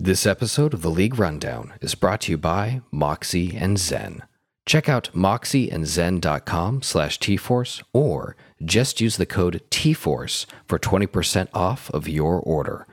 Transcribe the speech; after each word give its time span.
This 0.00 0.26
episode 0.26 0.74
of 0.74 0.82
the 0.82 0.92
League 0.92 1.18
Rundown 1.18 1.72
is 1.80 1.96
brought 1.96 2.20
to 2.20 2.30
you 2.30 2.38
by 2.38 2.82
Moxie 2.92 3.56
and 3.56 3.76
Zen. 3.76 4.22
Check 4.64 4.88
out 4.88 5.10
moxieandzen.com 5.12 6.82
slash 6.82 7.18
tforce 7.18 7.82
or 7.92 8.36
just 8.64 9.00
use 9.00 9.16
the 9.16 9.26
code 9.26 9.60
TFORCE 9.70 10.46
for 10.68 10.78
20% 10.78 11.48
off 11.52 11.90
of 11.90 12.06
your 12.06 12.38
order. 12.38 12.86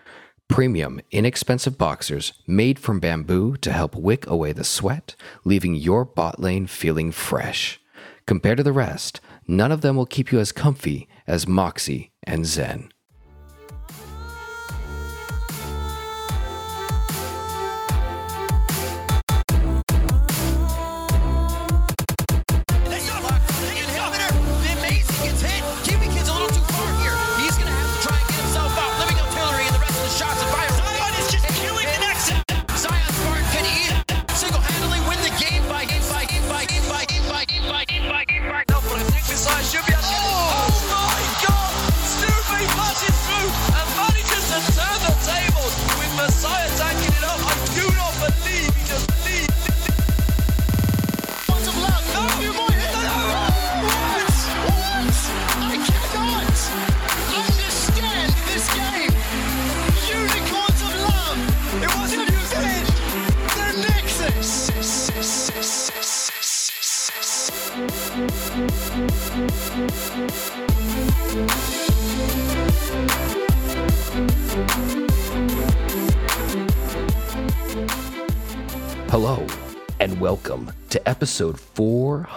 Premium, 0.47 0.99
inexpensive 1.11 1.77
boxers 1.77 2.33
made 2.47 2.79
from 2.79 2.99
bamboo 2.99 3.55
to 3.57 3.71
help 3.71 3.93
wick 3.93 4.25
away 4.25 4.51
the 4.51 4.63
sweat, 4.63 5.15
leaving 5.43 5.75
your 5.75 6.05
bot 6.05 6.39
lane 6.39 6.65
feeling 6.65 7.11
fresh. 7.11 7.79
Compared 8.25 8.57
to 8.57 8.63
the 8.63 8.73
rest, 8.73 9.21
none 9.47 9.71
of 9.71 9.81
them 9.81 9.95
will 9.95 10.07
keep 10.07 10.31
you 10.31 10.39
as 10.39 10.51
comfy 10.51 11.07
as 11.27 11.47
Moxie 11.47 12.13
and 12.23 12.47
Zen. 12.47 12.89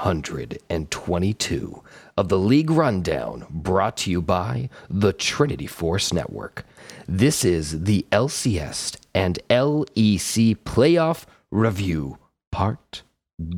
422 0.03 1.83
of 2.17 2.29
the 2.29 2.39
League 2.39 2.71
Rundown, 2.71 3.47
brought 3.51 3.97
to 3.99 4.11
you 4.11 4.23
by 4.23 4.71
the 4.89 5.13
Trinity 5.13 5.67
Force 5.67 6.13
Network. 6.13 6.65
This 7.09 7.45
is 7.45 7.83
the 7.85 8.07
LCS 8.13 8.97
and 9.15 9.41
LEC 9.51 10.57
Playoff 10.59 11.25
Review, 11.51 12.19
Part 12.53 13.03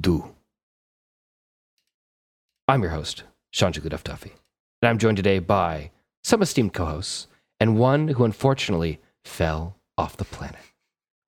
2. 0.03 0.35
I'm 2.69 2.83
your 2.83 2.93
host, 2.93 3.25
Sean 3.51 3.73
Jigudef 3.73 4.03
Duffy, 4.03 4.33
and 4.81 4.89
I'm 4.89 4.99
joined 4.99 5.19
today 5.19 5.41
by 5.41 5.91
some 6.25 6.41
esteemed 6.41 6.73
co 6.73 6.87
hosts 6.87 7.27
and 7.59 7.79
one 7.79 8.09
who 8.09 8.25
unfortunately 8.25 8.99
fell 9.25 9.77
off 9.99 10.17
the 10.17 10.25
planet. 10.25 10.61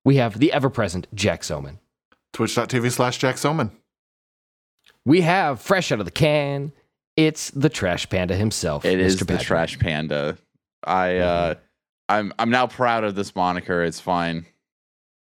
We 0.03 0.15
have 0.15 0.39
the 0.39 0.51
ever 0.51 0.69
present 0.71 1.07
Jack 1.13 1.41
Soman. 1.41 1.77
Twitch.tv 2.33 2.91
slash 2.91 3.19
Jack 3.19 3.35
Soman. 3.35 3.69
We 5.05 5.21
have 5.21 5.59
fresh 5.61 5.91
out 5.91 5.99
of 5.99 6.05
the 6.05 6.11
can. 6.11 6.71
It's 7.15 7.51
the 7.51 7.69
Trash 7.69 8.09
Panda 8.09 8.35
himself. 8.35 8.85
It 8.85 8.99
is 8.99 9.17
Mr. 9.17 9.27
the 9.27 9.37
Trash 9.37 9.77
Panda. 9.79 10.37
I 10.83 11.17
uh 11.17 11.55
I'm 12.09 12.33
I'm 12.39 12.49
now 12.49 12.67
proud 12.67 13.03
of 13.03 13.15
this 13.15 13.35
moniker. 13.35 13.83
It's 13.83 13.99
fine. 13.99 14.45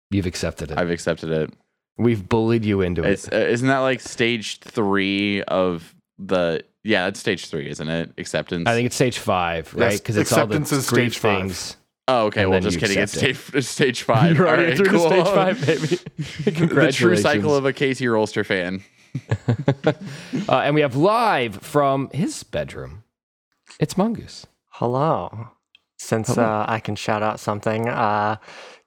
You've 0.09 0.25
accepted 0.25 0.71
it. 0.71 0.77
I've 0.77 0.89
accepted 0.89 1.29
it. 1.31 1.53
We've 1.97 2.27
bullied 2.27 2.63
you 2.65 2.81
into 2.81 3.03
It's 3.03 3.27
it. 3.27 3.33
uh, 3.33 3.37
isn't 3.37 3.67
that 3.67 3.79
like 3.79 3.99
stage 4.01 4.59
3 4.59 5.43
of 5.43 5.95
the 6.19 6.63
Yeah, 6.83 7.05
that's 7.05 7.19
stage 7.19 7.47
3, 7.47 7.69
isn't 7.69 7.89
it? 7.89 8.11
Acceptance. 8.17 8.67
I 8.67 8.73
think 8.73 8.85
it's 8.85 8.95
stage 8.95 9.17
five, 9.17 9.73
right? 9.73 9.91
Yes, 9.91 9.99
Because 9.99 10.15
it's 10.17 10.31
all 10.31 10.45
the 10.47 10.57
acceptance 10.57 10.71
is 10.71 10.89
grief 10.89 11.13
stage 11.13 11.17
five. 11.19 11.39
things. 11.41 11.77
Oh, 12.07 12.25
okay. 12.27 12.43
and 12.43 12.51
Well, 12.51 12.59
just 12.61 12.79
kidding. 12.79 12.99
It's 12.99 13.11
stage, 13.13 13.37
it's 13.53 13.67
stage 13.67 14.03
5. 14.03 14.35
You're 14.37 14.47
already 14.47 14.63
All 14.63 14.67
right, 14.69 14.77
through 14.77 14.85
to 14.85 14.91
cool. 14.91 15.09
stage 15.09 15.25
five, 15.25 15.65
baby. 15.65 16.67
the 16.85 16.91
true 16.93 17.17
cycle 17.17 17.55
of 17.55 17.65
a 17.65 17.73
KT 17.73 18.05
Rolster 18.07 18.45
fan. 18.45 18.83
Uh, 20.49 20.59
and 20.59 20.75
we 20.75 20.81
have 20.81 20.95
live 20.95 21.55
from 21.57 22.09
his 22.13 22.43
bedroom. 22.43 23.03
It's 23.79 23.97
Mongoose. 23.97 24.45
Hello. 24.69 25.49
Since 25.97 26.35
Hello. 26.35 26.43
Uh, 26.47 26.65
I 26.67 26.79
can 26.79 26.95
shout 26.95 27.23
out 27.23 27.39
something, 27.39 27.89
uh, 27.89 28.37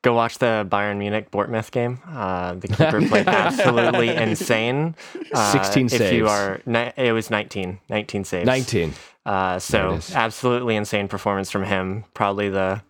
go 0.02 0.14
watch 0.14 0.38
the 0.38 0.66
Bayern 0.70 0.98
Munich 0.98 1.30
Bortmouth 1.30 1.70
game. 1.70 2.00
Uh, 2.08 2.54
the 2.54 2.68
keeper 2.68 3.00
played 3.08 3.26
absolutely 3.26 4.08
insane. 4.08 4.94
Uh, 5.34 5.52
16 5.52 5.86
if 5.86 5.92
you 5.92 5.98
saves. 5.98 6.30
are, 6.30 6.60
ni- 6.66 6.92
it 6.97 7.12
was 7.12 7.30
19, 7.30 7.80
19 7.88 8.24
saves. 8.24 8.47
19. 8.47 8.94
Uh, 9.26 9.58
so 9.58 9.98
absolutely 10.14 10.76
insane 10.76 11.08
performance 11.08 11.50
from 11.50 11.64
him. 11.64 12.04
Probably 12.14 12.48
the 12.48 12.82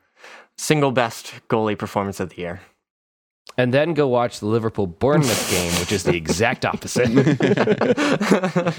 single 0.56 0.92
best 0.92 1.32
goalie 1.48 1.78
performance 1.78 2.20
of 2.20 2.30
the 2.30 2.36
year. 2.36 2.60
And 3.56 3.74
then 3.74 3.94
go 3.94 4.08
watch 4.08 4.40
the 4.40 4.46
Liverpool 4.46 4.86
Bournemouth 4.86 5.50
game, 5.50 5.72
which 5.80 5.92
is 5.92 6.04
the 6.04 6.16
exact 6.16 6.64
opposite. 6.64 7.10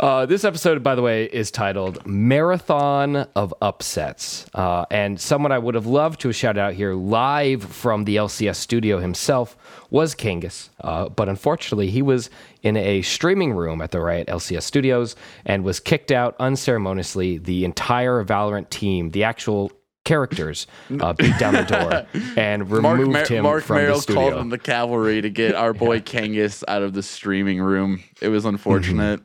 Uh, 0.00 0.26
this 0.26 0.44
episode, 0.44 0.80
by 0.80 0.94
the 0.94 1.02
way, 1.02 1.24
is 1.24 1.50
titled 1.50 2.06
Marathon 2.06 3.16
of 3.34 3.52
Upsets. 3.60 4.46
Uh, 4.54 4.84
and 4.92 5.20
someone 5.20 5.50
I 5.50 5.58
would 5.58 5.74
have 5.74 5.86
loved 5.86 6.20
to 6.20 6.28
have 6.28 6.36
shouted 6.36 6.60
out 6.60 6.74
here 6.74 6.94
live 6.94 7.64
from 7.64 8.04
the 8.04 8.14
LCS 8.14 8.54
studio 8.56 9.00
himself 9.00 9.56
was 9.90 10.14
Kangas. 10.14 10.68
Uh, 10.80 11.08
but 11.08 11.28
unfortunately, 11.28 11.90
he 11.90 12.02
was 12.02 12.30
in 12.62 12.76
a 12.76 13.02
streaming 13.02 13.54
room 13.54 13.82
at 13.82 13.90
the 13.90 14.00
Riot 14.00 14.28
LCS 14.28 14.62
studios 14.62 15.16
and 15.44 15.64
was 15.64 15.80
kicked 15.80 16.12
out 16.12 16.36
unceremoniously. 16.38 17.38
The 17.38 17.64
entire 17.64 18.24
Valorant 18.24 18.70
team, 18.70 19.10
the 19.10 19.24
actual 19.24 19.72
characters, 20.08 20.66
uh, 21.00 21.12
beat 21.12 21.38
down 21.38 21.52
the 21.54 21.62
door 21.64 22.06
and 22.36 22.70
removed 22.70 23.12
Mer- 23.12 23.26
him 23.26 23.42
Mark 23.42 23.62
from 23.62 23.76
the 23.76 23.82
Merrill 23.82 24.00
studio. 24.00 24.30
called 24.30 24.40
in 24.42 24.48
the 24.48 24.58
cavalry 24.58 25.20
to 25.20 25.28
get 25.30 25.54
our 25.54 25.72
boy 25.74 26.00
Kangas 26.00 26.64
out 26.66 26.82
of 26.82 26.94
the 26.94 27.02
streaming 27.02 27.60
room. 27.60 28.02
It 28.22 28.28
was 28.28 28.44
unfortunate. 28.46 29.20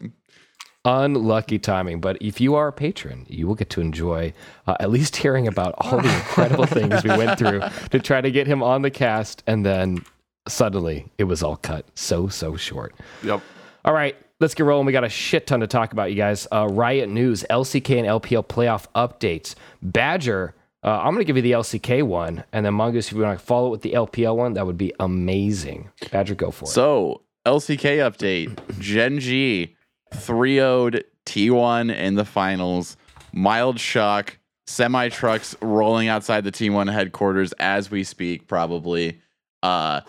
unlucky 0.86 1.60
timing. 1.60 2.02
But 2.02 2.18
if 2.22 2.42
you 2.42 2.56
are 2.56 2.68
a 2.68 2.74
patron, 2.74 3.26
you 3.30 3.48
will 3.48 3.56
get 3.56 3.70
to 3.72 3.82
enjoy 3.82 4.34
uh, 4.68 4.76
at 4.80 4.90
least 4.92 5.16
hearing 5.16 5.48
about 5.48 5.74
all 5.78 6.02
the 6.02 6.14
incredible 6.14 6.66
things 6.78 7.04
we 7.04 7.10
went 7.12 7.40
through 7.40 7.62
to 7.92 8.00
try 8.00 8.20
to 8.20 8.30
get 8.32 8.48
him 8.48 8.62
on 8.62 8.82
the 8.82 8.92
cast. 8.92 9.44
And 9.48 9.66
then 9.66 10.04
suddenly 10.48 11.10
it 11.18 11.24
was 11.24 11.42
all 11.42 11.56
cut 11.56 11.86
so, 11.96 12.28
so 12.28 12.58
short. 12.58 12.94
Yep. 13.24 13.42
All 13.86 13.94
right, 13.94 14.16
let's 14.40 14.54
get 14.56 14.64
rolling. 14.64 14.86
We 14.86 14.92
got 14.94 15.04
a 15.06 15.10
shit 15.10 15.48
ton 15.48 15.60
to 15.62 15.68
talk 15.68 15.92
about, 15.94 16.10
you 16.10 16.16
guys. 16.18 16.48
Uh, 16.52 16.68
Riot 16.70 17.10
News, 17.10 17.46
LCK 17.50 17.98
and 18.00 18.08
LPL 18.08 18.46
playoff 18.48 18.88
updates. 18.96 19.56
Badger, 19.82 20.54
uh, 20.84 21.00
I'm 21.00 21.14
going 21.14 21.20
to 21.20 21.26
give 21.26 21.38
you 21.38 21.42
the 21.42 21.54
LCK 21.54 22.04
one. 22.04 22.44
And 22.52 22.66
then 22.66 22.74
Mongoose, 22.74 23.08
if 23.08 23.14
you 23.14 23.22
want 23.22 23.40
to 23.40 23.46
follow 23.46 23.68
it 23.68 23.72
with 23.72 23.82
the 23.82 23.94
LPL 23.94 24.36
one, 24.36 24.54
that 24.54 24.66
would 24.66 24.78
be 24.78 24.94
amazing. 25.00 25.90
Badger, 26.12 26.36
go 26.36 26.52
for 26.52 26.66
it. 26.66 26.70
So, 26.70 27.22
LCK 27.46 27.98
update 27.98 28.80
Gen 28.80 29.20
G 29.20 29.76
3 30.14 30.56
0'd 30.58 31.04
T1 31.26 31.96
in 31.96 32.16
the 32.16 32.26
finals. 32.26 32.98
Mild 33.32 33.80
shock. 33.80 34.38
Semi 34.66 35.10
trucks 35.10 35.56
rolling 35.62 36.08
outside 36.08 36.46
the 36.46 36.52
T1 36.52 36.92
headquarters 36.92 37.52
as 37.54 37.92
we 37.92 38.04
speak, 38.04 38.48
probably. 38.48 39.20
Uh, 39.62 40.02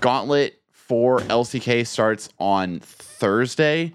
Gauntlet 0.00 0.60
for 0.70 1.20
LCK 1.20 1.86
starts 1.86 2.28
on 2.38 2.80
Thursday. 2.80 3.92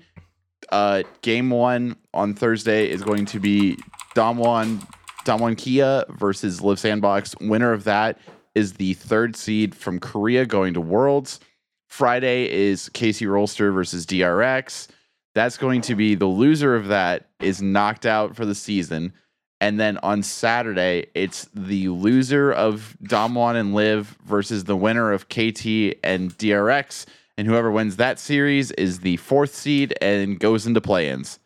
Uh, 0.71 1.03
game 1.21 1.49
one 1.49 1.95
on 2.13 2.33
Thursday 2.33 2.89
is 2.89 3.01
going 3.01 3.25
to 3.27 3.39
be 3.39 3.77
Damwon 4.15 4.85
Damwon 5.23 5.57
Kia 5.57 6.05
versus 6.09 6.61
Live 6.61 6.79
Sandbox. 6.79 7.35
Winner 7.41 7.73
of 7.73 7.83
that 7.85 8.19
is 8.55 8.73
the 8.73 8.93
third 8.95 9.35
seed 9.35 9.73
from 9.75 9.99
Korea 9.99 10.45
going 10.45 10.73
to 10.73 10.81
Worlds. 10.81 11.39
Friday 11.87 12.49
is 12.51 12.89
KT 12.89 13.23
Rolster 13.29 13.73
versus 13.73 14.05
DRX. 14.05 14.87
That's 15.35 15.57
going 15.57 15.81
to 15.81 15.95
be 15.95 16.15
the 16.15 16.25
loser 16.25 16.75
of 16.75 16.87
that 16.87 17.29
is 17.39 17.61
knocked 17.61 18.05
out 18.05 18.35
for 18.35 18.45
the 18.45 18.55
season. 18.55 19.13
And 19.61 19.79
then 19.79 19.97
on 19.99 20.23
Saturday, 20.23 21.07
it's 21.15 21.47
the 21.53 21.89
loser 21.89 22.51
of 22.51 22.97
Damwon 23.03 23.55
and 23.55 23.73
Live 23.73 24.17
versus 24.25 24.65
the 24.65 24.75
winner 24.75 25.11
of 25.11 25.29
KT 25.29 25.95
and 26.03 26.37
DRX. 26.37 27.05
And 27.37 27.47
whoever 27.47 27.71
wins 27.71 27.95
that 27.95 28.19
series 28.19 28.71
is 28.71 28.99
the 28.99 29.17
fourth 29.17 29.55
seed 29.55 29.95
and 30.01 30.39
goes 30.39 30.67
into 30.67 30.81
play 30.81 31.09
ins. 31.09 31.39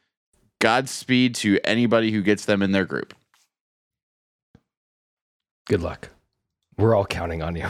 Godspeed 0.59 1.35
to 1.35 1.59
anybody 1.63 2.11
who 2.11 2.21
gets 2.21 2.45
them 2.45 2.61
in 2.61 2.71
their 2.71 2.85
group. 2.85 3.13
Good 5.69 5.81
luck. 5.81 6.09
We're 6.77 6.95
all 6.95 7.05
counting 7.05 7.41
on 7.41 7.55
you. 7.55 7.67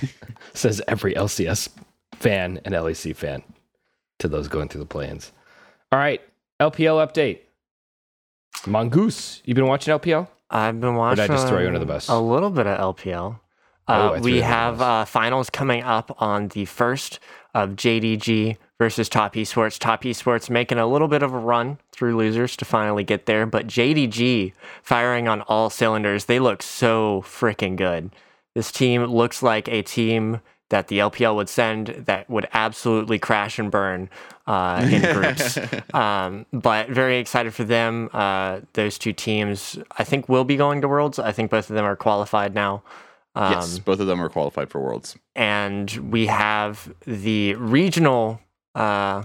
Says 0.54 0.80
every 0.88 1.14
LCS 1.14 1.68
fan 2.14 2.60
and 2.64 2.74
LEC 2.74 3.14
fan 3.14 3.42
to 4.18 4.28
those 4.28 4.48
going 4.48 4.68
through 4.68 4.80
the 4.80 4.86
play-ins. 4.86 5.32
All 5.92 5.98
right, 5.98 6.20
LPL 6.60 7.06
update. 7.06 7.40
Mongoose, 8.66 9.42
you've 9.44 9.54
been 9.54 9.66
watching 9.66 9.94
LPL? 9.94 10.28
I've 10.50 10.80
been 10.80 10.92
did 10.92 10.98
watching. 10.98 11.24
I 11.24 11.26
just 11.26 11.48
throw 11.48 11.60
you 11.60 11.66
under 11.66 11.78
the 11.78 11.86
bus? 11.86 12.08
A 12.08 12.18
little 12.18 12.50
bit 12.50 12.66
of 12.66 12.96
LPL. 12.96 13.40
Oh, 13.88 13.92
Uh, 13.92 14.18
threw 14.18 14.22
we 14.24 14.40
have 14.40 14.80
uh, 14.80 15.04
finals 15.04 15.50
coming 15.50 15.82
up 15.82 16.20
on 16.20 16.48
the 16.48 16.64
first 16.64 17.20
of 17.54 17.70
JDG 17.70 18.56
versus 18.78 19.08
Top 19.08 19.34
Esports. 19.34 19.78
Top 19.78 20.02
Esports 20.02 20.50
making 20.50 20.78
a 20.78 20.86
little 20.86 21.08
bit 21.08 21.22
of 21.22 21.32
a 21.32 21.38
run 21.38 21.78
through 21.92 22.16
losers 22.16 22.56
to 22.56 22.64
finally 22.64 23.04
get 23.04 23.26
there, 23.26 23.46
but 23.46 23.66
JDG 23.66 24.52
firing 24.82 25.28
on 25.28 25.42
all 25.42 25.70
cylinders. 25.70 26.26
They 26.26 26.38
look 26.38 26.62
so 26.62 27.22
freaking 27.26 27.76
good. 27.76 28.10
This 28.54 28.72
team 28.72 29.04
looks 29.04 29.42
like 29.42 29.68
a 29.68 29.82
team 29.82 30.40
that 30.68 30.88
the 30.88 30.98
LPL 30.98 31.36
would 31.36 31.48
send 31.48 31.88
that 31.88 32.28
would 32.28 32.48
absolutely 32.52 33.18
crash 33.18 33.58
and 33.58 33.70
burn 33.70 34.10
uh, 34.46 34.86
in 34.90 35.02
groups. 35.14 35.58
um, 35.94 36.44
but 36.52 36.88
very 36.88 37.18
excited 37.18 37.54
for 37.54 37.64
them. 37.64 38.10
Uh, 38.12 38.60
those 38.72 38.98
two 38.98 39.12
teams, 39.12 39.78
I 39.96 40.04
think, 40.04 40.28
will 40.28 40.44
be 40.44 40.56
going 40.56 40.80
to 40.80 40.88
Worlds. 40.88 41.18
I 41.18 41.32
think 41.32 41.50
both 41.50 41.70
of 41.70 41.76
them 41.76 41.84
are 41.84 41.96
qualified 41.96 42.54
now. 42.54 42.82
Um, 43.36 43.52
yes, 43.52 43.78
both 43.78 44.00
of 44.00 44.06
them 44.06 44.20
are 44.20 44.28
qualified 44.28 44.70
for 44.70 44.80
Worlds. 44.80 45.16
and 45.34 45.90
we 46.10 46.26
have 46.26 46.92
the 47.06 47.54
regional 47.54 48.40
uh, 48.76 49.24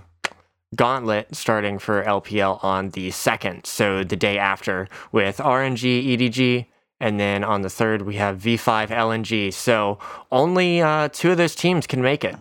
gauntlet 0.76 1.36
starting 1.36 1.78
for 1.80 2.04
LPL 2.04 2.64
on 2.64 2.90
the 2.92 3.12
second, 3.12 3.66
so 3.66 4.04
the 4.04 4.16
day 4.16 4.38
after, 4.38 4.88
with 5.12 5.38
RNG, 5.38 6.18
EDG, 6.18 6.66
and 7.00 7.20
then 7.20 7.44
on 7.44 7.62
the 7.62 7.70
third 7.70 8.04
we 8.04 8.16
have 8.16 8.38
V5 8.38 8.88
LNG. 8.88 9.54
So 9.54 10.00
only 10.32 10.82
uh, 10.82 11.10
two 11.10 11.32
of 11.32 11.38
those 11.38 11.56
teams 11.56 11.88
can 11.88 12.02
make 12.02 12.24
it. 12.24 12.36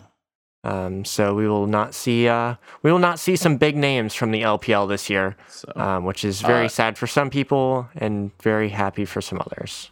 Um, 0.63 1.03
so 1.05 1.33
we 1.33 1.47
will 1.47 1.65
not 1.65 1.95
see 1.95 2.27
uh, 2.27 2.55
we 2.83 2.91
will 2.91 2.99
not 2.99 3.19
see 3.19 3.35
some 3.35 3.57
big 3.57 3.75
names 3.75 4.13
from 4.13 4.29
the 4.31 4.43
LPL 4.43 4.87
this 4.87 5.09
year, 5.09 5.35
So 5.49 5.71
um, 5.75 6.05
which 6.05 6.23
is 6.23 6.41
very 6.41 6.65
Uh, 6.65 6.69
sad 6.69 6.97
for 6.97 7.07
some 7.07 7.29
people 7.31 7.89
and 7.95 8.31
very 8.41 8.69
happy 8.69 9.05
for 9.05 9.21
some 9.21 9.39
others. 9.39 9.90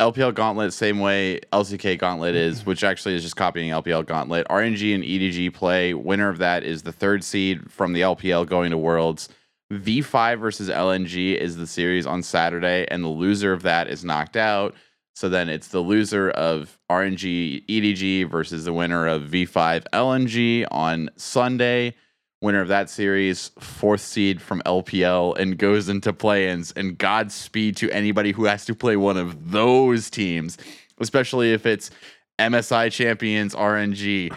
LPL 0.00 0.34
Gauntlet, 0.34 0.72
same 0.74 0.98
way 0.98 1.40
LCK 1.52 1.98
Gauntlet 1.98 2.34
is, 2.34 2.60
mm-hmm. 2.60 2.70
which 2.70 2.84
actually 2.84 3.14
is 3.14 3.22
just 3.22 3.36
copying 3.36 3.70
LPL 3.70 4.04
Gauntlet. 4.04 4.46
RNG 4.48 4.94
and 4.94 5.02
EDG 5.02 5.54
play. 5.54 5.94
Winner 5.94 6.28
of 6.28 6.38
that 6.38 6.64
is 6.64 6.82
the 6.82 6.92
third 6.92 7.24
seed 7.24 7.70
from 7.70 7.92
the 7.92 8.02
LPL 8.02 8.46
going 8.46 8.70
to 8.70 8.78
Worlds. 8.78 9.28
V5 9.72 10.38
versus 10.38 10.68
LNG 10.68 11.34
is 11.34 11.56
the 11.56 11.66
series 11.66 12.06
on 12.06 12.22
Saturday, 12.22 12.86
and 12.90 13.02
the 13.02 13.08
loser 13.08 13.52
of 13.52 13.62
that 13.62 13.88
is 13.88 14.04
knocked 14.04 14.36
out. 14.36 14.74
So 15.14 15.30
then 15.30 15.48
it's 15.48 15.68
the 15.68 15.80
loser 15.80 16.30
of 16.30 16.78
RNG 16.90 17.64
EDG 17.66 18.30
versus 18.30 18.66
the 18.66 18.72
winner 18.74 19.06
of 19.06 19.22
V5 19.22 19.84
LNG 19.94 20.66
on 20.70 21.08
Sunday. 21.16 21.94
Winner 22.42 22.60
of 22.60 22.68
that 22.68 22.90
series, 22.90 23.50
fourth 23.58 24.02
seed 24.02 24.42
from 24.42 24.60
LPL, 24.66 25.38
and 25.38 25.56
goes 25.56 25.88
into 25.88 26.12
play-ins. 26.12 26.72
And 26.72 26.98
Godspeed 26.98 27.76
to 27.78 27.90
anybody 27.90 28.32
who 28.32 28.44
has 28.44 28.66
to 28.66 28.74
play 28.74 28.96
one 28.96 29.16
of 29.16 29.50
those 29.50 30.10
teams, 30.10 30.58
especially 30.98 31.52
if 31.52 31.64
it's 31.64 31.90
MSI 32.38 32.92
champions 32.92 33.54
RNG, 33.54 34.36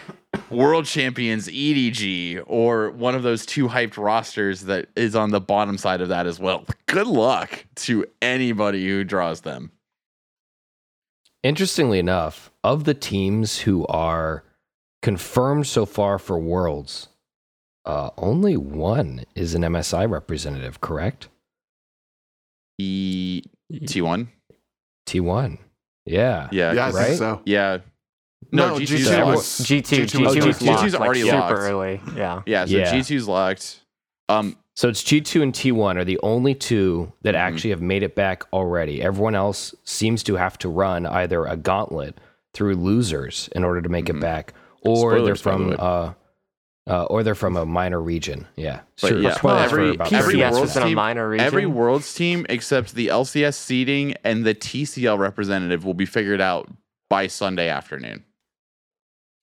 world 0.50 0.86
champions 0.86 1.50
EDG, 1.50 2.42
or 2.48 2.92
one 2.92 3.16
of 3.16 3.24
those 3.24 3.46
two 3.46 3.68
hyped 3.68 3.98
rosters 3.98 4.62
that 4.62 4.88
is 4.95 5.16
on 5.16 5.31
the 5.31 5.42
bottom 5.42 5.78
side 5.78 6.00
of 6.00 6.07
that 6.07 6.25
as 6.25 6.40
well. 6.40 6.66
Good 6.86 7.07
luck 7.07 7.66
to 7.75 8.06
anybody 8.22 8.88
who 8.88 9.04
draws 9.04 9.42
them. 9.42 9.72
Interestingly 11.44 12.00
enough, 12.00 12.50
of 12.63 12.86
the 12.86 12.94
teams 12.94 13.60
who 13.60 13.86
are 13.88 14.45
confirmed 15.02 15.68
so 15.68 15.86
far 15.86 16.18
for 16.18 16.40
Worlds, 16.40 17.08
uh, 17.89 18.09
only 18.18 18.56
one 18.57 19.24
is 19.36 19.56
an 19.56 19.63
MSI 19.63 20.09
representative, 20.09 20.80
correct? 20.81 21.30
E 22.77 23.41
T1. 23.74 24.27
T1. 25.07 25.57
Yeah. 26.06 26.47
Yeah. 26.51 26.74
yeah, 26.74 26.86
I 26.88 26.91
'cause- 26.91 26.95
think 26.95 27.07
right? 27.09 27.18
so. 27.18 27.41
Yeah. 27.45 27.77
No, 28.51 28.69
No, 28.69 28.75
G2's 28.80 29.07
G2 29.09 29.25
was- 29.25 29.59
G2, 29.59 30.03
G2 30.06 30.06
G2, 30.07 30.25
was 30.25 30.36
was 30.36 30.45
locked. 30.45 30.62
locked, 30.62 30.83
G2's 30.83 30.94
like, 30.94 31.01
already 31.01 31.21
super 31.21 31.56
early. 31.59 32.01
Yeah. 32.15 32.41
Yeah, 32.45 32.65
so 32.65 32.77
Yeah. 32.77 32.94
G2's 32.94 33.27
locked. 33.27 33.80
Um, 34.30 34.56
So 34.75 34.88
it's 34.88 35.03
G2 35.03 35.42
and 35.44 35.53
T1 35.53 35.97
are 35.97 36.06
the 36.06 36.18
only 36.24 36.56
two 36.56 37.12
that 37.24 37.35
Mhm. 37.35 37.39
actually 37.39 37.71
have 37.71 37.81
made 37.81 38.01
it 38.01 38.15
back 38.15 38.44
already. 38.53 39.01
Everyone 39.01 39.35
else 39.35 39.75
seems 39.83 40.24
to 40.24 40.35
have 40.38 40.57
to 40.59 40.69
run 40.69 41.06
either 41.06 41.45
a 41.45 41.57
gauntlet 41.57 42.18
through 42.53 42.75
losers 42.75 43.50
in 43.53 43.65
order 43.65 43.81
to 43.81 43.89
make 43.89 44.06
Mhm. 44.06 44.18
it 44.18 44.21
back, 44.21 44.53
or 44.81 45.19
they're 45.21 45.35
Spoilers, 45.35 45.42
by 45.44 45.51
the 45.51 45.75
from 45.75 45.85
uh, 45.85 46.13
uh, 46.88 47.04
or 47.06 47.24
they're 47.24 47.36
from 47.36 47.56
a 47.58 47.66
minor 47.66 48.02
region. 48.02 48.48
Yeah, 48.56 48.81
But 49.02 49.08
Sure, 49.10 49.20
yeah, 49.20 49.34
spoilers 49.36 49.72
every- 49.72 49.88
for 49.90 49.94
about 49.96 50.14
every 50.14 50.34
30 50.34 50.38
PCS 50.40 50.52
world 50.52 50.62
was 50.62 50.76
in 50.78 50.84
a 50.84 50.86
team- 50.88 50.96
minor 50.96 51.30
region. 51.30 51.46
every 51.46 51.66
world's 51.66 52.14
team 52.14 52.46
except 52.50 52.96
the 52.96 53.08
LCS 53.10 53.56
seeding 53.58 54.14
and 54.24 54.46
the 54.46 54.54
TCL 54.54 55.18
representative 55.18 55.86
will 55.86 55.94
be 55.94 56.06
figured 56.06 56.42
out 56.42 56.70
by 57.10 57.28
Sunday 57.28 57.70
afternoon. 57.70 58.24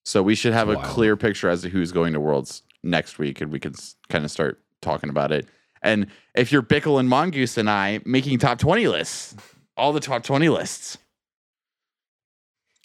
So 0.04 0.22
we 0.22 0.34
should 0.36 0.52
have 0.52 0.68
a 0.68 0.76
clear 0.76 1.16
picture 1.16 1.48
as 1.48 1.62
to 1.62 1.68
who's 1.68 1.90
going 1.90 2.12
to 2.12 2.20
worlds 2.20 2.62
next 2.84 3.18
week, 3.18 3.40
and 3.40 3.50
we 3.50 3.58
can 3.58 3.74
kind 4.08 4.24
of 4.24 4.30
start 4.30 4.60
talking 4.80 5.10
about 5.10 5.32
it. 5.32 5.46
And 5.82 6.06
if 6.34 6.52
you're 6.52 6.62
Bickle 6.62 7.00
and 7.00 7.08
Mongoose 7.08 7.58
and 7.58 7.68
I 7.68 8.00
making 8.04 8.38
top 8.38 8.58
20 8.58 8.86
lists, 8.86 9.34
all 9.76 9.92
the 9.92 9.98
top 10.00 10.22
20 10.22 10.48
lists. 10.48 10.96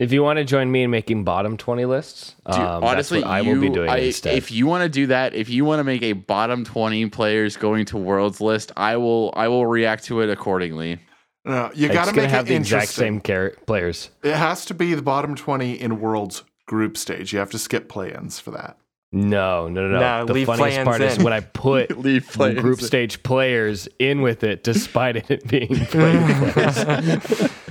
If 0.01 0.11
you 0.11 0.23
want 0.23 0.37
to 0.37 0.43
join 0.43 0.71
me 0.71 0.81
in 0.81 0.89
making 0.89 1.23
bottom 1.25 1.57
20 1.57 1.85
lists, 1.85 2.33
Dude, 2.47 2.55
um, 2.59 2.83
honestly, 2.83 3.19
that's 3.19 3.27
what 3.29 3.35
I 3.35 3.41
will 3.43 3.61
be 3.61 3.69
doing 3.69 3.87
I- 3.87 3.97
instead. 3.99 4.35
If 4.35 4.51
you 4.51 4.65
want 4.65 4.81
to 4.81 4.89
do 4.89 5.05
that, 5.07 5.35
if 5.35 5.47
you 5.47 5.63
want 5.63 5.79
to 5.79 5.83
make 5.83 6.01
a 6.01 6.13
bottom 6.13 6.65
20 6.65 7.05
players 7.11 7.55
going 7.55 7.85
to 7.85 7.97
worlds 7.97 8.41
list, 8.41 8.71
I 8.75 8.97
will 8.97 9.31
I 9.35 9.47
will 9.47 9.67
react 9.67 10.05
to 10.05 10.21
it 10.21 10.29
accordingly. 10.31 10.97
No, 11.45 11.69
you 11.75 11.87
got 11.87 12.05
to 12.05 12.11
gonna 12.11 12.23
make 12.23 12.31
have 12.31 12.45
it 12.45 12.49
the 12.49 12.55
exact 12.55 12.89
same 12.89 13.21
char- 13.21 13.53
players. 13.67 14.09
It 14.23 14.35
has 14.35 14.65
to 14.65 14.73
be 14.73 14.95
the 14.95 15.01
bottom 15.03 15.35
20 15.35 15.73
in 15.79 15.99
World's 15.99 16.43
group 16.65 16.97
stage. 16.97 17.31
You 17.31 17.37
have 17.37 17.51
to 17.51 17.59
skip 17.59 17.87
play-ins 17.87 18.39
for 18.39 18.49
that. 18.51 18.77
No, 19.11 19.67
no, 19.67 19.87
no, 19.87 19.99
no. 19.99 19.99
No, 19.99 20.25
the 20.33 20.45
funniest 20.45 20.59
play-ins 20.59 20.83
part 20.85 21.01
is 21.01 21.19
when 21.19 21.33
I 21.33 21.41
put 21.41 21.97
Leave 21.99 22.31
group 22.31 22.79
in. 22.79 22.85
stage 22.85 23.21
players 23.23 23.87
in 23.99 24.21
with 24.21 24.43
it, 24.43 24.63
despite 24.63 25.29
it 25.29 25.47
being 25.47 25.67
played 25.67 26.51
players. 26.53 27.51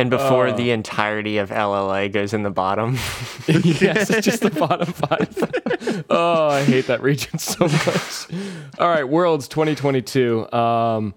and 0.00 0.10
before 0.10 0.48
Uh. 0.48 0.52
the 0.56 0.70
entirety 0.70 1.38
of 1.38 1.50
LLA 1.50 2.10
goes 2.12 2.32
in 2.32 2.42
the 2.42 2.50
bottom. 2.50 2.94
yes, 3.46 4.10
it's 4.10 4.24
just 4.26 4.42
the 4.42 4.50
bottom 4.50 4.92
five. 4.92 6.04
oh, 6.10 6.48
I 6.48 6.64
hate 6.64 6.86
that 6.86 7.02
region 7.02 7.38
so 7.38 7.64
much. 7.68 8.26
All 8.78 8.88
right, 8.88 9.08
Worlds 9.08 9.46
2022. 9.48 10.50
Um, 10.52 11.14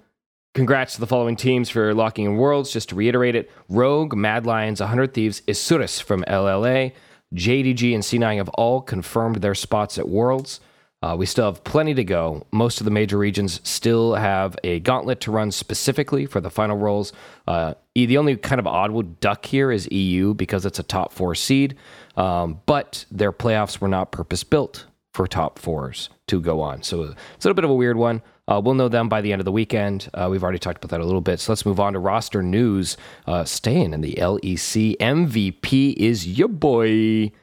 congrats 0.53 0.96
to 0.96 1.00
the 1.00 1.08
following 1.08 1.36
teams 1.36 1.69
for 1.69 1.93
locking 1.93 2.25
in 2.25 2.38
Worlds. 2.38 2.72
Just 2.72 2.89
to 2.89 2.96
reiterate 2.96 3.36
it 3.36 3.50
Rogue, 3.69 4.15
Mad 4.15 4.46
Lions, 4.46 4.79
100 4.79 5.13
Thieves, 5.13 5.41
Isurus 5.48 6.01
from 6.01 6.24
LLA, 6.27 6.91
JDG, 7.34 7.93
and 7.93 8.03
C9 8.03 8.38
have 8.38 8.50
all 8.50 8.81
confirmed 8.81 9.38
their 9.38 9.55
spots 9.55 9.98
at 9.98 10.08
Worlds. 10.10 10.60
Uh, 11.03 11.17
we 11.17 11.25
still 11.25 11.43
have 11.43 11.62
plenty 11.65 11.93
to 11.93 12.03
go. 12.05 12.48
Most 12.51 12.79
of 12.79 12.86
the 12.86 12.91
major 12.91 13.17
regions 13.17 13.60
still 13.65 14.15
have 14.15 14.55
a 14.63 14.79
gauntlet 14.79 15.19
to 15.22 15.31
run 15.31 15.51
specifically 15.51 16.25
for 16.25 16.39
the 16.39 16.50
final 16.50 16.77
roles. 16.77 17.12
Uh, 17.45 17.74
the 17.93 18.17
only 18.17 18.38
kind 18.38 18.57
of 18.57 18.65
odd 18.65 19.19
duck 19.19 19.45
here 19.45 19.69
is 19.69 19.91
EU 19.91 20.33
because 20.33 20.65
it's 20.65 20.79
a 20.79 20.83
top 20.83 21.12
four 21.12 21.36
seed, 21.36 21.75
um, 22.15 22.62
but 22.65 23.05
their 23.12 23.33
playoffs 23.33 23.81
were 23.81 23.89
not 23.89 24.13
purpose 24.13 24.45
built 24.45 24.86
for 25.13 25.27
top 25.27 25.60
fours 25.60 26.10
to 26.27 26.39
go 26.39 26.62
on. 26.62 26.81
So 26.83 27.03
it's 27.03 27.45
a 27.45 27.48
little 27.50 27.55
bit 27.55 27.65
of 27.65 27.72
a 27.72 27.75
weird 27.75 27.98
one. 27.98 28.22
Uh, 28.48 28.62
we'll 28.63 28.74
know 28.74 28.88
them 28.88 29.10
by 29.10 29.19
the 29.19 29.33
end 29.33 29.41
of 29.41 29.45
the 29.45 29.51
weekend. 29.51 30.10
Uh, 30.13 30.29
we've 30.31 30.41
already 30.41 30.57
talked 30.57 30.81
about 30.81 30.91
that 30.91 31.03
a 31.03 31.05
little 31.05 31.19
bit. 31.19 31.41
So 31.41 31.51
let's 31.51 31.65
move 31.65 31.81
on 31.81 31.93
to 31.93 32.00
roster 32.00 32.41
news. 32.41 32.95
Uh, 33.27 33.43
staying 33.43 33.93
in 33.93 34.00
the 34.00 34.13
LEC, 34.13 34.95
MVP 34.98 35.95
is 35.98 36.25
your 36.39 36.48
boy. 36.48 37.33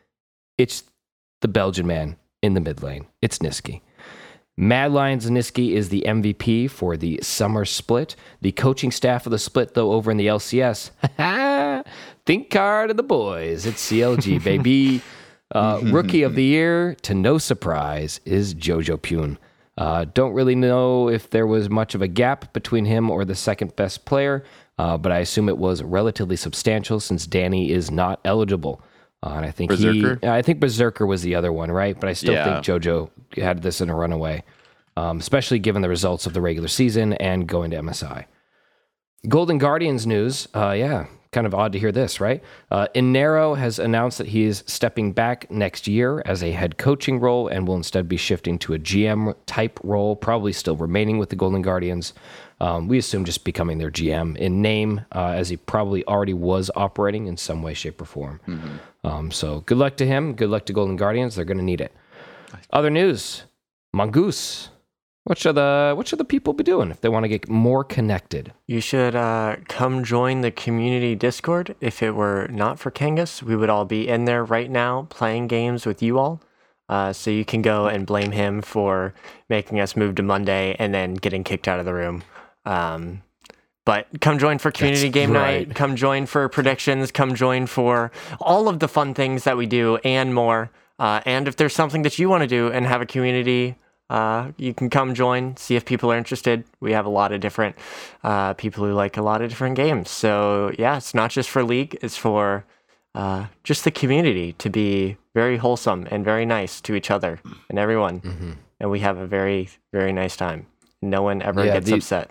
It's 0.57 0.85
the 1.43 1.49
Belgian 1.49 1.87
man 1.87 2.17
in 2.43 2.55
the 2.55 2.61
mid 2.61 2.83
lane. 2.83 3.07
It's 3.23 3.39
Nisqy. 3.39 3.81
Mad 4.57 4.93
Lions 4.93 5.29
Nisqy 5.31 5.73
is 5.73 5.89
the 5.89 6.05
MVP 6.07 6.71
for 6.71 6.97
the 6.97 7.19
summer 7.23 7.65
split. 7.65 8.15
The 8.43 8.53
coaching 8.53 8.91
staff 8.91 9.27
of 9.27 9.33
the 9.33 9.39
split, 9.39 9.73
though, 9.73 9.93
over 9.93 10.11
in 10.11 10.19
the 10.19 10.27
LCS, 10.27 10.91
think 12.27 12.53
hard 12.53 12.91
of 12.91 12.99
the 12.99 13.03
boys. 13.03 13.65
It's 13.65 13.91
CLG, 13.91 14.43
baby. 14.45 15.01
Uh, 15.53 15.81
rookie 15.85 16.23
of 16.23 16.35
the 16.35 16.45
year, 16.45 16.95
to 17.03 17.15
no 17.15 17.39
surprise, 17.39 18.21
is 18.27 18.55
Jojopyun. 18.55 19.39
Uh, 19.79 20.05
don't 20.13 20.35
really 20.35 20.55
know 20.55 21.09
if 21.09 21.31
there 21.31 21.47
was 21.47 21.71
much 21.71 21.95
of 21.95 22.03
a 22.03 22.09
gap 22.09 22.53
between 22.53 22.85
him 22.85 23.11
or 23.11 23.25
the 23.25 23.35
second 23.35 23.75
best 23.77 24.05
player, 24.05 24.45
uh, 24.79 24.99
but 24.99 25.11
I 25.11 25.21
assume 25.21 25.49
it 25.49 25.57
was 25.57 25.83
relatively 25.83 26.37
substantial 26.37 27.01
since 27.01 27.27
Danny 27.27 27.71
is 27.71 27.91
not 27.91 28.21
eligible. 28.27 28.83
Uh, 29.23 29.35
and 29.37 29.45
I 29.45 29.50
think 29.50 29.71
Berserker? 29.71 30.19
he, 30.23 30.29
I 30.29 30.41
think 30.43 30.61
Berserker 30.61 31.07
was 31.07 31.23
the 31.23 31.35
other 31.35 31.53
one, 31.53 31.71
right? 31.71 31.99
But 31.99 32.09
I 32.09 32.15
still 32.15 32.35
Yeah. 32.35 32.61
think 32.62 32.65
JoJo 32.83 33.11
had 33.37 33.62
this 33.62 33.81
in 33.81 33.91
a 33.91 33.95
runaway, 33.95 34.45
um, 34.97 35.19
especially 35.19 35.59
given 35.59 35.83
the 35.83 35.89
results 35.91 36.27
of 36.27 36.33
the 36.33 36.41
regular 36.41 36.69
season 36.69 37.12
and 37.15 37.47
going 37.47 37.71
to 37.73 37.77
MSI. 37.77 38.25
Golden 39.29 39.59
Guardians 39.59 40.07
news, 40.07 40.49
uh, 40.55 40.71
yeah, 40.71 41.07
kind 41.33 41.47
of 41.47 41.55
odd 41.55 41.73
to 41.73 41.79
hear 41.79 41.93
this, 41.93 42.21
right? 42.21 42.43
Uh, 42.71 42.89
Inero 42.95 43.57
has 43.57 43.79
announced 43.79 44.19
that 44.19 44.29
he 44.29 44.45
is 44.45 44.65
stepping 44.67 45.13
back 45.13 45.49
next 45.51 45.87
year 45.87 46.23
as 46.27 46.43
a 46.43 46.51
head 46.51 46.77
coaching 46.77 47.21
role 47.21 47.47
and 47.49 47.69
will 47.69 47.77
instead 47.77 48.09
be 48.09 48.17
shifting 48.17 48.59
to 48.59 48.75
a 48.75 48.79
GM 48.79 49.35
type 49.47 49.79
role, 49.85 50.17
probably 50.17 50.53
still 50.53 50.77
remaining 50.77 51.19
with 51.19 51.29
the 51.31 51.37
Golden 51.37 51.63
Guardians. 51.63 52.15
Um, 52.61 52.89
we 52.89 52.99
assume 52.99 53.25
just 53.25 53.45
becoming 53.45 53.79
their 53.79 53.91
GM 53.91 54.37
in 54.37 54.61
name, 54.61 55.03
uh, 55.15 55.29
as 55.29 55.49
he 55.49 55.57
probably 55.57 56.05
already 56.07 56.35
was 56.35 56.71
operating 56.75 57.27
in 57.27 57.37
some 57.37 57.63
way, 57.63 57.75
shape, 57.75 58.03
or 58.03 58.05
form. 58.05 58.41
Um, 59.05 59.31
so 59.31 59.61
good 59.61 59.79
luck 59.79 59.97
to 59.99 60.07
him. 60.07 60.35
Good 60.35 60.51
luck 60.51 60.67
to 60.67 60.73
Golden 60.73 60.97
Guardians. 60.97 61.37
They're 61.37 61.45
going 61.47 61.59
to 61.59 61.65
need 61.65 61.81
it. 61.81 61.95
Other 62.73 62.91
news: 62.91 63.45
Mongoose. 63.95 64.69
What 65.25 65.39
should 65.39 65.57
the 65.57 65.93
what 65.97 66.09
should 66.09 66.19
the 66.19 66.25
people 66.25 66.55
be 66.55 66.65
doing 66.65 66.91
if 66.91 67.03
they 67.03 67.09
want 67.09 67.25
to 67.25 67.29
get 67.29 67.49
more 67.49 67.85
connected? 67.85 68.53
You 68.67 68.81
should 68.81 69.15
uh, 69.15 69.57
come 69.69 70.03
join 70.03 70.41
the 70.41 70.50
community 70.50 71.15
Discord. 71.15 71.77
If 71.81 72.03
it 72.03 72.12
were 72.12 72.49
not 72.49 72.79
for 72.79 72.91
Kangas, 72.91 73.43
we 73.43 73.55
would 73.55 73.69
all 73.69 73.85
be 73.85 74.09
in 74.09 74.25
there 74.25 74.45
right 74.45 74.71
now 74.71 75.07
playing 75.11 75.49
games 75.49 75.85
with 75.85 76.03
you 76.03 76.19
all. 76.19 76.43
Uh, 76.89 77.12
so 77.12 77.31
you 77.31 77.45
can 77.45 77.62
go 77.62 77.87
and 77.87 78.07
blame 78.07 78.33
him 78.33 78.62
for 78.62 79.15
making 79.49 79.79
us 79.79 79.95
move 79.95 80.17
to 80.17 80.23
Monday 80.23 80.75
and 80.79 80.93
then 80.93 81.15
getting 81.15 81.45
kicked 81.45 81.69
out 81.69 81.79
of 81.79 81.85
the 81.85 81.95
room. 81.95 82.25
Um, 82.65 83.23
but 83.85 84.09
come 84.21 84.39
join 84.39 84.59
for 84.59 84.71
community 84.71 85.09
That's 85.09 85.15
game 85.15 85.33
right. 85.33 85.69
night. 85.69 85.77
Come 85.77 85.97
join 85.97 86.27
for 86.27 86.49
predictions. 86.49 87.12
Come 87.12 87.35
join 87.35 87.67
for 87.67 88.11
all 88.41 88.69
of 88.69 88.81
the 88.81 88.89
fun 88.89 89.15
things 89.15 89.45
that 89.45 89.57
we 89.57 89.67
do 89.67 89.99
and 89.99 90.35
more. 90.35 90.71
Uh, 90.99 91.21
and 91.25 91.47
if 91.47 91.57
there's 91.57 91.75
something 91.75 92.03
that 92.03 92.19
you 92.19 92.29
want 92.29 92.43
to 92.43 92.49
do 92.49 92.69
and 92.69 92.87
have 92.87 93.00
a 93.00 93.07
community, 93.07 93.77
uh, 94.11 94.50
you 94.59 94.75
can 94.75 94.90
come 94.90 95.14
join, 95.14 95.57
see 95.57 95.76
if 95.76 95.85
people 95.85 96.11
are 96.12 96.19
interested. 96.19 96.64
We 96.81 96.93
have 96.93 97.07
a 97.07 97.11
lot 97.21 97.33
of 97.33 97.40
different 97.40 97.76
uh, 98.25 98.52
people 98.55 98.85
who 98.85 98.93
like 98.93 99.17
a 99.17 99.23
lot 99.23 99.40
of 99.40 99.49
different 99.49 99.76
games. 99.76 100.11
So, 100.11 100.73
yeah, 100.79 100.97
it's 100.99 101.14
not 101.14 101.31
just 101.31 101.49
for 101.49 101.62
League, 101.64 101.97
it's 102.02 102.17
for 102.17 102.64
uh, 103.14 103.47
just 103.64 103.85
the 103.85 103.90
community 103.90 104.52
to 104.55 104.69
be 104.69 105.17
very 105.35 105.57
wholesome 105.57 106.07
and 106.11 106.25
very 106.25 106.45
nice 106.45 106.81
to 106.83 106.95
each 106.95 107.11
other 107.11 107.40
and 107.69 107.79
everyone. 107.79 108.57
And 108.81 108.90
we 108.90 109.00
have 109.00 109.17
a 109.19 109.26
very, 109.26 109.69
very 109.93 110.12
nice 110.12 110.37
time. 110.37 110.67
No 111.00 111.23
one 111.23 111.40
ever 111.43 111.64
Yeah, 111.64 111.75
gets 111.75 111.87
the- 111.87 111.95
upset. 111.97 112.31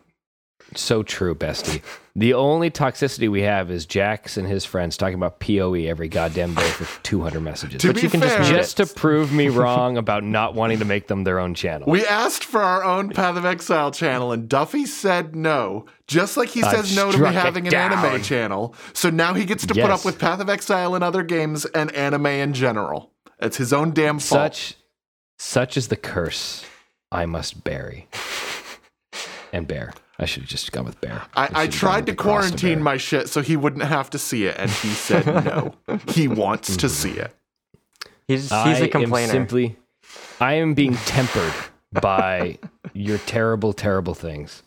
So 0.76 1.04
true, 1.04 1.34
bestie. 1.36 1.82
The 2.16 2.34
only 2.34 2.70
toxicity 2.70 3.30
we 3.30 3.42
have 3.44 3.72
is 3.72 3.86
Jax 3.86 4.36
and 4.38 4.48
his 4.48 4.66
friends 4.66 4.98
talking 4.98 5.16
about 5.16 5.40
PoE 5.40 5.86
every 5.88 6.10
goddamn 6.10 6.54
day 6.54 6.68
for 6.70 7.02
200 7.04 7.40
messages. 7.40 7.82
To 7.82 7.88
But 7.88 7.96
be 7.96 8.02
you 8.02 8.10
can 8.10 8.20
just 8.22 8.36
fair, 8.36 8.44
it. 8.44 8.48
just 8.50 8.78
to 8.78 8.86
prove 8.86 9.32
me 9.32 9.48
wrong 9.50 9.98
about 9.98 10.24
not 10.24 10.54
wanting 10.54 10.80
to 10.80 10.86
make 10.86 11.08
them 11.08 11.24
their 11.24 11.40
own 11.40 11.54
channel. 11.54 11.90
we 11.90 12.06
asked 12.06 12.44
for 12.44 12.62
our 12.62 12.84
own 12.84 13.10
Path 13.10 13.38
of 13.38 13.46
Exile 13.46 13.92
channel, 13.92 14.32
and 14.32 14.50
Duffy 14.50 14.86
said 14.86 15.36
no. 15.36 15.86
Just 16.08 16.36
like 16.38 16.50
he 16.50 16.62
I 16.64 16.74
says 16.74 16.96
no 16.96 17.12
to 17.12 17.18
me 17.18 17.34
having 17.34 17.66
an 17.68 17.72
down. 17.72 17.94
anime 17.94 18.22
channel. 18.22 18.76
So 18.94 19.10
now 19.10 19.34
he 19.34 19.46
gets 19.46 19.66
to 19.68 19.74
put 19.74 19.90
up 19.90 20.04
with 20.04 20.20
Path 20.20 20.40
of 20.40 20.50
Exile 20.50 20.96
and 20.96 21.04
other 21.04 21.24
games 21.24 21.66
and 21.66 21.92
anime 21.96 22.26
in 22.28 22.54
general. 22.54 23.12
It's 23.42 23.58
his 23.58 23.72
own 23.72 23.92
damn 23.94 24.20
fault. 24.20 24.56
such 24.56 24.76
such 25.38 25.78
is 25.78 25.88
the 25.88 25.96
curse 25.96 26.66
I 27.12 27.26
must 27.26 27.64
bury. 27.64 28.08
And 29.54 29.68
bear. 29.68 29.94
I 30.20 30.26
should 30.26 30.44
have 30.44 30.50
just 30.50 30.72
gone 30.74 30.84
with 30.86 31.00
bear. 31.00 31.24
I, 31.34 31.44
I 31.44 31.64
should've 31.64 31.76
tried 31.76 32.06
to 32.08 32.16
quarantine 32.16 32.84
my 32.84 32.98
shit 32.98 33.30
so 33.30 33.42
he 33.42 33.56
wouldn't 33.56 33.86
have 33.86 34.10
to 34.10 34.20
see 34.20 34.46
it, 34.46 34.58
and 34.60 34.70
he 34.70 34.90
said 34.90 35.26
no. 35.46 35.74
he 36.10 36.28
wants 36.28 36.76
to 36.78 36.90
see 36.90 37.12
it. 37.12 37.34
He's, 38.28 38.44
he's 38.44 38.52
I 38.52 38.76
a 38.78 38.84
am 38.84 38.90
complainer. 38.90 39.32
simply, 39.32 39.78
I 40.42 40.56
am 40.56 40.74
being 40.74 40.96
tempered 40.96 41.54
by 41.94 42.60
your 42.94 43.18
terrible, 43.20 43.74
terrible 43.74 44.14
things. 44.14 44.62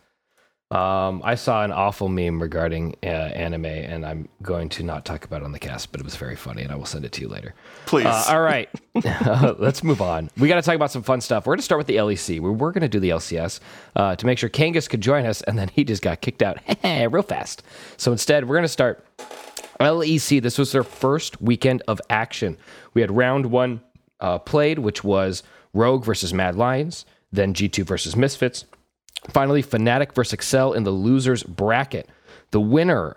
Um, 0.73 1.21
I 1.23 1.35
saw 1.35 1.65
an 1.65 1.71
awful 1.71 2.09
meme 2.09 2.41
regarding 2.41 2.97
uh, 3.03 3.07
anime, 3.07 3.67
and 3.67 4.07
I'm 4.07 4.27
going 4.41 4.71
to 4.71 4.83
not 4.83 5.05
talk 5.05 5.27
about 5.27 5.43
it 5.43 5.45
on 5.45 5.53
the 5.53 5.59
cast, 5.59 5.93
but 5.93 6.01
it 6.01 6.05
was 6.05 6.17
very 6.17 6.35
funny, 6.35 6.63
and 6.63 6.73
I 6.73 6.77
will 6.77 6.87
send 6.87 7.05
it 7.05 7.13
to 7.13 7.21
you 7.21 7.29
later. 7.29 7.55
Please. 7.85 8.07
Uh, 8.07 8.25
all 8.29 8.41
right, 8.41 8.71
let's 9.59 9.85
move 9.85 10.01
on. 10.01 10.31
We 10.39 10.49
got 10.49 10.55
to 10.55 10.63
talk 10.63 10.75
about 10.75 10.91
some 10.91 11.03
fun 11.03 11.21
stuff. 11.21 11.45
We're 11.45 11.53
going 11.53 11.59
to 11.59 11.65
start 11.65 11.79
with 11.79 11.89
the 11.89 11.97
LEC. 11.97 12.41
We 12.41 12.51
were 12.51 12.73
going 12.73 12.81
to 12.81 12.89
do 12.89 13.01
the 13.01 13.11
LCS 13.11 13.61
uh, 13.97 14.17
to 14.17 14.25
make 14.25 14.39
sure 14.39 14.49
Kangas 14.49 14.89
could 14.89 15.03
join 15.03 15.27
us, 15.27 15.43
and 15.43 15.59
then 15.59 15.69
he 15.69 15.85
just 15.85 16.01
got 16.01 16.23
kicked 16.23 16.43
out 16.43 16.59
real 16.83 17.23
fast. 17.23 17.63
So 17.99 18.11
instead, 18.11 18.49
we're 18.49 18.57
going 18.57 18.65
to 18.65 18.69
start 18.69 19.05
LEC. 19.79 20.41
This 20.41 20.57
was 20.57 20.73
their 20.73 20.85
first 20.85 21.43
weekend 21.43 21.83
of 21.87 22.01
action. 22.09 22.57
We 22.95 23.03
had 23.03 23.11
round 23.11 23.47
one 23.47 23.83
uh, 24.21 24.39
played, 24.39 24.79
which 24.79 25.05
was 25.05 25.43
Rogue 25.75 26.03
versus 26.03 26.33
Mad 26.33 26.57
Lions, 26.57 27.05
then 27.31 27.53
G2 27.53 27.85
versus 27.85 28.17
Misfits. 28.17 28.65
Finally, 29.31 29.63
Fnatic 29.63 30.15
versus 30.15 30.33
Excel 30.33 30.73
in 30.73 30.85
the 30.85 30.91
losers 30.91 31.43
bracket. 31.43 32.09
The 32.51 32.61
winner 32.61 33.17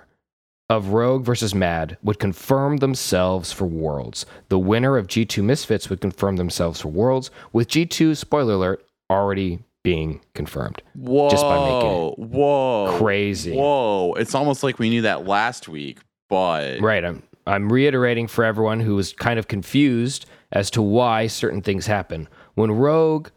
of 0.70 0.90
Rogue 0.90 1.24
versus 1.26 1.54
Mad 1.54 1.98
would 2.04 2.20
confirm 2.20 2.78
themselves 2.78 3.52
for 3.52 3.66
Worlds. 3.66 4.26
The 4.50 4.60
winner 4.60 4.98
of 4.98 5.08
G2 5.08 5.44
Misfits 5.44 5.90
would 5.90 6.02
confirm 6.02 6.38
themselves 6.38 6.82
for 6.82 6.90
Worlds, 6.90 7.30
with 7.54 7.68
G2, 7.68 8.18
spoiler 8.18 8.54
alert, 8.54 8.86
already 9.10 9.60
being 9.84 10.22
confirmed. 10.34 10.82
Whoa. 10.96 11.30
Just 11.30 11.44
by 11.44 11.60
making 11.60 11.92
it 11.92 12.20
Whoa. 12.20 12.98
crazy. 12.98 13.56
Whoa. 13.56 14.14
It's 14.16 14.34
almost 14.34 14.64
like 14.64 14.80
we 14.80 14.90
knew 14.90 15.04
that 15.04 15.28
last 15.28 15.68
week, 15.68 16.00
but 16.30 16.82
Right. 16.82 17.06
I'm 17.06 17.22
I'm 17.48 17.72
reiterating 17.72 18.28
for 18.28 18.44
everyone 18.44 18.80
who 18.80 18.96
was 18.96 19.14
kind 19.14 19.38
of 19.38 19.48
confused 19.48 20.26
as 20.52 20.72
to 20.72 20.82
why 20.82 21.28
certain 21.28 21.62
things 21.62 21.86
happen. 21.86 22.28
When 22.56 22.72
Rogue 22.72 23.28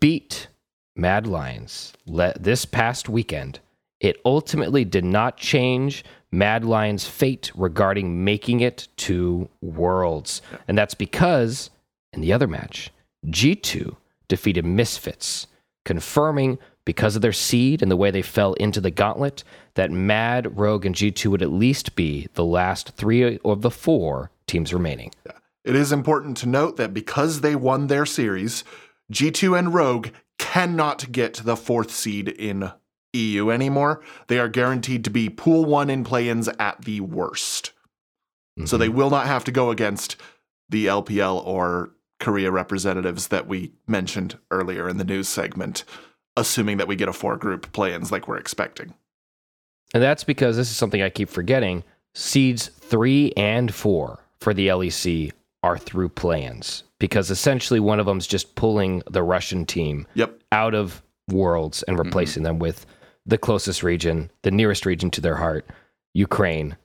beat 0.00 0.48
Mad 0.96 1.26
Lions 1.26 1.92
le- 2.06 2.34
this 2.38 2.64
past 2.64 3.08
weekend, 3.08 3.60
it 4.00 4.20
ultimately 4.24 4.84
did 4.84 5.04
not 5.04 5.36
change 5.36 6.04
Mad 6.30 6.64
Lions' 6.64 7.06
fate 7.06 7.50
regarding 7.54 8.24
making 8.24 8.60
it 8.60 8.88
to 8.96 9.48
Worlds. 9.60 10.42
And 10.66 10.76
that's 10.76 10.94
because 10.94 11.70
in 12.12 12.20
the 12.20 12.32
other 12.32 12.46
match, 12.46 12.90
G2 13.26 13.96
defeated 14.28 14.64
Misfits, 14.64 15.46
confirming 15.84 16.58
because 16.84 17.16
of 17.16 17.22
their 17.22 17.32
seed 17.32 17.80
and 17.80 17.90
the 17.90 17.96
way 17.96 18.10
they 18.10 18.22
fell 18.22 18.54
into 18.54 18.80
the 18.80 18.90
gauntlet 18.90 19.44
that 19.74 19.90
Mad, 19.90 20.58
Rogue, 20.58 20.84
and 20.84 20.94
G2 20.94 21.26
would 21.26 21.42
at 21.42 21.52
least 21.52 21.94
be 21.94 22.28
the 22.34 22.44
last 22.44 22.96
three 22.96 23.38
of 23.44 23.62
the 23.62 23.70
four 23.70 24.30
teams 24.46 24.74
remaining. 24.74 25.12
It 25.64 25.76
is 25.76 25.92
important 25.92 26.36
to 26.38 26.48
note 26.48 26.76
that 26.76 26.92
because 26.92 27.40
they 27.40 27.54
won 27.54 27.86
their 27.86 28.04
series, 28.04 28.64
G2 29.12 29.56
and 29.56 29.72
Rogue 29.72 30.08
cannot 30.42 31.12
get 31.12 31.34
the 31.34 31.56
fourth 31.56 31.92
seed 31.92 32.28
in 32.28 32.72
EU 33.12 33.50
anymore. 33.50 34.02
They 34.26 34.40
are 34.40 34.48
guaranteed 34.48 35.04
to 35.04 35.10
be 35.10 35.30
pool 35.30 35.64
one 35.64 35.88
in 35.88 36.02
play 36.02 36.28
ins 36.28 36.48
at 36.58 36.84
the 36.84 37.00
worst. 37.00 37.70
So 38.64 38.76
they 38.76 38.88
mm-hmm. 38.88 38.96
will 38.96 39.10
not 39.10 39.26
have 39.26 39.44
to 39.44 39.52
go 39.52 39.70
against 39.70 40.16
the 40.68 40.86
LPL 40.86 41.46
or 41.46 41.92
Korea 42.18 42.50
representatives 42.50 43.28
that 43.28 43.46
we 43.46 43.72
mentioned 43.86 44.36
earlier 44.50 44.88
in 44.88 44.98
the 44.98 45.04
news 45.04 45.28
segment, 45.28 45.84
assuming 46.36 46.76
that 46.78 46.88
we 46.88 46.96
get 46.96 47.08
a 47.08 47.12
four 47.12 47.36
group 47.36 47.70
play 47.72 47.94
ins 47.94 48.10
like 48.10 48.26
we're 48.26 48.36
expecting. 48.36 48.92
And 49.94 50.02
that's 50.02 50.24
because 50.24 50.56
this 50.56 50.70
is 50.70 50.76
something 50.76 51.02
I 51.02 51.08
keep 51.08 51.28
forgetting. 51.28 51.84
Seeds 52.14 52.66
three 52.66 53.32
and 53.36 53.72
four 53.72 54.24
for 54.40 54.52
the 54.52 54.66
LEC 54.68 55.32
are 55.62 55.78
through 55.78 56.08
play-ins 56.08 56.82
because 57.02 57.32
essentially 57.32 57.80
one 57.80 57.98
of 57.98 58.06
them's 58.06 58.28
just 58.28 58.54
pulling 58.54 59.02
the 59.10 59.24
Russian 59.24 59.66
team 59.66 60.06
Yep. 60.14 60.38
out 60.52 60.72
of 60.72 61.02
worlds 61.28 61.82
and 61.82 61.98
replacing 61.98 62.44
them 62.44 62.60
with 62.60 62.86
the 63.26 63.36
closest 63.36 63.82
region, 63.82 64.30
the 64.42 64.52
nearest 64.52 64.86
region 64.86 65.10
to 65.10 65.20
their 65.20 65.34
heart, 65.34 65.66
Ukraine 66.14 66.76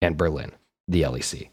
and 0.00 0.16
Berlin, 0.16 0.50
the 0.88 1.02
LEC. 1.02 1.50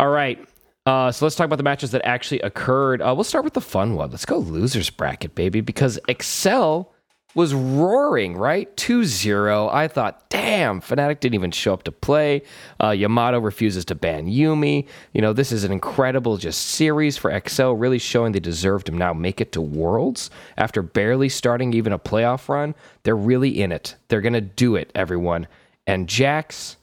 All 0.00 0.08
right. 0.08 0.44
Uh, 0.84 1.12
so 1.12 1.24
let's 1.24 1.36
talk 1.36 1.44
about 1.44 1.58
the 1.58 1.62
matches 1.62 1.92
that 1.92 2.04
actually 2.04 2.40
occurred. 2.40 3.00
Uh, 3.00 3.14
we'll 3.14 3.22
start 3.22 3.44
with 3.44 3.54
the 3.54 3.60
fun 3.60 3.94
one. 3.94 4.10
Let's 4.10 4.26
go 4.26 4.38
losers 4.38 4.90
bracket, 4.90 5.36
baby, 5.36 5.60
because 5.60 6.00
Excel 6.08 6.92
was 7.36 7.52
roaring, 7.52 8.34
right? 8.34 8.74
2 8.78 9.04
0. 9.04 9.68
I 9.68 9.88
thought, 9.88 10.28
damn, 10.30 10.80
Fnatic 10.80 11.20
didn't 11.20 11.34
even 11.34 11.50
show 11.50 11.74
up 11.74 11.82
to 11.82 11.92
play. 11.92 12.42
Uh, 12.82 12.90
Yamato 12.90 13.38
refuses 13.38 13.84
to 13.84 13.94
ban 13.94 14.26
Yuumi. 14.26 14.88
You 15.12 15.20
know, 15.20 15.34
this 15.34 15.52
is 15.52 15.62
an 15.62 15.70
incredible 15.70 16.38
just 16.38 16.62
series 16.62 17.18
for 17.18 17.30
Excel, 17.30 17.74
really 17.74 17.98
showing 17.98 18.32
they 18.32 18.40
deserve 18.40 18.84
to 18.84 18.92
now 18.92 19.12
make 19.12 19.42
it 19.42 19.52
to 19.52 19.60
Worlds 19.60 20.30
after 20.56 20.80
barely 20.80 21.28
starting 21.28 21.74
even 21.74 21.92
a 21.92 21.98
playoff 21.98 22.48
run. 22.48 22.74
They're 23.02 23.14
really 23.14 23.60
in 23.60 23.70
it. 23.70 23.96
They're 24.08 24.22
going 24.22 24.32
to 24.32 24.40
do 24.40 24.74
it, 24.74 24.90
everyone. 24.94 25.46
And 25.86 26.08
Jax, 26.08 26.78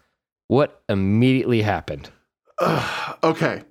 what 0.47 0.83
immediately 0.87 1.63
happened? 1.63 2.11
Okay. 3.23 3.63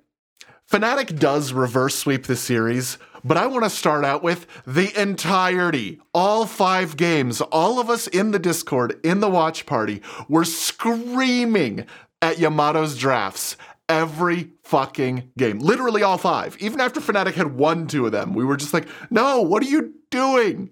Fnatic 0.71 1.19
does 1.19 1.53
reverse 1.53 1.93
sweep 1.93 2.25
the 2.25 2.35
series, 2.35 2.97
but 3.23 3.37
I 3.37 3.47
want 3.47 3.63
to 3.63 3.69
start 3.69 4.03
out 4.03 4.23
with 4.23 4.45
the 4.65 4.99
entirety, 4.99 5.99
all 6.13 6.45
five 6.45 6.97
games. 6.97 7.41
All 7.41 7.79
of 7.79 7.89
us 7.89 8.07
in 8.07 8.31
the 8.31 8.39
Discord, 8.39 8.99
in 9.03 9.19
the 9.19 9.29
watch 9.29 9.65
party, 9.65 10.01
were 10.27 10.45
screaming 10.45 11.85
at 12.21 12.37
Yamato's 12.37 12.97
drafts 12.97 13.57
every 13.89 14.51
fucking 14.63 15.31
game. 15.37 15.59
Literally 15.59 16.03
all 16.03 16.17
five. 16.17 16.57
Even 16.59 16.79
after 16.79 16.99
Fnatic 16.99 17.33
had 17.33 17.55
won 17.55 17.87
two 17.87 18.05
of 18.05 18.11
them, 18.11 18.33
we 18.33 18.45
were 18.45 18.57
just 18.57 18.73
like, 18.73 18.87
no, 19.09 19.41
what 19.41 19.63
are 19.63 19.69
you 19.69 19.93
doing? 20.09 20.69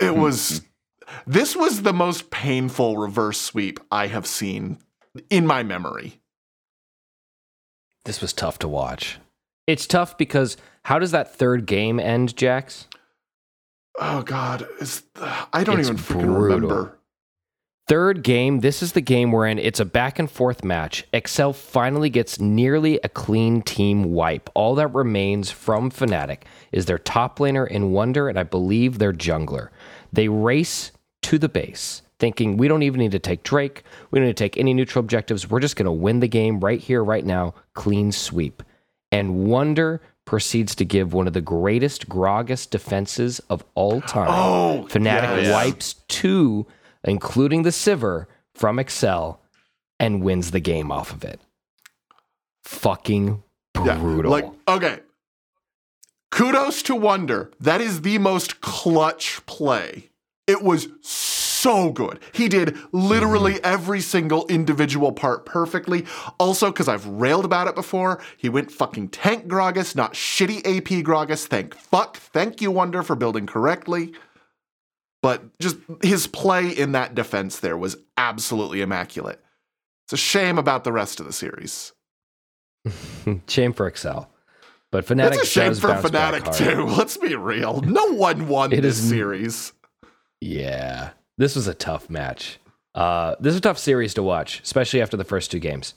It 0.00 0.12
hmm. 0.12 0.20
was 0.20 0.62
this 1.26 1.54
was 1.54 1.82
the 1.82 1.92
most 1.92 2.30
painful 2.30 2.96
reverse 2.96 3.40
sweep 3.40 3.80
I 3.90 4.08
have 4.08 4.26
seen 4.26 4.78
in 5.30 5.46
my 5.46 5.62
memory. 5.62 6.20
This 8.04 8.20
was 8.20 8.32
tough 8.32 8.58
to 8.60 8.68
watch. 8.68 9.18
It's 9.66 9.86
tough 9.86 10.16
because 10.16 10.56
how 10.84 10.98
does 10.98 11.10
that 11.10 11.34
third 11.34 11.66
game 11.66 11.98
end, 11.98 12.36
Jax? 12.36 12.86
Oh 13.98 14.22
God, 14.22 14.66
is 14.80 15.02
I 15.52 15.64
don't 15.64 15.80
It's 15.80 15.88
even 15.88 15.98
freaking 16.00 16.26
brutal. 16.26 16.56
remember. 16.68 16.98
Third 17.88 18.24
game, 18.24 18.60
this 18.60 18.82
is 18.82 18.92
the 18.92 19.00
game 19.00 19.30
wherein 19.30 19.60
it's 19.60 19.78
a 19.78 19.84
back 19.84 20.18
and 20.18 20.28
forth 20.28 20.64
match. 20.64 21.06
Excel 21.12 21.52
finally 21.52 22.10
gets 22.10 22.40
nearly 22.40 22.98
a 23.04 23.08
clean 23.08 23.62
team 23.62 24.12
wipe. 24.12 24.50
All 24.54 24.74
that 24.74 24.92
remains 24.92 25.52
from 25.52 25.90
Fnatic 25.92 26.42
is 26.72 26.86
their 26.86 26.98
top 26.98 27.38
laner 27.38 27.66
in 27.66 27.92
Wonder 27.92 28.28
and 28.28 28.38
I 28.40 28.42
believe 28.42 28.98
their 28.98 29.12
jungler. 29.12 29.68
They 30.12 30.26
race 30.28 30.90
to 31.22 31.38
the 31.38 31.48
base, 31.48 32.02
thinking 32.18 32.56
we 32.56 32.66
don't 32.66 32.82
even 32.82 32.98
need 32.98 33.12
to 33.12 33.20
take 33.20 33.44
Drake. 33.44 33.84
We 34.10 34.18
don't 34.18 34.26
need 34.26 34.36
to 34.36 34.44
take 34.44 34.56
any 34.56 34.74
neutral 34.74 35.00
objectives. 35.00 35.48
We're 35.48 35.60
just 35.60 35.76
going 35.76 35.86
to 35.86 35.92
win 35.92 36.18
the 36.18 36.28
game 36.28 36.58
right 36.58 36.80
here, 36.80 37.04
right 37.04 37.24
now. 37.24 37.54
Clean 37.74 38.10
sweep. 38.10 38.64
And 39.16 39.46
Wonder 39.46 40.02
proceeds 40.26 40.74
to 40.74 40.84
give 40.84 41.14
one 41.14 41.26
of 41.26 41.32
the 41.32 41.40
greatest 41.40 42.06
Gragas 42.06 42.68
defenses 42.68 43.40
of 43.48 43.64
all 43.74 44.02
time. 44.02 44.28
Oh, 44.28 44.86
Fnatic 44.90 45.44
yes. 45.44 45.52
wipes 45.52 45.94
two, 46.06 46.66
including 47.02 47.62
the 47.62 47.70
Sivir, 47.70 48.26
from 48.54 48.78
Excel 48.78 49.40
and 49.98 50.22
wins 50.22 50.50
the 50.50 50.60
game 50.60 50.92
off 50.92 51.12
of 51.12 51.24
it. 51.24 51.40
Fucking 52.64 53.42
Yeah, 53.82 53.96
brutal. 53.96 54.30
Like, 54.32 54.50
okay. 54.68 54.98
Kudos 56.30 56.82
to 56.82 56.94
Wonder. 56.94 57.50
That 57.58 57.80
is 57.80 58.02
the 58.02 58.18
most 58.18 58.60
clutch 58.60 59.46
play. 59.46 60.10
It 60.46 60.62
was 60.62 60.88
so 61.00 61.35
good. 61.92 62.20
He 62.32 62.48
did 62.48 62.76
literally 62.92 63.54
Mm-hmm. 63.54 63.64
every 63.64 64.00
single 64.00 64.46
individual 64.46 65.12
part 65.12 65.46
perfectly. 65.46 66.04
Also, 66.38 66.70
because 66.70 66.88
I've 66.88 67.06
railed 67.06 67.44
about 67.44 67.68
it 67.68 67.74
before, 67.74 68.20
he 68.36 68.48
went 68.48 68.70
fucking 68.70 69.08
tank 69.08 69.46
Gragas, 69.46 69.94
not 69.96 70.14
shitty 70.14 70.58
AP 70.58 71.04
Gragas. 71.04 71.46
Thank 71.46 71.74
fuck. 71.74 72.16
Thank 72.16 72.60
you, 72.60 72.70
Wonder, 72.70 73.02
for 73.02 73.14
building 73.16 73.46
correctly. 73.46 74.12
But 75.22 75.58
just 75.58 75.76
his 76.02 76.26
play 76.26 76.68
in 76.68 76.92
that 76.92 77.14
defense 77.14 77.58
there 77.60 77.76
was 77.76 77.96
absolutely 78.16 78.80
immaculate. 78.80 79.40
It's 80.04 80.12
a 80.12 80.16
shame 80.16 80.58
about 80.58 80.84
the 80.84 80.92
rest 80.92 81.18
of 81.20 81.26
the 81.26 81.32
series. 81.32 81.92
Shame 83.48 83.72
for 83.72 83.88
Excel. 83.88 84.30
But 84.92 85.04
Fnatic 85.06 85.32
It's 85.32 85.42
a 85.42 85.46
shame 85.46 85.74
for 85.74 85.88
Fnatic 85.88 86.54
too. 86.56 86.84
Let's 86.96 87.16
be 87.16 87.34
real. 87.34 87.80
No 87.80 88.12
one 88.12 88.46
won 88.46 88.72
It 88.72 88.82
this 88.82 88.98
is- 89.00 89.08
series. 89.08 89.72
Yeah. 90.40 91.10
This 91.38 91.54
was 91.56 91.66
a 91.66 91.74
tough 91.74 92.08
match. 92.08 92.58
Uh, 92.94 93.34
this 93.40 93.50
is 93.52 93.58
a 93.58 93.62
tough 93.62 93.78
series 93.78 94.14
to 94.14 94.22
watch, 94.22 94.60
especially 94.62 95.02
after 95.02 95.16
the 95.16 95.24
first 95.24 95.50
two 95.50 95.58
games. 95.58 95.94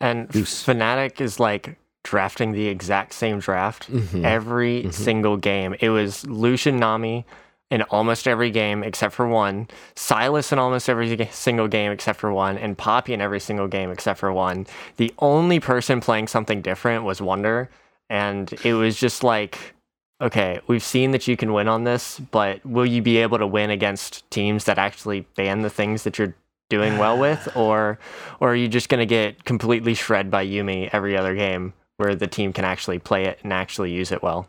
And 0.00 0.32
Loose. 0.34 0.64
Fnatic 0.66 1.20
is 1.20 1.38
like 1.38 1.76
drafting 2.02 2.50
the 2.52 2.66
exact 2.66 3.12
same 3.12 3.38
draft 3.38 3.90
Mm-hmm. 3.90 4.24
every 4.24 4.90
single 4.90 5.36
game. 5.36 5.76
It 5.80 5.90
was 5.90 6.26
Lucian 6.26 6.78
Nami 6.78 7.24
in 7.70 7.82
almost 7.82 8.26
every 8.26 8.50
game 8.50 8.82
except 8.82 9.14
for 9.14 9.26
one, 9.28 9.68
Sylas 9.94 10.52
in 10.52 10.58
almost 10.58 10.88
every 10.90 11.14
ga- 11.16 11.30
single 11.30 11.68
game 11.68 11.90
except 11.92 12.18
for 12.18 12.32
one, 12.32 12.58
and 12.58 12.76
Poppy 12.76 13.14
in 13.14 13.20
every 13.20 13.40
single 13.40 13.68
game 13.68 13.90
except 13.90 14.18
for 14.18 14.32
one. 14.32 14.66
The 14.96 15.14
only 15.20 15.60
person 15.60 16.00
playing 16.00 16.26
something 16.26 16.60
different 16.60 17.04
was 17.04 17.22
Wonder, 17.22 17.70
and 18.10 18.52
it 18.64 18.74
was 18.74 18.96
just 18.98 19.22
like. 19.22 19.74
Okay, 20.20 20.60
we've 20.68 20.82
seen 20.82 21.10
that 21.10 21.26
you 21.26 21.36
can 21.36 21.52
win 21.52 21.66
on 21.66 21.84
this, 21.84 22.20
but 22.30 22.64
will 22.64 22.86
you 22.86 23.02
be 23.02 23.18
able 23.18 23.38
to 23.38 23.46
win 23.46 23.70
against 23.70 24.28
teams 24.30 24.64
that 24.64 24.78
actually 24.78 25.26
ban 25.36 25.62
the 25.62 25.70
things 25.70 26.04
that 26.04 26.18
you're 26.18 26.34
doing 26.70 26.96
well 26.98 27.18
with, 27.18 27.48
or 27.56 27.98
or 28.40 28.52
are 28.52 28.56
you 28.56 28.68
just 28.68 28.88
going 28.88 29.00
to 29.00 29.06
get 29.06 29.44
completely 29.44 29.94
shred 29.94 30.30
by 30.30 30.46
Yuumi 30.46 30.90
every 30.92 31.16
other 31.16 31.34
game 31.34 31.72
where 31.96 32.14
the 32.14 32.26
team 32.26 32.52
can 32.52 32.64
actually 32.64 32.98
play 32.98 33.24
it 33.24 33.38
and 33.42 33.52
actually 33.52 33.92
use 33.92 34.12
it 34.12 34.22
well? 34.22 34.48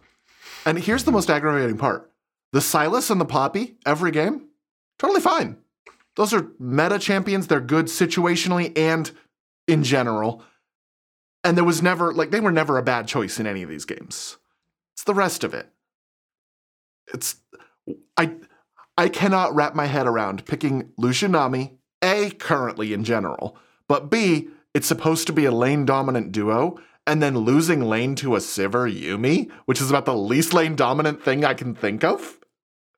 And 0.66 0.78
here's 0.80 1.04
the 1.04 1.12
most 1.12 1.30
aggravating 1.30 1.78
part. 1.78 2.10
The 2.54 2.60
Sylas 2.60 3.10
and 3.10 3.20
the 3.20 3.26
Poppy, 3.26 3.76
every 3.86 4.12
game, 4.12 4.48
totally 5.00 5.22
fine. 5.22 5.58
Those 6.16 6.34
are 6.34 6.48
meta 6.60 7.00
champions. 7.00 7.48
They're 7.48 7.60
good 7.60 7.88
situationally 7.88 8.78
and 8.78 9.10
in 9.68 9.84
general. 9.84 10.44
And 11.44 11.58
there 11.58 11.64
was 11.64 11.82
never, 11.82 12.14
like, 12.14 12.32
they 12.32 12.40
were 12.40 12.52
never 12.52 12.78
a 12.78 12.84
bad 12.84 13.08
choice 13.08 13.40
in 13.40 13.48
any 13.48 13.64
of 13.64 13.70
these 13.70 13.86
games. 13.86 14.38
It's 14.94 15.04
the 15.04 15.14
rest 15.14 15.44
of 15.44 15.54
it. 15.54 15.70
It's, 17.14 17.38
I, 18.18 18.36
I 18.98 19.10
cannot 19.10 19.54
wrap 19.54 19.76
my 19.76 19.88
head 19.88 20.08
around 20.08 20.46
picking 20.46 20.92
Lucianami, 21.00 21.78
A, 22.02 22.32
currently 22.32 22.94
in 22.94 23.04
general, 23.04 23.58
but 23.88 24.10
B, 24.10 24.50
it's 24.74 24.88
supposed 24.88 25.28
to 25.28 25.34
be 25.34 25.46
a 25.46 25.52
lane 25.52 25.86
dominant 25.86 26.32
duo, 26.32 26.80
and 27.06 27.22
then 27.22 27.40
losing 27.40 27.82
lane 27.82 28.16
to 28.16 28.36
a 28.36 28.40
Sivir 28.40 28.92
Yuumi, 28.92 29.52
which 29.66 29.82
is 29.82 29.90
about 29.90 30.06
the 30.06 30.16
least 30.16 30.54
lane 30.54 30.76
dominant 30.76 31.22
thing 31.22 31.44
I 31.44 31.54
can 31.54 31.76
think 31.76 32.04
of. 32.04 32.40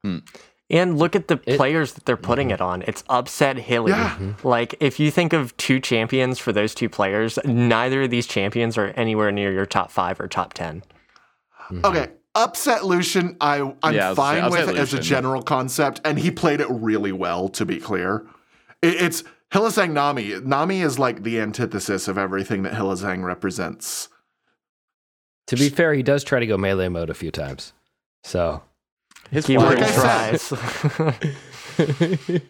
Hmm. 0.04 0.20
And 0.70 0.98
look 0.98 1.16
at 1.16 1.28
the 1.28 1.40
It- 1.46 1.58
players 1.58 1.94
that 1.94 2.06
they're 2.06 2.18
putting 2.18 2.48
mm-hmm. 2.48 2.56
it 2.56 2.62
on. 2.62 2.82
It's 2.84 3.04
upset 3.10 3.58
Hilly. 3.58 3.92
Yeah. 3.92 4.12
Mm-hmm. 4.12 4.48
Like 4.48 4.76
if 4.80 5.00
you 5.00 5.12
think 5.12 5.34
of 5.34 5.56
two 5.58 5.80
champions 5.80 6.40
for 6.40 6.52
those 6.52 6.74
two 6.74 6.90
players, 6.90 7.38
neither 7.46 8.04
of 8.04 8.10
these 8.10 8.28
champions 8.28 8.78
are 8.78 8.88
anywhere 8.90 9.32
near 9.32 9.52
your 9.52 9.66
top 9.66 9.92
five 9.92 10.20
or 10.20 10.28
top 10.28 10.54
ten. 11.70 11.86
Okay, 11.86 12.08
upset 12.34 12.86
Lucian, 12.86 13.38
I, 13.42 13.74
I'm 13.84 13.94
Yeah, 13.94 14.08
I 14.08 14.12
say, 14.12 14.16
fine 14.16 14.44
upset 14.44 14.68
with 14.68 14.78
as 14.78 14.94
a 14.94 15.00
general 15.00 15.42
concept, 15.42 16.02
and 16.04 16.20
he 16.20 16.32
played 16.32 16.62
it 16.62 16.68
really 16.70 17.12
well, 17.12 17.50
to 17.50 17.66
be 17.66 17.80
clear. 17.80 18.26
It, 18.82 19.02
it's 19.02 19.24
Hylissang 19.52 19.92
Nami. 19.92 20.40
Nami 20.42 20.82
is 20.82 21.00
like 21.00 21.24
the 21.24 21.40
antithesis 21.40 22.08
of 22.08 22.18
everything 22.18 22.64
that 22.64 22.74
Hylissang 22.74 23.24
represents. 23.24 24.10
To 25.48 25.56
be 25.56 25.70
fair, 25.70 25.94
he 25.94 26.04
does 26.04 26.24
try 26.24 26.40
to 26.40 26.48
go 26.48 26.58
melee 26.58 26.90
mode 26.90 27.10
a 27.10 27.14
few 27.14 27.32
times. 27.32 27.74
So 28.24 28.64
His 29.30 29.46
Keyword 29.46 29.80
Like 29.80 29.94
tries. 29.94 30.52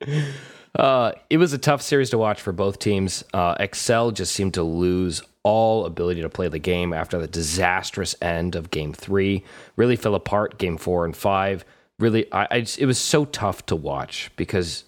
Uh, 0.74 1.12
it 1.30 1.38
was 1.38 1.52
a 1.52 1.58
tough 1.58 1.82
series 1.82 2.10
to 2.10 2.18
watch 2.18 2.40
for 2.40 2.52
both 2.52 2.78
teams. 2.78 3.24
Uh, 3.32 3.54
Excel 3.58 4.10
just 4.10 4.32
seemed 4.32 4.54
to 4.54 4.62
lose 4.62 5.22
all 5.42 5.86
ability 5.86 6.20
to 6.20 6.28
play 6.28 6.48
the 6.48 6.58
game 6.58 6.92
after 6.92 7.18
the 7.18 7.26
disastrous 7.26 8.14
end 8.20 8.54
of 8.54 8.70
Game 8.70 8.92
Three. 8.92 9.44
Really 9.76 9.96
fell 9.96 10.14
apart 10.14 10.58
Game 10.58 10.76
Four 10.76 11.04
and 11.04 11.16
Five. 11.16 11.64
Really, 11.98 12.30
I, 12.32 12.46
I 12.50 12.60
just- 12.60 12.78
it 12.78 12.86
was 12.86 12.98
so 12.98 13.24
tough 13.24 13.66
to 13.66 13.76
watch 13.76 14.30
because 14.36 14.84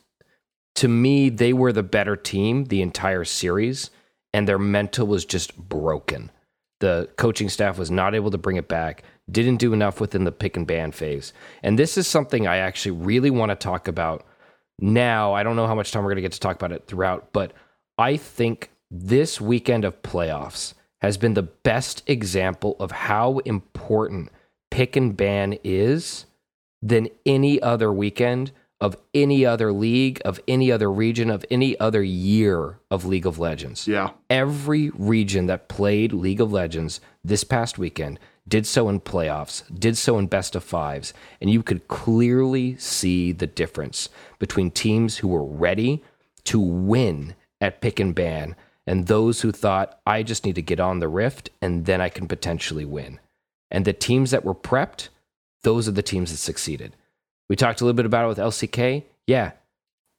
to 0.77 0.87
me 0.88 1.29
they 1.29 1.53
were 1.53 1.73
the 1.73 1.83
better 1.83 2.14
team 2.14 2.64
the 2.64 2.83
entire 2.83 3.25
series, 3.25 3.90
and 4.33 4.47
their 4.47 4.59
mental 4.59 5.07
was 5.07 5.25
just 5.25 5.57
broken. 5.57 6.31
The 6.81 7.09
coaching 7.16 7.49
staff 7.49 7.79
was 7.79 7.90
not 7.90 8.14
able 8.14 8.31
to 8.31 8.38
bring 8.38 8.57
it 8.57 8.69
back. 8.69 9.03
Didn't 9.31 9.57
do 9.57 9.73
enough 9.73 10.01
within 10.01 10.25
the 10.25 10.33
pick 10.33 10.57
and 10.57 10.66
ban 10.66 10.93
phase. 10.93 11.33
And 11.62 11.79
this 11.79 11.99
is 11.99 12.07
something 12.07 12.47
I 12.47 12.57
actually 12.57 12.93
really 12.93 13.31
want 13.31 13.51
to 13.51 13.57
talk 13.57 13.87
about 13.88 14.25
now. 14.81 15.33
I 15.35 15.43
don't 15.43 15.57
know 15.57 15.66
how 15.66 15.75
much 15.75 15.93
time 15.93 16.03
we're 16.03 16.11
going 16.11 16.16
to 16.16 16.23
get 16.23 16.33
to 16.33 16.40
talk 16.40 16.57
about 16.57 16.73
it 16.73 16.87
throughout, 16.87 17.33
but 17.33 17.53
I 17.99 18.16
think 18.16 18.71
this 18.90 19.40
weekend 19.40 19.85
of 19.85 20.03
playoffs 20.03 20.75
has 21.01 21.16
been 21.16 21.35
the 21.35 21.43
best 21.43 22.03
example 22.09 22.77
of 22.81 22.90
how 22.90 23.38
important 23.40 24.31
pick 24.71 24.97
and 24.97 25.16
ban 25.16 25.59
is 25.64 26.27
than 26.83 27.09
any 27.27 27.61
other 27.61 27.93
weekend 27.93 28.53
of 28.81 28.97
any 29.12 29.45
other 29.45 29.73
league, 29.73 30.23
of 30.25 30.40
any 30.49 30.73
other 30.73 30.90
region, 30.90 31.29
of 31.29 31.45
any 31.51 31.79
other 31.79 32.03
year 32.03 32.79
of 32.90 33.05
League 33.05 33.27
of 33.27 33.38
Legends 33.38 33.87
Yeah. 33.87 34.11
every 34.31 34.88
region 34.90 35.47
that 35.49 35.69
played 35.69 36.14
League 36.14 36.40
of 36.40 36.51
Legends 36.51 37.01
this 37.23 37.45
past 37.45 37.77
weekend 37.79 38.19
did 38.48 38.66
so 38.66 38.88
in 38.88 39.00
playoffs, 39.00 39.62
did 39.76 39.96
so 39.96 40.18
in 40.18 40.26
best 40.26 40.57
of 40.57 40.64
fives, 40.64 41.12
and 41.40 41.50
you 41.50 41.62
could 41.62 41.88
clearly 41.88 42.76
see 42.76 43.33
the 43.33 43.46
difference 43.46 44.09
between 44.38 44.70
teams 44.70 45.18
who 45.18 45.29
were 45.29 45.44
ready 45.44 46.03
to 46.44 46.59
win 46.59 47.35
at 47.61 47.81
pick 47.81 48.00
and 48.00 48.14
ban 48.14 48.57
and 48.87 49.07
those 49.07 49.42
who 49.42 49.53
thought, 49.53 50.00
I 50.05 50.22
just 50.24 50.44
need 50.44 50.57
to 50.57 50.62
get 50.62 50.81
on 50.81 50.98
the 50.98 51.09
rift 51.09 51.50
and 51.62 51.87
then 51.87 52.00
I 52.00 52.09
can 52.09 52.26
potentially 52.26 52.85
win. 52.85 53.20
And 53.70 53.85
the 53.85 53.92
teams 53.92 54.33
that 54.33 54.44
were 54.44 54.55
prepped, 54.55 55.11
those 55.62 55.87
are 55.87 55.92
the 55.92 56.03
teams 56.03 56.33
that 56.33 56.38
succeeded. 56.38 56.96
We 57.48 57.55
talked 57.57 57.81
a 57.81 57.85
little 57.85 57.96
bit 57.96 58.07
about 58.07 58.24
it 58.24 58.29
with 58.29 58.38
LCK. 58.38 59.05
Yeah, 59.26 59.53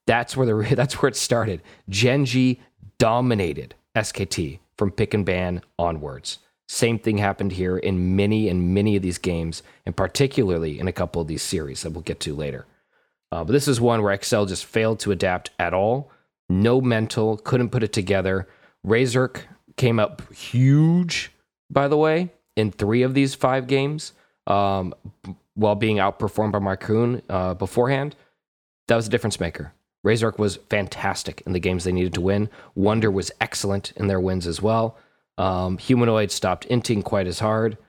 that's 0.08 0.38
where 0.38 0.46
the 0.46 0.76
that's 0.76 1.02
where 1.02 1.10
it 1.10 1.16
started. 1.16 1.62
Gen 1.90 2.26
G 2.26 2.62
dominated 2.98 3.76
SKT 3.96 4.60
from 4.78 4.92
pick 4.92 5.14
and 5.14 5.26
ban 5.26 5.62
onwards. 5.78 6.40
Same 6.74 7.00
thing 7.00 7.18
happened 7.18 7.52
here 7.52 7.78
in 7.78 8.16
many 8.16 8.48
and 8.48 8.74
many 8.74 8.96
of 8.96 9.04
these 9.04 9.18
games, 9.18 9.62
and 9.86 9.94
particularly 9.94 10.80
in 10.80 10.88
a 10.88 10.94
couple 10.94 11.22
of 11.22 11.28
these 11.28 11.42
series 11.42 11.82
that 11.82 11.92
we'll 11.92 12.02
get 12.02 12.22
to 12.22 12.34
later. 12.34 12.66
Uh, 13.30 13.44
but 13.44 13.52
this 13.52 13.68
is 13.68 13.82
one 13.82 14.02
where 14.02 14.14
Excel 14.14 14.46
just 14.46 14.64
failed 14.64 14.98
to 15.02 15.12
adapt 15.12 15.50
at 15.60 15.74
all. 15.74 16.10
No 16.48 16.80
mental, 16.80 17.36
couldn't 17.36 17.72
put 17.72 17.84
it 17.84 17.92
together. 17.92 18.48
Razork 18.88 19.42
came 19.76 20.00
up 20.00 20.34
huge, 20.34 21.34
by 21.70 21.90
the 21.90 21.98
way, 21.98 22.32
in 22.56 22.72
three 22.72 23.02
of 23.02 23.16
these 23.16 23.36
five 23.36 23.68
games, 23.68 24.14
um, 24.48 24.94
while 25.56 25.76
being 25.76 25.98
outperformed 25.98 26.54
by 26.54 26.60
Markoon 26.60 27.22
uh, 27.30 27.54
beforehand. 27.54 28.16
that 28.88 28.96
was 28.96 29.08
a 29.08 29.12
difference 29.12 29.42
maker. 29.42 29.74
Razork 30.06 30.40
was 30.40 30.56
fantastic 30.70 31.44
in 31.46 31.52
the 31.52 31.60
games 31.60 31.84
they 31.84 31.92
needed 31.92 32.14
to 32.14 32.22
win. 32.22 32.50
Wonder 32.76 33.12
was 33.12 33.30
excellent 33.42 33.92
in 33.98 34.08
their 34.08 34.22
wins 34.22 34.48
as 34.48 34.62
well. 34.62 34.98
Um, 35.42 35.80
Humanoid 35.80 36.30
stopped 36.30 36.70
inting 36.70 37.04
quite 37.04 37.26
as 37.26 37.40
hard. 37.40 37.80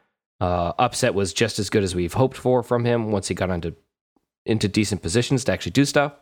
Uh, 0.40 0.72
Upset 0.78 1.12
was 1.12 1.34
just 1.34 1.58
as 1.58 1.68
good 1.68 1.84
as 1.84 1.94
we've 1.94 2.14
hoped 2.14 2.38
for 2.38 2.62
from 2.62 2.86
him 2.86 3.12
once 3.12 3.28
he 3.28 3.34
got 3.34 3.50
into 3.50 3.74
into 4.46 4.68
decent 4.68 5.02
positions 5.02 5.44
to 5.44 5.52
actually 5.52 5.72
do 5.72 5.84
stuff. 5.84 6.14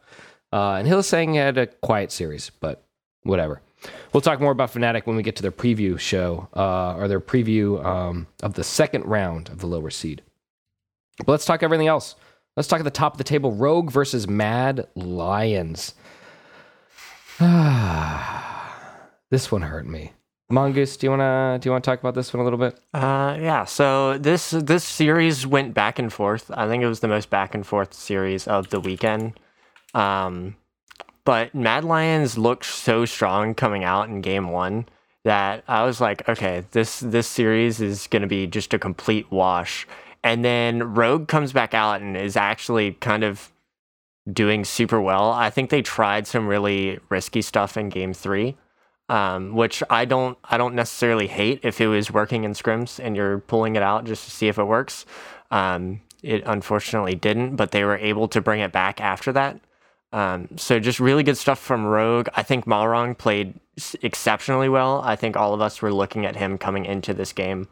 Uh, 0.52 0.72
and 0.72 0.88
Hylissang 0.88 1.36
had 1.36 1.56
a 1.56 1.68
quiet 1.68 2.10
series, 2.10 2.50
but 2.60 2.84
whatever. 3.22 3.62
We'll 4.12 4.20
talk 4.20 4.40
more 4.40 4.50
about 4.50 4.72
Fnatic 4.72 5.06
when 5.06 5.16
we 5.16 5.22
get 5.22 5.36
to 5.36 5.42
their 5.42 5.52
preview 5.52 5.98
show 5.98 6.48
uh, 6.54 6.96
or 6.96 7.06
their 7.06 7.20
preview 7.20 7.82
um, 7.84 8.26
of 8.42 8.54
the 8.54 8.64
second 8.64 9.06
round 9.06 9.48
of 9.50 9.60
the 9.60 9.68
lower 9.68 9.90
seed. 9.90 10.22
But 11.18 11.28
let's 11.28 11.44
talk 11.46 11.62
everything 11.62 11.86
else. 11.86 12.16
Let's 12.56 12.68
talk 12.68 12.80
at 12.80 12.84
the 12.84 12.90
top 12.90 13.14
of 13.14 13.18
the 13.18 13.24
table 13.24 13.52
Rogue 13.52 13.90
versus 13.90 14.26
Mad 14.28 14.88
Lions. 14.96 15.94
this 19.30 19.52
one 19.52 19.62
hurt 19.62 19.86
me. 19.86 20.12
Mongoose, 20.50 20.96
do 20.96 21.06
you 21.06 21.10
wanna 21.10 21.58
do 21.60 21.68
you 21.68 21.70
wanna 21.70 21.82
talk 21.82 22.00
about 22.00 22.14
this 22.14 22.32
one 22.32 22.40
a 22.40 22.44
little 22.44 22.58
bit? 22.58 22.78
Uh, 22.92 23.36
yeah. 23.40 23.64
So 23.64 24.18
this 24.18 24.50
this 24.50 24.84
series 24.84 25.46
went 25.46 25.74
back 25.74 25.98
and 25.98 26.12
forth. 26.12 26.50
I 26.52 26.66
think 26.66 26.82
it 26.82 26.88
was 26.88 27.00
the 27.00 27.08
most 27.08 27.30
back 27.30 27.54
and 27.54 27.66
forth 27.66 27.94
series 27.94 28.48
of 28.48 28.70
the 28.70 28.80
weekend. 28.80 29.38
Um, 29.94 30.56
but 31.24 31.54
Mad 31.54 31.84
Lions 31.84 32.36
looked 32.36 32.64
so 32.64 33.04
strong 33.04 33.54
coming 33.54 33.84
out 33.84 34.08
in 34.08 34.20
game 34.20 34.50
one 34.50 34.86
that 35.24 35.62
I 35.68 35.84
was 35.84 36.00
like, 36.00 36.28
okay, 36.28 36.64
this 36.72 37.00
this 37.00 37.28
series 37.28 37.80
is 37.80 38.08
gonna 38.08 38.26
be 38.26 38.46
just 38.46 38.74
a 38.74 38.78
complete 38.78 39.30
wash. 39.30 39.86
And 40.24 40.44
then 40.44 40.94
Rogue 40.94 41.28
comes 41.28 41.52
back 41.52 41.74
out 41.74 42.00
and 42.02 42.16
is 42.16 42.36
actually 42.36 42.92
kind 42.92 43.24
of 43.24 43.52
doing 44.30 44.64
super 44.64 45.00
well. 45.00 45.30
I 45.32 45.48
think 45.50 45.70
they 45.70 45.82
tried 45.82 46.26
some 46.26 46.46
really 46.46 46.98
risky 47.08 47.40
stuff 47.40 47.76
in 47.76 47.88
game 47.88 48.12
three 48.12 48.56
um, 49.10 49.56
which 49.56 49.82
I 49.90 50.04
don't 50.04 50.38
I 50.44 50.56
don't 50.56 50.76
necessarily 50.76 51.26
hate 51.26 51.60
if 51.64 51.80
it 51.80 51.88
was 51.88 52.12
working 52.12 52.44
in 52.44 52.52
scrims 52.52 53.04
and 53.04 53.16
you're 53.16 53.40
pulling 53.40 53.74
it 53.74 53.82
out 53.82 54.04
just 54.04 54.24
to 54.24 54.30
see 54.30 54.46
if 54.46 54.56
it 54.56 54.64
works. 54.64 55.04
Um, 55.50 56.00
it 56.22 56.44
unfortunately 56.46 57.16
didn't, 57.16 57.56
but 57.56 57.72
they 57.72 57.82
were 57.82 57.96
able 57.96 58.28
to 58.28 58.40
bring 58.40 58.60
it 58.60 58.70
back 58.70 59.00
after 59.00 59.32
that. 59.32 59.60
Um, 60.12 60.48
so 60.56 60.78
just 60.78 61.00
really 61.00 61.24
good 61.24 61.36
stuff 61.36 61.58
from 61.58 61.84
Rogue. 61.86 62.28
I 62.34 62.44
think 62.44 62.66
Malrang 62.66 63.18
played 63.18 63.54
exceptionally 64.00 64.68
well. 64.68 65.02
I 65.04 65.16
think 65.16 65.36
all 65.36 65.54
of 65.54 65.60
us 65.60 65.82
were 65.82 65.92
looking 65.92 66.24
at 66.24 66.36
him 66.36 66.56
coming 66.56 66.84
into 66.84 67.12
this 67.12 67.32
game 67.32 67.66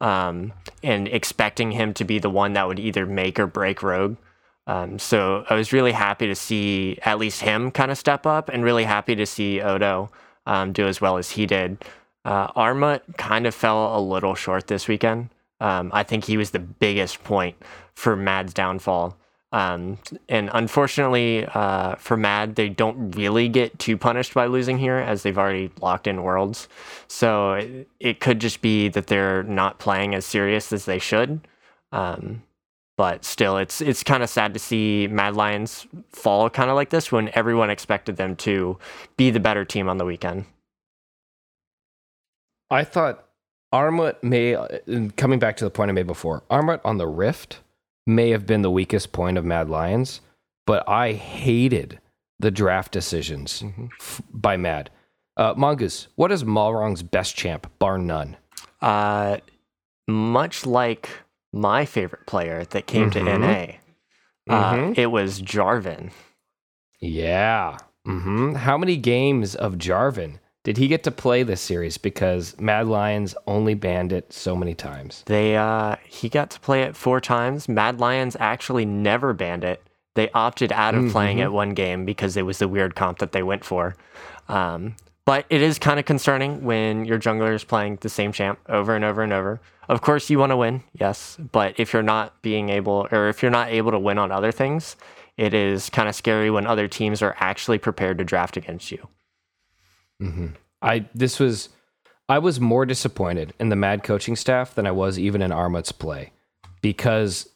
um, 0.00 0.52
and 0.84 1.08
expecting 1.08 1.72
him 1.72 1.94
to 1.94 2.04
be 2.04 2.20
the 2.20 2.30
one 2.30 2.52
that 2.52 2.68
would 2.68 2.78
either 2.78 3.06
make 3.06 3.40
or 3.40 3.48
break 3.48 3.82
Rogue. 3.82 4.18
Um, 4.68 5.00
so 5.00 5.44
I 5.48 5.54
was 5.54 5.72
really 5.72 5.92
happy 5.92 6.28
to 6.28 6.34
see 6.34 6.98
at 7.02 7.18
least 7.18 7.40
him 7.40 7.72
kind 7.72 7.90
of 7.90 7.98
step 7.98 8.26
up, 8.26 8.48
and 8.48 8.62
really 8.62 8.84
happy 8.84 9.16
to 9.16 9.26
see 9.26 9.60
Odo 9.60 10.10
um, 10.46 10.72
do 10.72 10.86
as 10.86 11.00
well 11.00 11.18
as 11.18 11.30
he 11.30 11.46
did. 11.46 11.84
Uh, 12.24 12.48
Armut 12.52 13.02
kind 13.18 13.46
of 13.46 13.54
fell 13.54 13.96
a 13.96 14.00
little 14.00 14.34
short 14.34 14.66
this 14.66 14.88
weekend. 14.88 15.30
Um, 15.60 15.90
I 15.92 16.02
think 16.02 16.24
he 16.24 16.36
was 16.36 16.50
the 16.50 16.58
biggest 16.58 17.22
point 17.24 17.56
for 17.94 18.16
Mad's 18.16 18.52
downfall. 18.52 19.16
Um, 19.52 19.98
and 20.28 20.50
unfortunately 20.52 21.46
uh, 21.46 21.94
for 21.94 22.16
Mad, 22.16 22.56
they 22.56 22.68
don't 22.68 23.12
really 23.12 23.48
get 23.48 23.78
too 23.78 23.96
punished 23.96 24.34
by 24.34 24.46
losing 24.46 24.76
here 24.76 24.96
as 24.96 25.22
they've 25.22 25.38
already 25.38 25.70
locked 25.80 26.06
in 26.06 26.22
worlds. 26.22 26.68
So 27.08 27.54
it, 27.54 27.88
it 28.00 28.20
could 28.20 28.40
just 28.40 28.60
be 28.60 28.88
that 28.88 29.06
they're 29.06 29.44
not 29.44 29.78
playing 29.78 30.14
as 30.14 30.26
serious 30.26 30.72
as 30.72 30.84
they 30.84 30.98
should. 30.98 31.46
Um, 31.92 32.42
but 32.96 33.24
still, 33.24 33.58
it's 33.58 33.80
it's 33.80 34.02
kind 34.02 34.22
of 34.22 34.30
sad 34.30 34.54
to 34.54 34.60
see 34.60 35.06
Mad 35.06 35.36
Lions 35.36 35.86
fall 36.10 36.48
kind 36.48 36.70
of 36.70 36.76
like 36.76 36.90
this 36.90 37.12
when 37.12 37.30
everyone 37.34 37.70
expected 37.70 38.16
them 38.16 38.36
to 38.36 38.78
be 39.16 39.30
the 39.30 39.40
better 39.40 39.64
team 39.64 39.88
on 39.88 39.98
the 39.98 40.04
weekend. 40.04 40.46
I 42.70 42.84
thought 42.84 43.26
Armut 43.72 44.22
may, 44.22 44.56
coming 45.16 45.38
back 45.38 45.56
to 45.58 45.64
the 45.64 45.70
point 45.70 45.90
I 45.90 45.92
made 45.92 46.06
before, 46.06 46.42
Armut 46.50 46.80
on 46.84 46.98
the 46.98 47.06
Rift 47.06 47.60
may 48.06 48.30
have 48.30 48.46
been 48.46 48.62
the 48.62 48.70
weakest 48.70 49.12
point 49.12 49.38
of 49.38 49.44
Mad 49.44 49.68
Lions, 49.68 50.20
but 50.66 50.88
I 50.88 51.12
hated 51.12 52.00
the 52.38 52.50
draft 52.50 52.92
decisions 52.92 53.62
mm-hmm. 53.62 53.86
f- 54.00 54.22
by 54.32 54.56
Mad. 54.56 54.90
Uh, 55.36 55.54
Mongoose, 55.56 56.08
what 56.16 56.32
is 56.32 56.44
Malrang's 56.44 57.02
best 57.02 57.36
champ, 57.36 57.70
bar 57.78 57.98
none? 57.98 58.36
Uh, 58.80 59.38
much 60.08 60.64
like 60.64 61.10
my 61.56 61.84
favorite 61.84 62.26
player 62.26 62.64
that 62.66 62.86
came 62.86 63.10
mm-hmm. 63.10 63.26
to 63.26 63.38
NA. 63.38 63.66
Uh, 64.48 64.74
mm-hmm. 64.74 64.92
It 65.00 65.10
was 65.10 65.42
Jarvan. 65.42 66.12
Yeah. 67.00 67.78
Mm-hmm. 68.06 68.54
How 68.54 68.78
many 68.78 68.96
games 68.96 69.54
of 69.54 69.74
Jarvan 69.74 70.38
did 70.62 70.76
he 70.76 70.88
get 70.88 71.04
to 71.04 71.10
play 71.10 71.42
this 71.42 71.60
series? 71.60 71.98
Because 71.98 72.58
Mad 72.60 72.86
Lions 72.86 73.34
only 73.46 73.74
banned 73.74 74.12
it 74.12 74.32
so 74.32 74.54
many 74.54 74.74
times. 74.74 75.22
They 75.26 75.56
uh, 75.56 75.96
he 76.04 76.28
got 76.28 76.50
to 76.50 76.60
play 76.60 76.82
it 76.82 76.96
four 76.96 77.20
times. 77.20 77.68
Mad 77.68 78.00
Lions 78.00 78.36
actually 78.38 78.84
never 78.84 79.32
banned 79.32 79.64
it. 79.64 79.82
They 80.14 80.30
opted 80.30 80.72
out 80.72 80.94
of 80.94 81.12
playing 81.12 81.40
it 81.40 81.46
mm-hmm. 81.46 81.54
one 81.54 81.74
game 81.74 82.04
because 82.06 82.36
it 82.38 82.42
was 82.42 82.58
the 82.58 82.68
weird 82.68 82.94
comp 82.94 83.18
that 83.18 83.32
they 83.32 83.42
went 83.42 83.64
for. 83.64 83.96
Um, 84.48 84.96
but 85.26 85.44
it 85.50 85.60
is 85.60 85.78
kind 85.78 85.98
of 85.98 86.06
concerning 86.06 86.64
when 86.64 87.04
your 87.04 87.18
jungler 87.18 87.52
is 87.52 87.64
playing 87.64 87.98
the 88.00 88.08
same 88.08 88.32
champ 88.32 88.58
over 88.68 88.94
and 88.94 89.04
over 89.04 89.22
and 89.22 89.32
over. 89.32 89.60
Of 89.88 90.00
course, 90.00 90.28
you 90.30 90.38
want 90.38 90.50
to 90.50 90.56
win, 90.56 90.82
yes, 90.98 91.36
but 91.52 91.78
if 91.78 91.92
you're 91.92 92.02
not 92.02 92.42
being 92.42 92.70
able, 92.70 93.06
or 93.12 93.28
if 93.28 93.42
you're 93.42 93.50
not 93.50 93.68
able 93.68 93.92
to 93.92 93.98
win 93.98 94.18
on 94.18 94.32
other 94.32 94.50
things, 94.50 94.96
it 95.36 95.54
is 95.54 95.90
kind 95.90 96.08
of 96.08 96.14
scary 96.14 96.50
when 96.50 96.66
other 96.66 96.88
teams 96.88 97.22
are 97.22 97.36
actually 97.38 97.78
prepared 97.78 98.18
to 98.18 98.24
draft 98.24 98.56
against 98.56 98.90
you. 98.90 99.06
Mm-hmm. 100.20 100.46
I 100.82 101.06
this 101.14 101.38
was, 101.38 101.68
I 102.28 102.38
was 102.38 102.58
more 102.58 102.84
disappointed 102.84 103.54
in 103.60 103.68
the 103.68 103.76
Mad 103.76 104.02
coaching 104.02 104.34
staff 104.34 104.74
than 104.74 104.86
I 104.86 104.92
was 104.92 105.18
even 105.18 105.42
in 105.42 105.52
Armut's 105.52 105.92
play, 105.92 106.32
because 106.82 107.48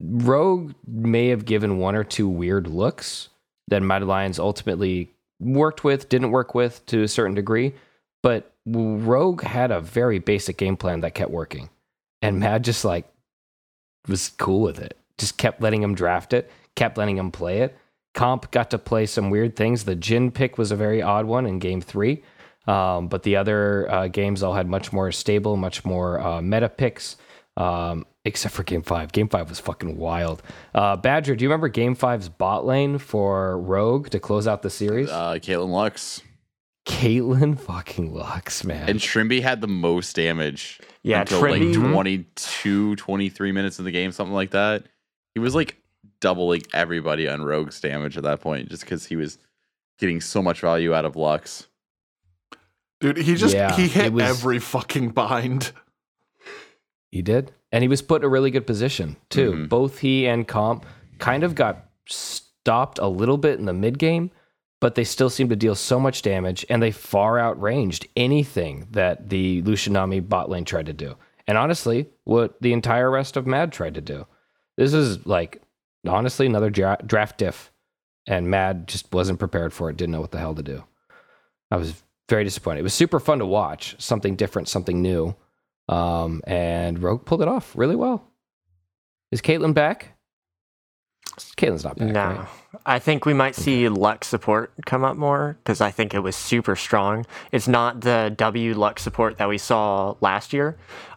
Rogue 0.00 0.74
may 0.86 1.28
have 1.28 1.44
given 1.44 1.78
one 1.78 1.94
or 1.94 2.04
two 2.04 2.28
weird 2.28 2.66
looks 2.66 3.30
that 3.68 3.82
Mad 3.82 4.02
Lions 4.02 4.38
ultimately 4.38 5.10
worked 5.40 5.84
with, 5.84 6.08
didn't 6.08 6.30
work 6.30 6.54
with 6.54 6.84
to 6.86 7.02
a 7.02 7.08
certain 7.08 7.34
degree, 7.34 7.74
but 8.22 8.52
Rogue 8.70 9.42
had 9.42 9.70
a 9.70 9.80
very 9.80 10.18
basic 10.18 10.56
game 10.56 10.76
plan 10.76 11.00
that 11.00 11.14
kept 11.14 11.30
working. 11.30 11.70
And 12.22 12.40
Mad 12.40 12.64
just 12.64 12.84
like 12.84 13.06
was 14.06 14.30
cool 14.30 14.60
with 14.60 14.78
it. 14.78 14.96
Just 15.18 15.36
kept 15.38 15.60
letting 15.60 15.82
him 15.82 15.94
draft 15.94 16.32
it, 16.32 16.50
kept 16.74 16.96
letting 16.98 17.16
him 17.16 17.30
play 17.30 17.60
it. 17.60 17.76
Comp 18.14 18.50
got 18.50 18.70
to 18.70 18.78
play 18.78 19.06
some 19.06 19.30
weird 19.30 19.54
things. 19.54 19.84
The 19.84 19.94
Jhin 19.94 20.32
pick 20.32 20.58
was 20.58 20.70
a 20.70 20.76
very 20.76 21.02
odd 21.02 21.26
one 21.26 21.46
in 21.46 21.58
game 21.58 21.80
three. 21.80 22.22
Um, 22.66 23.08
but 23.08 23.22
the 23.22 23.36
other 23.36 23.90
uh, 23.90 24.08
games 24.08 24.42
all 24.42 24.54
had 24.54 24.68
much 24.68 24.92
more 24.92 25.10
stable, 25.10 25.56
much 25.56 25.84
more 25.84 26.20
uh, 26.20 26.42
meta 26.42 26.68
picks, 26.68 27.16
um, 27.56 28.04
except 28.26 28.54
for 28.54 28.62
game 28.62 28.82
five. 28.82 29.10
Game 29.12 29.28
five 29.28 29.48
was 29.48 29.58
fucking 29.58 29.96
wild. 29.96 30.42
Uh, 30.74 30.96
Badger, 30.96 31.34
do 31.34 31.42
you 31.42 31.48
remember 31.48 31.68
game 31.68 31.94
five's 31.94 32.28
bot 32.28 32.66
lane 32.66 32.98
for 32.98 33.58
Rogue 33.58 34.10
to 34.10 34.20
close 34.20 34.46
out 34.46 34.60
the 34.60 34.70
series? 34.70 35.08
Uh, 35.08 35.34
Caitlyn 35.34 35.70
Lux. 35.70 36.22
Caitlyn 36.88 37.58
fucking 37.58 38.14
Lux, 38.14 38.64
man. 38.64 38.88
And 38.88 38.98
Trymbi 38.98 39.42
had 39.42 39.60
the 39.60 39.68
most 39.68 40.16
damage. 40.16 40.80
Yeah, 41.02 41.20
until 41.20 41.42
Trymbi, 41.42 41.76
like 41.76 41.92
22, 41.92 42.96
23 42.96 43.52
minutes 43.52 43.78
in 43.78 43.84
the 43.84 43.90
game, 43.90 44.10
something 44.10 44.34
like 44.34 44.50
that. 44.50 44.84
He 45.34 45.40
was 45.40 45.54
like 45.54 45.76
doubling 46.20 46.62
everybody 46.72 47.28
on 47.28 47.42
Rogue's 47.42 47.80
damage 47.80 48.16
at 48.16 48.24
that 48.24 48.40
point 48.40 48.70
just 48.70 48.82
because 48.82 49.06
he 49.06 49.16
was 49.16 49.38
getting 49.98 50.20
so 50.20 50.42
much 50.42 50.60
value 50.60 50.94
out 50.94 51.04
of 51.04 51.14
Lux. 51.14 51.66
Dude, 53.00 53.18
he 53.18 53.36
just 53.36 53.54
yeah, 53.54 53.76
he 53.76 53.86
hit 53.86 54.12
was, 54.12 54.24
every 54.24 54.58
fucking 54.58 55.10
bind. 55.10 55.72
He 57.12 57.22
did. 57.22 57.52
And 57.70 57.82
he 57.82 57.88
was 57.88 58.02
put 58.02 58.22
in 58.22 58.26
a 58.26 58.28
really 58.28 58.50
good 58.50 58.66
position 58.66 59.16
too. 59.28 59.52
Mm-hmm. 59.52 59.64
Both 59.66 59.98
he 59.98 60.26
and 60.26 60.48
Comp 60.48 60.86
kind 61.18 61.44
of 61.44 61.54
got 61.54 61.86
stopped 62.06 62.98
a 62.98 63.08
little 63.08 63.36
bit 63.36 63.58
in 63.58 63.66
the 63.66 63.72
mid 63.72 63.98
game 63.98 64.30
but 64.80 64.94
they 64.94 65.04
still 65.04 65.30
seem 65.30 65.48
to 65.48 65.56
deal 65.56 65.74
so 65.74 65.98
much 65.98 66.22
damage 66.22 66.64
and 66.68 66.82
they 66.82 66.90
far 66.90 67.38
outranged 67.38 68.06
anything 68.16 68.86
that 68.90 69.28
the 69.28 69.62
Lucian 69.62 69.92
Nami 69.92 70.20
bot 70.20 70.48
lane 70.48 70.64
tried 70.64 70.86
to 70.86 70.92
do. 70.92 71.16
And 71.46 71.58
honestly, 71.58 72.06
what 72.24 72.60
the 72.60 72.72
entire 72.72 73.10
rest 73.10 73.36
of 73.36 73.46
Mad 73.46 73.72
tried 73.72 73.94
to 73.94 74.00
do. 74.00 74.26
This 74.76 74.92
is 74.92 75.26
like, 75.26 75.62
honestly, 76.06 76.46
another 76.46 76.70
dra- 76.70 77.02
draft 77.04 77.38
diff. 77.38 77.72
And 78.26 78.50
Mad 78.50 78.86
just 78.86 79.10
wasn't 79.12 79.38
prepared 79.38 79.72
for 79.72 79.88
it, 79.88 79.96
didn't 79.96 80.12
know 80.12 80.20
what 80.20 80.32
the 80.32 80.38
hell 80.38 80.54
to 80.54 80.62
do. 80.62 80.84
I 81.70 81.76
was 81.76 81.94
very 82.28 82.44
disappointed. 82.44 82.80
It 82.80 82.82
was 82.82 82.92
super 82.92 83.18
fun 83.18 83.38
to 83.38 83.46
watch, 83.46 83.96
something 83.98 84.36
different, 84.36 84.68
something 84.68 85.00
new. 85.00 85.34
Um, 85.88 86.42
and 86.46 87.02
Rogue 87.02 87.24
pulled 87.24 87.40
it 87.40 87.48
off 87.48 87.74
really 87.74 87.96
well. 87.96 88.22
Is 89.32 89.40
Caitlyn 89.40 89.72
back? 89.72 90.17
Caitlyn's 91.56 91.84
not 91.84 91.96
back. 91.96 92.08
No, 92.08 92.24
right? 92.26 92.48
I 92.86 92.98
think 92.98 93.26
we 93.26 93.34
might 93.34 93.54
see 93.54 93.88
Lux 93.88 94.26
support 94.28 94.72
come 94.86 95.04
up 95.04 95.16
more 95.16 95.56
because 95.62 95.80
I 95.80 95.90
think 95.90 96.14
it 96.14 96.20
was 96.20 96.36
super 96.36 96.76
strong. 96.76 97.26
It's 97.52 97.68
not 97.68 98.00
the 98.02 98.32
W 98.36 98.74
Lux 98.74 99.02
support 99.02 99.38
that 99.38 99.48
we 99.48 99.58
saw 99.58 100.16
last 100.20 100.52
year, 100.52 100.76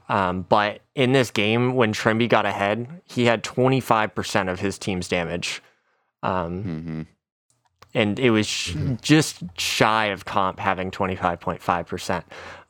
um, 0.10 0.46
but 0.50 0.82
in 0.96 1.12
this 1.12 1.32
game 1.32 1.76
when 1.76 1.94
Trymbi 1.94 2.28
got 2.30 2.46
ahead, 2.46 3.02
he 3.06 3.26
had 3.26 3.44
25% 3.44 4.52
of 4.52 4.60
his 4.60 4.78
team's 4.78 5.08
damage. 5.08 5.62
Um, 6.24 6.64
hmm 6.64 7.02
and 7.94 8.20
it 8.20 8.30
was 8.30 8.48
sh- 8.48 8.76
just 9.02 9.44
shy 9.58 10.06
of 10.06 10.26
comp 10.26 10.60
having 10.60 10.92
25.5%. 10.92 12.24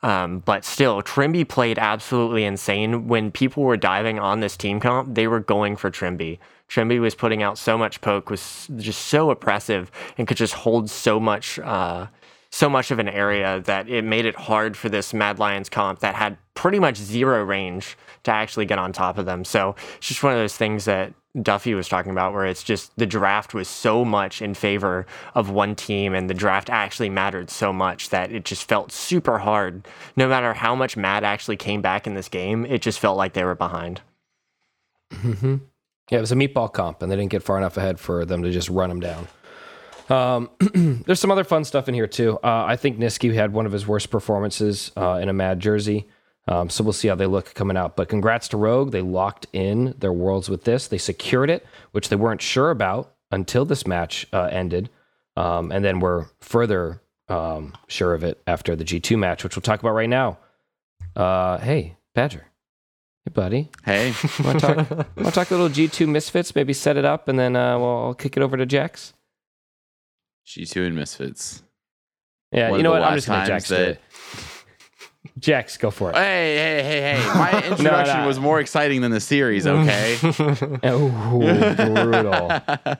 Um, 0.04 0.40
but 0.40 0.66
still, 0.66 1.02
Trymbi 1.04 1.48
played 1.48 1.78
absolutely 1.78 2.44
insane. 2.44 3.08
When 3.08 3.32
people 3.32 3.64
were 3.64 3.78
diving 3.78 4.20
on 4.20 4.40
this 4.40 4.58
team 4.58 4.80
comp, 4.80 5.14
they 5.14 5.28
were 5.28 5.40
going 5.40 5.76
for 5.76 5.92
Trymbi. 5.92 6.40
Trymbi 6.72 7.02
was 7.02 7.16
putting 7.16 7.44
out 7.44 7.58
so 7.58 7.78
much 7.78 8.00
poke, 8.00 8.30
was 8.30 8.68
just 8.78 9.08
so 9.08 9.30
oppressive, 9.30 9.92
and 10.18 10.26
could 10.26 10.38
just 10.38 10.54
hold 10.54 10.90
so 10.90 11.20
much. 11.20 11.60
Uh, 11.60 12.08
so 12.54 12.70
much 12.70 12.92
of 12.92 13.00
an 13.00 13.08
area 13.08 13.62
that 13.62 13.88
it 13.88 14.04
made 14.04 14.26
it 14.26 14.36
hard 14.36 14.76
for 14.76 14.90
this 14.90 15.14
Mad 15.14 15.40
Lions 15.40 15.70
comp 15.70 16.00
that 16.00 16.16
had 16.16 16.38
pretty 16.54 16.80
much 16.80 16.98
zero 16.98 17.42
range 17.46 17.98
to 18.24 18.32
actually 18.32 18.66
get 18.66 18.78
on 18.78 18.92
top 18.92 19.18
of 19.18 19.26
them. 19.26 19.46
So 19.46 19.74
it's 19.96 20.10
just 20.10 20.22
one 20.22 20.34
of 20.34 20.40
those 20.40 20.58
things 20.58 20.84
that 20.84 21.14
Duffy 21.42 21.74
was 21.74 21.88
talking 21.88 22.12
about 22.12 22.34
where 22.34 22.46
it's 22.46 22.62
just 22.62 22.92
the 22.98 23.06
draft 23.06 23.54
was 23.54 23.70
so 23.70 24.04
much 24.04 24.42
in 24.42 24.54
favor 24.54 25.06
of 25.34 25.50
one 25.50 25.76
team 25.76 26.14
and 26.14 26.30
the 26.30 26.34
draft 26.34 26.70
actually 26.70 27.10
mattered 27.10 27.50
so 27.50 27.72
much 27.72 28.10
that 28.10 28.34
it 28.34 28.44
just 28.44 28.68
felt 28.68 28.92
super 28.92 29.38
hard. 29.38 29.88
No 30.18 30.28
matter 30.28 30.54
how 30.54 30.76
much 30.76 30.98
Mad 30.98 31.24
actually 31.24 31.56
came 31.56 31.82
back 31.82 32.06
in 32.06 32.16
this 32.16 32.28
game, 32.28 32.66
it 32.66 32.82
just 32.82 33.00
felt 33.00 33.16
like 33.16 33.32
they 33.32 33.46
were 33.46 33.56
behind. 33.56 34.02
Yeah, 36.12 36.17
it 36.17 36.21
was 36.21 36.32
a 36.32 36.36
meatball 36.36 36.71
comp, 36.71 37.02
and 37.02 37.12
they 37.12 37.15
didn't 37.15 37.32
get 37.32 37.41
far 37.41 37.58
enough 37.58 37.78
ahead 37.78 38.00
for 38.00 38.26
them 38.26 38.43
to 38.43 38.52
just 38.52 38.69
run 38.69 38.89
them 38.89 39.00
down. 39.00 39.28
Um, 40.10 40.50
there's 41.06 41.21
some 41.21 41.32
other 41.32 41.45
fun 41.45 41.63
stuff 41.63 41.88
in 41.88 41.95
here 41.95 42.08
too. 42.08 42.38
Uh, 42.43 42.65
I 42.65 42.76
think 42.76 43.00
Nisqy 43.00 43.34
had 43.34 43.54
one 43.54 43.65
of 43.65 43.71
his 43.71 43.88
worst 43.88 44.12
performances 44.12 44.91
uh, 44.97 45.19
in 45.21 45.30
a 45.30 45.34
Mad 45.34 45.62
jersey. 45.62 46.08
Um, 46.47 46.69
so 46.69 46.84
we'll 46.84 46.91
see 46.91 47.08
how 47.08 47.15
they 47.15 47.28
look 47.28 47.54
coming 47.54 47.78
out. 47.78 47.95
But 47.95 48.10
congrats 48.10 48.50
to 48.50 48.58
Rogue. 48.58 48.91
They 48.91 49.02
locked 49.02 49.47
in 49.54 49.95
their 50.00 50.12
worlds 50.12 50.50
with 50.50 50.65
this. 50.65 50.88
They 50.88 50.97
secured 50.97 51.50
it, 51.50 51.65
which 51.91 52.10
they 52.10 52.15
weren't 52.17 52.41
sure 52.41 52.71
about 52.71 53.15
until 53.32 53.63
this 53.63 53.88
match 53.88 54.28
uh, 54.34 54.50
ended. 54.52 54.89
Um, 55.38 55.71
and 55.71 55.86
then 55.86 56.02
we're 56.02 56.26
further 56.41 57.02
um, 57.30 57.74
sure 57.88 58.13
of 58.13 58.24
it 58.24 58.41
after 58.47 58.76
the 58.76 58.84
G2 58.84 59.17
match, 59.17 59.43
which 59.43 59.56
we'll 59.56 59.62
talk 59.62 59.80
about 59.80 59.93
right 59.93 60.10
now. 60.10 60.39
Uh, 61.15 61.58
hey, 61.60 61.95
Badger. 62.13 62.51
Hey, 63.26 63.32
buddy. 63.34 63.70
Hey, 63.86 64.14
Want 64.44 64.60
to 64.62 64.74
talk, 64.76 64.90
wanna 65.16 65.32
talk 65.32 65.52
a 65.52 65.56
little 65.56 65.70
G2 65.70 66.08
Misfits? 66.08 66.56
Maybe 66.56 66.74
set 66.74 66.98
it 66.98 67.06
up, 67.06 67.28
and 67.28 67.38
then 67.38 67.56
uh, 67.56 67.78
we'll 67.78 67.98
I'll 68.06 68.14
kick 68.16 68.36
it 68.36 68.42
over 68.44 68.58
to 68.58 68.66
Jax. 68.66 69.14
G2 70.48 70.88
and 70.88 70.96
Misfits. 70.96 71.62
Yeah, 72.52 72.72
One 72.72 72.80
you 72.80 72.84
know 72.84 72.92
what? 72.92 73.04
I'm 73.04 73.16
just 73.16 73.28
going 73.28 73.42
to 73.42 73.48
Jax 73.48 73.70
that- 73.70 73.88
it. 73.90 74.02
Jax, 75.38 75.78
go 75.78 75.92
for 75.92 76.10
it. 76.10 76.16
Hey, 76.16 76.56
hey, 76.58 76.84
hey, 76.84 77.02
hey. 77.16 77.28
My 77.36 77.52
introduction 77.64 78.18
no. 78.22 78.28
was 78.28 78.40
more 78.40 78.60
exciting 78.60 79.02
than 79.02 79.12
the 79.12 79.20
series, 79.20 79.66
okay? 79.68 80.18
Oh, 80.84 81.74
brutal. 81.76 82.52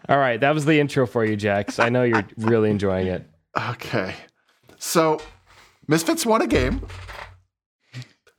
All 0.08 0.18
right, 0.18 0.40
that 0.40 0.54
was 0.54 0.66
the 0.66 0.80
intro 0.80 1.06
for 1.08 1.26
you, 1.26 1.36
Jax. 1.36 1.80
I 1.80 1.90
know 1.90 2.04
you're 2.04 2.26
really 2.38 2.70
enjoying 2.70 3.08
it. 3.08 3.28
Okay. 3.70 4.16
So, 4.78 5.20
Misfits 5.88 6.26
won 6.26 6.42
a 6.42 6.48
game. 6.48 6.86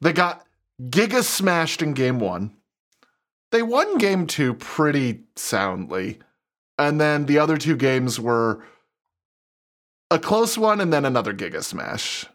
They 0.01 0.13
got 0.13 0.47
giga 0.91 1.23
smashed 1.23 1.83
in 1.83 1.95
game 1.95 2.19
one. 2.19 2.57
They 3.51 3.63
won 3.63 3.99
game 3.99 4.27
two 4.27 4.55
pretty 4.55 5.25
soundly. 5.37 6.21
And 6.79 7.01
then 7.01 7.27
the 7.27 7.39
other 7.39 7.59
two 7.59 7.77
games 7.77 8.19
were 8.19 8.65
a 10.11 10.19
close 10.19 10.57
one 10.59 10.81
and 10.81 10.93
then 10.93 11.05
another 11.05 11.35
giga 11.35 11.63
smash. 11.63 12.27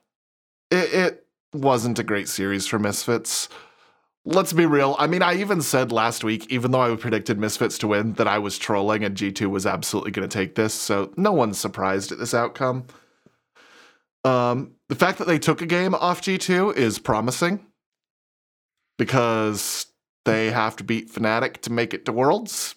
It, 0.70 0.94
it 0.94 1.28
wasn't 1.54 2.00
a 2.00 2.04
great 2.04 2.30
series 2.30 2.68
for 2.68 2.78
Misfits. 2.78 3.50
Let's 4.26 4.54
be 4.54 4.66
real. 4.66 4.96
I 5.00 5.08
mean, 5.08 5.22
I 5.22 5.36
even 5.36 5.62
said 5.62 5.92
last 5.92 6.24
week, 6.24 6.52
even 6.52 6.72
though 6.72 6.82
I 6.82 6.96
predicted 6.96 7.40
Misfits 7.40 7.78
to 7.80 7.88
win, 7.88 8.14
that 8.14 8.28
I 8.28 8.38
was 8.40 8.58
trolling 8.58 9.04
and 9.04 9.16
G2 9.16 9.48
was 9.48 9.66
absolutely 9.66 10.12
going 10.12 10.28
to 10.28 10.38
take 10.38 10.56
this. 10.56 10.74
So 10.74 11.14
no 11.18 11.32
one's 11.32 11.58
surprised 11.58 12.12
at 12.12 12.20
this 12.20 12.34
outcome. 12.34 12.86
Um, 14.24 14.74
the 14.90 14.96
fact 14.96 15.18
that 15.20 15.28
they 15.28 15.40
took 15.40 15.62
a 15.62 15.66
game 15.66 15.96
off 15.96 16.22
G2 16.22 16.76
is 16.76 17.00
promising 17.00 17.66
because 18.98 19.88
they 20.26 20.52
have 20.52 20.76
to 20.78 20.84
beat 20.84 21.12
Fnatic 21.12 21.62
to 21.62 21.72
make 21.72 21.94
it 21.94 22.06
to 22.06 22.12
Worlds. 22.12 22.76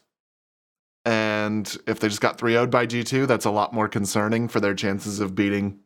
And 1.04 1.76
if 1.86 1.98
they 1.98 2.08
just 2.08 2.20
got 2.20 2.38
3 2.38 2.52
0'd 2.54 2.70
by 2.70 2.86
G2, 2.86 3.26
that's 3.26 3.46
a 3.46 3.50
lot 3.50 3.72
more 3.72 3.88
concerning 3.88 4.48
for 4.48 4.60
their 4.60 4.74
chances 4.74 5.18
of 5.20 5.34
beating 5.34 5.80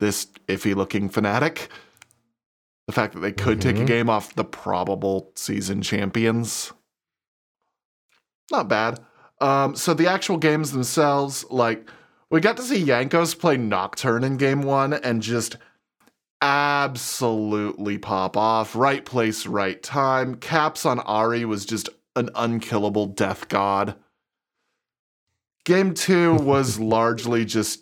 this 0.00 0.26
iffy 0.48 0.74
looking 0.74 1.08
Fnatic. 1.10 1.68
The 2.86 2.92
fact 2.92 3.14
that 3.14 3.20
they 3.20 3.32
could 3.32 3.60
take 3.60 3.76
a 3.76 3.80
Mhm. 3.82 3.86
game 3.86 4.10
off 4.10 4.34
the 4.34 4.44
probable 4.44 5.32
season 5.36 5.82
champions. 5.82 6.72
Not 8.50 8.68
bad. 8.68 9.00
Um, 9.40 9.74
so 9.76 9.94
the 9.94 10.06
actual 10.06 10.36
games 10.36 10.72
themselves, 10.72 11.44
like, 11.50 11.88
we 12.30 12.40
got 12.40 12.56
to 12.56 12.62
see 12.62 12.84
Jankos 12.84 13.38
play 13.38 13.56
Nocturne 13.56 14.24
in 14.24 14.36
game 14.36 14.62
one 14.62 14.92
and 14.92 15.22
just 15.22 15.56
absolutely 16.44 17.96
pop 17.96 18.36
off. 18.36 18.76
Right 18.76 19.04
place, 19.04 19.46
right 19.46 19.82
time. 19.82 20.34
Caps 20.34 20.84
on 20.84 20.98
Ahri 21.00 21.46
was 21.46 21.64
just 21.64 21.88
an 22.14 22.28
unkillable 22.34 23.06
death 23.06 23.48
god. 23.48 23.96
Game 25.64 25.94
two 25.94 26.34
was 26.40 26.78
largely 26.78 27.46
just 27.46 27.80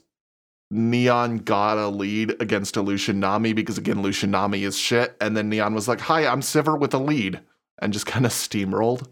Neon 0.71 1.39
got 1.39 1.77
a 1.77 1.89
lead 1.89 2.41
against 2.41 2.77
a 2.77 3.13
Nami 3.13 3.53
because 3.53 3.79
again, 3.79 4.01
Lucian 4.01 4.31
Nami 4.31 4.63
is 4.63 4.79
shit. 4.79 5.17
And 5.21 5.37
then 5.37 5.49
Neon 5.49 5.75
was 5.75 5.89
like, 5.89 6.01
Hi, 6.03 6.25
I'm 6.25 6.41
Sivir 6.41 6.79
with 6.79 6.95
a 6.95 6.99
lead, 6.99 7.41
and 7.81 7.93
just 7.93 8.07
kind 8.13 8.25
of 8.25 8.33
steamrolled. 8.33 9.09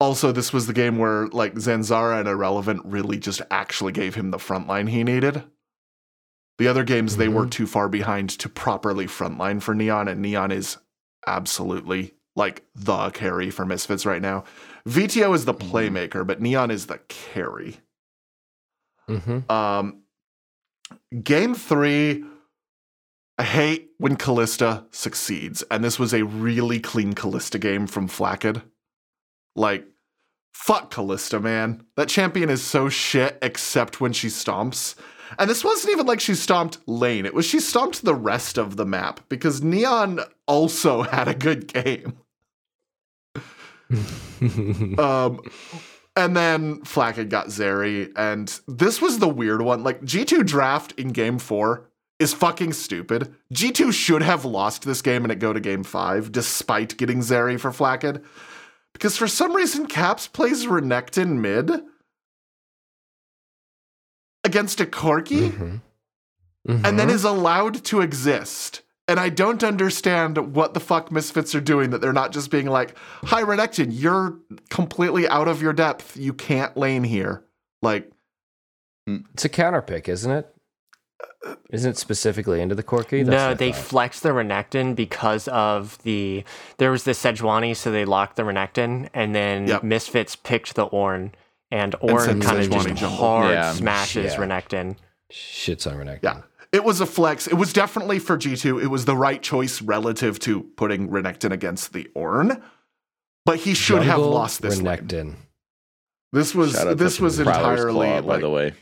Also, 0.00 0.32
this 0.32 0.52
was 0.52 0.66
the 0.66 0.72
game 0.72 0.98
where 0.98 1.26
like 1.28 1.54
Zanzara 1.54 2.20
and 2.20 2.28
Irrelevant 2.28 2.82
really 2.84 3.18
just 3.18 3.42
actually 3.50 3.92
gave 3.92 4.14
him 4.14 4.30
the 4.30 4.38
frontline 4.38 4.88
he 4.88 5.04
needed. 5.04 5.44
The 6.58 6.68
other 6.68 6.84
games 6.84 7.16
they 7.16 7.28
were 7.28 7.46
too 7.46 7.66
far 7.66 7.88
behind 7.88 8.30
to 8.30 8.48
properly 8.48 9.06
frontline 9.06 9.60
for 9.60 9.74
Neon, 9.74 10.08
and 10.08 10.22
Neon 10.22 10.50
is 10.50 10.78
absolutely 11.26 12.14
like 12.34 12.64
the 12.74 13.10
carry 13.10 13.50
for 13.50 13.66
Misfits 13.66 14.06
right 14.06 14.22
now. 14.22 14.44
Vetheo 14.86 15.34
is 15.34 15.44
the 15.44 15.54
playmaker, 15.54 16.26
but 16.26 16.40
Neon 16.40 16.70
is 16.70 16.86
the 16.86 16.98
carry. 17.08 17.78
Mm-hmm. 19.08 19.50
Um, 19.50 20.02
game 21.22 21.54
three, 21.54 22.24
I 23.38 23.42
hate 23.42 23.90
when 23.98 24.16
Kalista 24.16 24.84
succeeds, 24.94 25.62
and 25.70 25.84
this 25.84 25.98
was 25.98 26.14
a 26.14 26.24
really 26.24 26.80
clean 26.80 27.14
Kalista 27.14 27.60
game 27.60 27.86
from 27.86 28.08
Flakked. 28.08 28.62
Like, 29.54 29.86
fuck 30.54 30.92
Kalista, 30.92 31.42
man. 31.42 31.84
That 31.96 32.08
champion 32.08 32.48
is 32.48 32.62
so 32.62 32.88
shit, 32.88 33.38
except 33.42 34.00
when 34.00 34.12
she 34.12 34.28
stomps. 34.28 34.94
And 35.38 35.48
this 35.50 35.64
wasn't 35.64 35.92
even 35.92 36.06
like 36.06 36.20
she 36.20 36.34
stomped 36.34 36.78
lane; 36.86 37.26
it 37.26 37.34
was 37.34 37.46
she 37.46 37.60
stomped 37.60 38.04
the 38.04 38.14
rest 38.14 38.58
of 38.58 38.76
the 38.76 38.86
map 38.86 39.20
because 39.28 39.62
Neon 39.62 40.20
also 40.46 41.02
had 41.14 41.28
a 41.28 41.34
good 41.34 41.66
game. 41.66 42.18
Um, 44.98 45.40
and 46.16 46.36
then 46.36 46.82
Flakked 46.82 47.28
got 47.28 47.48
Zeri, 47.48 48.10
and 48.16 48.60
this 48.66 49.00
was 49.00 49.18
the 49.18 49.28
weird 49.28 49.62
one. 49.62 49.84
Like 49.84 50.00
G2 50.00 50.44
draft 50.46 50.92
in 50.98 51.08
game 51.08 51.38
four 51.38 51.88
is 52.18 52.32
fucking 52.32 52.72
stupid. 52.72 53.34
G2 53.52 53.92
should 53.92 54.22
have 54.22 54.44
lost 54.44 54.84
this 54.84 55.02
game 55.02 55.24
and 55.24 55.32
it 55.32 55.38
go 55.38 55.52
to 55.52 55.60
game 55.60 55.84
five, 55.84 56.32
despite 56.32 56.96
getting 56.96 57.20
Zeri 57.20 57.60
for 57.60 57.72
Flakked. 57.72 58.20
Because 58.92 59.16
for 59.16 59.28
some 59.28 59.54
reason, 59.54 59.86
Caps 59.86 60.26
plays 60.26 60.64
Renekton 60.64 61.38
mid 61.38 61.82
against 64.46 64.80
a 64.80 64.86
Corki 64.86 65.50
Mm-hmm. 66.68 66.84
and 66.84 66.98
then 66.98 67.10
is 67.10 67.22
allowed 67.24 67.84
to 67.84 68.00
exist. 68.00 68.82
And 69.06 69.20
I 69.20 69.28
don't 69.28 69.62
understand 69.62 70.52
what 70.56 70.74
the 70.74 70.80
fuck 70.80 71.12
Misfits 71.12 71.54
are 71.54 71.60
doing 71.60 71.90
that 71.90 72.00
they're 72.00 72.12
not 72.12 72.32
just 72.32 72.50
being 72.50 72.66
like, 72.66 72.96
Hi, 73.26 73.42
Renekton, 73.44 73.88
you're 73.90 74.38
completely 74.68 75.28
out 75.28 75.46
of 75.46 75.62
your 75.62 75.72
depth. 75.72 76.16
You 76.16 76.32
can't 76.32 76.76
lane 76.76 77.04
here. 77.04 77.44
Like, 77.82 78.10
It's 79.06 79.44
a 79.44 79.48
counter 79.48 79.80
pick, 79.80 80.08
isn't 80.08 80.32
it? 80.32 80.52
Isn't 81.70 81.92
it 81.92 81.96
specifically 81.98 82.60
into 82.60 82.74
the 82.74 82.82
Corki? 82.82 83.24
That's 83.24 83.28
no, 83.28 83.54
they 83.54 83.70
thought. 83.70 83.80
flexed 83.84 84.22
the 84.24 84.30
Renekton 84.30 84.96
because 84.96 85.46
of 85.48 86.02
the 86.02 86.42
there 86.78 86.90
was 86.90 87.04
the 87.04 87.12
Sejuani, 87.12 87.76
so 87.76 87.92
they 87.92 88.04
locked 88.04 88.34
the 88.34 88.42
Renekton, 88.42 89.08
and 89.14 89.32
then 89.36 89.68
Yep. 89.68 89.84
Misfits 89.84 90.34
picked 90.34 90.74
the 90.74 90.88
Ornn, 90.88 91.30
and 91.70 91.94
Ornn 92.02 92.42
kind 92.42 92.58
of 92.62 92.70
just 92.70 92.86
jungle. 92.88 93.08
hard 93.08 93.50
Yeah. 93.52 93.72
smashes 93.72 94.32
Yeah. 94.34 94.38
Renekton. 94.38 94.96
shits 95.32 95.90
on 95.90 95.98
Renekton. 95.98 96.22
yeah. 96.22 96.40
It 96.72 96.84
was 96.84 97.00
a 97.00 97.06
flex. 97.06 97.46
It 97.46 97.54
was 97.54 97.72
definitely 97.72 98.18
for 98.18 98.36
G2. 98.36 98.82
It 98.82 98.88
was 98.88 99.04
the 99.04 99.16
right 99.16 99.40
choice 99.42 99.80
relative 99.80 100.38
to 100.40 100.62
putting 100.76 101.08
Renekton 101.08 101.50
against 101.52 101.92
the 101.92 102.08
Ornn. 102.14 102.60
But 103.44 103.60
he 103.60 103.74
should 103.74 104.02
have 104.02 104.18
lost 104.20 104.60
this 104.62 104.82
lane. 104.82 104.98
Renekton. 104.98 105.34
This 106.32 106.54
was 106.54 106.72
this 106.96 107.20
was 107.20 107.38
entirely 107.38 108.08
Claw, 108.08 108.20
by 108.22 108.38
the 108.38 108.50
way. 108.50 108.72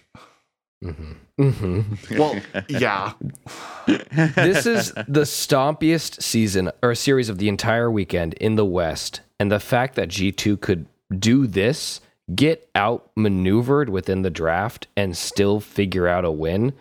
Mm-hmm. 0.83 1.13
Mm-hmm. 1.41 2.19
well, 2.19 2.41
yeah. 2.69 3.13
this 3.87 4.67
is 4.67 4.93
the 5.09 5.27
stompiest 5.27 6.23
season 6.23 6.71
or 6.83 6.95
series 6.95 7.29
of 7.29 7.39
the 7.39 7.49
entire 7.49 7.91
weekend 7.91 8.35
in 8.35 8.55
the 8.57 8.65
West, 8.65 9.21
and 9.39 9.51
the 9.53 9.61
fact 9.61 9.95
that 9.97 10.09
G2 10.09 10.61
could 10.61 10.87
do 11.17 11.47
this 11.47 12.01
get 12.35 12.69
outmaneuvered 12.77 13.89
within 13.91 14.23
the 14.23 14.31
draft 14.31 14.87
and 14.97 15.17
still 15.17 15.61
figure 15.61 16.07
out 16.09 16.25
a 16.25 16.31
win. 16.31 16.73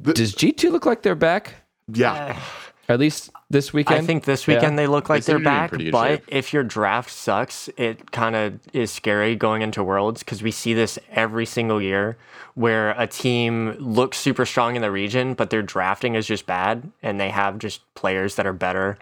The- 0.00 0.14
Does 0.14 0.34
G2 0.34 0.70
look 0.70 0.86
like 0.86 1.02
they're 1.02 1.14
back? 1.14 1.54
Yeah. 1.92 2.40
At 2.88 3.00
least 3.00 3.30
this 3.50 3.72
weekend? 3.72 3.98
I 3.98 4.06
think 4.06 4.24
this 4.24 4.46
weekend 4.46 4.74
Yeah. 4.74 4.84
they 4.84 4.86
look 4.86 5.08
like 5.08 5.24
They 5.24 5.32
they 5.32 5.36
are 5.36 5.66
seem 5.68 5.68
to 5.70 5.76
be 5.78 5.86
in 5.86 5.90
back, 5.90 6.00
but 6.00 6.08
shape. 6.20 6.24
if 6.28 6.52
your 6.52 6.62
draft 6.62 7.10
sucks, 7.10 7.68
it 7.76 8.12
kind 8.12 8.36
of 8.36 8.60
is 8.72 8.92
scary 8.92 9.34
going 9.34 9.62
into 9.62 9.82
Worlds 9.82 10.22
because 10.22 10.40
we 10.40 10.52
see 10.52 10.72
this 10.72 10.96
every 11.10 11.46
single 11.46 11.82
year 11.82 12.16
where 12.54 12.90
a 12.92 13.08
team 13.08 13.72
looks 13.80 14.18
super 14.18 14.46
strong 14.46 14.76
in 14.76 14.82
the 14.82 14.90
region, 14.92 15.34
but 15.34 15.50
their 15.50 15.62
drafting 15.62 16.14
is 16.14 16.28
just 16.28 16.46
bad 16.46 16.88
and 17.02 17.18
they 17.20 17.28
have 17.30 17.58
just 17.58 17.80
players 17.96 18.36
that 18.36 18.46
are 18.46 18.52
better 18.52 18.98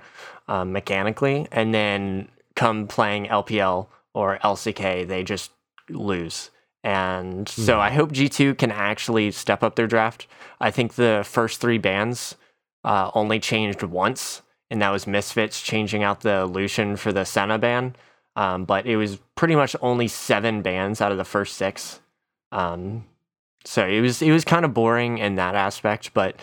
um, 0.49 0.73
mechanically. 0.73 1.47
And 1.53 1.75
then 1.75 2.29
come 2.57 2.87
playing 2.87 3.27
LPL 3.27 3.89
or 4.15 4.39
LCK, 4.39 5.07
they 5.07 5.23
just 5.23 5.51
lose. 5.91 6.51
And 6.83 7.49
so 7.49 7.81
I 7.81 7.91
hope 7.91 8.13
G2 8.13 8.59
can 8.59 8.71
actually 8.71 9.31
step 9.31 9.63
up 9.63 9.75
their 9.75 9.87
draft. 9.87 10.27
I 10.61 10.71
think 10.71 10.95
the 10.95 11.23
first 11.27 11.61
three 11.61 11.79
bands 11.79 12.37
uh, 12.85 13.11
only 13.15 13.41
changed 13.41 13.83
once, 13.83 14.43
and 14.71 14.83
that 14.83 14.91
was 14.91 15.07
Misfits 15.07 15.63
changing 15.63 16.03
out 16.03 16.21
the 16.21 16.45
Lucian 16.45 16.97
for 16.97 17.11
the 17.11 17.25
Senna 17.25 17.59
ban. 17.59 17.97
Um, 18.37 18.65
but 18.65 18.87
it 18.87 18.97
was 18.97 19.19
pretty 19.35 19.55
much 19.55 19.77
only 19.81 20.09
seven 20.09 20.61
bands 20.61 21.01
out 21.01 21.13
of 21.13 21.19
the 21.19 21.25
first 21.25 21.57
six. 21.57 22.01
Um, 22.53 23.05
so 23.65 23.87
it 23.87 24.01
was 24.01 24.21
it 24.21 24.31
was 24.31 24.45
kind 24.45 24.65
of 24.65 24.75
boring 24.75 25.19
in 25.19 25.37
that 25.37 25.55
aspect, 25.55 26.13
but 26.13 26.37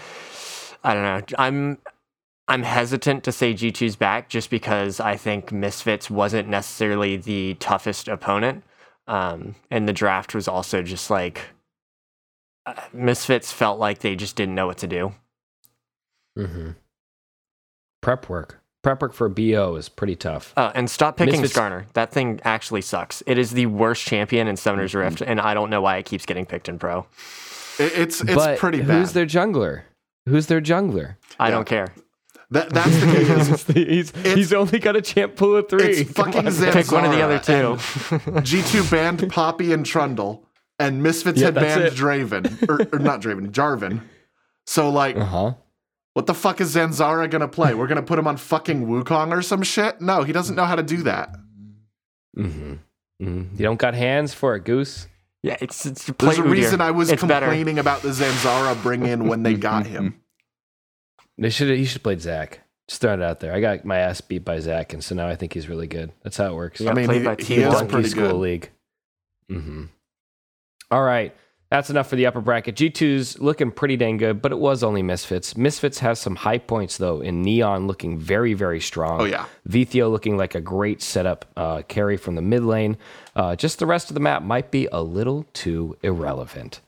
I 0.84 0.94
don't 0.94 1.04
know. 1.04 1.36
I'm 1.38 1.78
I'm 2.48 2.64
hesitant 2.64 3.24
to 3.24 3.32
say 3.32 3.54
G2's 3.54 3.96
back 3.96 4.28
just 4.30 4.50
because 4.50 5.00
I 5.00 5.16
think 5.16 5.52
Misfits 5.52 6.10
wasn't 6.10 6.50
necessarily 6.50 7.16
the 7.18 7.54
toughest 7.56 8.08
opponent. 8.08 8.64
Um, 9.08 9.56
and 9.70 9.88
the 9.88 9.94
draft 9.94 10.36
was 10.36 10.48
also 10.48 10.82
just 10.82 11.10
like 11.10 11.42
uh, 12.66 12.74
Misfits 12.94 13.52
felt 13.52 13.80
like 13.80 14.00
they 14.00 14.16
just 14.16 14.36
didn't 14.36 14.56
know 14.56 14.68
what 14.68 14.78
to 14.80 14.88
do. 14.88 15.14
Mhm. 16.38 16.76
prep 18.02 18.30
work. 18.30 18.60
Prep 18.84 19.02
work 19.02 19.14
for 19.14 19.30
BO 19.30 19.76
is 19.76 19.90
pretty 19.90 20.16
tough. 20.16 20.54
Uh, 20.58 20.72
and 20.74 20.90
stop 20.90 21.18
picking 21.18 21.42
Misfits- 21.42 21.58
Skarner. 21.60 21.86
That 21.94 22.12
thing 22.12 22.40
actually 22.44 22.82
sucks. 22.82 23.22
It 23.28 23.38
is 23.38 23.52
the 23.52 23.68
worst 23.68 24.04
champion 24.06 24.48
in 24.48 24.56
Summoner's 24.58 24.96
Rift, 24.96 25.22
and 25.22 25.40
I 25.40 25.54
don't 25.54 25.70
know 25.70 25.82
why 25.82 25.98
it 25.98 26.06
keeps 26.06 26.26
getting 26.26 26.46
picked 26.46 26.68
in 26.70 26.80
Pro. 26.80 27.06
It- 27.80 27.94
it's 27.98 28.22
it's 28.22 28.34
but 28.34 28.58
pretty 28.60 28.80
bad. 28.80 28.90
who's 28.90 29.14
their 29.14 29.26
jungler? 29.26 29.84
Who's 30.28 30.48
their 30.48 30.62
jungler? 30.62 31.16
I 31.40 31.50
Yeah. 31.50 31.56
don't 31.56 31.66
care. 31.68 31.88
That, 32.52 32.70
that's 32.70 32.90
the 33.00 33.08
thing 33.08 33.78
is 33.78 34.12
he's 34.24 34.34
he's 34.36 34.54
only 34.54 34.80
got 34.80 34.96
a 34.98 35.02
champ 35.02 35.36
pool 35.38 35.56
of 35.56 35.70
three. 35.70 35.86
it's 36.02 36.12
fucking 36.12 36.44
Zanzarah. 36.44 36.74
Pick 36.74 36.92
one 36.92 37.06
of 37.06 37.12
the 37.12 37.22
other 37.22 37.40
two. 37.40 37.78
G2 38.42 38.92
banned 38.92 39.30
Poppy 39.32 39.72
and 39.72 39.86
Trundle, 39.86 40.46
and 40.78 41.02
Misfits 41.02 41.40
Yeah, 41.40 41.46
had 41.46 41.56
banned 41.56 41.84
it. 41.84 41.94
Draven. 41.94 42.68
Or, 42.70 42.96
or 42.96 43.00
not 43.00 43.22
Draven, 43.22 43.52
Jarvan. 43.52 44.02
So, 44.66 44.90
like, 44.90 45.16
Uh 45.16 45.24
huh. 45.26 45.54
what 46.14 46.26
the 46.26 46.34
fuck 46.34 46.60
is 46.60 46.76
Zanzarah 46.76 47.30
gonna 47.30 47.48
play? 47.48 47.74
We're 47.74 47.88
gonna 47.88 48.02
put 48.04 48.20
him 48.20 48.28
on 48.28 48.36
fucking 48.38 48.86
Wukong 48.86 49.32
or 49.32 49.42
some 49.42 49.64
shit? 49.64 50.02
No, 50.02 50.24
he 50.24 50.34
doesn't 50.34 50.56
know 50.56 50.66
how 50.66 50.76
to 50.76 50.84
do 50.84 51.04
that. 51.04 51.34
Mm-hmm. 52.38 52.74
mm 53.22 53.52
You 53.58 53.64
don't 53.64 53.80
got 53.80 53.94
hands 53.94 54.34
for 54.34 54.54
a 54.56 54.60
Goose. 54.60 55.08
Yeah, 55.44 55.58
it's 55.62 55.86
it's 55.86 56.10
play 56.10 56.36
There's 56.36 56.40
a 56.40 56.42
Udyr. 56.44 56.52
reason 56.52 56.82
I 56.82 56.92
was 56.92 57.10
It's 57.10 57.24
better. 57.24 57.46
complaining 57.48 57.80
about 57.80 58.02
the 58.02 58.10
Zanzarah 58.10 58.82
bring 58.84 59.06
in 59.06 59.28
when 59.28 59.44
they 59.44 59.54
got 59.56 59.86
him. 59.88 60.18
They 61.42 61.50
should 61.50 61.76
he 61.76 61.86
should 61.86 61.96
have 61.96 62.04
played 62.04 62.22
Zac. 62.22 62.60
Just 62.88 63.02
throwing 63.02 63.20
it 63.20 63.26
out 63.26 63.40
there. 63.40 63.54
I 63.54 63.60
got 63.62 63.84
my 63.84 63.98
ass 63.98 64.22
beat 64.22 64.46
by 64.46 64.60
Zac, 64.60 64.94
and 64.94 65.04
so 65.04 65.16
now 65.16 65.28
I 65.28 65.36
think 65.36 65.54
he's 65.54 65.68
really 65.68 65.88
good. 65.88 66.12
That's 66.24 66.38
how 66.38 66.52
it 66.52 66.56
works. 66.56 66.80
Yeah. 66.80 66.92
I 66.92 66.94
mean, 66.94 67.06
played 67.06 67.22
he, 67.22 67.26
by 67.26 67.36
he 67.36 67.56
T1. 67.56 67.68
is 67.68 67.74
Donkey 67.74 67.92
pretty 67.92 68.10
School 68.10 68.28
good. 68.28 68.36
League. 68.36 68.70
Mm-hmm. 69.50 69.86
All 70.92 71.04
right. 71.04 71.36
That's 71.72 71.90
enough 71.90 72.10
for 72.10 72.18
the 72.18 72.26
upper 72.26 72.42
bracket. 72.42 72.76
G2's 72.76 73.40
looking 73.40 73.72
pretty 73.72 73.96
dang 73.96 74.18
good, 74.18 74.42
but 74.42 74.52
it 74.52 74.60
was 74.60 74.84
only 74.84 75.02
Misfits. 75.02 75.56
Misfits 75.56 76.00
has 76.00 76.20
some 76.20 76.36
high 76.36 76.58
points, 76.58 76.98
though, 76.98 77.22
in 77.22 77.44
Neon 77.44 77.88
looking 77.88 78.20
very, 78.20 78.54
very 78.54 78.82
strong. 78.82 79.22
Oh, 79.22 79.24
yeah. 79.24 79.46
Vetheo 79.70 80.12
looking 80.12 80.36
like 80.36 80.54
a 80.54 80.60
great 80.60 81.02
setup 81.02 81.46
uh, 81.56 81.82
carry 81.84 82.18
from 82.18 82.36
the 82.36 82.42
mid 82.42 82.66
lane. 82.66 82.98
Uh, 83.38 83.56
just 83.56 83.80
the 83.80 83.86
rest 83.86 84.10
of 84.10 84.16
the 84.16 84.20
map 84.20 84.44
might 84.44 84.70
be 84.70 84.90
a 84.92 85.02
little 85.02 85.46
too 85.54 85.98
irrelevant. 86.04 86.82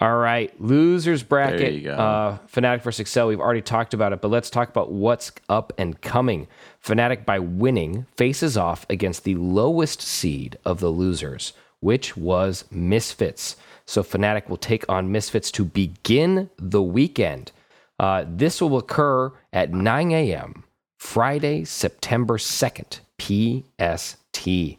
All 0.00 0.16
right, 0.16 0.58
losers 0.58 1.22
bracket. 1.22 1.74
you 1.74 1.82
go. 1.82 1.92
Uh, 1.94 2.38
Fnatic 2.50 2.80
versus 2.82 3.00
Excel. 3.00 3.28
We've 3.28 3.40
already 3.40 3.60
talked 3.60 3.92
about 3.92 4.14
it, 4.14 4.22
but 4.22 4.30
let's 4.30 4.48
talk 4.48 4.70
about 4.70 4.90
what's 4.90 5.30
up 5.50 5.74
and 5.76 6.00
coming. 6.00 6.48
Fnatic, 6.82 7.26
by 7.26 7.38
winning, 7.38 8.06
faces 8.16 8.56
off 8.56 8.86
against 8.88 9.24
the 9.24 9.34
lowest 9.34 10.00
seed 10.00 10.56
of 10.64 10.80
the 10.80 10.88
losers, 10.88 11.52
which 11.80 12.16
was 12.16 12.64
Misfits. 12.70 13.56
So 13.84 14.02
Fnatic 14.02 14.48
will 14.48 14.56
take 14.56 14.88
on 14.88 15.12
Misfits 15.12 15.50
to 15.52 15.66
begin 15.66 16.48
the 16.56 16.82
weekend. 16.82 17.52
Uh, 17.98 18.24
this 18.26 18.62
will 18.62 18.78
occur 18.78 19.32
at 19.52 19.74
9 19.74 20.12
a.m. 20.12 20.64
Friday, 20.96 21.64
September 21.64 22.38
2nd, 22.38 23.00
PST. 23.18 24.78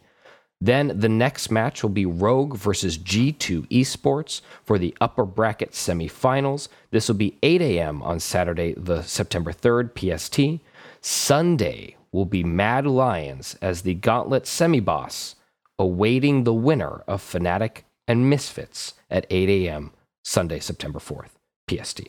Then 0.64 0.92
the 1.00 1.08
next 1.08 1.50
match 1.50 1.82
will 1.82 1.90
be 1.90 2.06
Rogue 2.06 2.56
versus 2.56 2.96
G2 2.96 3.66
Esports 3.66 4.42
for 4.64 4.78
the 4.78 4.96
upper 5.00 5.24
bracket 5.24 5.72
semifinals. 5.72 6.68
This 6.92 7.08
will 7.08 7.16
be 7.16 7.36
8 7.42 7.60
a.m. 7.60 8.00
on 8.00 8.20
Saturday, 8.20 8.72
the 8.76 9.02
September 9.02 9.52
3rd 9.52 9.90
PST. 9.98 10.62
Sunday 11.00 11.96
will 12.12 12.26
be 12.26 12.44
Mad 12.44 12.86
Lions 12.86 13.58
as 13.60 13.82
the 13.82 13.94
Gauntlet 13.94 14.46
semi 14.46 14.78
boss, 14.78 15.34
awaiting 15.80 16.44
the 16.44 16.54
winner 16.54 17.02
of 17.08 17.20
Fnatic 17.20 17.78
and 18.06 18.30
Misfits 18.30 18.94
at 19.10 19.26
8 19.30 19.48
a.m. 19.66 19.90
Sunday, 20.22 20.60
September 20.60 21.00
4th 21.00 21.30
PST. 21.68 22.02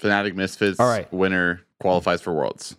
Fnatic 0.00 0.34
Misfits 0.34 0.80
All 0.80 0.88
right. 0.88 1.12
winner 1.12 1.60
qualifies 1.78 2.22
for 2.22 2.32
Worlds. 2.32 2.74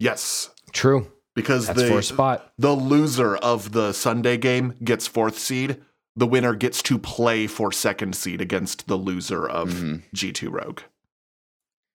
Yes. 0.00 0.50
True. 0.72 1.06
Because 1.34 1.66
That's 1.66 1.80
the, 1.82 2.02
spot. 2.02 2.52
the 2.58 2.72
loser 2.72 3.36
of 3.36 3.72
the 3.72 3.92
Sunday 3.92 4.36
game 4.36 4.74
gets 4.84 5.06
fourth 5.06 5.38
seed. 5.38 5.80
The 6.14 6.26
winner 6.26 6.54
gets 6.54 6.82
to 6.82 6.98
play 6.98 7.46
for 7.46 7.72
second 7.72 8.14
seed 8.14 8.40
against 8.42 8.86
the 8.86 8.96
loser 8.96 9.48
of 9.48 9.70
Mm-hmm. 9.70 9.96
G2 10.14 10.50
Rogue. 10.52 10.80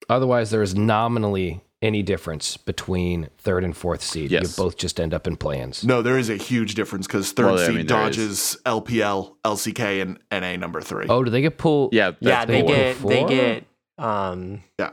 Otherwise, 0.09 0.49
there 0.51 0.61
is 0.63 0.73
nominally 0.73 1.61
any 1.81 2.01
difference 2.01 2.57
between 2.57 3.29
third 3.37 3.63
and 3.63 3.77
fourth 3.77 4.01
seed. 4.01 4.31
Yes. 4.31 4.57
You 4.57 4.63
both 4.63 4.77
just 4.77 4.99
end 4.99 5.13
up 5.13 5.27
in 5.27 5.35
play-ins. 5.35 5.83
No, 5.83 6.01
there 6.01 6.17
is 6.17 6.29
a 6.29 6.35
huge 6.37 6.73
difference 6.73 7.05
because 7.05 7.31
third 7.33 7.45
Well, 7.45 7.59
I 7.59 7.67
seed 7.67 7.75
mean, 7.75 7.85
there 7.87 8.09
is. 8.09 8.17
dodges 8.17 8.57
LPL, 8.65 9.35
LCK, 9.45 10.01
and 10.01 10.19
NA 10.31 10.55
number 10.55 10.81
three. 10.81 11.05
Oh, 11.07 11.23
do 11.23 11.29
they 11.29 11.41
get 11.41 11.57
pulled? 11.59 11.93
Yeah, 11.93 12.13
yeah, 12.19 12.45
they 12.45 12.61
pool. 12.61 12.67
get 12.69 13.01
they 13.03 13.23
get 13.25 13.63
um 14.03 14.61
Yeah. 14.79 14.91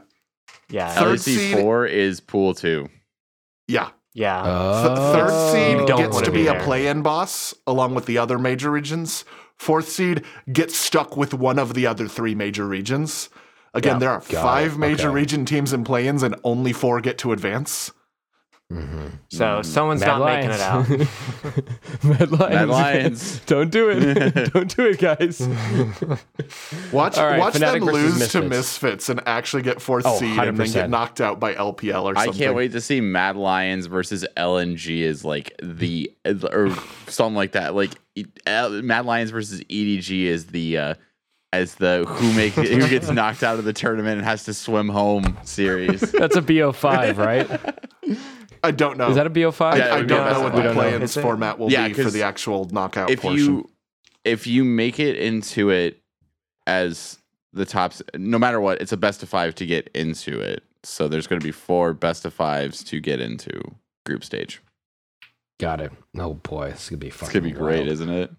yeah 0.68 0.88
Third 0.94 1.18
LEC 1.20 1.20
seed- 1.20 1.56
four 1.56 1.86
is 1.86 2.20
pool 2.20 2.52
two. 2.54 2.90
Yeah. 3.68 3.88
Yeah 4.14 4.42
Th- 4.42 4.98
Oh. 4.98 5.12
third 5.12 5.52
seed 5.52 5.86
don't 5.86 5.98
gets 5.98 6.14
wanna 6.14 6.30
be 6.30 6.42
be, 6.44 6.46
a 6.46 6.58
play-in 6.60 7.02
boss 7.02 7.52
along 7.66 7.94
with 7.94 8.06
the 8.06 8.16
other 8.18 8.38
major 8.38 8.70
regions. 8.70 9.24
Fourth 9.56 9.88
seed 9.88 10.24
gets 10.52 10.76
stuck 10.76 11.16
with 11.16 11.34
one 11.34 11.58
of 11.58 11.74
the 11.74 11.86
other 11.86 12.08
three 12.08 12.34
major 12.34 12.66
regions. 12.66 13.28
Again, 13.72 13.94
Yeah. 13.94 13.98
there 13.98 14.10
are 14.10 14.22
Got 14.28 14.42
five 14.42 14.72
it. 14.74 14.78
major 14.78 15.08
Okay. 15.08 15.14
region 15.16 15.44
teams 15.44 15.72
in 15.72 15.84
play-ins, 15.84 16.22
and 16.22 16.36
only 16.44 16.72
four 16.72 17.00
get 17.00 17.18
to 17.18 17.32
advance. 17.32 17.90
So 19.28 19.62
someone's 19.62 20.00
Mad 20.00 20.06
not 20.06 20.24
making 20.24 20.50
it 20.50 20.60
out 20.60 20.88
Mad 22.04 22.30
Lions. 22.32 22.54
Mad 22.54 22.68
Lions. 22.68 23.40
Don't 23.46 23.70
do 23.70 23.90
it. 23.90 24.52
Don't 24.52 24.76
do 24.76 24.86
it, 24.86 24.98
guys. 24.98 25.40
Watch, 26.92 27.18
All 27.18 27.26
right, 27.26 27.38
watch 27.38 27.54
Fnatic 27.54 27.80
them 27.80 27.86
versus 27.86 28.18
lose 28.20 28.32
to 28.32 28.42
Misfits. 28.42 28.50
Misfits 28.50 29.08
and 29.08 29.20
actually 29.26 29.62
get 29.62 29.80
fourth 29.80 30.04
Oh, 30.06 30.18
seed 30.18 30.38
and 30.38 30.56
then 30.56 30.70
get 30.70 30.90
knocked 30.90 31.20
out 31.20 31.40
by 31.40 31.54
LPL 31.54 32.04
or 32.04 32.14
something. 32.14 32.16
I 32.16 32.24
something. 32.26 32.38
can't 32.40 32.56
wait 32.56 32.72
to 32.72 32.80
see 32.80 33.00
Mad 33.00 33.36
Lions 33.36 33.86
versus 33.86 34.26
LNG 34.36 35.00
is 35.00 35.24
like 35.24 35.54
the 35.62 36.12
or 36.24 36.74
something 37.08 37.36
like 37.36 37.52
that. 37.52 37.74
Like 37.74 37.92
Mad 38.46 39.06
Lions 39.06 39.30
versus 39.30 39.60
EDG 39.64 40.24
is 40.24 40.46
the 40.46 40.78
uh 40.78 40.94
as 41.52 41.76
the 41.76 42.04
who 42.08 42.32
make 42.32 42.52
who 42.54 42.88
gets 42.88 43.08
knocked 43.08 43.44
out 43.44 43.60
of 43.60 43.64
the 43.64 43.72
tournament 43.72 44.16
and 44.18 44.24
has 44.26 44.44
to 44.44 44.52
swim 44.52 44.88
home 44.88 45.36
series. 45.44 46.00
That's 46.00 46.34
a 46.34 46.42
BO5, 46.42 47.16
right? 47.16 48.18
I 48.64 48.70
don't 48.70 48.96
know. 48.98 49.08
Is 49.10 49.16
that 49.16 49.26
a 49.26 49.30
BO5? 49.30 49.76
Yeah, 49.78 49.86
I, 49.94 49.98
I 49.98 50.02
don't 50.02 50.08
know 50.32 50.40
what 50.42 50.52
the 50.54 50.60
of 50.60 50.74
five. 50.74 50.74
play-ins 50.74 51.14
format 51.16 51.58
will 51.58 51.70
Yeah, 51.70 51.88
be 51.88 51.94
for 51.94 52.10
the 52.10 52.22
actual 52.22 52.64
knockout 52.72 53.10
if 53.10 53.20
portion. 53.22 53.38
you 53.44 53.70
if 54.24 54.46
you 54.46 54.64
make 54.64 54.98
it 54.98 55.16
into 55.16 55.70
it 55.70 56.00
as 56.66 57.18
the 57.52 57.64
tops, 57.64 58.02
no 58.16 58.38
matter 58.38 58.60
what, 58.60 58.80
it's 58.80 58.92
a 58.92 58.96
best 58.96 59.22
of 59.22 59.28
five 59.28 59.54
to 59.56 59.66
get 59.66 59.88
into 59.94 60.40
it. 60.40 60.62
So 60.82 61.08
there's 61.08 61.26
going 61.26 61.40
to 61.40 61.44
be 61.44 61.52
four 61.52 61.92
best 61.94 62.24
of 62.24 62.32
fives 62.34 62.82
to 62.84 63.00
get 63.00 63.20
into 63.20 63.60
group 64.06 64.24
stage. 64.24 64.60
Got 65.60 65.80
it. 65.80 65.92
Oh 66.18 66.34
boy, 66.34 66.70
this 66.70 66.84
is 66.84 66.88
gonna 66.90 66.98
be 66.98 67.08
It's 67.08 67.16
fucking 67.16 67.32
going 67.40 67.44
to 67.44 67.54
be 67.54 67.58
great, 67.58 67.76
wild. 67.80 67.88
isn't 67.88 68.10
it? 68.10 68.30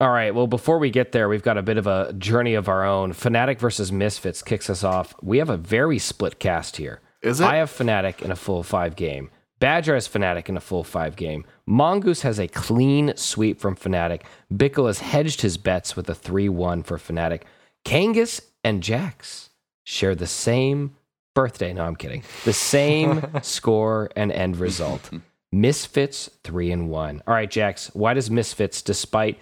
All 0.00 0.10
right. 0.10 0.34
Well, 0.34 0.48
before 0.48 0.78
we 0.78 0.90
get 0.90 1.12
there, 1.12 1.28
we've 1.28 1.42
got 1.44 1.56
a 1.56 1.62
bit 1.62 1.76
of 1.76 1.86
a 1.86 2.12
journey 2.14 2.54
of 2.54 2.68
our 2.68 2.84
own. 2.84 3.12
Fnatic 3.12 3.58
versus 3.60 3.92
Misfits 3.92 4.42
kicks 4.42 4.68
us 4.68 4.82
off. 4.82 5.14
We 5.22 5.38
have 5.38 5.48
a 5.50 5.56
very 5.56 5.98
split 5.98 6.40
cast 6.40 6.76
here. 6.78 7.00
Is 7.22 7.40
it? 7.40 7.44
I 7.44 7.56
have 7.56 7.70
Fnatic 7.70 8.20
in 8.20 8.32
a 8.32 8.36
full 8.36 8.62
five 8.64 8.96
game. 8.96 9.30
Badger 9.62 9.94
has 9.94 10.08
Fnatic 10.08 10.48
in 10.48 10.56
a 10.56 10.60
full 10.60 10.82
five 10.82 11.14
game. 11.14 11.44
Mongoose 11.66 12.22
has 12.22 12.40
a 12.40 12.48
clean 12.48 13.12
sweep 13.16 13.60
from 13.60 13.76
Fnatic. 13.76 14.22
Bickle 14.52 14.88
has 14.88 14.98
hedged 14.98 15.42
his 15.42 15.56
bets 15.56 15.94
with 15.94 16.10
a 16.10 16.16
3 16.16 16.48
1 16.48 16.82
for 16.82 16.98
Fnatic. 16.98 17.42
Kangas 17.84 18.40
and 18.64 18.82
Jax 18.82 19.50
share 19.84 20.16
the 20.16 20.26
same 20.26 20.96
birthday. 21.36 21.72
No, 21.72 21.84
I'm 21.84 21.94
kidding. 21.94 22.24
The 22.44 22.52
same 22.52 23.24
score 23.42 24.10
and 24.16 24.32
end 24.32 24.56
result. 24.56 25.08
Misfits 25.52 26.28
3 26.42 26.72
and 26.72 26.90
1. 26.90 27.22
All 27.24 27.34
right, 27.34 27.48
Jax, 27.48 27.88
why 27.94 28.14
does 28.14 28.32
Misfits, 28.32 28.82
despite 28.82 29.38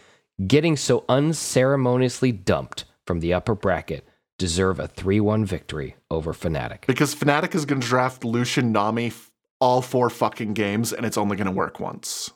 getting 0.47 0.77
so 0.77 1.03
unceremoniously 1.09 2.31
dumped 2.31 2.85
from 3.07 3.21
the 3.21 3.33
upper 3.33 3.55
bracket, 3.55 4.07
deserve 4.37 4.81
a 4.81 4.87
3 4.87 5.19
1 5.21 5.47
victory 5.47 5.97
over 6.11 6.35
Fnatic? 6.35 6.85
Because 6.87 7.15
Fnatic 7.15 7.55
is 7.55 7.65
going 7.65 7.81
to 7.81 7.87
draft 7.89 8.23
Lucian 8.23 8.71
Nami 8.71 9.07
f- 9.07 9.30
all 9.61 9.83
four 9.83 10.11
fucking 10.11 10.55
games, 10.55 10.93
and 10.93 11.07
it's 11.07 11.19
only 11.19 11.37
going 11.37 11.47
to 11.47 11.53
work 11.53 11.81
once. 11.81 12.31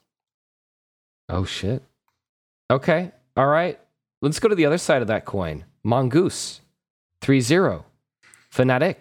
Oh 1.28 1.44
shit. 1.44 1.82
Okay. 2.70 3.12
All 3.36 3.46
right. 3.46 3.78
Let's 4.22 4.38
go 4.38 4.48
to 4.48 4.54
the 4.54 4.66
other 4.66 4.78
side 4.78 5.02
of 5.02 5.08
that 5.08 5.24
coin. 5.24 5.64
Mongoose. 5.82 6.60
3-0. 7.20 7.84
Fnatic. 8.52 8.96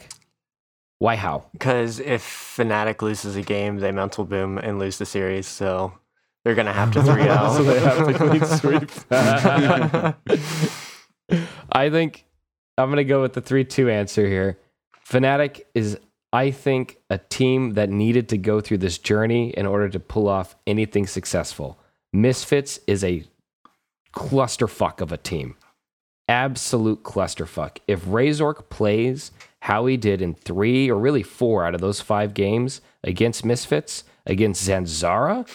Why 1.00 1.16
how? 1.16 1.46
Because 1.52 2.00
if 2.00 2.24
Fnatic 2.24 3.02
loses 3.02 3.36
a 3.36 3.42
game, 3.42 3.78
they 3.78 3.92
mental 3.92 4.24
boom 4.24 4.58
and 4.58 4.80
lose 4.80 4.98
the 4.98 5.06
series. 5.06 5.48
So 5.48 5.94
they're 6.44 6.56
gonna 6.56 6.74
have 6.74 6.92
to 6.92 7.04
3 7.04 7.22
out. 7.30 7.58
So 7.58 7.64
they 7.64 7.80
have 7.80 8.08
to 8.08 8.14
clean 8.14 8.46
sweep. 8.46 8.90
I 11.72 11.90
think 11.90 12.26
I'm 12.78 12.88
going 12.88 12.98
to 12.98 13.04
go 13.04 13.22
with 13.22 13.34
the 13.34 13.42
3 13.42 13.66
2 13.66 13.90
answer 13.90 14.28
here. 14.28 14.58
Fnatic 15.10 15.62
is, 15.74 15.98
I 16.34 16.50
think, 16.50 16.98
a 17.12 17.20
team 17.20 17.76
that 17.76 17.92
needed 17.92 18.28
to 18.30 18.40
go 18.40 18.60
through 18.60 18.80
this 18.80 18.98
journey 18.98 19.52
in 19.52 19.68
order 19.68 19.88
to 19.90 20.00
pull 20.00 20.28
off 20.28 20.56
anything 20.66 21.06
successful. 21.06 21.80
Misfits 22.12 22.80
is 22.88 23.04
a 23.04 23.24
clusterfuck 24.16 25.00
of 25.00 25.12
a 25.12 25.18
team. 25.18 25.56
Absolute 26.28 27.04
clusterfuck. 27.04 27.78
If 27.88 28.06
Razork 28.06 28.70
plays 28.70 29.32
how 29.62 29.86
he 29.86 29.96
did 29.96 30.24
in 30.24 30.34
three 30.34 30.90
or 30.90 30.98
really 30.98 31.22
four 31.22 31.66
out 31.66 31.76
of 31.76 31.82
those 31.82 32.02
five 32.02 32.34
games 32.34 32.82
against 33.04 33.46
Misfits, 33.46 34.04
against 34.26 34.68
Zanzarah, 34.68 35.48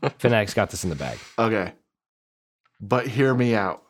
Fnatic's 0.02 0.54
got 0.54 0.70
this 0.70 0.82
in 0.82 0.90
the 0.90 0.96
bag. 0.96 1.18
Okay. 1.38 1.72
But 2.80 3.06
hear 3.06 3.34
me 3.34 3.54
out. 3.54 3.82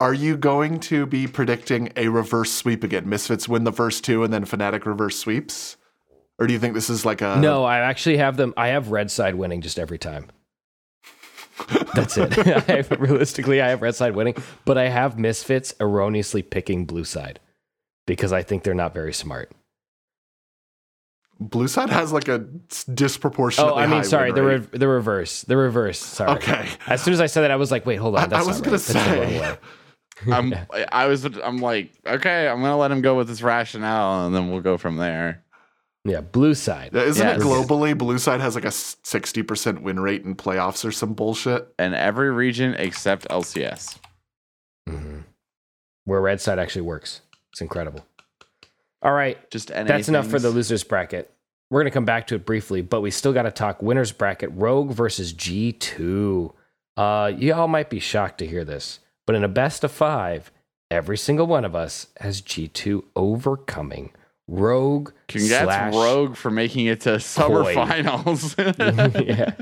Are 0.00 0.14
you 0.14 0.36
going 0.36 0.78
to 0.80 1.06
be 1.06 1.26
predicting 1.26 1.90
a 1.96 2.08
reverse 2.08 2.52
sweep 2.52 2.84
again? 2.84 3.08
Misfits 3.08 3.48
win 3.48 3.64
the 3.64 3.72
first 3.72 4.04
two 4.04 4.22
and 4.22 4.32
then 4.32 4.44
Fnatic 4.44 4.86
reverse 4.86 5.18
sweeps? 5.18 5.76
Or 6.38 6.46
do 6.46 6.52
you 6.52 6.60
think 6.60 6.74
this 6.74 6.88
is 6.88 7.04
like 7.04 7.20
a. 7.20 7.36
No, 7.40 7.64
I 7.64 7.80
actually 7.80 8.18
have 8.18 8.36
them. 8.36 8.54
I 8.56 8.68
have 8.68 8.92
red 8.92 9.10
side 9.10 9.34
winning 9.34 9.60
just 9.60 9.78
every 9.78 9.98
time. 9.98 10.28
That's 11.94 12.16
it. 12.16 12.38
I 12.68 12.76
have, 12.76 12.90
realistically, 12.92 13.60
I 13.60 13.70
have 13.70 13.82
red 13.82 13.96
side 13.96 14.14
winning, 14.14 14.36
but 14.64 14.78
I 14.78 14.88
have 14.88 15.18
misfits 15.18 15.74
erroneously 15.80 16.42
picking 16.42 16.84
blue 16.84 17.02
side 17.02 17.40
because 18.06 18.32
I 18.32 18.44
think 18.44 18.62
they're 18.62 18.74
not 18.74 18.94
very 18.94 19.12
smart. 19.12 19.50
Blue 21.40 21.66
side 21.66 21.90
has 21.90 22.12
like 22.12 22.28
a 22.28 22.38
disproportionately 22.92 23.72
Oh, 23.72 23.76
I 23.76 23.86
mean, 23.88 24.04
sorry, 24.04 24.30
the 24.30 24.42
re- 24.42 24.56
the 24.58 24.88
reverse, 24.88 25.42
the 25.42 25.56
reverse. 25.56 25.98
Sorry. 25.98 26.30
Okay. 26.32 26.68
As 26.86 27.02
soon 27.02 27.14
as 27.14 27.20
I 27.20 27.26
said 27.26 27.42
that, 27.42 27.50
I 27.50 27.56
was 27.56 27.72
like, 27.72 27.84
wait, 27.84 27.96
hold 27.96 28.16
on. 28.16 28.32
I, 28.32 28.38
I 28.38 28.42
was 28.42 28.56
right. 28.60 28.64
to 28.64 28.70
That's 28.70 28.84
say. 28.84 29.58
way. 30.26 30.32
I'm 30.34 30.54
I 30.90 31.06
was 31.06 31.24
I'm 31.24 31.58
like, 31.58 31.92
okay, 32.06 32.48
I'm 32.48 32.60
gonna 32.60 32.76
let 32.76 32.90
him 32.90 33.00
go 33.02 33.16
with 33.16 33.28
his 33.28 33.42
rationale 33.42 34.26
and 34.26 34.34
then 34.34 34.50
we'll 34.50 34.60
go 34.60 34.76
from 34.78 34.96
there. 34.96 35.42
Yeah, 36.04 36.20
blue 36.22 36.54
side. 36.54 36.94
Isn't 36.94 37.26
it 37.28 37.40
globally? 37.40 37.96
Blue 37.96 38.18
side 38.18 38.40
has 38.40 38.54
like 38.54 38.64
a 38.64 38.68
60% 38.68 39.82
win 39.82 40.00
rate 40.00 40.24
in 40.24 40.36
playoffs 40.36 40.84
or 40.84 40.92
some 40.92 41.12
bullshit. 41.12 41.68
And 41.78 41.94
every 41.94 42.30
region 42.30 42.74
except 42.74 43.28
LCS. 43.28 43.98
Mhm. 44.88 45.24
Where 46.04 46.20
red 46.20 46.40
side 46.40 46.58
actually 46.58 46.82
works. 46.82 47.20
It's 47.52 47.60
incredible. 47.60 48.06
All 49.02 49.12
right, 49.12 49.38
Just 49.50 49.70
NA 49.70 49.84
That's 49.84 50.08
enough 50.08 50.26
for 50.26 50.38
the 50.38 50.50
losers 50.50 50.82
bracket. 50.82 51.32
We're 51.70 51.82
going 51.82 51.90
to 51.90 51.94
come 51.94 52.04
back 52.04 52.26
to 52.28 52.34
it 52.34 52.46
briefly, 52.46 52.80
but 52.80 53.00
we 53.00 53.10
still 53.10 53.32
got 53.32 53.42
to 53.42 53.50
talk 53.50 53.82
winners 53.82 54.10
bracket 54.10 54.50
Rogue 54.54 54.90
versus 54.90 55.32
G2. 55.34 56.52
Uh, 56.96 57.32
y'all 57.36 57.68
might 57.68 57.90
be 57.90 58.00
shocked 58.00 58.38
to 58.38 58.46
hear 58.46 58.64
this, 58.64 58.98
but 59.28 59.34
in 59.34 59.44
a 59.44 59.48
best 59.48 59.84
of 59.84 59.92
five, 59.92 60.50
every 60.90 61.18
single 61.18 61.46
one 61.46 61.66
of 61.66 61.76
us 61.76 62.06
has 62.20 62.40
G2 62.40 63.02
overcoming 63.14 64.10
Rogue. 64.46 65.10
Congrats, 65.28 65.64
slash- 65.64 65.92
Rogue, 65.94 66.34
for 66.34 66.50
making 66.50 66.86
it 66.86 67.02
to 67.02 67.20
summer 67.20 67.62
Koi. 67.62 67.74
finals. 67.74 68.56
yeah. 68.58 69.52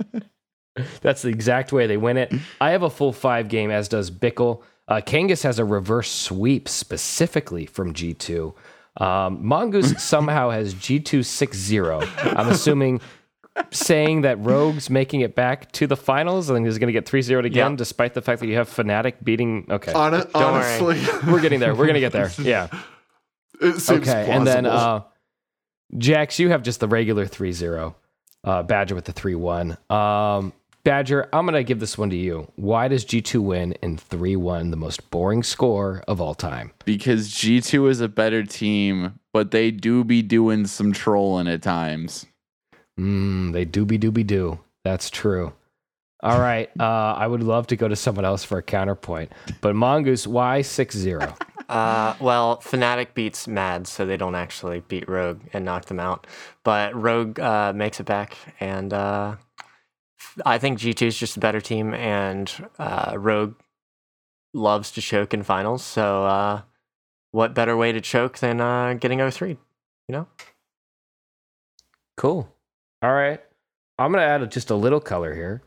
That's 1.00 1.22
the 1.22 1.30
exact 1.30 1.72
way 1.72 1.88
they 1.88 1.96
win 1.96 2.16
it. 2.16 2.32
I 2.60 2.70
have 2.70 2.84
a 2.84 2.90
full 2.90 3.12
five 3.12 3.48
game, 3.48 3.72
as 3.72 3.88
does 3.88 4.08
Bickle. 4.08 4.62
Uh, 4.86 5.00
Kangas 5.04 5.42
has 5.42 5.58
a 5.58 5.64
reverse 5.64 6.12
sweep 6.12 6.68
specifically 6.68 7.66
from 7.66 7.92
G2. 7.92 8.54
Um, 8.98 9.44
Mongoose 9.44 9.94
somehow 10.00 10.50
has 10.50 10.76
G2 10.76 11.24
6 11.24 11.56
0. 11.58 12.02
I'm 12.22 12.50
assuming 12.50 13.00
saying 13.70 14.22
that 14.22 14.38
Rogue's 14.44 14.90
making 14.90 15.20
it 15.22 15.34
back 15.34 15.70
to 15.72 15.86
the 15.86 15.96
finals 15.96 16.50
and 16.50 16.64
he's 16.66 16.78
going 16.78 16.88
to 16.88 16.92
get 16.92 17.06
3 17.06 17.22
0 17.22 17.44
again, 17.44 17.72
Yep. 17.72 17.78
despite 17.78 18.14
the 18.14 18.22
fact 18.22 18.40
that 18.40 18.46
you 18.46 18.54
have 18.56 18.68
Fnatic 18.68 19.22
beating. 19.24 19.66
Okay. 19.70 19.92
Hon- 19.92 20.12
worry. 20.12 20.26
honestly, 20.34 21.00
We're 21.32 21.40
getting 21.40 21.60
there. 21.60 21.74
We're 21.74 21.86
going 21.86 21.94
to 21.94 22.00
get 22.00 22.12
there. 22.12 22.30
Yeah. 22.38 22.68
it 23.60 23.80
seems 23.80 24.08
Okay, 24.08 24.30
and 24.30 24.46
then 24.46 24.66
uh, 24.66 25.02
Jax, 25.96 26.38
you 26.38 26.50
have 26.50 26.62
just 26.62 26.80
the 26.80 26.88
regular 26.88 27.26
3-0. 27.26 27.94
Uh, 28.44 28.62
Badger 28.62 28.94
with 28.94 29.04
the 29.06 29.12
3-1. 29.12 29.90
Um, 29.90 30.52
Badger, 30.84 31.28
I'm 31.32 31.46
gonna 31.46 31.64
give 31.64 31.80
this 31.80 31.98
one 31.98 32.10
to 32.10 32.16
you. 32.16 32.48
Why 32.54 32.86
does 32.86 33.04
G2 33.04 33.40
win 33.42 33.72
in 33.82 33.96
3-1, 33.96 34.70
the 34.70 34.76
most 34.76 35.10
boring 35.10 35.42
score 35.42 36.04
of 36.06 36.20
all 36.20 36.34
time? 36.36 36.70
because 36.84 37.28
G2 37.30 37.90
is 37.90 38.00
a 38.00 38.06
better 38.08 38.44
team, 38.44 39.18
but 39.32 39.50
they 39.50 39.72
do 39.72 40.04
be 40.04 40.22
doing 40.22 40.64
some 40.68 40.92
trolling 40.92 41.48
at 41.48 41.60
times. 41.62 42.24
Mm, 42.98 43.52
they 43.52 43.66
dooby 43.66 43.98
dooby 43.98 44.26
doo. 44.26 44.60
That's 44.84 45.10
true. 45.10 45.52
All 46.22 46.40
right. 46.40 46.70
Uh, 46.78 47.14
I 47.16 47.26
would 47.26 47.42
love 47.42 47.66
to 47.68 47.76
go 47.76 47.88
to 47.88 47.96
someone 47.96 48.24
else 48.24 48.42
for 48.42 48.58
a 48.58 48.62
counterpoint, 48.62 49.32
but 49.60 49.74
Mongoose, 49.74 50.26
why 50.26 50.60
6-0? 50.60 51.36
Uh, 51.68 52.14
well, 52.20 52.58
Fnatic 52.58 53.12
beats 53.14 53.48
Mad, 53.48 53.88
so 53.88 54.06
they 54.06 54.16
don't 54.16 54.36
actually 54.36 54.80
beat 54.86 55.08
Rogue 55.08 55.40
and 55.52 55.64
knock 55.64 55.86
them 55.86 55.98
out. 55.98 56.26
But 56.62 56.94
Rogue 56.94 57.40
uh, 57.40 57.72
makes 57.74 57.98
it 57.98 58.06
back, 58.06 58.36
and 58.60 58.92
uh, 58.92 59.34
I 60.44 60.58
think 60.58 60.78
G2 60.78 61.02
is 61.08 61.18
just 61.18 61.36
a 61.36 61.40
better 61.40 61.60
team, 61.60 61.92
and 61.92 62.52
uh, 62.78 63.14
Rogue 63.18 63.56
loves 64.54 64.92
to 64.92 65.00
choke 65.00 65.34
in 65.34 65.42
finals. 65.42 65.82
So, 65.82 66.24
uh, 66.24 66.62
what 67.32 67.52
better 67.52 67.76
way 67.76 67.90
to 67.90 68.00
choke 68.00 68.38
than 68.38 68.60
uh, 68.60 68.94
getting 68.94 69.18
0-3? 69.18 69.48
You 69.48 69.58
know? 70.08 70.28
Cool. 72.16 72.48
All 73.02 73.12
right. 73.12 73.40
I'm 73.98 74.12
going 74.12 74.22
to 74.22 74.26
add 74.28 74.50
just 74.50 74.70
a 74.70 74.74
little 74.74 75.00
color 75.00 75.34
here. 75.34 75.62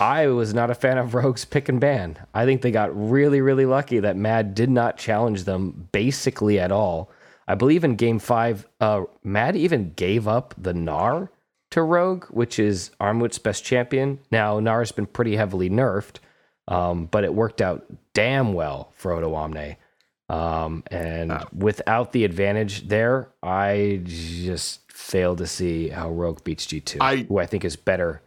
I 0.00 0.28
was 0.28 0.54
not 0.54 0.70
a 0.70 0.74
fan 0.74 0.98
of 0.98 1.14
Rogue's 1.14 1.44
pick 1.44 1.68
and 1.68 1.80
ban. 1.80 2.18
I 2.32 2.44
think 2.44 2.62
they 2.62 2.70
got 2.70 2.96
really, 2.96 3.40
really 3.40 3.66
lucky 3.66 4.00
that 4.00 4.16
Mad 4.16 4.54
did 4.54 4.70
not 4.70 4.96
challenge 4.96 5.44
them 5.44 5.88
basically 5.92 6.58
at 6.58 6.72
all. 6.72 7.10
I 7.48 7.54
believe 7.54 7.84
in 7.84 7.96
game 7.96 8.18
five, 8.18 8.66
uh, 8.80 9.04
Mad 9.22 9.56
even 9.56 9.92
gave 9.92 10.26
up 10.26 10.54
the 10.56 10.72
Gnar 10.72 11.28
to 11.70 11.82
Rogue, 11.82 12.24
which 12.26 12.58
is 12.58 12.90
Armwood's 13.00 13.38
best 13.38 13.64
champion. 13.64 14.20
Now, 14.30 14.58
Gnar's 14.60 14.92
been 14.92 15.06
pretty 15.06 15.36
heavily 15.36 15.68
nerfed, 15.68 16.16
um, 16.68 17.06
but 17.06 17.24
it 17.24 17.34
worked 17.34 17.60
out 17.60 17.84
damn 18.14 18.52
well 18.52 18.92
for 18.96 19.12
Odoamne. 19.12 19.76
Um, 20.28 20.82
and 20.90 21.32
without 21.56 22.12
the 22.12 22.24
advantage 22.24 22.88
there, 22.88 23.28
I 23.42 24.00
just 24.04 24.85
fail 24.96 25.36
to 25.36 25.46
see 25.46 25.88
how 25.88 26.10
Rogue 26.10 26.42
beats 26.42 26.66
G2, 26.66 26.98
I- 27.00 27.26
who 27.28 27.38
I 27.38 27.46
think 27.46 27.64
is 27.64 27.76
better 27.76 28.22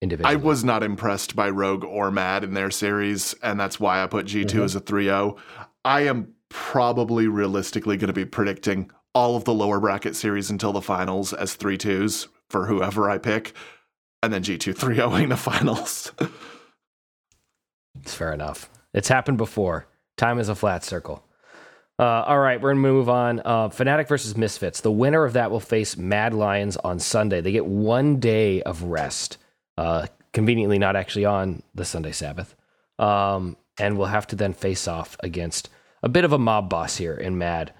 individually. 0.00 0.32
I 0.32 0.36
was 0.36 0.64
not 0.64 0.82
impressed 0.82 1.36
by 1.36 1.50
Rogue 1.50 1.84
or 1.84 2.10
Mad 2.10 2.44
in 2.44 2.54
their 2.54 2.70
series, 2.70 3.34
and 3.42 3.60
that's 3.60 3.78
why 3.78 4.02
I 4.02 4.06
put 4.06 4.26
G2 4.26 4.60
Mhm. 4.60 4.64
as 4.64 4.74
a 4.74 4.80
3 4.80 5.04
0. 5.04 5.36
I 5.84 6.02
am 6.02 6.34
probably 6.48 7.28
realistically 7.28 7.96
going 7.96 8.08
to 8.08 8.12
be 8.14 8.24
predicting 8.24 8.90
all 9.14 9.36
of 9.36 9.44
the 9.44 9.52
lower 9.54 9.80
bracket 9.80 10.16
series 10.16 10.50
until 10.50 10.72
the 10.72 10.80
finals 10.82 11.32
as 11.32 11.54
3 11.54 11.76
2s 11.76 12.28
for 12.48 12.66
whoever 12.66 13.10
I 13.10 13.18
pick, 13.18 13.52
and 14.22 14.32
then 14.32 14.42
G2 14.42 14.72
3 14.72 14.96
0ing 14.96 15.28
the 15.28 15.36
finals. 15.50 16.12
It's 18.00 18.14
fair 18.14 18.32
enough. 18.32 18.70
It's 18.94 19.08
happened 19.08 19.38
before. 19.38 19.86
Time 20.16 20.38
is 20.38 20.48
a 20.48 20.54
flat 20.54 20.84
circle. 20.84 21.24
Uh, 21.98 22.22
all 22.26 22.38
right, 22.38 22.60
we're 22.60 22.70
gonna 22.70 22.80
move 22.80 23.08
on. 23.08 23.40
Uh, 23.44 23.68
Fnatic 23.68 24.06
versus 24.06 24.36
Misfits. 24.36 24.80
The 24.80 24.92
winner 24.92 25.24
of 25.24 25.32
that 25.32 25.50
will 25.50 25.60
face 25.60 25.96
Mad 25.96 26.32
Lions 26.32 26.76
on 26.76 27.00
Sunday. 27.00 27.40
They 27.40 27.52
get 27.52 27.66
one 27.66 28.20
day 28.20 28.62
of 28.62 28.84
rest. 28.84 29.38
Uh, 29.76 30.06
conveniently, 30.32 30.78
not 30.78 30.94
actually 30.94 31.24
on 31.24 31.62
the 31.74 31.84
Sunday 31.84 32.12
Sabbath, 32.12 32.54
um, 32.98 33.56
and 33.78 33.98
will 33.98 34.06
have 34.06 34.26
to 34.28 34.36
then 34.36 34.52
face 34.52 34.86
off 34.86 35.16
against 35.20 35.70
a 36.02 36.08
bit 36.08 36.24
of 36.24 36.32
a 36.32 36.38
mob 36.38 36.68
boss 36.68 36.96
here 36.96 37.14
in 37.14 37.38
Mad. 37.38 37.72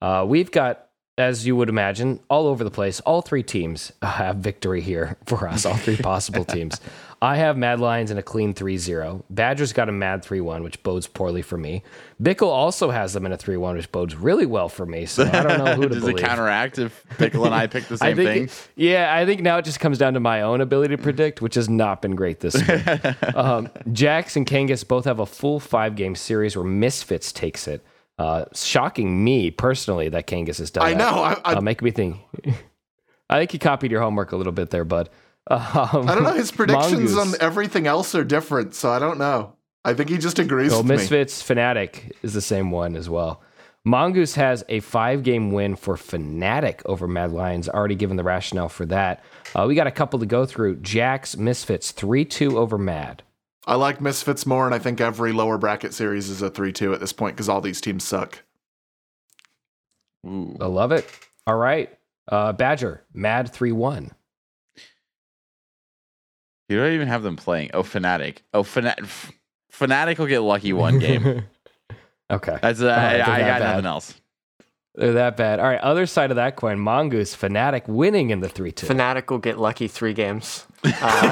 Uh, 0.00 0.24
we've 0.26 0.50
got 0.50 0.86
as 1.18 1.46
you 1.46 1.56
would 1.56 1.68
imagine, 1.68 2.20
all 2.28 2.46
over 2.46 2.62
the 2.62 2.70
place. 2.70 3.00
All 3.00 3.22
three 3.22 3.42
teams 3.42 3.92
have 4.02 4.36
victory 4.36 4.80
here 4.80 5.16
for 5.26 5.48
us, 5.48 5.64
all 5.64 5.76
three 5.76 5.96
possible 5.96 6.44
teams. 6.46 6.80
I 7.22 7.36
have 7.36 7.56
Mad 7.56 7.80
Lions 7.80 8.10
in 8.10 8.18
a 8.18 8.22
clean 8.22 8.52
3 8.52 8.76
0. 8.76 9.24
Badgers 9.30 9.72
got 9.72 9.88
a 9.88 9.92
Mad 9.92 10.22
3 10.22 10.40
1, 10.40 10.62
which 10.62 10.82
bodes 10.82 11.06
poorly 11.06 11.42
for 11.42 11.56
me. 11.56 11.82
Bickle 12.22 12.48
also 12.48 12.90
has 12.90 13.12
them 13.12 13.26
in 13.26 13.32
a 13.32 13.36
3 13.36 13.58
1, 13.58 13.76
which 13.76 13.92
bodes 13.92 14.14
really 14.16 14.46
well 14.46 14.68
for 14.70 14.86
me. 14.86 15.04
So 15.04 15.24
I 15.24 15.42
don't 15.42 15.58
know 15.62 15.74
who 15.74 15.82
to 15.88 15.88
Does 15.88 16.00
believe. 16.00 16.16
it 16.16 16.22
counteract 16.22 16.78
if 16.78 17.04
Bickle 17.18 17.44
and 17.44 17.54
I 17.54 17.66
pick 17.66 17.84
the 17.88 17.94
I 18.00 18.14
same 18.14 18.16
think, 18.16 18.28
thing? 18.30 18.42
it- 18.44 18.68
yeah, 18.74 19.14
I 19.14 19.26
think 19.26 19.42
now 19.42 19.58
it 19.58 19.66
just 19.66 19.80
comes 19.80 19.98
down 19.98 20.14
to 20.14 20.20
my 20.20 20.40
own 20.40 20.62
ability 20.62 20.96
to 20.96 21.02
predict, 21.02 21.42
which 21.42 21.56
has 21.56 21.68
not 21.68 22.00
been 22.00 22.14
great 22.14 22.40
this 22.40 22.54
year. 22.66 23.16
um, 23.34 23.68
Jax 23.92 24.34
and 24.36 24.46
Kangas 24.46 24.86
both 24.88 25.04
have 25.04 25.18
a 25.18 25.26
full 25.26 25.60
five 25.60 25.94
game 25.94 26.14
series 26.14 26.56
where 26.56 26.64
Misfits 26.64 27.32
takes 27.32 27.68
it. 27.68 27.84
Uh, 28.18 28.46
shocking 28.54 29.22
me 29.22 29.50
personally 29.50 30.08
that 30.08 30.26
Kangas 30.26 30.56
has 30.56 30.70
done. 30.70 30.86
I 30.86 30.94
that. 30.94 30.98
know. 30.98 31.22
I, 31.22 31.36
I, 31.44 31.52
uh, 31.56 31.60
make 31.60 31.82
me 31.82 31.90
think. 31.90 32.16
I 33.28 33.38
think 33.40 33.50
he 33.52 33.58
copied 33.58 33.90
your 33.90 34.00
homework 34.00 34.32
a 34.32 34.36
little 34.36 34.54
bit 34.54 34.70
there, 34.70 34.84
bud. 34.86 35.10
Um, 35.48 35.60
I 36.08 36.14
don't 36.14 36.22
know. 36.22 36.32
His 36.32 36.50
predictions 36.50 37.12
Mongoose. 37.14 37.34
on 37.34 37.40
everything 37.42 37.86
else 37.86 38.14
are 38.14 38.24
different, 38.24 38.74
so 38.74 38.90
I 38.90 38.98
don't 38.98 39.18
know. 39.18 39.52
I 39.86 39.94
think 39.94 40.10
he 40.10 40.18
just 40.18 40.40
agrees 40.40 40.72
So 40.72 40.78
with 40.78 40.86
me. 40.88 40.96
Misfits 40.96 41.42
Fnatic 41.44 42.10
is 42.24 42.34
the 42.34 42.40
same 42.40 42.72
one 42.72 42.96
as 42.96 43.08
well. 43.08 43.40
Mongoose 43.84 44.34
has 44.34 44.64
a 44.68 44.80
five 44.80 45.22
game 45.22 45.52
win 45.52 45.76
for 45.76 45.94
Fnatic 45.94 46.82
over 46.86 47.06
Mad 47.06 47.30
Lions. 47.30 47.68
Already 47.68 47.94
given 47.94 48.16
the 48.16 48.24
rationale 48.24 48.68
for 48.68 48.84
that. 48.86 49.22
Uh, 49.54 49.64
we 49.68 49.76
got 49.76 49.86
a 49.86 49.92
couple 49.92 50.18
to 50.18 50.26
go 50.26 50.44
through. 50.44 50.76
Jax 50.80 51.36
Misfits 51.36 51.92
3 51.92 52.24
2 52.24 52.58
over 52.58 52.76
Mad. 52.76 53.22
I 53.64 53.76
like 53.76 54.00
Misfits 54.00 54.44
more, 54.44 54.66
and 54.66 54.74
I 54.74 54.80
think 54.80 55.00
every 55.00 55.30
lower 55.32 55.56
bracket 55.56 55.94
series 55.94 56.28
is 56.28 56.42
a 56.42 56.50
3 56.50 56.72
2 56.72 56.92
at 56.92 56.98
this 56.98 57.12
point 57.12 57.36
because 57.36 57.48
all 57.48 57.60
these 57.60 57.80
teams 57.80 58.02
suck. 58.02 58.42
Ooh. 60.26 60.56
I 60.60 60.66
love 60.66 60.90
it. 60.90 61.08
All 61.46 61.56
right. 61.56 61.96
Uh, 62.26 62.52
Badger 62.52 63.04
Mad 63.14 63.52
3 63.52 63.70
1. 63.70 64.10
You 66.68 66.76
don't 66.76 66.92
even 66.92 67.06
have 67.06 67.22
them 67.22 67.36
playing. 67.36 67.70
Oh, 67.72 67.84
Fnatic. 67.84 68.38
Oh, 68.52 68.64
Fnatic. 68.64 69.32
Fnatic 69.78 70.18
will 70.18 70.26
get 70.26 70.40
lucky 70.40 70.72
one 70.72 70.98
game. 71.06 71.44
okay. 72.30 72.58
That's 72.62 72.80
uh, 72.80 72.86
Oh, 72.86 72.90
I, 72.90 73.14
I 73.34 73.38
got 73.40 73.60
bad. 73.60 73.62
nothing 73.62 73.86
else. 73.86 74.14
They're 74.94 75.12
that 75.12 75.36
bad. 75.36 75.60
All 75.60 75.66
right. 75.66 75.80
Other 75.80 76.06
side 76.06 76.30
of 76.30 76.36
that 76.36 76.56
coin 76.56 76.78
Mongoose 76.78 77.36
Fnatic 77.36 77.86
winning 77.86 78.30
in 78.30 78.40
the 78.40 78.48
3 78.48 78.72
2. 78.72 78.86
Fnatic 78.86 79.30
will 79.30 79.36
get 79.38 79.58
lucky 79.58 79.88
three 79.88 80.14
games. 80.14 80.66
Uh, 81.02 81.24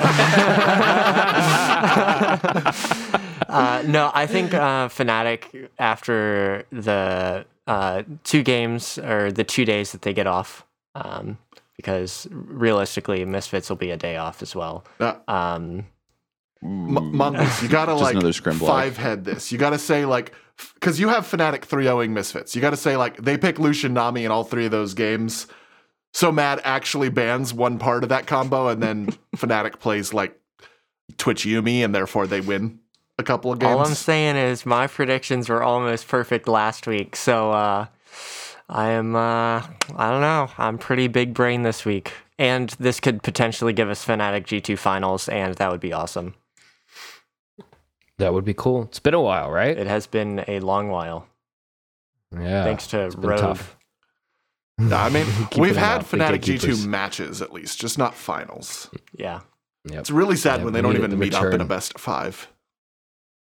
uh, 3.49 3.83
no, 3.87 4.11
I 4.15 4.27
think 4.27 4.55
uh, 4.55 4.89
Fnatic 4.89 5.69
after 5.79 6.65
the 6.73 7.45
uh, 7.67 8.03
two 8.25 8.43
games 8.43 8.99
or 8.99 9.33
the 9.33 9.45
two 9.45 9.65
days 9.65 9.93
that 9.93 10.03
they 10.03 10.13
get 10.13 10.27
off, 10.27 10.65
um, 10.95 11.39
because 11.77 12.27
realistically, 12.31 13.25
Misfits 13.25 13.69
will 13.69 13.77
be 13.77 13.91
a 13.91 13.97
day 13.97 14.17
off 14.17 14.43
as 14.43 14.55
well. 14.55 14.85
Uh, 15.01 15.15
Um, 15.29 15.87
M- 16.65 17.17
Mongoose, 17.17 17.63
you 17.63 17.69
gotta 17.69 17.95
like 17.95 18.15
another 18.15 18.33
scrim 18.33 18.59
five 18.59 18.97
head 18.97 19.25
this. 19.25 19.53
You 19.53 19.59
gotta 19.59 19.79
say 19.79 20.05
like 20.07 20.33
because 20.75 20.99
you 20.99 21.09
have 21.09 21.27
Fnatic 21.27 21.63
3 21.65 21.85
0ing 21.85 22.11
Misfits. 22.11 22.55
You 22.55 22.63
gotta 22.63 22.77
say 22.77 22.97
like 22.97 23.19
they 23.19 23.37
pick 23.37 23.59
Lucian 23.59 23.93
Nami 23.93 24.25
in 24.25 24.31
all 24.31 24.45
three 24.45 24.65
of 24.65 24.71
those 24.71 24.95
games. 24.95 25.47
So 26.13 26.31
Mad 26.31 26.61
actually 26.65 27.09
bans 27.09 27.53
one 27.53 27.79
part 27.79 28.05
of 28.05 28.09
that 28.11 28.27
combo, 28.27 28.69
and 28.69 28.83
then 28.83 29.07
Fnatic 29.37 29.81
plays 29.81 30.15
like 30.15 30.39
Twitch 31.19 31.45
Yuumi, 31.45 31.85
and 31.85 31.95
therefore 31.95 32.27
they 32.27 32.41
win 32.41 32.79
a 33.19 33.23
couple 33.23 33.53
of 33.53 33.59
games. 33.59 33.73
all 33.73 33.85
I'm 33.85 33.95
saying 33.95 34.37
is 34.37 34.65
my 34.65 34.87
predictions 34.87 35.49
were 35.49 35.63
almost 35.63 36.09
perfect 36.09 36.49
last 36.49 36.87
week, 36.87 37.17
so 37.17 37.51
uh, 37.51 37.87
I 38.69 38.91
am. 38.91 39.15
Uh, 39.17 39.67
I 39.97 40.11
don't 40.11 40.21
know. 40.21 40.49
I'm 40.57 40.79
pretty 40.79 41.09
big 41.09 41.35
brain 41.35 41.63
this 41.63 41.85
week, 41.85 42.13
and 42.39 42.71
this 42.79 43.01
could 43.01 43.23
potentially 43.23 43.73
give 43.73 43.91
us 43.91 44.05
Fnatic 44.05 44.47
G2 44.47 44.79
finals, 44.79 45.29
and 45.29 45.55
that 45.57 45.71
would 45.71 45.81
be 45.81 45.93
awesome. 45.93 46.35
That 48.19 48.33
would 48.33 48.45
be 48.45 48.55
cool. 48.55 48.83
It's 48.85 49.01
been 49.01 49.15
a 49.15 49.21
while, 49.21 49.51
right? 49.51 49.77
It 49.77 49.87
has 49.87 50.07
been 50.07 50.45
a 50.47 50.61
long 50.61 50.89
while. 50.89 51.27
yeah. 52.33 52.65
Thanks 52.65 52.87
to 52.89 53.07
it's 53.07 53.17
Rogue. 53.17 53.39
tough. 53.41 53.77
No, 54.79 54.97
I 54.97 55.09
mean, 55.09 55.27
we've 55.59 55.77
had 55.77 56.01
up, 56.01 56.07
Fnatic. 56.07 56.41
G2 56.41 56.87
matches 56.87 57.41
at 57.43 57.53
least, 57.53 57.81
just 57.81 57.99
not 57.99 58.15
finals. 58.15 58.91
Yeah. 59.13 59.41
Yep. 59.87 60.01
It's 60.01 60.11
really 60.11 60.37
sad 60.37 60.61
Yeah, 60.61 60.65
when 60.65 60.73
they 60.73 60.81
don't 60.83 60.97
even 60.97 61.11
the 61.11 61.17
meet 61.17 61.35
up 61.35 61.53
in 61.53 61.61
a 61.61 61.65
best 61.65 61.95
of 61.95 62.01
five. 62.01 62.49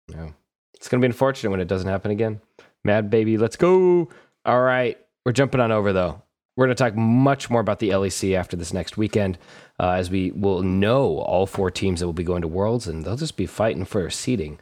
Yeah. 0.08 0.30
It's 0.74 0.88
going 0.88 1.00
to 1.00 1.06
be 1.06 1.10
unfortunate 1.10 1.50
when 1.50 1.60
it 1.60 1.68
doesn't 1.68 1.88
happen 1.88 2.10
again. 2.10 2.40
Mad 2.84 3.10
baby, 3.10 3.38
let's 3.38 3.56
go. 3.56 4.08
All 4.44 4.60
right. 4.60 4.98
We're 5.24 5.32
jumping 5.32 5.60
on 5.60 5.72
over, 5.72 5.92
though. 5.92 6.22
We're 6.56 6.66
going 6.66 6.76
to 6.76 6.82
talk 6.82 6.96
much 6.96 7.50
more 7.50 7.60
about 7.60 7.80
the 7.80 7.90
LEC 7.90 8.34
after 8.34 8.56
this 8.56 8.72
next 8.72 8.96
weekend, 8.96 9.36
uh, 9.78 9.90
as 9.90 10.10
we 10.10 10.30
will 10.30 10.62
know 10.62 11.18
all 11.18 11.46
four 11.46 11.70
teams 11.70 12.00
that 12.00 12.06
will 12.06 12.14
be 12.14 12.24
going 12.24 12.40
to 12.42 12.48
Worlds, 12.48 12.86
and 12.86 13.04
they'll 13.04 13.16
just 13.16 13.36
be 13.36 13.46
fighting 13.46 13.84
for 13.84 14.08
seeding. 14.08 14.58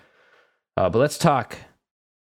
Uh, 0.76 0.90
but 0.90 0.98
let's 0.98 1.18
talk 1.18 1.56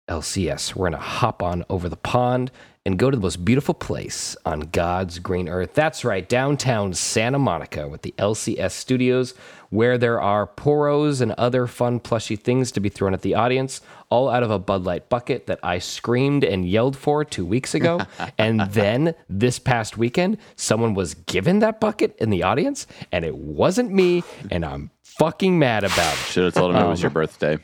LCS. 0.07 0.75
We're 0.75 0.89
going 0.89 1.01
to 1.01 1.07
hop 1.07 1.41
on 1.41 1.65
over 1.67 1.89
the 1.89 1.97
pond 1.97 2.51
and 2.85 2.99
go 2.99 3.09
to 3.09 3.17
the 3.17 3.21
most 3.21 3.43
beautiful 3.43 3.73
place 3.73 4.37
on 4.45 4.59
God's 4.59 5.17
green 5.17 5.49
earth. 5.49 5.73
That's 5.73 6.05
right, 6.05 6.29
downtown 6.29 6.93
Santa 6.93 7.39
Monica 7.39 7.87
with 7.87 8.03
the 8.03 8.13
LCS 8.19 8.71
studios, 8.71 9.33
where 9.75 9.97
there 9.97 10.21
are 10.21 10.47
poros 10.47 11.21
and 11.21 11.31
other 11.33 11.67
fun, 11.67 11.99
plushy 11.99 12.35
things 12.35 12.71
to 12.71 12.79
be 12.79 12.89
thrown 12.89 13.13
at 13.13 13.21
the 13.21 13.35
audience, 13.35 13.81
all 14.09 14.29
out 14.29 14.41
of 14.43 14.49
a 14.51 14.57
Bud 14.59 14.83
Light 14.83 15.09
bucket 15.09 15.47
that 15.47 15.59
I 15.61 15.79
screamed 15.79 16.43
and 16.43 16.67
yelled 16.67 16.95
for 16.97 17.23
two 17.25 17.45
weeks 17.45 17.75
ago. 17.75 17.99
and 18.37 18.61
then 18.71 19.13
this 19.29 19.59
past 19.59 19.97
weekend, 19.97 20.37
someone 20.55 20.93
was 20.93 21.13
given 21.13 21.59
that 21.59 21.79
bucket 21.79 22.15
in 22.17 22.29
the 22.29 22.43
audience, 22.43 22.87
and 23.11 23.25
it 23.25 23.35
wasn't 23.35 23.91
me, 23.91 24.23
and 24.49 24.63
I'm 24.65 24.91
fucking 25.03 25.59
mad 25.59 25.83
about 25.83 26.13
it. 26.13 26.19
Should 26.31 26.45
have 26.45 26.53
told 26.53 26.71
him 26.75 26.81
it 26.81 26.87
was 26.89 26.99
Um, 26.99 27.03
your 27.03 27.11
birthday. 27.11 27.57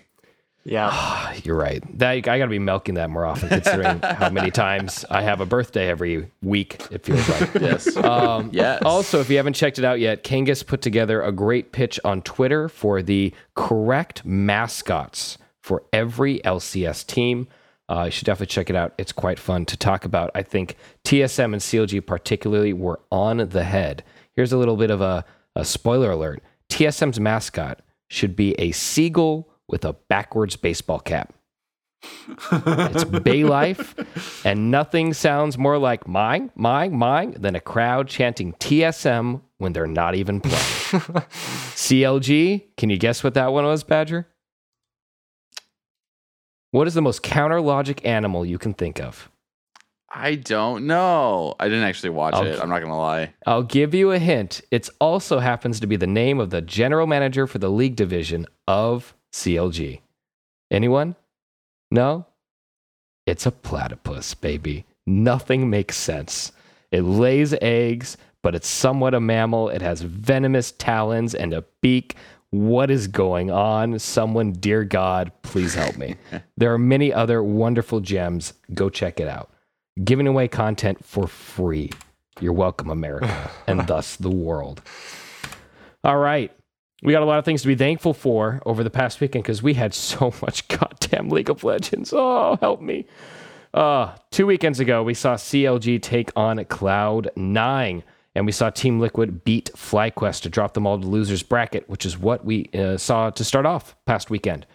Yeah. 0.63 1.33
You're 1.43 1.57
right. 1.57 1.83
That 1.97 2.11
I 2.11 2.19
got 2.21 2.37
to 2.37 2.47
be 2.47 2.59
milking 2.59 2.95
that 2.95 3.09
more 3.09 3.25
often, 3.25 3.49
considering 3.49 3.99
how 4.03 4.29
many 4.29 4.51
times 4.51 5.05
I 5.09 5.21
have 5.23 5.41
a 5.41 5.45
birthday 5.45 5.87
every 5.89 6.29
week. 6.41 6.81
It 6.91 7.03
feels 7.03 7.27
like. 7.29 7.53
Yes. 7.61 7.95
Um, 7.97 8.49
Yes. 8.53 8.81
Also, 8.83 9.19
if 9.19 9.29
you 9.29 9.37
haven't 9.37 9.53
checked 9.53 9.79
it 9.79 9.85
out 9.85 9.99
yet, 9.99 10.23
Kangas 10.23 10.65
put 10.65 10.81
together 10.81 11.21
a 11.21 11.31
great 11.31 11.71
pitch 11.71 11.99
on 12.03 12.21
Twitter 12.21 12.67
for 12.69 13.01
the 13.01 13.33
correct 13.55 14.25
mascots 14.25 15.37
for 15.61 15.83
every 15.93 16.39
LCS 16.39 17.05
team. 17.05 17.47
Uh, 17.89 18.03
you 18.05 18.11
should 18.11 18.25
definitely 18.25 18.47
check 18.47 18.69
it 18.69 18.75
out. 18.75 18.93
It's 18.97 19.11
quite 19.11 19.37
fun 19.37 19.65
to 19.65 19.77
talk 19.77 20.05
about. 20.05 20.31
I 20.33 20.43
think 20.43 20.75
TSM 21.03 21.45
and 21.45 21.55
CLG 21.55 22.05
particularly 22.05 22.73
were 22.73 22.99
on 23.11 23.37
the 23.49 23.63
head. 23.63 24.03
Here's 24.33 24.53
a 24.53 24.57
little 24.57 24.77
bit 24.77 24.91
of 24.91 25.01
a, 25.01 25.25
a 25.55 25.65
spoiler 25.65 26.11
alert. 26.11 26.41
TSM's 26.69 27.19
mascot 27.19 27.81
should 28.07 28.35
be 28.35 28.53
a 28.53 28.71
seagull 28.71 29.50
with 29.71 29.85
a 29.85 29.93
backwards 30.09 30.55
baseball 30.55 30.99
cap. 30.99 31.33
it's 32.51 33.03
Bay 33.03 33.43
Life, 33.43 34.43
and 34.45 34.71
nothing 34.71 35.13
sounds 35.13 35.57
more 35.57 35.77
like 35.77 36.07
mine, 36.07 36.51
mine, 36.55 36.93
mine 36.95 37.35
than 37.39 37.55
a 37.55 37.59
crowd 37.59 38.07
chanting 38.07 38.53
TSM 38.53 39.41
when 39.59 39.73
they're 39.73 39.85
not 39.85 40.15
even 40.15 40.41
playing. 40.41 40.57
CLG, 41.75 42.63
can 42.75 42.89
you 42.89 42.97
guess 42.97 43.23
what 43.23 43.35
that 43.35 43.53
one 43.53 43.65
was, 43.65 43.83
Badger? 43.83 44.27
What 46.71 46.87
is 46.87 46.93
the 46.93 47.01
most 47.01 47.21
counter 47.21 47.61
logic 47.61 48.05
animal 48.05 48.45
you 48.45 48.57
can 48.57 48.73
think 48.73 48.99
of? 48.99 49.29
I 50.13 50.35
don't 50.35 50.87
know. 50.87 51.55
I 51.59 51.69
didn't 51.69 51.83
actually 51.83 52.09
watch 52.09 52.33
I'll- 52.33 52.45
it. 52.45 52.59
I'm 52.61 52.69
not 52.69 52.81
gonna 52.81 52.97
lie. 52.97 53.33
I'll 53.45 53.63
give 53.63 53.93
you 53.93 54.11
a 54.11 54.19
hint. 54.19 54.61
It 54.71 54.89
also 54.99 55.39
happens 55.39 55.79
to 55.81 55.87
be 55.87 55.95
the 55.97 56.07
name 56.07 56.39
of 56.39 56.49
the 56.49 56.61
general 56.61 57.07
manager 57.07 57.45
for 57.47 57.59
the 57.59 57.69
league 57.69 57.95
division 57.95 58.45
of 58.67 59.13
CLG. 59.31 60.01
Anyone? 60.69 61.15
No? 61.89 62.25
It's 63.25 63.45
a 63.45 63.51
platypus, 63.51 64.33
baby. 64.33 64.85
Nothing 65.05 65.69
makes 65.69 65.97
sense. 65.97 66.51
It 66.91 67.01
lays 67.01 67.53
eggs, 67.61 68.17
but 68.41 68.55
it's 68.55 68.67
somewhat 68.67 69.13
a 69.13 69.19
mammal. 69.19 69.69
It 69.69 69.81
has 69.81 70.01
venomous 70.01 70.71
talons 70.71 71.35
and 71.35 71.53
a 71.53 71.63
beak. 71.81 72.15
What 72.49 72.91
is 72.91 73.07
going 73.07 73.49
on? 73.49 73.97
Someone, 73.99 74.51
dear 74.53 74.83
God, 74.83 75.31
please 75.41 75.73
help 75.73 75.97
me. 75.97 76.15
there 76.57 76.73
are 76.73 76.77
many 76.77 77.13
other 77.13 77.41
wonderful 77.41 78.01
gems. 78.01 78.53
Go 78.73 78.89
check 78.89 79.19
it 79.19 79.27
out. 79.27 79.49
Giving 80.03 80.27
away 80.27 80.47
content 80.47 81.03
for 81.05 81.27
free. 81.27 81.91
You're 82.39 82.53
welcome, 82.53 82.89
America, 82.89 83.51
and 83.67 83.85
thus 83.87 84.15
the 84.15 84.29
world. 84.29 84.81
All 86.03 86.17
right. 86.17 86.51
We 87.01 87.13
got 87.13 87.23
a 87.23 87.25
lot 87.25 87.39
of 87.39 87.45
things 87.45 87.63
to 87.63 87.67
be 87.67 87.75
thankful 87.75 88.13
for 88.13 88.61
over 88.65 88.83
the 88.83 88.91
past 88.91 89.19
weekend 89.19 89.43
because 89.43 89.63
we 89.63 89.73
had 89.73 89.93
so 89.93 90.33
much 90.41 90.67
goddamn 90.67 91.29
League 91.29 91.49
of 91.49 91.63
Legends. 91.63 92.13
Oh, 92.15 92.57
help 92.61 92.81
me. 92.81 93.05
Uh, 93.73 94.13
two 94.31 94.45
weekends 94.45 94.79
ago, 94.79 95.01
we 95.01 95.13
saw 95.13 95.35
CLG 95.35 96.01
take 96.01 96.31
on 96.35 96.57
Cloud9, 96.57 98.03
and 98.35 98.45
we 98.45 98.51
saw 98.51 98.69
Team 98.69 98.99
Liquid 98.99 99.43
beat 99.43 99.71
FlyQuest 99.73 100.41
to 100.41 100.49
drop 100.49 100.73
them 100.73 100.85
all 100.85 100.99
to 100.99 101.07
losers 101.07 101.41
bracket, 101.41 101.89
which 101.89 102.05
is 102.05 102.17
what 102.17 102.45
we 102.45 102.69
uh, 102.73 102.97
saw 102.97 103.29
to 103.29 103.43
start 103.43 103.65
off 103.65 103.95
past 104.05 104.29
weekend. 104.29 104.65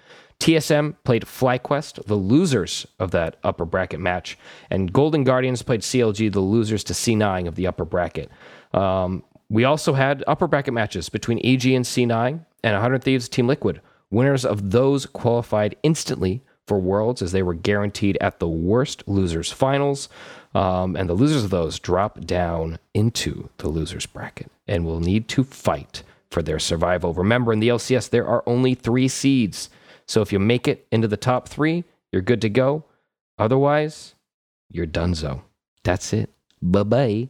TSM 0.40 0.96
played 1.04 1.24
FlyQuest, 1.24 2.06
the 2.06 2.14
losers 2.14 2.86
of 2.98 3.10
that 3.12 3.36
upper 3.44 3.64
bracket 3.64 4.00
match, 4.00 4.36
and 4.70 4.92
Golden 4.92 5.24
Guardians 5.24 5.62
played 5.62 5.80
CLG, 5.80 6.32
the 6.32 6.40
losers 6.40 6.84
to 6.84 6.92
C9 6.92 7.46
of 7.46 7.54
the 7.54 7.66
upper 7.66 7.84
bracket. 7.84 8.30
Um, 8.74 9.24
we 9.48 9.64
also 9.64 9.92
had 9.92 10.24
upper 10.26 10.46
bracket 10.46 10.74
matches 10.74 11.08
between 11.08 11.38
EG 11.44 11.66
and 11.66 11.84
C9 11.84 12.44
and 12.62 12.72
100 12.72 13.04
Thieves 13.04 13.28
Team 13.28 13.46
Liquid. 13.46 13.80
Winners 14.10 14.44
of 14.44 14.70
those 14.70 15.06
qualified 15.06 15.76
instantly 15.82 16.42
for 16.66 16.78
Worlds 16.78 17.22
as 17.22 17.32
they 17.32 17.42
were 17.42 17.54
guaranteed 17.54 18.18
at 18.20 18.40
the 18.40 18.48
worst 18.48 19.04
losers 19.06 19.52
finals. 19.52 20.08
Um, 20.54 20.96
and 20.96 21.08
the 21.08 21.14
losers 21.14 21.44
of 21.44 21.50
those 21.50 21.78
drop 21.78 22.20
down 22.20 22.78
into 22.94 23.50
the 23.58 23.68
losers 23.68 24.06
bracket 24.06 24.50
and 24.66 24.84
will 24.84 25.00
need 25.00 25.28
to 25.28 25.44
fight 25.44 26.02
for 26.30 26.42
their 26.42 26.58
survival. 26.58 27.12
Remember, 27.12 27.52
in 27.52 27.60
the 27.60 27.68
LCS, 27.68 28.10
there 28.10 28.26
are 28.26 28.42
only 28.46 28.74
three 28.74 29.06
seeds. 29.06 29.70
So 30.06 30.22
if 30.22 30.32
you 30.32 30.38
make 30.38 30.66
it 30.66 30.86
into 30.90 31.08
the 31.08 31.16
top 31.16 31.48
three, 31.48 31.84
you're 32.10 32.22
good 32.22 32.40
to 32.40 32.48
go. 32.48 32.84
Otherwise, 33.38 34.14
you're 34.70 34.86
donezo. 34.86 35.42
That's 35.84 36.12
it. 36.12 36.30
Bye 36.62 36.82
bye. 36.84 37.28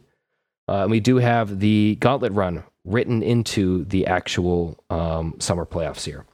Uh, 0.67 0.83
and 0.83 0.91
we 0.91 0.99
do 0.99 1.17
have 1.17 1.59
the 1.59 1.97
gauntlet 1.99 2.33
run 2.33 2.63
written 2.85 3.21
into 3.21 3.85
the 3.85 4.05
actual 4.07 4.83
um, 4.89 5.35
summer 5.39 5.65
playoffs 5.65 6.03
here. 6.03 6.25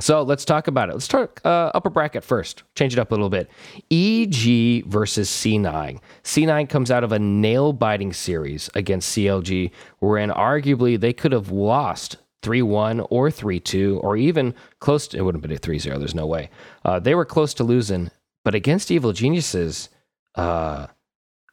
So 0.00 0.22
let's 0.22 0.44
talk 0.44 0.66
about 0.66 0.88
it. 0.88 0.92
Let's 0.92 1.06
talk 1.06 1.40
uh, 1.44 1.70
upper 1.72 1.90
bracket 1.90 2.24
first. 2.24 2.64
Change 2.74 2.94
it 2.94 2.98
up 2.98 3.12
a 3.12 3.14
little 3.14 3.30
bit. 3.30 3.48
EG 3.92 4.84
versus 4.86 5.30
C9. 5.30 6.00
C9 6.24 6.68
comes 6.68 6.90
out 6.90 7.04
of 7.04 7.12
a 7.12 7.18
nail 7.18 7.72
biting 7.72 8.12
series 8.12 8.68
against 8.74 9.16
CLG, 9.16 9.70
wherein 10.00 10.30
arguably 10.30 10.98
they 10.98 11.12
could 11.12 11.30
have 11.30 11.52
lost 11.52 12.16
3 12.42 12.60
1 12.62 13.00
or 13.08 13.30
3 13.30 13.60
2, 13.60 14.00
or 14.02 14.16
even 14.16 14.54
close 14.80 15.06
to 15.08 15.16
it 15.16 15.22
wouldn't 15.22 15.42
have 15.42 15.48
been 15.48 15.56
a 15.56 15.60
3 15.60 15.78
0. 15.78 15.98
There's 15.98 16.14
no 16.14 16.26
way. 16.26 16.50
Uh, 16.84 16.98
they 16.98 17.14
were 17.14 17.24
close 17.24 17.54
to 17.54 17.64
losing, 17.64 18.10
but 18.44 18.54
against 18.54 18.90
Evil 18.90 19.12
Geniuses, 19.12 19.90
uh, 20.34 20.88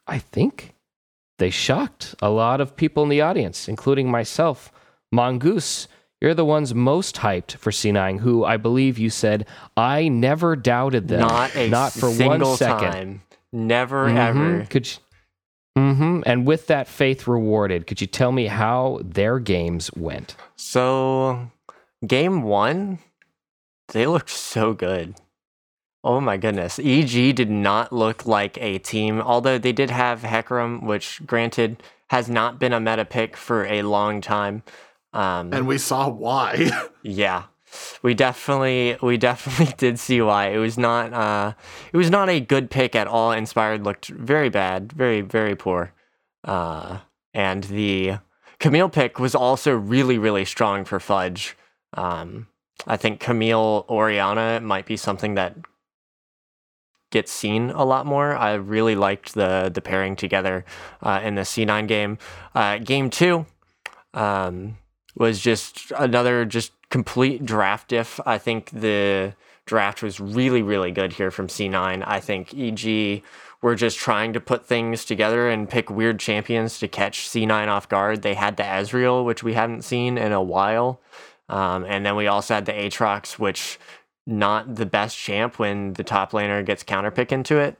I 0.08 0.18
think 0.18 0.71
they 1.38 1.50
shocked 1.50 2.14
a 2.22 2.30
lot 2.30 2.60
of 2.60 2.76
people 2.76 3.02
in 3.02 3.08
the 3.08 3.20
audience, 3.20 3.68
including 3.68 4.10
myself. 4.10 4.70
Mongoose, 5.10 5.88
you're 6.20 6.34
the 6.34 6.44
ones 6.44 6.74
most 6.74 7.16
hyped 7.16 7.52
for 7.56 7.70
C9, 7.70 8.20
who 8.20 8.44
I 8.44 8.56
believe 8.56 8.98
you 8.98 9.10
said 9.10 9.46
I 9.76 10.08
never 10.08 10.54
doubted 10.56 11.08
them. 11.08 11.20
Not 11.20 11.54
a 11.56 11.68
not 11.68 11.92
for 11.92 12.10
single 12.10 12.48
one 12.50 12.56
second. 12.56 12.92
time. 12.92 13.22
Never 13.52 14.08
Mhm. 14.08 14.16
ever. 14.16 14.66
Could 14.70 14.86
you, 14.90 14.98
Mm-hmm. 15.78 16.20
And 16.26 16.46
with 16.46 16.66
that 16.66 16.86
faith 16.86 17.26
rewarded, 17.26 17.86
could 17.86 18.00
you 18.02 18.06
tell 18.06 18.30
me 18.30 18.46
how 18.46 19.00
their 19.02 19.38
games 19.38 19.90
went? 19.94 20.36
So, 20.54 21.50
game 22.06 22.42
one, 22.42 22.98
they 23.88 24.06
looked 24.06 24.28
so 24.28 24.74
good. 24.74 25.14
Oh 26.04 26.20
my 26.20 26.36
goodness. 26.36 26.78
EG 26.78 27.34
did 27.34 27.50
not 27.50 27.92
look 27.92 28.26
like 28.26 28.58
a 28.58 28.78
team, 28.78 29.20
although 29.20 29.58
they 29.58 29.72
did 29.72 29.90
have 29.90 30.22
Hecarim, 30.22 30.82
which, 30.82 31.24
granted, 31.24 31.82
has 32.10 32.28
not 32.28 32.58
been 32.58 32.72
a 32.72 32.80
meta 32.80 33.04
pick 33.04 33.36
for 33.36 33.64
a 33.66 33.82
long 33.82 34.20
time. 34.20 34.64
Um, 35.12 35.52
And 35.52 35.66
we 35.66 35.78
saw 35.78 36.08
why. 36.08 36.70
yeah, 37.02 37.44
we 38.02 38.14
definitely 38.14 38.96
we 39.00 39.16
definitely 39.16 39.74
did 39.78 39.98
see 39.98 40.20
why 40.20 40.48
it 40.48 40.58
was 40.58 40.76
not 40.76 41.12
uh 41.12 41.52
it 41.92 41.96
was 41.96 42.10
not 42.10 42.28
a 42.28 42.40
good 42.40 42.70
pick 42.70 42.94
at 42.96 43.06
all. 43.06 43.32
Inspired 43.32 43.84
looked 43.84 44.08
very 44.08 44.48
bad, 44.48 44.92
very 44.92 45.20
very 45.20 45.54
poor, 45.54 45.92
uh, 46.44 46.98
and 47.34 47.64
the 47.64 48.18
Camille 48.58 48.88
pick 48.88 49.18
was 49.18 49.34
also 49.34 49.72
really 49.72 50.18
really 50.18 50.44
strong 50.44 50.84
for 50.84 50.98
Fudge. 50.98 51.56
Um, 51.94 52.48
I 52.86 52.96
think 52.96 53.20
Camille 53.20 53.84
Orianna 53.88 54.60
might 54.60 54.86
be 54.86 54.96
something 54.96 55.34
that 55.34 55.56
gets 57.12 57.30
seen 57.30 57.70
a 57.70 57.84
lot 57.84 58.04
more. 58.04 58.34
I 58.34 58.54
really 58.54 58.96
liked 58.96 59.34
the 59.34 59.70
the 59.72 59.80
pairing 59.80 60.16
together 60.16 60.64
uh, 61.00 61.20
in 61.22 61.36
the 61.36 61.42
C9 61.42 61.86
game. 61.86 62.18
Uh, 62.54 62.78
game 62.78 63.08
two. 63.08 63.46
Um, 64.14 64.78
was 65.14 65.40
just 65.40 65.92
another 65.98 66.44
just 66.44 66.72
complete 66.90 67.44
draft 67.44 67.88
diff. 67.88 68.18
I 68.26 68.38
think 68.38 68.70
the 68.70 69.34
draft 69.66 70.02
was 70.02 70.20
really, 70.20 70.62
really 70.62 70.90
good 70.90 71.14
here 71.14 71.30
from 71.30 71.48
C9. 71.48 72.02
I 72.06 72.20
think 72.20 72.54
EG 72.54 73.22
were 73.60 73.74
just 73.76 73.98
trying 73.98 74.32
to 74.32 74.40
put 74.40 74.66
things 74.66 75.04
together 75.04 75.48
and 75.48 75.68
pick 75.68 75.88
weird 75.88 76.18
champions 76.18 76.78
to 76.80 76.88
catch 76.88 77.28
C9 77.28 77.68
off 77.68 77.88
guard. 77.88 78.22
They 78.22 78.34
had 78.34 78.56
the 78.56 78.64
Ezreal, 78.64 79.24
which 79.24 79.42
we 79.42 79.54
hadn't 79.54 79.82
seen 79.82 80.18
in 80.18 80.32
a 80.32 80.42
while. 80.42 81.00
Um, 81.48 81.84
and 81.84 82.04
then 82.04 82.16
we 82.16 82.26
also 82.26 82.54
had 82.54 82.66
the 82.66 82.72
Aatrox, 82.72 83.38
which 83.38 83.78
not 84.26 84.76
the 84.76 84.86
best 84.86 85.16
champ 85.16 85.58
when 85.58 85.94
the 85.94 86.04
top 86.04 86.32
laner 86.32 86.64
gets 86.64 86.84
counterpick 86.84 87.32
into 87.32 87.58
it. 87.58 87.76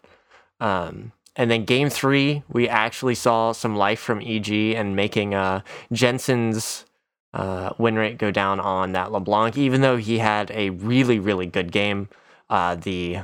Um, 0.61 1.13
and 1.37 1.51
then 1.51 1.65
game 1.65 1.89
three, 1.89 2.43
we 2.49 2.69
actually 2.69 3.15
saw 3.15 3.53
some 3.53 3.77
life 3.77 4.01
from 4.01 4.21
EG 4.21 4.51
and 4.51 4.95
making 4.95 5.35
uh, 5.35 5.63
Jensen's 5.93 6.85
uh, 7.33 7.71
win 7.79 7.97
rate 7.97 8.19
go 8.19 8.31
down 8.31 8.61
on 8.61 8.93
that 8.93 9.13
LeBlanc, 9.13 9.57
even 9.57 9.81
though 9.81 9.97
he 9.97 10.19
had 10.19 10.51
a 10.51 10.71
really, 10.71 11.19
really 11.19 11.47
good 11.47 11.73
game. 11.73 12.09
Uh, 12.51 12.75
the 12.75 13.21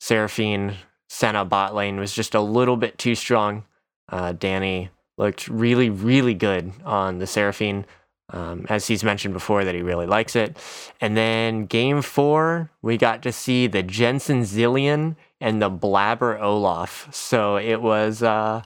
Seraphine 0.00 0.76
Senna 1.08 1.44
bot 1.44 1.74
lane 1.74 1.98
was 1.98 2.12
just 2.12 2.34
a 2.34 2.40
little 2.40 2.76
bit 2.76 2.98
too 2.98 3.14
strong. 3.14 3.64
Uh, 4.08 4.32
Danny 4.32 4.90
looked 5.16 5.48
really, 5.48 5.88
really 5.88 6.34
good 6.34 6.72
on 6.84 7.18
the 7.18 7.26
Seraphine, 7.26 7.86
um, 8.30 8.66
as 8.68 8.86
he's 8.86 9.04
mentioned 9.04 9.34
before 9.34 9.64
that 9.64 9.74
he 9.74 9.82
really 9.82 10.06
likes 10.06 10.34
it. 10.34 10.56
And 11.00 11.16
then 11.16 11.66
game 11.66 12.02
four, 12.02 12.70
we 12.82 12.96
got 12.96 13.22
to 13.22 13.32
see 13.32 13.66
the 13.66 13.82
Jensen 13.82 14.42
Zilean 14.42 15.16
and 15.40 15.62
the 15.62 15.70
Blabber 15.70 16.38
Olaf. 16.38 17.08
So 17.14 17.56
it 17.56 17.80
was 17.80 18.22
uh, 18.22 18.62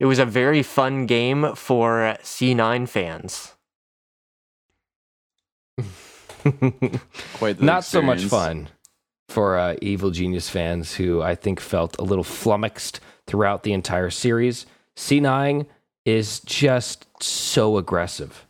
it 0.00 0.06
was 0.06 0.18
a 0.18 0.26
very 0.26 0.62
fun 0.62 1.06
game 1.06 1.54
for 1.54 2.16
C9 2.22 2.88
fans. 2.88 3.54
Quite 7.34 7.58
the 7.58 7.64
Not 7.64 7.84
so 7.84 8.02
much 8.02 8.24
fun 8.24 8.68
for 9.28 9.56
uh, 9.58 9.76
Evil 9.80 10.10
Genius 10.10 10.48
fans 10.48 10.94
who 10.94 11.22
I 11.22 11.34
think 11.34 11.60
felt 11.60 11.96
a 11.98 12.02
little 12.02 12.24
flummoxed 12.24 13.00
throughout 13.26 13.62
the 13.62 13.72
entire 13.72 14.10
series. 14.10 14.66
C9 14.96 15.66
is 16.04 16.40
just 16.40 17.06
so 17.22 17.76
aggressive. 17.76 18.46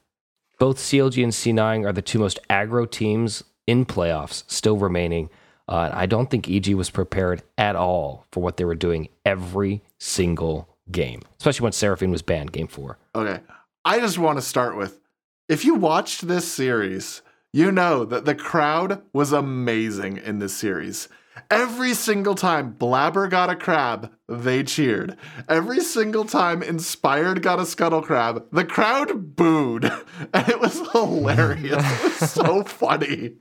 Both 0.62 0.78
CLG 0.78 1.24
and 1.24 1.32
C9 1.32 1.84
are 1.84 1.92
the 1.92 2.00
two 2.00 2.20
most 2.20 2.38
aggro 2.48 2.88
teams 2.88 3.42
in 3.66 3.84
playoffs 3.84 4.44
still 4.46 4.76
remaining. 4.76 5.28
Uh, 5.66 5.90
I 5.92 6.06
don't 6.06 6.30
think 6.30 6.48
EG 6.48 6.76
was 6.76 6.88
prepared 6.88 7.42
at 7.58 7.74
all 7.74 8.26
for 8.30 8.44
what 8.44 8.58
they 8.58 8.64
were 8.64 8.76
doing 8.76 9.08
every 9.24 9.82
single 9.98 10.68
game, 10.88 11.22
especially 11.40 11.64
when 11.64 11.72
Seraphine 11.72 12.12
was 12.12 12.22
banned 12.22 12.52
game 12.52 12.68
four. 12.68 12.96
Okay. 13.12 13.40
I 13.84 13.98
just 13.98 14.18
want 14.18 14.38
to 14.38 14.40
start 14.42 14.76
with 14.76 15.00
if 15.48 15.64
you 15.64 15.74
watched 15.74 16.28
this 16.28 16.46
series, 16.46 17.22
you 17.52 17.72
know 17.72 18.04
that 18.04 18.24
the 18.24 18.36
crowd 18.36 19.02
was 19.12 19.32
amazing 19.32 20.18
in 20.18 20.38
this 20.38 20.56
series. 20.56 21.08
Every 21.52 21.92
single 21.92 22.34
time 22.34 22.72
Blabber 22.72 23.28
got 23.28 23.50
a 23.50 23.54
crab, 23.54 24.10
they 24.26 24.62
cheered. 24.62 25.18
Every 25.50 25.80
single 25.80 26.24
time 26.24 26.62
Inspired 26.62 27.42
got 27.42 27.60
a 27.60 27.66
scuttle 27.66 28.00
crab, 28.00 28.46
the 28.52 28.64
crowd 28.64 29.36
booed. 29.36 29.84
And 30.34 30.48
it 30.48 30.60
was 30.60 30.80
hilarious. 30.92 31.84
it 31.84 32.20
was 32.20 32.30
so 32.30 32.64
funny. 32.80 33.34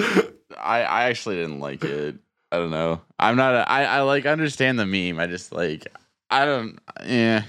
I, 0.00 0.82
I 0.82 1.02
actually 1.04 1.36
didn't 1.36 1.60
like 1.60 1.84
it. 1.84 2.16
I 2.50 2.56
don't 2.56 2.72
know. 2.72 3.00
I'm 3.18 3.36
not. 3.36 3.54
A, 3.54 3.70
I 3.70 3.84
I 3.84 4.00
like 4.00 4.26
understand 4.26 4.78
the 4.80 4.86
meme. 4.86 5.20
I 5.20 5.28
just 5.28 5.52
like. 5.52 5.86
I 6.30 6.44
don't. 6.46 6.80
Yeah. 7.04 7.44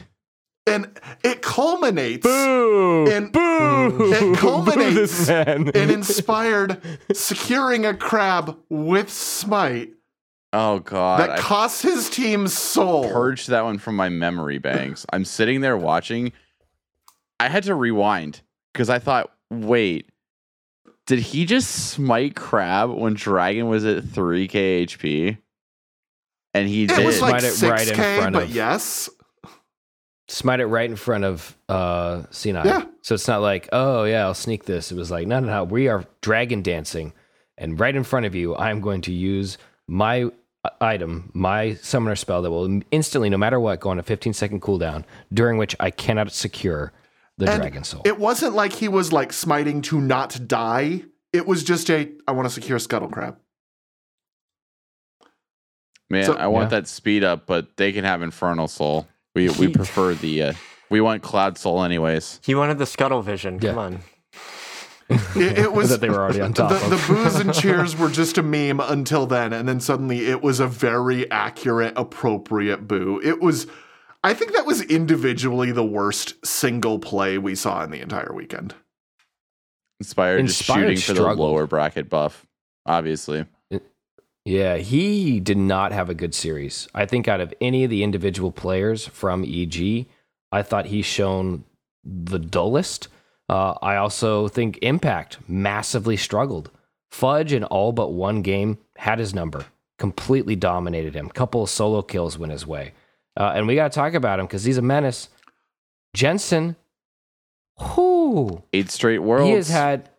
And 0.68 1.00
it 1.24 1.42
culminates 1.42 2.24
Boo! 2.26 3.08
in 3.10 3.30
Boo! 3.32 4.12
It 4.14 4.38
culminates 4.38 5.28
Boo 5.28 5.32
man. 5.34 5.68
in 5.70 5.90
Inspired 5.90 6.82
securing 7.14 7.86
a 7.86 7.94
crab 7.94 8.58
with 8.70 9.10
Smite 9.10 9.94
Oh 10.54 10.80
god. 10.80 11.20
that 11.22 11.30
I 11.32 11.38
costs 11.40 11.82
his 11.82 12.10
team 12.10 12.48
soul. 12.48 13.10
purged 13.12 13.50
that 13.50 13.64
one 13.64 13.78
from 13.78 13.96
my 13.96 14.10
memory 14.10 14.58
banks. 14.60 15.06
I'm 15.12 15.26
sitting 15.26 15.62
there 15.62 15.78
watching. 15.78 16.32
I 17.40 17.50
had 17.50 17.64
to 17.64 17.76
rewind 17.76 18.42
because 18.74 18.90
I 18.90 19.00
thought, 19.00 19.32
wait, 19.52 20.10
did 21.06 21.20
he 21.20 21.46
just 21.46 21.70
smite 21.92 22.36
Crab 22.36 22.90
when 22.92 23.14
Dragon 23.14 23.68
was 23.68 23.86
at 23.86 24.04
3k 24.04 24.86
HP? 24.88 25.38
And 26.54 26.68
he 26.68 26.86
it 26.86 26.90
did. 26.96 27.06
was 27.06 27.22
like 27.22 27.42
Smite 27.42 27.44
it 27.44 27.62
right 27.72 27.88
in 27.88 27.94
6k, 27.96 28.18
front 28.18 28.34
but 28.34 28.44
of- 28.44 28.56
yes. 28.56 29.10
Smite 30.28 30.60
it 30.60 30.66
right 30.68 30.90
in 30.90 30.96
front 30.96 31.24
of 31.24 31.58
uh 31.70 32.24
C9. 32.32 32.66
Yeah. 32.66 32.84
So 33.02 33.16
it's 33.16 33.28
not 33.28 33.42
like, 33.42 33.70
oh 33.72 34.04
yeah, 34.04 34.26
I'll 34.26 34.34
sneak 34.34 34.66
this. 34.66 34.92
It 34.92 34.96
was 34.96 35.10
like, 35.12 35.28
no, 35.28 35.40
no, 35.40 35.48
no. 35.48 35.64
We 35.64 35.88
are 35.88 36.04
dragon 36.22 36.62
dancing, 36.62 37.14
and 37.58 37.80
right 37.80 37.96
in 37.96 38.04
front 38.04 38.26
of 38.26 38.36
you, 38.36 38.56
I'm 38.56 38.82
going 38.82 39.02
to 39.02 39.14
use 39.14 39.58
my 39.88 40.24
uh, 40.66 40.70
item, 40.82 41.32
my 41.34 41.76
summoner 41.76 42.16
spell 42.16 42.42
that 42.42 42.52
will 42.52 42.82
instantly, 42.92 43.30
no 43.30 43.38
matter 43.38 43.60
what, 43.60 43.80
go 43.80 43.90
on 43.90 44.00
a 44.00 44.04
15 44.04 44.34
second 44.34 44.62
cooldown, 44.62 45.06
during 45.34 45.58
which 45.58 45.76
I 45.80 45.92
cannot 45.92 46.32
secure 46.32 46.92
the 47.38 47.50
And 47.50 47.62
dragon 47.62 47.84
soul. 47.84 48.02
It 48.04 48.20
wasn't 48.20 48.56
like 48.56 48.74
he 48.74 48.88
was 48.88 49.14
like 49.14 49.32
smiting 49.32 49.82
to 49.84 50.02
not 50.02 50.48
die. 50.48 51.04
It 51.32 51.46
was 51.48 51.64
just 51.64 51.90
a 51.90 52.10
I 52.28 52.32
want 52.32 52.48
to 52.48 52.54
secure 52.54 52.80
Scuttle 52.80 53.10
Crab. 53.10 53.38
Man, 56.10 56.26
So- 56.26 56.34
I 56.36 56.48
want 56.48 56.72
Yeah. 56.72 56.80
that 56.80 56.88
speed 56.88 57.24
up, 57.24 57.46
but 57.46 57.78
they 57.78 57.92
can 57.92 58.04
have 58.06 58.22
Infernal 58.22 58.68
Soul. 58.68 59.08
We 59.38 59.50
we 59.50 59.68
prefer 59.68 60.16
the 60.16 60.42
uh, 60.42 60.54
we 60.90 61.00
want 61.00 61.22
Cloud 61.22 61.60
Soul 61.60 61.84
anyways. 61.84 62.40
He 62.44 62.56
wanted 62.56 62.80
the 62.80 62.88
scuttle 62.88 63.22
vision. 63.22 63.60
Come 63.60 63.76
Yeah. 63.76 63.82
on. 63.82 64.00
It, 65.36 65.60
it 65.60 65.74
was 65.80 65.90
That 65.90 66.02
they 66.02 66.10
were 66.10 66.16
already 66.24 66.42
on 66.42 66.54
top 66.54 66.72
the, 66.72 66.76
of. 66.84 66.90
the 66.90 67.14
boos 67.14 67.36
and 67.36 67.54
cheers 67.62 67.96
were 67.96 68.10
just 68.10 68.40
a 68.40 68.42
meme 68.42 68.80
until 68.80 69.28
then, 69.28 69.54
and 69.54 69.70
then 69.70 69.80
suddenly 69.80 70.26
it 70.26 70.42
was 70.42 70.60
a 70.60 70.66
very 70.66 71.30
accurate, 71.30 71.94
appropriate 71.96 72.88
boo. 72.88 73.22
It 73.24 73.40
was, 73.40 73.68
I 74.24 74.34
think 74.34 74.54
that 74.54 74.66
was 74.66 74.82
individually 74.82 75.72
the 75.72 75.86
worst 75.86 76.44
single 76.44 76.98
play 76.98 77.38
we 77.38 77.54
saw 77.54 77.84
in 77.84 77.92
the 77.92 78.02
entire 78.02 78.34
weekend. 78.34 78.74
Inspired, 80.00 80.46
just 80.48 80.62
Inspired 80.62 80.80
shooting 80.82 80.98
for 80.98 81.14
the 81.14 81.20
struggled. 81.20 81.48
lower 81.52 81.68
bracket 81.68 82.10
buff, 82.10 82.46
obviously. 82.88 83.46
Yeah, 84.48 84.78
he 84.78 85.42
did 85.42 85.58
not 85.58 85.92
have 85.92 86.10
a 86.10 86.14
good 86.14 86.34
series. 86.34 86.88
I 86.96 87.06
think 87.06 87.28
out 87.28 87.42
of 87.42 87.54
any 87.60 87.84
of 87.84 87.90
the 87.90 88.02
individual 88.02 88.50
players 88.54 89.06
from 89.06 89.44
EG, 89.44 90.06
I 90.54 90.62
thought 90.62 90.86
he's 90.86 91.06
shown 91.06 91.66
the 92.06 92.40
dullest. 92.40 93.10
Uh, 93.50 93.74
I 93.82 93.98
also 93.98 94.48
think 94.48 94.80
Impact 94.82 95.40
massively 95.50 96.16
struggled. 96.16 96.72
Fudge 97.12 97.52
in 97.52 97.66
all 97.66 97.92
but 97.92 98.14
one 98.14 98.42
game 98.42 98.78
had 98.96 99.20
his 99.20 99.36
number, 99.36 99.66
completely 100.00 100.56
dominated 100.56 101.14
him. 101.14 101.28
Couple 101.28 101.64
of 101.64 101.70
solo 101.70 102.02
kills 102.02 102.38
went 102.38 102.54
his 102.54 102.66
way. 102.66 102.94
Uh, 103.38 103.52
and 103.54 103.68
we 103.68 103.76
got 103.76 103.92
to 103.92 103.96
talk 103.96 104.14
about 104.14 104.40
him 104.40 104.46
because 104.46 104.64
he's 104.64 104.78
a 104.78 104.82
menace. 104.82 105.28
Jensen, 106.14 106.78
whoo, 107.78 108.64
Eight 108.72 108.92
straight 108.92 109.20
worlds. 109.20 109.50
he 109.50 109.56
has 109.56 109.68
had 109.68 110.10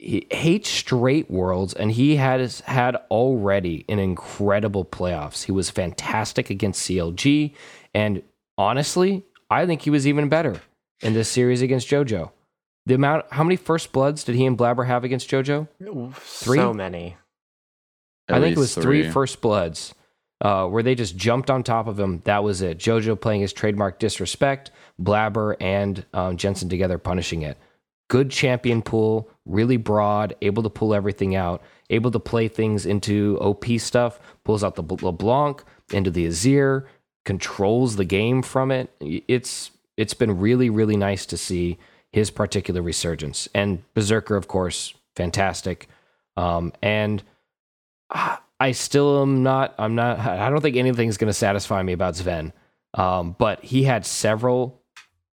he, 0.00 0.26
hates 0.30 0.68
straight 0.68 1.30
worlds, 1.30 1.74
and 1.74 1.92
he 1.92 2.16
has 2.16 2.60
had 2.60 2.96
already 3.10 3.84
an 3.88 3.98
incredible 3.98 4.84
playoffs. 4.84 5.44
He 5.44 5.52
was 5.52 5.70
fantastic 5.70 6.50
against 6.50 6.88
CLG, 6.88 7.54
and 7.94 8.22
honestly, 8.56 9.24
I 9.50 9.66
think 9.66 9.82
he 9.82 9.90
was 9.90 10.06
even 10.06 10.28
better 10.28 10.60
in 11.00 11.14
this 11.14 11.28
series 11.28 11.62
against 11.62 11.88
JoJo. 11.88 12.30
The 12.86 12.94
amount, 12.94 13.26
how 13.30 13.44
many 13.44 13.56
first 13.56 13.92
bloods 13.92 14.24
did 14.24 14.34
he 14.34 14.46
and 14.46 14.56
Blabber 14.56 14.84
have 14.84 15.04
against 15.04 15.28
JoJo? 15.28 15.68
Three? 16.14 16.58
So 16.58 16.72
many. 16.72 17.16
At 18.28 18.36
I 18.36 18.40
think 18.40 18.56
it 18.56 18.60
least 18.60 18.76
was 18.76 18.84
three 18.84 19.10
first 19.10 19.40
bloods 19.40 19.94
uh, 20.40 20.66
where 20.66 20.82
they 20.82 20.94
just 20.94 21.16
jumped 21.16 21.50
on 21.50 21.62
top 21.62 21.86
of 21.86 21.98
him. 21.98 22.22
That 22.24 22.42
was 22.42 22.62
it. 22.62 22.78
JoJo 22.78 23.20
playing 23.20 23.42
his 23.42 23.52
trademark 23.52 23.98
disrespect, 23.98 24.70
Blabber 24.98 25.56
and 25.60 26.04
um, 26.14 26.36
Jensen 26.36 26.68
together 26.68 26.98
punishing 26.98 27.42
it. 27.42 27.58
Good 28.08 28.30
champion 28.30 28.82
pool, 28.82 29.28
really 29.50 29.76
broad, 29.76 30.34
able 30.42 30.62
to 30.62 30.70
pull 30.70 30.94
everything 30.94 31.34
out, 31.34 31.62
able 31.90 32.10
to 32.10 32.20
play 32.20 32.48
things 32.48 32.86
into 32.86 33.38
OP 33.40 33.64
stuff, 33.78 34.20
pulls 34.44 34.64
out 34.64 34.76
the 34.76 34.82
LeBlanc 34.82 35.62
into 35.92 36.10
the 36.10 36.26
Azir, 36.26 36.86
controls 37.24 37.96
the 37.96 38.04
game 38.04 38.42
from 38.42 38.70
it. 38.70 38.90
It's 39.00 39.70
it's 39.96 40.14
been 40.14 40.38
really 40.38 40.70
really 40.70 40.96
nice 40.96 41.26
to 41.26 41.36
see 41.36 41.78
his 42.12 42.30
particular 42.30 42.82
resurgence. 42.82 43.48
And 43.54 43.82
Berserker, 43.94 44.36
of 44.36 44.48
course, 44.48 44.94
fantastic. 45.14 45.88
Um, 46.36 46.72
and 46.82 47.22
I 48.60 48.72
still 48.72 49.22
am 49.22 49.42
not. 49.42 49.74
I'm 49.78 49.94
not. 49.94 50.18
I 50.18 50.50
don't 50.50 50.60
think 50.60 50.76
anything's 50.76 51.16
going 51.16 51.28
to 51.28 51.34
satisfy 51.34 51.82
me 51.82 51.92
about 51.92 52.16
Sven. 52.16 52.52
Um, 52.94 53.36
but 53.38 53.64
he 53.64 53.84
had 53.84 54.04
several 54.04 54.79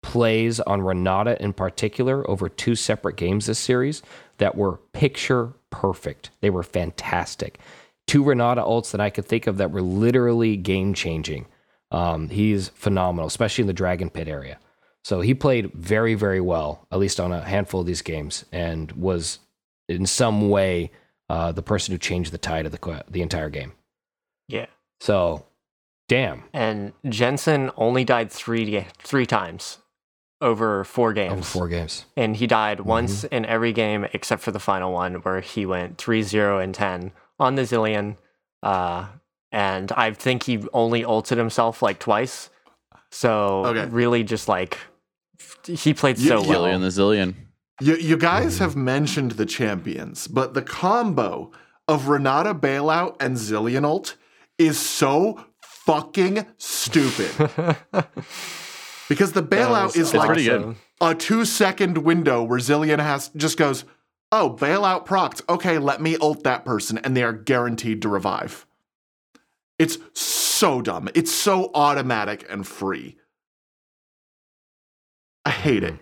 plays 0.03 0.59
on 0.59 0.81
Renata 0.81 1.41
in 1.41 1.53
particular 1.53 2.29
over 2.29 2.47
two 2.47 2.75
separate 2.75 3.17
games 3.17 3.47
this 3.47 3.57
series 3.57 4.03
that 4.37 4.55
were 4.55 4.77
picture 4.91 5.53
perfect. 5.71 6.29
They 6.41 6.51
were 6.51 6.61
fantastic. 6.61 7.57
Two 8.05 8.23
Renata 8.23 8.61
ults 8.61 8.91
that 8.91 9.01
I 9.01 9.09
could 9.09 9.25
think 9.25 9.47
of 9.47 9.57
that 9.57 9.71
were 9.71 9.81
literally 9.81 10.57
game 10.57 10.93
changing. 10.93 11.47
Um, 11.89 12.29
he's 12.29 12.69
phenomenal, 12.69 13.27
especially 13.27 13.63
in 13.63 13.67
the 13.67 13.73
Dragon 13.73 14.09
Pit 14.09 14.27
area. 14.27 14.59
So 15.03 15.21
he 15.21 15.33
played 15.33 15.71
very, 15.73 16.13
very 16.13 16.41
well, 16.41 16.85
at 16.91 16.99
least 16.99 17.19
on 17.19 17.31
a 17.31 17.41
handful 17.41 17.81
of 17.81 17.87
these 17.87 18.01
games, 18.01 18.45
and 18.51 18.91
was 18.93 19.39
in 19.89 20.05
some 20.05 20.49
way 20.49 20.91
uh, 21.29 21.51
the 21.51 21.61
person 21.61 21.93
who 21.93 21.97
changed 21.97 22.31
the 22.31 22.37
tide 22.37 22.65
of 22.65 22.71
the 22.71 23.03
the 23.09 23.21
entire 23.21 23.49
game. 23.49 23.73
Yeah. 24.47 24.67
So, 24.99 25.45
damn, 26.07 26.43
And 26.53 26.93
Jensen 27.07 27.71
only 27.75 28.03
died 28.03 28.31
three 28.31 28.85
three 28.99 29.25
times 29.25 29.79
over 30.43 30.83
four 30.83 31.13
games. 31.13 31.31
over 31.33 31.41
four 31.43 31.67
games. 31.67 32.05
And 32.15 32.35
he 32.35 32.45
died 32.47 32.77
Mm-hmm. 32.79 32.89
once 32.89 33.23
in 33.25 33.45
every 33.45 33.73
game 33.73 34.05
except 34.13 34.41
for 34.43 34.51
the 34.51 34.59
final 34.59 34.91
one 34.93 35.15
where 35.15 35.41
he 35.41 35.65
went 35.65 35.97
3-0 35.97 36.63
and 36.63 36.75
10 36.75 37.11
on 37.39 37.55
the 37.55 37.63
Zilean. 37.63 38.17
Uh, 38.61 39.07
and 39.51 39.91
I 39.93 40.11
think 40.11 40.43
he 40.43 40.63
only 40.73 41.03
ulted 41.05 41.37
himself 41.37 41.81
like 41.81 41.99
twice. 41.99 42.49
So 43.11 43.65
Okay. 43.65 43.85
really 43.85 44.23
just 44.23 44.47
like 44.47 44.77
he 45.65 45.93
played 45.93 46.17
You- 46.19 46.27
so 46.29 46.43
you- 46.43 46.49
well. 46.49 46.63
Zilean 46.65 46.81
the 46.81 46.87
Zilean. 47.01 47.35
You, 47.81 47.95
you 47.95 48.17
guys 48.17 48.59
have 48.59 48.75
mentioned 48.75 49.31
the 49.31 49.45
champions, 49.47 50.27
but 50.27 50.53
the 50.53 50.61
combo 50.61 51.51
of 51.87 52.07
Renata 52.07 52.53
Bailout 52.53 53.15
and 53.19 53.35
Zilean 53.35 53.83
ult 53.83 54.15
is 54.57 54.77
so 54.79 55.43
fucking 55.85 56.45
stupid. 56.57 57.31
because 59.13 59.33
the 59.33 59.43
bailout 59.43 59.95
is 59.95 60.13
like 60.13 60.29
awesome. 60.31 60.77
a 60.99 61.13
two 61.13 61.45
second 61.45 61.99
window 61.99 62.41
where 62.41 62.59
Zilean 62.59 62.99
has 62.99 63.29
just 63.35 63.57
goes, 63.57 63.85
oh, 64.31 64.57
bailout 64.59 65.05
procs. 65.05 65.41
Okay, 65.47 65.77
let 65.77 66.01
me 66.01 66.17
ult 66.17 66.43
that 66.43 66.65
person, 66.65 66.97
and 66.97 67.15
they 67.15 67.23
are 67.23 67.33
guaranteed 67.33 68.01
to 68.01 68.09
revive. 68.09 68.65
It's 69.77 69.99
so 70.13 70.81
dumb. 70.81 71.09
It's 71.13 71.31
so 71.31 71.69
automatic 71.75 72.45
and 72.49 72.65
free. 72.65 73.17
I 75.45 75.51
hate 75.51 75.83
it. 75.83 75.95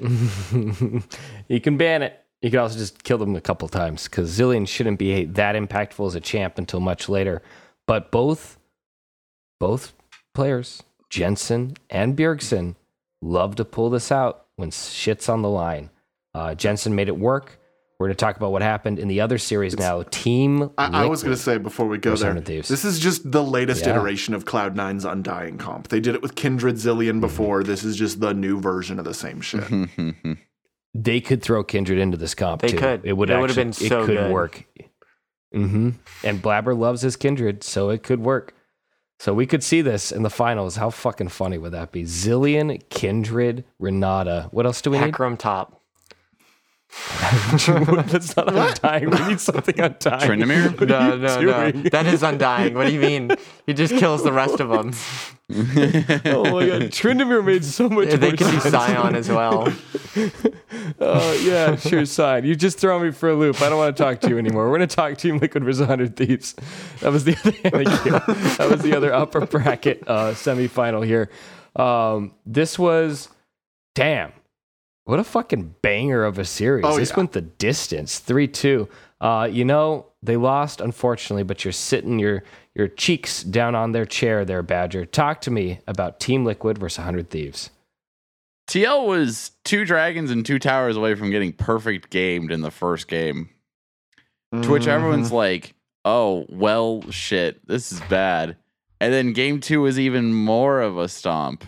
you 1.48 1.60
can 1.60 1.76
ban 1.76 2.02
it. 2.02 2.20
You 2.42 2.50
can 2.50 2.58
also 2.58 2.76
just 2.78 3.04
kill 3.04 3.18
them 3.18 3.36
a 3.36 3.40
couple 3.40 3.68
times 3.68 4.04
because 4.04 4.36
Zilean 4.36 4.66
shouldn't 4.66 4.98
be 4.98 5.24
that 5.24 5.54
impactful 5.54 6.06
as 6.06 6.14
a 6.14 6.20
champ 6.20 6.58
until 6.58 6.80
much 6.80 7.08
later. 7.08 7.42
But 7.86 8.10
both, 8.10 8.58
both 9.60 9.92
players, 10.34 10.82
Jensen 11.14 11.74
and 11.90 12.16
Bjergsen, 12.16 12.74
love 13.22 13.54
to 13.56 13.64
pull 13.64 13.88
this 13.90 14.10
out 14.10 14.46
when 14.56 14.70
shit's 14.72 15.28
on 15.28 15.42
the 15.42 15.48
line. 15.48 15.90
Uh, 16.34 16.54
Jensen 16.56 16.94
made 16.96 17.06
it 17.08 17.16
work. 17.16 17.60
We're 18.00 18.08
going 18.08 18.16
to 18.16 18.20
talk 18.20 18.36
about 18.36 18.50
what 18.50 18.62
happened 18.62 18.98
in 18.98 19.06
the 19.06 19.20
other 19.20 19.38
series 19.38 19.78
now. 19.78 20.02
Team. 20.10 20.70
I, 20.76 21.04
I 21.04 21.06
was 21.06 21.22
going 21.22 21.34
to 21.36 21.40
say 21.40 21.58
before 21.58 21.86
we 21.86 21.96
go 21.98 22.16
there, 22.16 22.34
Thieves. 22.40 22.66
this 22.66 22.84
is 22.84 22.98
just 22.98 23.30
the 23.30 23.42
latest 23.44 23.84
Yeah. 23.84 23.92
iteration 23.92 24.34
of 24.34 24.44
Cloud9's 24.44 25.04
Undying 25.04 25.56
comp. 25.58 25.86
They 25.88 26.00
did 26.00 26.16
it 26.16 26.20
with 26.22 26.34
Kindred 26.34 26.74
Mm-hmm. 26.74 26.88
Zilean 27.00 27.20
before. 27.20 27.62
This 27.62 27.84
is 27.84 27.94
just 27.96 28.18
the 28.20 28.34
new 28.34 28.60
version 28.60 28.98
of 28.98 29.04
the 29.04 29.14
same 29.14 29.40
shit. 29.40 29.62
they 30.94 31.20
could 31.20 31.40
throw 31.42 31.62
Kindred 31.62 32.00
into 32.00 32.16
this 32.16 32.34
comp 32.34 32.62
They 32.62 32.68
too. 32.70 32.78
could. 32.78 33.02
It 33.04 33.12
would 33.12 33.30
It 33.30 33.38
would've 33.40 33.56
actually, 33.56 33.64
been 33.64 33.72
so 33.72 34.02
it 34.02 34.06
could 34.06 34.16
good. 34.16 34.32
work. 34.32 34.64
hmm 35.52 35.90
And 36.24 36.42
Blabber 36.42 36.74
loves 36.74 37.02
his 37.02 37.14
Kindred, 37.14 37.62
so 37.62 37.90
it 37.90 38.02
could 38.02 38.20
work. 38.20 38.54
So 39.24 39.32
we 39.32 39.46
could 39.46 39.64
see 39.64 39.80
this 39.80 40.12
in 40.12 40.22
the 40.22 40.28
finals. 40.28 40.76
How 40.76 40.90
fucking 40.90 41.30
funny 41.30 41.56
would 41.56 41.72
that 41.72 41.92
be? 41.92 42.02
Zilean, 42.02 42.78
Kindred, 42.90 43.64
Renata. 43.78 44.48
What 44.50 44.66
else 44.66 44.82
do 44.82 44.90
we 44.90 44.98
need? 44.98 45.14
Hecarim 45.14 45.38
top. 45.38 45.73
That's 48.06 48.36
not 48.36 48.48
undying. 48.54 49.10
We 49.10 49.18
need 49.28 49.40
something 49.40 49.78
undying. 49.78 50.20
Tryndamere? 50.30 50.78
What 50.80 50.90
are 50.90 51.16
No, 51.16 51.40
you 51.40 51.46
no, 51.46 51.62
no. 51.64 51.70
doing? 51.72 51.82
That 51.90 52.06
is 52.06 52.22
undying. 52.22 52.74
What 52.74 52.86
do 52.86 52.92
you 52.92 53.00
mean? 53.00 53.30
He 53.66 53.74
just 53.74 53.94
kills 53.96 54.22
the 54.22 54.32
rest 54.32 54.60
of 54.60 54.68
them. 54.68 54.92
Oh 55.50 56.42
my 56.44 56.66
god, 56.66 56.82
Tryndamere 56.90 57.44
made 57.44 57.64
so 57.66 57.86
much. 57.90 58.08
They 58.08 58.16
more 58.16 58.30
could 58.30 58.62
be. 58.62 58.70
Sion 58.70 59.14
as 59.14 59.28
well. 59.28 59.70
Oh 61.00 61.32
yeah, 61.44 61.76
sure, 61.76 62.04
sign. 62.06 62.44
You 62.44 62.54
just 62.56 62.78
throw 62.78 62.98
me 62.98 63.10
for 63.10 63.28
a 63.30 63.34
loop. 63.34 63.60
I 63.60 63.68
don't 63.68 63.76
want 63.78 63.94
to 63.96 64.02
talk 64.02 64.20
to 64.22 64.28
you 64.30 64.38
anymore. 64.38 64.70
We're 64.70 64.76
gonna 64.76 64.86
talk 64.86 65.16
Team 65.18 65.38
Liquid 65.38 65.62
versus 65.64 65.80
100 65.80 66.16
Thieves. 66.16 66.54
That 67.00 67.12
was 67.12 67.24
the 67.24 67.36
other. 67.36 67.50
That 68.56 68.70
was 68.70 68.80
the 68.82 68.96
other 68.96 69.12
upper 69.12 69.44
bracket 69.46 70.02
uh, 70.06 70.30
semifinal 70.32 71.04
here. 71.04 71.30
Um, 71.76 72.32
this 72.46 72.78
was, 72.78 73.28
damn, 73.94 74.32
what 75.04 75.18
a 75.18 75.24
fucking 75.24 75.74
banger 75.82 76.24
of 76.24 76.38
a 76.38 76.44
series. 76.44 76.84
Oh, 76.86 76.96
this 76.98 77.10
yeah. 77.10 77.16
went 77.16 77.32
the 77.32 77.40
distance, 77.42 78.18
three 78.18 78.48
two. 78.48 78.88
Uh, 79.20 79.48
you 79.50 79.64
know 79.64 80.06
they 80.22 80.36
lost 80.36 80.80
unfortunately, 80.80 81.42
but 81.44 81.64
you're 81.64 81.72
sitting 81.72 82.18
your 82.18 82.42
your 82.74 82.88
cheeks 82.88 83.42
down 83.42 83.74
on 83.74 83.92
their 83.92 84.04
chair 84.06 84.44
there, 84.44 84.62
Badger. 84.62 85.04
Talk 85.06 85.40
to 85.42 85.50
me 85.50 85.80
about 85.86 86.18
Team 86.20 86.44
Liquid 86.44 86.78
versus 86.78 86.98
100 86.98 87.30
Thieves. 87.30 87.70
TL 88.68 89.06
was 89.06 89.52
two 89.64 89.84
dragons 89.84 90.30
and 90.30 90.44
two 90.44 90.58
towers 90.58 90.96
away 90.96 91.14
from 91.14 91.30
getting 91.30 91.52
perfect 91.52 92.10
gamed 92.10 92.50
in 92.50 92.62
the 92.62 92.70
first 92.70 93.06
game. 93.08 93.50
To 94.62 94.70
which 94.70 94.86
everyone's 94.86 95.26
Mm-hmm. 95.28 95.36
like, 95.36 95.74
oh, 96.04 96.46
well, 96.48 97.02
shit, 97.10 97.66
this 97.66 97.90
is 97.92 98.00
bad. 98.02 98.56
And 99.00 99.12
then 99.12 99.32
game 99.32 99.60
two 99.60 99.80
was 99.82 99.98
even 99.98 100.32
more 100.32 100.80
of 100.80 100.96
a 100.96 101.08
stomp. 101.08 101.64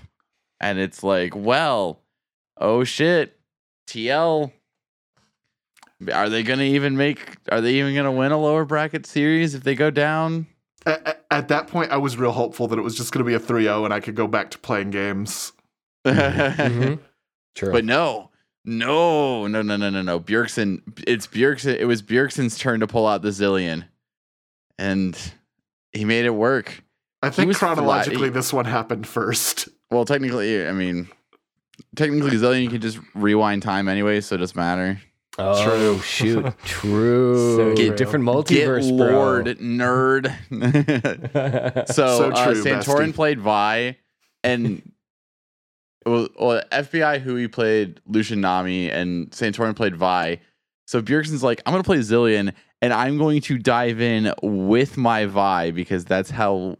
And 0.60 0.78
it's 0.78 1.02
like, 1.02 1.34
well, 1.36 2.00
oh 2.58 2.84
shit, 2.84 3.38
TL. 3.88 4.52
Are 6.12 6.28
they 6.28 6.42
going 6.42 6.58
to 6.58 6.64
even 6.66 6.96
make, 6.96 7.36
are 7.50 7.62
they 7.62 7.74
even 7.76 7.94
going 7.94 8.04
to 8.04 8.10
win 8.12 8.30
a 8.30 8.38
lower 8.38 8.66
bracket 8.66 9.06
series 9.06 9.54
if 9.54 9.62
they 9.64 9.74
go 9.74 9.90
down? 9.90 10.46
A- 10.84 11.00
a- 11.06 11.16
At 11.32 11.48
that 11.48 11.68
point, 11.68 11.90
I 11.90 11.96
was 11.96 12.18
real 12.18 12.32
hopeful 12.32 12.68
that 12.68 12.78
it 12.78 12.82
was 12.82 12.94
just 12.96 13.12
going 13.12 13.24
to 13.24 13.28
be 13.28 13.32
a 13.34 13.38
3 13.38 13.62
0 13.62 13.84
and 13.86 13.94
I 13.94 14.00
could 14.00 14.14
go 14.14 14.26
back 14.26 14.50
to 14.50 14.58
playing 14.58 14.90
games. 14.90 15.52
Mhm. 16.06 16.98
True. 17.54 17.72
But 17.72 17.86
no, 17.86 18.30
no, 18.66 19.46
no, 19.46 19.62
no, 19.62 19.76
no, 19.78 19.88
no, 19.88 20.02
no. 20.02 20.20
Bjergsen, 20.20 20.82
it's 21.06 21.26
Bjergsen. 21.26 21.78
It 21.78 21.86
was 21.86 22.02
Bjergsen's 22.02 22.58
turn 22.58 22.80
to 22.80 22.86
pull 22.86 23.06
out 23.06 23.22
the 23.22 23.30
Zilean, 23.30 23.86
and 24.78 25.18
he 25.92 26.04
made 26.04 26.26
it 26.26 26.30
work. 26.34 26.84
I 27.22 27.30
think 27.30 27.56
chronologically 27.56 28.24
he- 28.28 28.34
this 28.34 28.52
one 28.52 28.66
happened 28.66 29.06
first. 29.06 29.70
Well, 29.90 30.04
technically, 30.04 30.66
I 30.66 30.72
mean, 30.72 31.08
technically, 31.94 32.30
Zilean 32.32 32.62
you 32.62 32.68
can 32.70 32.80
just 32.80 32.98
rewind 33.14 33.62
time 33.62 33.88
anyway, 33.88 34.20
so 34.20 34.34
it 34.34 34.38
doesn't 34.38 34.56
matter. 34.56 35.00
oh, 35.38 35.64
True. 35.64 35.98
shoot. 36.02 36.58
True. 36.64 37.56
So 37.56 37.74
true. 37.74 37.96
Different 37.96 38.24
Get 38.24 38.68
multiverse, 38.68 38.90
Lord, 38.90 39.44
bro. 39.44 39.54
nerd. 39.54 40.28
so, 41.88 42.06
So 42.18 42.30
uh, 42.30 42.44
true, 42.44 42.62
Santorin 42.62 43.10
bestie. 43.10 43.14
played 43.14 43.40
Vi, 43.40 43.96
and 44.44 44.92
well, 46.04 46.28
well, 46.38 46.62
FBI 46.72 47.24
Huhi 47.24 47.50
played 47.50 48.00
Lucian 48.06 48.40
Nami, 48.40 48.90
and 48.90 49.30
Santorin 49.30 49.74
played 49.74 49.96
Vi. 49.96 50.40
So 50.86 51.02
Bjergsen's 51.02 51.42
like, 51.42 51.60
I'm 51.66 51.72
gonna 51.72 51.82
play 51.82 51.98
Zilean, 51.98 52.52
and 52.80 52.92
I'm 52.92 53.18
going 53.18 53.40
to 53.42 53.58
dive 53.58 54.00
in 54.00 54.32
with 54.42 54.96
my 54.96 55.26
Vi 55.26 55.70
because 55.72 56.04
that's 56.04 56.30
how 56.30 56.76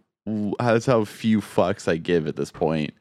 that's 0.60 0.86
how 0.86 1.04
few 1.04 1.40
fucks 1.40 1.88
I 1.88 1.96
give 1.96 2.26
at 2.26 2.36
this 2.36 2.50
point. 2.52 2.92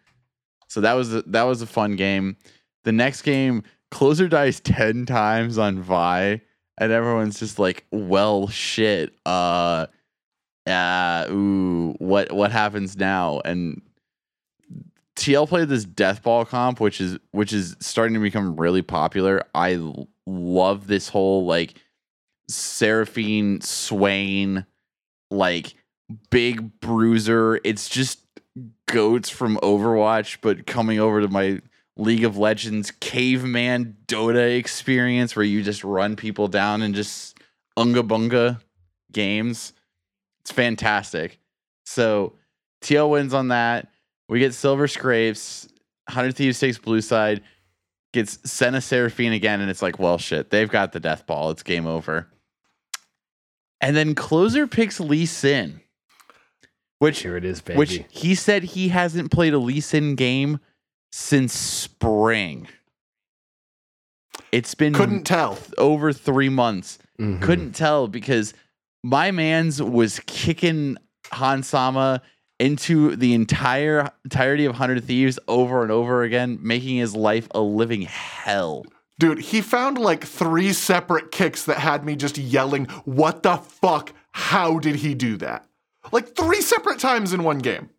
So 0.67 0.81
that 0.81 0.93
was 0.93 1.13
a, 1.13 1.21
that 1.23 1.43
was 1.43 1.61
a 1.61 1.67
fun 1.67 1.95
game. 1.95 2.37
The 2.83 2.91
next 2.91 3.21
game, 3.21 3.63
closer 3.91 4.27
dies 4.27 4.59
ten 4.61 5.05
times 5.05 5.57
on 5.57 5.81
Vi, 5.81 6.41
and 6.77 6.91
everyone's 6.91 7.39
just 7.39 7.59
like, 7.59 7.85
"Well, 7.91 8.47
shit, 8.47 9.13
uh, 9.25 9.87
uh, 10.67 11.27
ooh, 11.29 11.95
what 11.99 12.31
what 12.31 12.51
happens 12.51 12.97
now?" 12.97 13.41
And 13.45 13.81
TL 15.15 15.47
played 15.47 15.69
this 15.69 15.85
death 15.85 16.23
ball 16.23 16.45
comp, 16.45 16.79
which 16.79 16.99
is 16.99 17.17
which 17.31 17.53
is 17.53 17.75
starting 17.79 18.13
to 18.15 18.19
become 18.19 18.55
really 18.55 18.81
popular. 18.81 19.43
I 19.53 19.81
love 20.25 20.87
this 20.87 21.09
whole 21.09 21.45
like 21.45 21.81
Seraphine 22.49 23.61
Swain, 23.61 24.65
like 25.31 25.75
big 26.29 26.79
bruiser. 26.79 27.59
It's 27.63 27.87
just 27.89 28.19
goats 28.87 29.29
from 29.29 29.57
Overwatch, 29.57 30.37
but 30.41 30.65
coming 30.65 30.99
over 30.99 31.21
to 31.21 31.27
my 31.27 31.61
League 31.97 32.23
of 32.23 32.37
Legends 32.37 32.91
caveman 32.91 33.95
Dota 34.07 34.57
experience 34.57 35.35
where 35.35 35.45
you 35.45 35.63
just 35.63 35.83
run 35.83 36.15
people 36.15 36.47
down 36.47 36.81
and 36.81 36.93
just 36.93 37.37
unga 37.77 38.03
bunga 38.03 38.61
games. 39.11 39.73
It's 40.41 40.51
fantastic. 40.51 41.39
So 41.85 42.33
TL 42.81 43.09
wins 43.09 43.33
on 43.33 43.49
that. 43.49 43.87
We 44.27 44.39
get 44.39 44.53
Silver 44.53 44.87
Scrapes. 44.87 45.67
100 46.07 46.35
Thieves 46.35 46.59
takes 46.59 46.77
blue 46.77 47.01
side. 47.01 47.41
Gets 48.13 48.49
Senna 48.49 48.79
Seraphine 48.79 49.33
again, 49.33 49.59
and 49.59 49.69
it's 49.69 49.81
like, 49.81 49.99
well, 49.99 50.17
shit. 50.17 50.49
They've 50.49 50.69
got 50.69 50.91
the 50.91 50.99
death 50.99 51.25
ball. 51.25 51.51
It's 51.51 51.63
game 51.63 51.87
over. 51.87 52.27
And 53.81 53.95
then 53.95 54.15
closer 54.15 54.67
picks 54.67 54.99
Lee 54.99 55.25
Sin, 55.25 55.81
which 57.05 57.19
Here 57.21 57.37
it 57.37 57.45
is, 57.45 57.61
baby. 57.61 57.77
which 57.77 58.03
he 58.09 58.35
said 58.35 58.63
he 58.63 58.89
hasn't 58.89 59.31
played 59.31 59.53
a 59.53 59.59
Lee 59.59 59.79
Sin 59.79 60.15
game 60.15 60.59
since 61.11 61.53
spring. 61.53 62.67
It's 64.51 64.75
been 64.75 64.93
Couldn't 64.93 65.23
tell. 65.23 65.57
over 65.77 66.11
three 66.13 66.49
months. 66.49 66.97
Mhm. 67.19 67.41
Couldn't 67.41 67.73
tell 67.73 68.07
because 68.07 68.53
my 69.03 69.31
man's 69.31 69.81
was 69.81 70.19
kicking 70.25 70.97
Hansama 71.31 72.21
into 72.59 73.15
the 73.15 73.33
entire 73.33 74.09
entirety 74.23 74.65
of 74.65 74.75
Hundred 74.75 75.03
Thieves 75.03 75.37
over 75.47 75.83
and 75.83 75.91
over 75.91 76.23
again, 76.23 76.57
making 76.61 76.97
his 76.97 77.13
life 77.15 77.47
a 77.53 77.59
living 77.61 78.03
hell. 78.03 78.85
Dude, 79.19 79.39
he 79.39 79.61
found 79.61 79.97
like 79.97 80.23
three 80.25 80.73
separate 80.73 81.31
kicks 81.31 81.63
that 81.65 81.77
had 81.79 82.05
me 82.05 82.15
just 82.15 82.37
yelling, 82.37 82.85
What 83.05 83.43
the 83.43 83.57
fuck? 83.57 84.13
How 84.31 84.79
did 84.79 84.95
he 84.97 85.13
do 85.13 85.37
that? 85.37 85.65
Like 86.11 86.35
three 86.35 86.61
separate 86.61 86.99
times 86.99 87.33
in 87.33 87.43
one 87.43 87.59
game. 87.59 87.89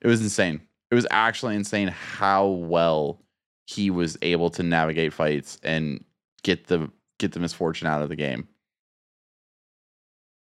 It 0.00 0.06
was 0.08 0.20
insane. 0.22 0.60
It 0.90 0.94
was 0.94 1.06
actually 1.10 1.56
insane 1.56 1.88
how 1.88 2.46
well 2.46 3.20
he 3.66 3.90
was 3.90 4.16
able 4.22 4.50
to 4.50 4.62
navigate 4.62 5.12
fights 5.12 5.58
and 5.62 6.04
get 6.42 6.66
the 6.66 6.90
get 7.18 7.32
the 7.32 7.40
Miss 7.40 7.52
Fortune 7.52 7.86
out 7.86 8.02
of 8.02 8.08
the 8.08 8.16
game. 8.16 8.48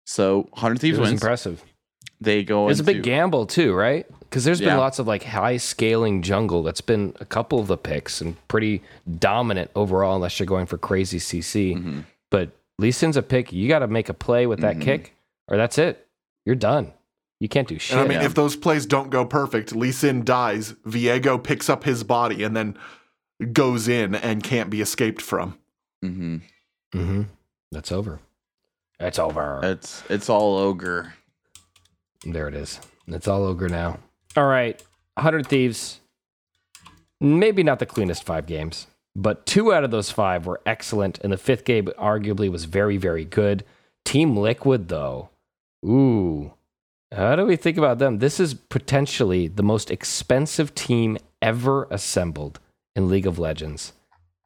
So 0.05 0.49
Hundred 0.53 0.75
It 0.77 0.81
Thieves 0.81 0.99
was 0.99 1.09
wins. 1.09 1.21
impressive. 1.21 1.63
They 2.19 2.43
go. 2.43 2.69
It's 2.69 2.79
a 2.79 2.83
big 2.83 3.03
gamble 3.03 3.45
too, 3.45 3.73
right? 3.73 4.05
Because 4.21 4.43
there's 4.43 4.59
been 4.59 4.69
Yeah. 4.69 4.77
lots 4.77 4.99
of 4.99 5.07
like 5.07 5.23
high 5.23 5.57
scaling 5.57 6.21
jungle. 6.23 6.63
That's 6.63 6.81
been 6.81 7.15
a 7.19 7.25
couple 7.25 7.59
of 7.59 7.67
the 7.67 7.77
picks 7.77 8.21
and 8.21 8.35
pretty 8.47 8.81
dominant 9.19 9.69
overall, 9.75 10.15
unless 10.15 10.39
you're 10.39 10.47
going 10.47 10.65
for 10.65 10.77
crazy 10.77 11.19
CC. 11.19 11.75
Mhm. 11.75 12.05
But 12.31 12.51
Lee 12.79 12.91
Sin's 12.91 13.17
a 13.17 13.21
pick. 13.21 13.53
You 13.53 13.67
got 13.67 13.79
to 13.79 13.87
make 13.87 14.09
a 14.09 14.13
play 14.13 14.47
with 14.47 14.59
that 14.61 14.77
Mhm. 14.77 14.81
kick, 14.81 15.13
or 15.47 15.57
that's 15.57 15.77
it. 15.77 16.06
You're 16.47 16.55
done. 16.55 16.93
You 17.41 17.49
can't 17.49 17.67
do 17.67 17.77
shit. 17.77 17.97
And 17.97 18.05
I 18.05 18.07
mean, 18.07 18.21
Yeah. 18.21 18.25
if 18.25 18.33
those 18.33 18.55
plays 18.55 18.85
don't 18.85 19.09
go 19.09 19.25
perfect, 19.25 19.75
Lee 19.75 19.91
Sin 19.91 20.23
dies, 20.23 20.71
Viego 20.87 21.43
picks 21.43 21.69
up 21.69 21.83
his 21.83 22.05
body 22.05 22.41
and 22.41 22.55
then 22.55 22.77
goes 23.51 23.89
in 23.89 24.15
and 24.15 24.41
can't 24.41 24.69
be 24.69 24.79
escaped 24.79 25.21
from. 25.21 25.57
Mm-hmm. 26.05 26.37
Mm-hmm. 26.97 27.21
That's 27.73 27.91
over. 27.91 28.21
That's 28.97 29.19
over. 29.19 29.59
It's 29.61 30.01
it's 30.09 30.29
all 30.29 30.57
ogre. 30.57 31.15
There 32.23 32.47
it 32.47 32.55
is. 32.55 32.79
It's 33.07 33.27
all 33.27 33.43
ogre 33.43 33.67
now. 33.67 33.99
All 34.37 34.47
right. 34.47 34.81
100 35.15 35.47
Thieves. 35.47 35.99
Maybe 37.19 37.61
not 37.61 37.79
the 37.79 37.85
cleanest 37.85 38.23
five 38.23 38.45
games, 38.45 38.87
but 39.17 39.45
two 39.45 39.73
out 39.73 39.83
of 39.83 39.91
those 39.91 40.11
five 40.11 40.45
were 40.45 40.61
excellent. 40.65 41.19
And 41.19 41.33
the 41.33 41.37
fifth 41.37 41.65
game 41.65 41.87
arguably 41.99 42.49
was 42.49 42.63
very, 42.63 42.95
very 42.95 43.25
good. 43.25 43.65
Team 44.05 44.37
Liquid, 44.37 44.87
though. 44.87 45.29
Ooh. 45.85 46.53
How 47.13 47.35
do 47.35 47.45
we 47.45 47.55
think 47.55 47.77
about 47.77 47.99
them? 47.99 48.19
This 48.19 48.39
is 48.39 48.53
potentially 48.53 49.47
the 49.47 49.63
most 49.63 49.89
expensive 49.91 50.75
team 50.75 51.17
ever 51.41 51.87
assembled 51.89 52.59
in 52.95 53.09
League 53.09 53.27
of 53.27 53.39
Legends. 53.39 53.93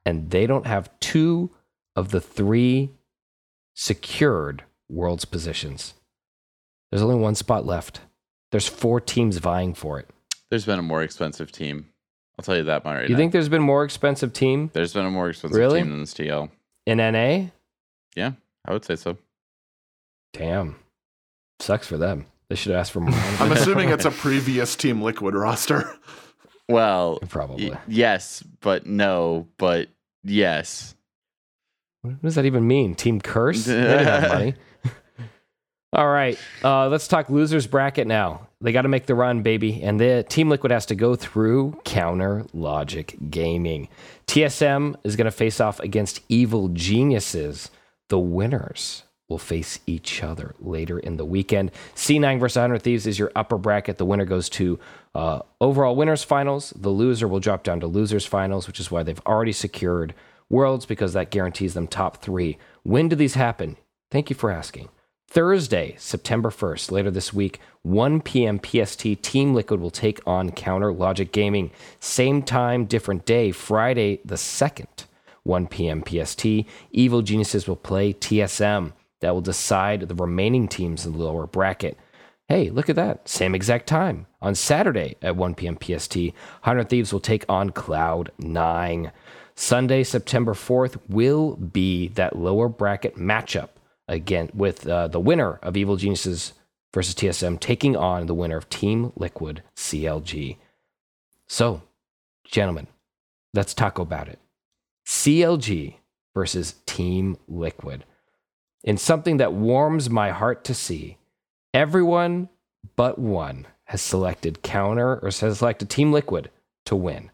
And 0.06 0.30
they 0.30 0.46
don't 0.48 0.68
have 0.68 0.90
two 1.00 1.50
of 1.96 2.10
the 2.10 2.22
three 2.22 2.92
secured 3.76 4.64
world's 4.90 5.26
positions. 5.26 5.94
There's 6.92 7.02
only 7.02 7.16
one 7.16 7.36
spot 7.36 7.66
left. 7.66 8.02
There's 8.52 8.68
four 8.68 9.00
teams 9.00 9.38
vying 9.38 9.74
for 9.74 10.00
it. 10.00 10.10
There's 10.50 10.66
been 10.66 10.80
a 10.80 10.84
more 10.84 11.02
expensive 11.02 11.52
team. 11.52 11.88
I'll 12.38 12.44
tell 12.44 12.58
you 12.58 12.64
that 12.64 12.84
right 12.86 13.04
you 13.08 13.16
now. 13.16 13.18
think 13.18 13.32
there's 13.32 13.50
been 13.50 13.62
more 13.62 13.84
expensive 13.84 14.34
team 14.34 14.72
there's 14.74 14.94
been 14.94 15.06
a 15.06 15.12
more 15.12 15.30
expensive 15.30 15.58
Really? 15.58 15.82
team 15.82 15.92
than 15.92 16.00
this 16.02 16.14
TL? 16.14 16.50
in 16.86 16.98
NA? 16.98 17.50
Yeah, 18.16 18.32
I 18.66 18.74
would 18.74 18.84
say 18.84 18.96
so. 18.96 19.18
Damn. 20.34 20.76
Sucks 21.62 21.88
for 21.88 21.98
them. 21.98 22.26
They 22.50 22.56
should 22.56 22.74
ask 22.74 22.92
for 22.92 23.00
more. 23.00 23.14
I'm 23.40 23.52
assuming 23.52 23.90
it's 23.90 24.06
a 24.06 24.12
previous 24.12 24.76
Team 24.76 25.02
Liquid 25.02 25.36
roster. 25.36 25.90
Well, 26.70 27.20
Probably. 27.28 27.72
y- 27.72 27.78
yes, 27.90 28.42
but 28.62 28.86
no, 28.86 29.50
but 29.58 29.90
yes. 30.24 30.96
What 32.02 32.22
does 32.22 32.36
that 32.36 32.46
even 32.46 32.66
mean? 32.66 32.96
Team 32.96 33.20
curse? 33.20 33.66
They 33.66 33.74
didn't 33.74 34.06
have 34.06 34.30
money. 34.30 34.54
All 35.94 36.08
right, 36.08 36.40
uh, 36.64 36.88
let's 36.88 37.10
talk 37.10 37.30
losers 37.30 37.68
bracket 37.68 38.08
now. 38.08 38.48
They 38.62 38.72
got 38.72 38.84
to 38.84 38.88
make 38.88 39.06
the 39.06 39.16
run, 39.16 39.42
baby, 39.42 39.84
and 39.84 40.00
the 40.00 40.24
Team 40.30 40.48
Liquid 40.48 40.72
has 40.72 40.86
to 40.86 40.96
go 40.96 41.18
through 41.18 41.78
Counter 41.84 42.46
Logic 42.54 43.18
Gaming. 43.30 43.90
TSM 44.28 44.96
is 45.04 45.18
going 45.18 45.26
to 45.26 45.32
face 45.32 45.60
off 45.60 45.82
against 45.82 46.22
Evil 46.30 46.70
Geniuses. 46.70 47.70
The 48.08 48.20
winners 48.20 49.04
will 49.32 49.40
face 49.40 49.80
each 49.88 50.22
other 50.22 50.54
later 50.60 51.00
in 51.00 51.18
the 51.18 51.26
weekend. 51.26 51.72
C9 51.96 52.40
versus 52.40 52.58
100 52.58 52.84
Thieves 52.84 53.08
is 53.08 53.18
your 53.18 53.32
upper 53.36 53.58
bracket. 53.58 53.98
The 53.98 54.06
winner 54.06 54.26
goes 54.26 54.50
to 54.50 54.80
uh, 55.16 55.40
overall 55.60 55.96
winners 55.96 56.24
finals. 56.24 56.72
The 56.76 56.90
loser 56.90 57.28
will 57.28 57.40
drop 57.40 57.64
down 57.64 57.80
to 57.80 57.88
losers 57.88 58.26
finals, 58.26 58.68
which 58.68 58.80
is 58.80 58.92
why 58.92 59.02
they've 59.02 59.22
already 59.26 59.54
secured 59.54 60.14
worlds 60.50 60.86
because 60.86 61.14
that 61.14 61.32
guarantees 61.32 61.74
them 61.74 61.88
top 61.88 62.18
three. 62.18 62.58
When 62.84 63.08
do 63.10 63.16
these 63.16 63.36
happen? 63.36 63.78
Thank 64.12 64.30
you 64.30 64.36
for 64.36 64.52
asking. 64.52 64.90
Thursday, 65.30 65.96
September 65.98 66.50
1st, 66.50 66.92
later 66.92 67.10
this 67.10 67.32
week, 67.32 67.62
1 67.84 68.20
p.m. 68.20 68.60
PST, 68.60 69.02
Team 69.22 69.54
Liquid 69.54 69.80
will 69.80 69.90
take 69.90 70.20
on 70.28 70.52
Counter 70.52 70.92
Logic 70.92 71.32
Gaming. 71.32 71.72
Same 72.02 72.44
time, 72.44 72.84
different 72.84 73.26
day, 73.26 73.52
Friday 73.52 74.20
the 74.26 74.36
2nd, 74.36 75.06
1 75.44 75.68
p.m. 75.68 76.04
PST. 76.06 76.46
Evil 76.92 77.22
Geniuses 77.22 77.66
will 77.66 77.78
play 77.78 78.12
TSM. 78.12 78.92
That 79.22 79.34
will 79.34 79.42
decide 79.42 80.02
the 80.02 80.16
remaining 80.16 80.68
teams 80.68 81.06
in 81.06 81.14
the 81.14 81.20
lower 81.20 81.48
bracket. 81.48 81.98
Hey, 82.48 82.70
look 82.70 82.90
at 82.90 82.98
that. 82.98 83.30
Same 83.30 83.56
exact 83.56 83.88
time. 83.88 84.28
On 84.42 84.56
Saturday 84.56 85.16
at 85.22 85.38
1 85.38 85.56
p.m. 85.56 85.78
PST, 85.82 86.16
100 86.18 86.90
Thieves 86.90 87.14
will 87.14 87.20
take 87.20 87.46
on 87.48 87.70
Cloud9. 87.70 89.12
Sunday, 89.56 90.04
September 90.04 90.54
4th, 90.54 90.98
will 91.08 91.56
be 91.56 92.10
that 92.10 92.36
lower 92.36 92.68
bracket 92.68 93.16
matchup 93.16 93.70
again 94.08 94.50
with 94.54 94.88
uh, 94.88 95.08
the 95.08 95.20
winner 95.20 95.60
of 95.62 95.78
Evil 95.78 95.96
Geniuses 95.96 96.54
versus 96.94 97.16
TSM, 97.16 97.60
taking 97.60 97.96
on 97.96 98.26
the 98.26 98.34
winner 98.34 98.58
of 98.58 98.70
Team 98.70 99.14
Liquid 99.16 99.64
CLG. 99.76 100.58
So, 101.48 101.84
gentlemen, 102.44 102.88
let's 103.54 103.74
talk 103.74 103.98
about 103.98 104.28
it. 104.28 104.40
CLG 105.08 105.96
versus 106.34 106.76
Team 106.86 107.38
Liquid. 107.48 108.04
In 108.84 108.98
something 108.98 109.38
that 109.38 109.54
warms 109.54 110.10
my 110.10 110.32
heart 110.32 110.64
to 110.66 110.74
see, 110.74 111.18
everyone 111.74 112.50
but 112.96 113.20
one 113.20 113.68
has 113.86 114.02
selected 114.02 114.64
counter 114.64 115.18
or 115.18 115.26
has 115.26 115.60
selected 115.60 115.90
Team 115.90 116.12
Liquid 116.12 116.50
to 116.86 116.96
win. 116.96 117.30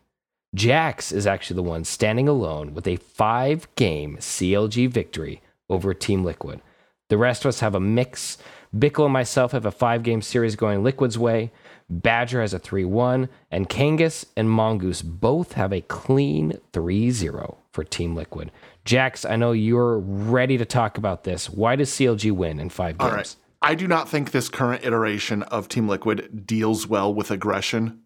Jax 0.54 1.12
is 1.12 1.28
actually 1.28 1.56
the 1.56 1.70
one 1.70 1.86
standing 1.86 2.28
alone 2.28 2.74
with 2.74 2.88
a 2.88 2.98
five 2.98 3.68
game 3.76 4.18
CLG 4.18 4.90
victory 4.90 5.42
over 5.70 5.94
Team 5.94 6.26
Liquid. 6.26 6.62
The 7.10 7.18
rest 7.18 7.46
of 7.46 7.50
us 7.50 7.62
have 7.62 7.76
a 7.76 7.80
mix. 7.80 8.38
Bickle 8.76 9.06
and 9.06 9.14
myself 9.14 9.54
have 9.54 9.66
a 9.66 9.72
five 9.72 10.04
game 10.04 10.22
series 10.22 10.58
going 10.58 10.84
Liquid's 10.84 11.18
way. 11.18 11.52
Badger 11.90 12.42
has 12.42 12.54
a 12.54 12.60
3 12.60 12.84
1, 12.84 13.30
and 13.50 13.70
Kangas 13.70 14.26
and 14.36 14.50
Mongoose 14.50 15.02
both 15.02 15.54
have 15.54 15.72
a 15.72 15.80
clean 15.80 16.60
3 16.74 17.12
0 17.12 17.60
for 17.72 17.86
Team 17.86 18.14
Liquid. 18.14 18.52
Jax, 18.88 19.26
I 19.26 19.36
know 19.36 19.52
you're 19.52 20.00
ready 20.00 20.58
to 20.58 20.66
talk 20.66 20.98
about 20.98 21.26
this. 21.26 21.50
Why 21.50 21.76
does 21.76 21.92
CLG 21.92 22.32
win 22.32 22.58
in 22.58 22.70
five 22.70 22.98
games? 22.98 23.12
All 23.12 23.16
right. 23.16 23.36
I 23.62 23.76
do 23.76 23.86
not 23.86 24.08
think 24.08 24.32
this 24.32 24.48
current 24.48 24.86
iteration 24.86 25.44
of 25.44 25.68
Team 25.68 25.90
Liquid 25.90 26.46
deals 26.48 26.88
well 26.88 27.14
with 27.14 27.30
aggression 27.30 28.04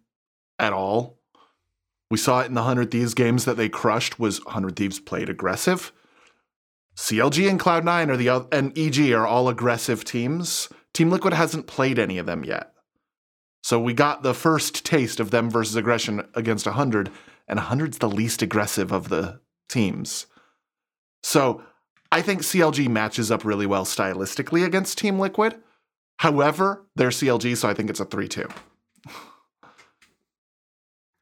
at 0.58 0.72
all. 0.72 1.20
We 2.10 2.18
saw 2.18 2.40
it 2.40 2.46
in 2.46 2.54
the 2.54 2.62
100 2.62 2.90
Thieves 2.90 3.14
games 3.14 3.44
that 3.44 3.56
they 3.56 3.68
crushed 3.68 4.18
was 4.18 4.44
100 4.44 4.74
Thieves 4.74 4.98
played 4.98 5.28
aggressive. 5.28 5.92
CLG 6.96 7.48
and 7.48 7.60
Cloud9 7.60 8.08
are 8.08 8.16
the 8.16 8.48
and 8.50 8.76
EG 8.76 9.12
are 9.12 9.26
all 9.26 9.48
aggressive 9.48 10.04
teams. 10.04 10.68
Team 10.92 11.10
Liquid 11.10 11.32
hasn't 11.32 11.68
played 11.68 12.00
any 12.00 12.18
of 12.18 12.26
them 12.26 12.44
yet. 12.44 12.72
So 13.62 13.78
we 13.78 13.94
got 13.94 14.24
the 14.24 14.34
first 14.34 14.84
taste 14.84 15.20
of 15.20 15.30
them 15.30 15.48
versus 15.48 15.76
aggression 15.76 16.26
against 16.34 16.66
100 16.66 17.08
and 17.46 17.60
100's 17.60 17.98
the 17.98 18.10
least 18.10 18.42
aggressive 18.42 18.90
of 18.90 19.10
the 19.10 19.40
teams. 19.68 20.26
So 21.22 21.62
I 22.10 22.20
think 22.22 22.42
CLG 22.42 22.88
matches 22.88 23.30
up 23.30 23.44
really 23.44 23.66
well 23.66 23.84
stylistically 23.84 24.64
against 24.64 24.98
Team 24.98 25.18
Liquid. 25.18 25.56
However, 26.18 26.86
they're 26.94 27.08
CLG, 27.10 27.56
so 27.56 27.68
I 27.68 27.74
think 27.74 27.90
it's 27.90 28.00
a 28.00 28.04
3 28.04 28.28
2. 28.28 28.48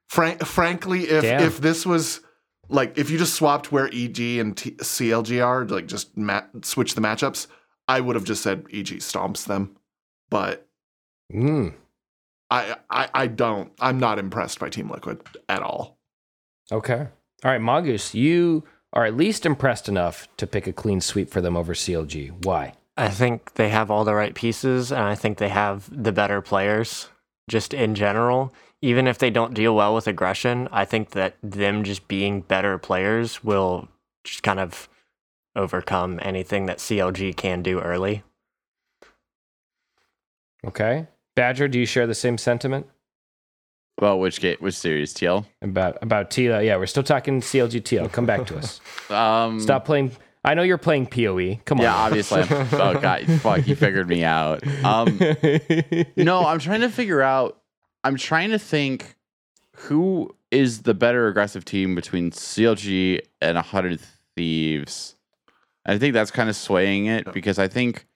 Frank, 0.09 0.45
frankly, 0.45 1.05
if 1.05 1.23
Damn. 1.23 1.43
if 1.43 1.61
this 1.61 1.87
was 1.87 2.21
like 2.69 2.99
if 2.99 3.11
you 3.11 3.19
just 3.19 3.35
swapped 3.35 3.71
where 3.71 3.87
EG 3.93 4.19
and 4.21 4.57
T- 4.57 4.73
CLG 4.73 5.45
are, 5.45 5.65
like 5.65 5.87
just 5.87 6.11
switch 6.63 6.95
the 6.95 7.01
matchups, 7.01 7.47
I 7.87 8.01
would 8.01 8.17
have 8.17 8.25
just 8.25 8.43
said 8.43 8.67
EG 8.73 8.87
stomps 8.99 9.47
them. 9.47 9.77
But 10.31 10.67
Mm, 11.33 11.75
I, 12.51 12.77
I 12.91 13.09
I 13.15 13.27
don't. 13.29 13.71
I'm 13.79 14.01
not 14.01 14.19
impressed 14.19 14.59
by 14.59 14.69
Team 14.69 14.91
Liquid 14.91 15.21
at 15.49 15.63
all. 15.63 15.97
okay. 16.73 17.07
All 17.45 17.51
right, 17.51 17.61
Mongoose, 17.61 18.13
you 18.15 18.65
are 18.93 19.05
at 19.05 19.17
least 19.17 19.47
impressed 19.47 19.89
enough 19.89 20.29
to 20.37 20.47
pick 20.47 20.67
a 20.67 20.73
clean 20.73 21.01
sweep 21.01 21.31
for 21.31 21.41
them 21.41 21.57
over 21.57 21.75
CLG. 21.75 22.45
Why? 22.45 22.75
I 22.97 23.09
think 23.09 23.55
they 23.55 23.69
have 23.71 23.91
all 23.91 24.05
the 24.05 24.15
right 24.15 24.35
pieces, 24.35 24.91
and 24.93 25.03
I 25.03 25.15
think 25.15 25.39
they 25.39 25.49
have 25.49 25.89
the 25.91 26.13
better 26.13 26.41
players 26.41 27.09
just 27.49 27.73
in 27.73 27.95
general. 27.95 28.53
Even 28.83 29.07
if 29.07 29.19
they 29.19 29.31
don't 29.31 29.55
deal 29.55 29.75
well 29.75 29.95
with 29.95 30.07
aggression, 30.07 30.69
I 30.73 30.85
think 30.85 31.11
that 31.11 31.37
them 31.43 31.85
just 31.85 32.09
being 32.09 32.41
better 32.41 32.79
players 32.79 33.45
will 33.45 33.89
just 34.25 34.43
kind 34.43 34.61
of 34.61 34.89
overcome 35.57 36.19
anything 36.23 36.67
that 36.67 36.79
CLG 36.79 37.37
can 37.37 37.63
do 37.63 37.81
early. 37.81 38.23
Okay. 40.67 41.07
Badger, 41.35 41.69
do 41.69 41.79
you 41.79 41.87
share 41.87 42.07
the 42.07 42.15
same 42.15 42.39
sentiment 42.39 42.87
Well, 44.01 44.19
which 44.19 44.41
game? 44.41 44.57
Which 44.61 44.75
series? 44.75 45.13
TL. 45.13 45.45
about 45.61 45.99
about 46.03 46.31
TL? 46.31 46.65
Yeah, 46.65 46.77
we're 46.77 46.87
still 46.87 47.03
talking 47.03 47.41
CLG 47.41 47.83
TL. 47.83 48.11
Come 48.11 48.27
back 48.27 48.47
to 48.47 48.57
us. 48.57 48.81
Um, 49.11 49.59
Stop 49.59 49.85
playing. 49.85 50.13
I 50.45 50.55
know 50.55 50.63
you're 50.63 50.79
playing 50.79 51.07
PoE. 51.07 51.57
Come 51.65 51.79
on. 51.81 51.83
Yeah, 51.83 51.97
obviously. 51.97 52.43
I'm, 52.43 52.51
oh 52.73 53.01
god, 53.01 53.27
fuck, 53.41 53.67
you 53.67 53.75
figured 53.75 54.09
me 54.09 54.23
out. 54.23 54.65
Um, 54.85 55.19
no, 56.17 56.47
I'm 56.47 56.61
trying 56.61 56.83
to 56.83 56.89
figure 56.89 57.21
out. 57.21 57.61
I'm 58.05 58.15
trying 58.17 58.51
to 58.51 58.59
think 58.59 59.17
who 59.75 60.35
is 60.53 60.83
the 60.83 60.95
better 60.95 61.27
aggressive 61.27 61.65
team 61.65 61.97
between 61.97 62.31
CLG 62.31 63.21
and 63.43 63.57
100 63.57 64.01
Thieves. 64.37 65.17
I 65.85 65.99
think 65.99 66.15
that's 66.15 66.31
kind 66.31 66.49
of 66.49 66.55
swaying 66.55 67.07
it 67.07 67.33
because 67.33 67.59
I 67.59 67.67
think 67.67 68.07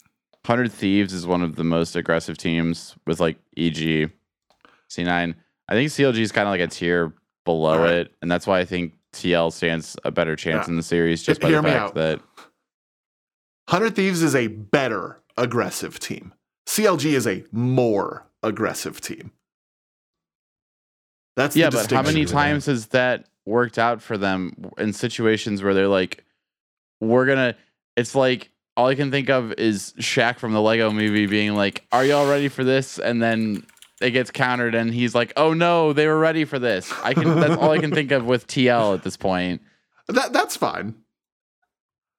100 0.46 0.70
Thieves 0.70 1.12
is 1.12 1.26
one 1.26 1.42
of 1.42 1.56
the 1.56 1.64
most 1.64 1.96
aggressive 1.96 2.38
teams 2.38 2.94
with 3.04 3.18
like 3.18 3.36
EG, 3.56 4.12
C9. 4.88 5.34
I 5.68 5.74
think 5.74 5.90
CLG 5.90 6.18
is 6.18 6.32
kind 6.32 6.46
of 6.46 6.52
like 6.52 6.60
a 6.60 6.66
tier 6.66 7.12
below 7.44 7.74
Alright. 7.78 7.92
it, 7.92 8.14
and 8.22 8.30
that's 8.30 8.46
why 8.46 8.60
I 8.60 8.64
think 8.64 8.94
TL 9.12 9.52
stands 9.52 9.96
a 10.04 10.10
better 10.10 10.36
chance 10.36 10.66
Yeah. 10.66 10.72
in 10.72 10.76
the 10.76 10.82
series 10.82 11.22
just 11.22 11.40
by 11.40 11.48
Hear 11.48 11.62
the 11.62 11.68
fact 11.68 11.80
out. 11.82 11.94
that 11.94 12.20
100 13.68 13.94
Thieves 13.96 14.22
is 14.22 14.34
a 14.34 14.48
better 14.48 15.20
aggressive 15.36 15.98
team. 15.98 16.34
CLG 16.66 17.12
is 17.14 17.26
a 17.26 17.44
more 17.52 18.26
aggressive 18.42 19.00
team. 19.00 19.30
That's 21.36 21.56
yeah, 21.56 21.70
but 21.70 21.90
how 21.90 22.02
many 22.02 22.24
times 22.24 22.66
has 22.66 22.86
that 22.88 23.26
worked 23.44 23.78
out 23.78 24.00
for 24.00 24.16
them 24.16 24.70
in 24.78 24.92
situations 24.92 25.62
where 25.62 25.74
they're 25.74 25.88
like, 25.88 26.24
we're 27.00 27.26
gonna? 27.26 27.56
It's 27.96 28.14
like 28.14 28.50
all 28.76 28.86
I 28.86 28.94
can 28.94 29.10
think 29.10 29.28
of 29.30 29.52
is 29.54 29.94
Shaq 29.98 30.38
from 30.38 30.52
the 30.52 30.60
Lego 30.62 30.90
Movie 30.92 31.26
being 31.26 31.54
like, 31.54 31.84
"Are 31.90 32.04
y'all 32.04 32.28
ready 32.30 32.48
for 32.48 32.62
this?" 32.62 32.98
And 33.00 33.20
then 33.20 33.66
it 34.00 34.10
gets 34.10 34.30
countered, 34.30 34.74
and 34.74 34.92
he's 34.92 35.14
like, 35.14 35.32
"Oh 35.36 35.54
no, 35.54 35.92
they 35.92 36.06
were 36.06 36.18
ready 36.18 36.44
for 36.44 36.58
this." 36.58 36.92
I 37.02 37.14
can. 37.14 37.40
that's 37.40 37.56
all 37.56 37.70
I 37.70 37.78
can 37.78 37.92
think 37.92 38.10
of 38.10 38.24
with 38.24 38.46
TL 38.46 38.94
at 38.94 39.02
this 39.02 39.16
point. 39.16 39.62
That 40.08 40.32
that's 40.32 40.56
fine. 40.56 40.94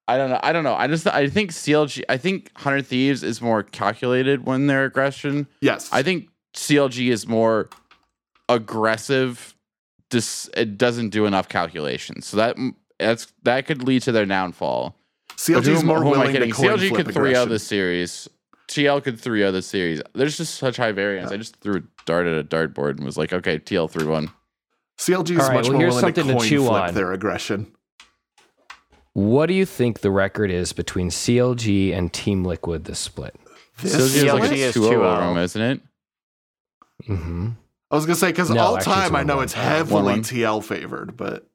I 0.08 0.16
don't 0.16 0.30
know. 0.30 0.40
I 0.42 0.52
don't 0.52 0.64
know. 0.64 0.74
I 0.74 0.86
just 0.86 1.06
I 1.06 1.28
think 1.28 1.50
CLG. 1.50 2.02
I 2.08 2.16
think 2.16 2.56
Hundred 2.56 2.86
Thieves 2.86 3.22
is 3.22 3.42
more 3.42 3.62
calculated 3.62 4.46
when 4.46 4.68
their 4.68 4.84
aggression. 4.84 5.48
Yes. 5.60 5.88
I 5.92 6.02
think 6.02 6.28
CLG 6.54 7.10
is 7.10 7.26
more 7.26 7.68
aggressive. 8.48 9.54
Just 10.10 10.50
it 10.56 10.78
doesn't 10.78 11.10
do 11.10 11.26
enough 11.26 11.48
calculations, 11.48 12.26
so 12.26 12.36
that 12.36 12.56
that's 12.98 13.32
that 13.42 13.66
could 13.66 13.82
lead 13.82 14.02
to 14.02 14.12
their 14.12 14.26
downfall. 14.26 14.96
CLG 15.36 15.68
is 15.68 15.84
more 15.84 16.00
who 16.00 16.08
am 16.08 16.14
I 16.14 16.18
willing 16.18 16.26
to 16.28 16.32
kidding? 16.32 16.52
coin 16.52 16.78
CLG 16.78 16.94
could 16.94 17.06
3 17.06 17.12
0 17.12 17.26
aggression. 17.26 17.48
this 17.48 17.66
series. 17.66 18.28
TL 18.68 19.02
could 19.02 19.20
3 19.20 19.40
0 19.40 19.52
this 19.52 19.66
series. 19.66 20.02
There's 20.14 20.36
just 20.36 20.54
such 20.56 20.76
high 20.76 20.92
variance. 20.92 21.30
I 21.30 21.36
just 21.36 21.56
threw 21.56 21.76
a 21.78 21.82
dart 22.04 22.26
at 22.26 22.38
a 22.38 22.44
dartboard 22.44 22.96
and 22.96 23.04
was 23.04 23.16
like, 23.16 23.32
okay, 23.32 23.58
TL 23.58 23.90
3 23.90 24.04
1. 24.06 24.30
CLG 24.98 25.30
is 25.32 25.40
All 25.42 25.48
right, 25.48 25.54
much 25.54 25.64
well, 25.64 25.72
more 25.72 25.80
here's 25.82 25.94
willing 25.96 26.14
to 26.14 26.20
something 26.20 26.26
to 26.34 26.40
coin 26.40 26.48
chew 26.48 26.66
flip 26.66 26.82
on. 26.82 26.94
their 26.94 27.12
aggression. 27.12 27.72
What 29.12 29.46
do 29.46 29.54
you 29.54 29.64
think 29.64 30.00
the 30.00 30.10
record 30.10 30.50
is 30.50 30.72
between 30.72 31.08
CLG 31.10 31.94
and 31.96 32.12
Team 32.12 32.44
Liquid 32.44 32.84
this 32.84 32.98
split? 32.98 33.34
This 33.80 33.94
CLG 33.94 33.98
is 34.16 34.24
like 34.24 34.42
CLG 34.42 34.50
a 34.52 34.54
is 34.54 34.74
2 34.74 34.82
0 34.84 34.94
over 34.94 35.04
2-0. 35.22 35.34
them, 35.34 35.38
isn't 35.42 35.62
it? 35.62 35.80
hmm 37.06 37.48
I 37.90 37.94
was 37.94 38.04
gonna 38.06 38.16
say 38.16 38.28
because 38.28 38.50
No, 38.50 38.60
all 38.60 38.76
time 38.78 39.14
I 39.14 39.22
know 39.22 39.40
it's 39.40 39.52
heavily 39.52 40.14
1-1. 40.14 40.18
TL 40.32 40.64
favored, 40.64 41.16
but 41.16 41.46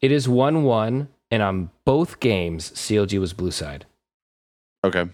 It 0.00 0.12
is 0.12 0.28
1 0.28 0.62
1, 0.64 1.08
and 1.30 1.42
on 1.42 1.70
both 1.84 2.20
games, 2.20 2.70
CLG 2.72 3.18
was 3.18 3.32
blue 3.32 3.50
side. 3.50 3.86
Okay. 4.84 5.06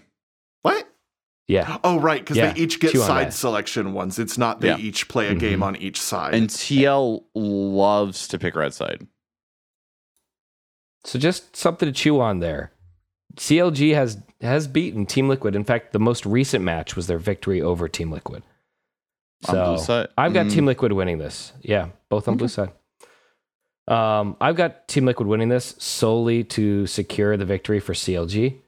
What? 1.59 1.67
Yeah. 1.67 1.77
Oh 1.83 1.99
right, 1.99 2.19
because 2.21 2.37
Yeah, 2.37 2.53
they 2.53 2.59
each 2.61 2.79
get 2.79 2.91
chew 2.91 2.99
side 2.99 3.33
selection 3.33 3.93
ones. 3.93 4.17
It's 4.19 4.37
not 4.37 4.61
they 4.61 4.69
Yeah. 4.69 4.77
each 4.77 5.07
play 5.07 5.27
a 5.27 5.35
game 5.35 5.59
Mhm. 5.59 5.63
on 5.63 5.75
each 5.77 5.99
side. 6.01 6.33
And 6.33 6.49
TL 6.49 7.25
loves 7.35 8.27
to 8.29 8.39
pick 8.39 8.55
red 8.55 8.73
side. 8.73 9.07
So 11.03 11.17
just 11.19 11.55
something 11.55 11.87
to 11.87 11.93
chew 11.93 12.19
on 12.21 12.39
there. 12.39 12.71
CLG 13.37 13.91
has 13.93 14.17
has 14.41 14.67
beaten 14.67 15.05
Team 15.05 15.29
Liquid. 15.29 15.55
In 15.55 15.63
fact, 15.63 15.93
the 15.93 15.99
most 15.99 16.25
recent 16.25 16.63
match 16.63 16.95
was 16.95 17.07
their 17.07 17.19
victory 17.19 17.61
over 17.61 17.87
Team 17.87 18.11
Liquid. 18.11 18.43
On 19.47 19.55
So 19.55 19.65
blue 19.65 19.77
side? 19.83 20.07
I've 20.17 20.33
got 20.33 20.47
Mm. 20.47 20.51
Team 20.51 20.65
Liquid 20.65 20.91
winning 20.93 21.17
this. 21.19 21.53
Yeah, 21.61 21.89
both 22.09 22.27
on 22.27 22.37
blue 22.37 22.47
side. 22.47 22.71
Um, 23.87 24.35
I've 24.39 24.55
got 24.55 24.87
Team 24.87 25.05
Liquid 25.05 25.27
winning 25.27 25.49
this 25.49 25.75
solely 25.79 26.43
to 26.45 26.85
secure 26.87 27.35
the 27.37 27.45
victory 27.45 27.79
for 27.79 27.93
CLG. 27.93 28.60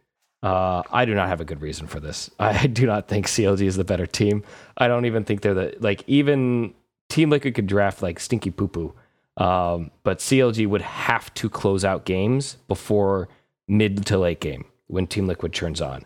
Uh, 0.44 0.84
I 0.92 1.06
do 1.06 1.16
not 1.16 1.30
have 1.30 1.40
a 1.40 1.46
good 1.46 1.62
reason 1.62 1.88
for 1.88 2.02
this. 2.02 2.30
I 2.40 2.68
do 2.68 2.86
not 2.86 3.08
think 3.08 3.28
CLG 3.28 3.62
is 3.62 3.78
the 3.78 3.86
better 3.86 4.06
team. 4.06 4.44
I 4.78 4.88
don't 4.88 5.06
even 5.06 5.24
think 5.24 5.42
they're 5.42 5.54
the 5.54 5.76
like 5.80 6.04
even 6.06 6.74
Team 7.10 7.30
Liquid 7.30 7.56
could 7.56 7.68
draft 7.68 8.04
like 8.04 8.20
Stinky 8.20 8.52
Poo 8.52 8.68
Poo, 8.68 8.94
um, 9.38 9.90
but 10.04 10.20
CLG 10.20 10.68
would 10.68 10.82
have 10.82 11.34
to 11.36 11.50
close 11.50 11.86
out 11.86 12.06
games 12.06 12.58
before 12.68 13.30
mid 13.68 14.06
to 14.08 14.18
late 14.18 14.42
game 14.42 14.66
when 14.88 15.08
Team 15.08 15.28
Liquid 15.28 15.54
turns 15.54 15.80
on. 15.80 16.06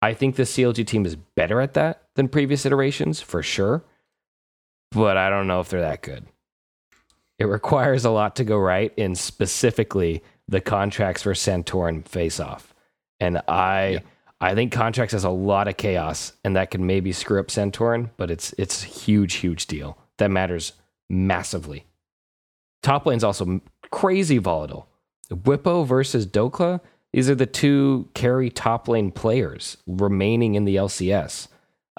I 0.00 0.14
think 0.14 0.36
the 0.36 0.42
CLG 0.44 0.86
team 0.86 1.06
is 1.06 1.16
better 1.16 1.60
at 1.60 1.74
that 1.74 2.02
than 2.14 2.28
previous 2.28 2.66
iterations 2.66 3.20
for 3.20 3.42
sure, 3.42 3.84
but 4.90 5.16
I 5.16 5.30
don't 5.30 5.46
know 5.46 5.60
if 5.60 5.68
they're 5.68 5.80
that 5.80 6.02
good. 6.02 6.26
It 7.38 7.44
requires 7.44 8.04
a 8.04 8.10
lot 8.10 8.36
to 8.36 8.44
go 8.44 8.58
right 8.58 8.92
in 8.96 9.14
specifically 9.14 10.22
the 10.46 10.60
Contractz 10.60 11.22
for 11.22 11.34
Santorin 11.34 12.06
face 12.06 12.38
off. 12.38 12.71
And 13.22 13.40
I 13.46 13.88
Yeah. 13.90 14.00
I 14.40 14.56
think 14.56 14.72
Contractz 14.72 15.12
has 15.12 15.22
a 15.22 15.30
lot 15.30 15.68
of 15.68 15.76
chaos, 15.76 16.32
and 16.42 16.56
that 16.56 16.72
could 16.72 16.80
maybe 16.80 17.12
screw 17.12 17.38
up 17.38 17.46
Santorin, 17.46 18.10
but 18.16 18.28
it's 18.28 18.52
it's 18.58 18.82
a 18.82 18.86
huge, 18.86 19.34
huge 19.34 19.68
deal. 19.68 19.96
That 20.18 20.32
matters 20.32 20.72
massively. 21.08 21.86
Top 22.82 23.06
lane's 23.06 23.22
also 23.22 23.60
crazy 23.92 24.38
volatile. 24.38 24.88
Bwipo 25.30 25.86
versus 25.86 26.26
Dhokla, 26.26 26.80
these 27.12 27.30
are 27.30 27.36
the 27.36 27.46
two 27.46 28.08
carry 28.14 28.50
top 28.50 28.88
lane 28.88 29.12
players 29.12 29.76
remaining 29.86 30.56
in 30.56 30.64
the 30.64 30.74
LCS. 30.74 31.46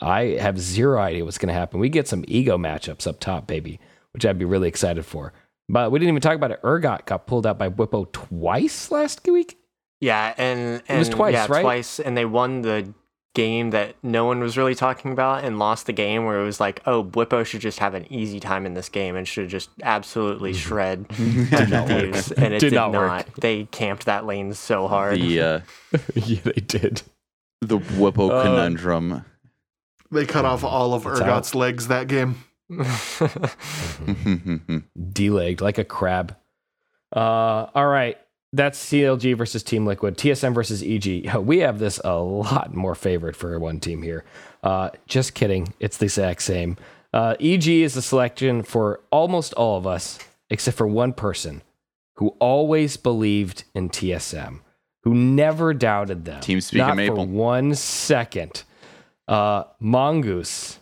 I 0.01 0.37
have 0.41 0.59
zero 0.59 0.99
idea 0.99 1.23
what's 1.23 1.37
going 1.37 1.47
to 1.47 1.53
happen. 1.53 1.79
We 1.79 1.87
get 1.87 2.09
some 2.09 2.25
ego 2.27 2.57
matchups 2.57 3.07
up 3.07 3.21
top, 3.21 3.47
baby, 3.47 3.79
which 4.11 4.25
I'd 4.25 4.37
be 4.37 4.45
really 4.45 4.67
excited 4.67 5.05
for. 5.05 5.31
But 5.69 5.91
we 5.91 5.99
didn't 5.99 6.09
even 6.09 6.21
talk 6.21 6.35
about 6.35 6.51
it. 6.51 6.61
Urgot 6.61 7.05
got 7.05 7.25
pulled 7.25 7.47
out 7.47 7.57
by 7.57 7.69
Bwipo 7.69 8.11
twice 8.11 8.91
last 8.91 9.25
week. 9.25 9.62
Yeah, 10.03 10.33
and, 10.37 10.83
and 10.89 10.97
It 10.97 10.99
was 10.99 11.07
twice, 11.09 11.33
yeah, 11.33 11.47
right? 11.49 11.61
twice, 11.61 11.97
and 11.97 12.17
they 12.17 12.25
won 12.25 12.61
the 12.61 12.93
game 13.35 13.69
that 13.69 13.95
no 14.03 14.25
one 14.25 14.41
was 14.41 14.57
really 14.57 14.75
talking 14.75 15.13
about, 15.13 15.45
and 15.45 15.57
lost 15.57 15.85
the 15.85 15.93
game 15.93 16.25
where 16.25 16.41
it 16.41 16.43
was 16.45 16.59
like, 16.59 16.81
oh, 16.85 17.05
Bwipo 17.05 17.45
should 17.45 17.61
just 17.61 17.79
have 17.79 17.93
an 17.93 18.11
easy 18.11 18.41
time 18.41 18.65
in 18.65 18.73
this 18.73 18.89
game 18.89 19.15
and 19.15 19.25
should 19.25 19.47
just 19.47 19.69
absolutely 19.81 20.51
shred 20.53 21.07
Did 21.17 21.69
not 21.69 21.87
work. 21.87 22.13
Thieves, 22.13 22.31
and 22.33 22.53
it 22.53 22.59
Did 22.59 22.71
did, 22.71 22.73
not 22.75 22.91
not. 22.91 23.27
They 23.39 23.63
camped 23.71 24.05
that 24.05 24.25
lane 24.25 24.53
so 24.53 24.89
hard. 24.89 25.21
The 25.21 25.39
uh, 25.39 25.59
yeah, 26.15 26.41
they 26.43 26.51
did. 26.61 27.01
the 27.61 27.79
Bwipo 27.79 28.29
Uh, 28.29 28.43
conundrum. 28.43 29.23
They 30.11 30.25
cut 30.25 30.43
off 30.43 30.65
all 30.65 30.93
of 30.93 31.05
It's 31.07 31.21
Urgot's 31.21 31.55
legs 31.55 31.87
that 31.87 32.07
game. 32.09 32.43
delegged 35.13 35.61
like 35.61 35.77
a 35.77 35.85
crab. 35.85 36.35
Uh, 37.15 37.67
all 37.73 37.87
right. 37.87 38.17
That's 38.55 38.79
CLG 38.91 39.35
versus 39.35 39.63
Team 39.63 39.85
Liquid. 39.87 40.15
TSM 40.15 40.53
versus 40.53 40.83
EG. 40.83 41.35
We 41.37 41.59
have 41.59 41.79
this 41.79 41.99
a 42.03 42.17
lot 42.17 42.73
more 42.75 42.93
favored 42.93 43.35
for 43.35 43.57
one 43.59 43.79
team 43.79 44.03
here. 44.03 44.23
Uh, 44.61 44.91
just 45.07 45.33
kidding. 45.33 45.73
It's 45.79 45.97
the 45.97 46.05
exact 46.05 46.43
same. 46.43 46.77
Uh, 47.11 47.35
EG 47.39 47.67
is 47.67 47.95
the 47.95 48.01
selection 48.01 48.61
for 48.61 49.01
almost 49.11 49.53
all 49.53 49.77
of 49.77 49.87
us, 49.87 50.19
except 50.51 50.77
for 50.77 50.87
one 50.87 51.13
person 51.13 51.63
who 52.17 52.29
always 52.39 52.95
believed 52.95 53.63
in 53.73 53.89
TSM, 53.89 54.59
who 55.01 55.15
never 55.15 55.73
doubted 55.73 56.25
them. 56.25 56.39
Team 56.41 56.61
Speak 56.61 56.77
Not 56.77 56.95
Maple. 56.95 57.15
for 57.15 57.25
one 57.25 57.73
second. 57.73 58.63
Uh, 59.27 59.63
Mongoose. 59.79 60.77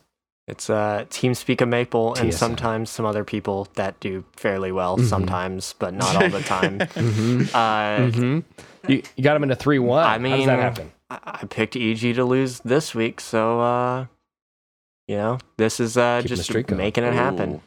It's 0.47 0.69
uh, 0.69 1.05
TeamSpeak 1.09 1.61
of 1.61 1.69
Maple 1.69 2.15
and 2.15 2.29
TSM. 2.31 2.33
sometimes 2.33 2.89
some 2.89 3.05
other 3.05 3.23
people 3.23 3.67
that 3.75 3.99
do 3.99 4.23
fairly 4.35 4.71
well 4.71 4.97
Mm-hmm. 4.97 5.07
sometimes, 5.07 5.75
but 5.79 5.93
not 5.93 6.15
all 6.15 6.29
the 6.29 6.41
time. 6.57 6.79
Mhm. 6.79 7.49
Uh, 7.53 8.11
Mhm. 8.11 8.43
You, 8.87 9.03
you 9.15 9.23
got 9.23 9.35
him 9.35 9.43
in 9.43 9.51
a 9.51 9.55
3 9.55 9.77
1. 9.79 10.03
I 10.03 10.17
mean, 10.17 10.31
How 10.31 10.37
does 10.37 10.47
mean, 10.47 10.47
that 10.47 10.59
happen? 10.61 10.91
I 11.09 11.19
I 11.43 11.45
picked 11.45 11.75
EG 11.75 12.15
to 12.15 12.25
lose 12.25 12.59
this 12.61 12.95
week, 12.95 13.21
so 13.21 13.59
uh, 13.61 14.05
you 15.07 15.15
know, 15.17 15.37
this 15.57 15.79
is 15.79 15.97
uh, 15.97 16.21
just 16.25 16.51
making 16.71 17.03
it 17.03 17.13
happen. 17.13 17.51
Ooh. 17.55 17.61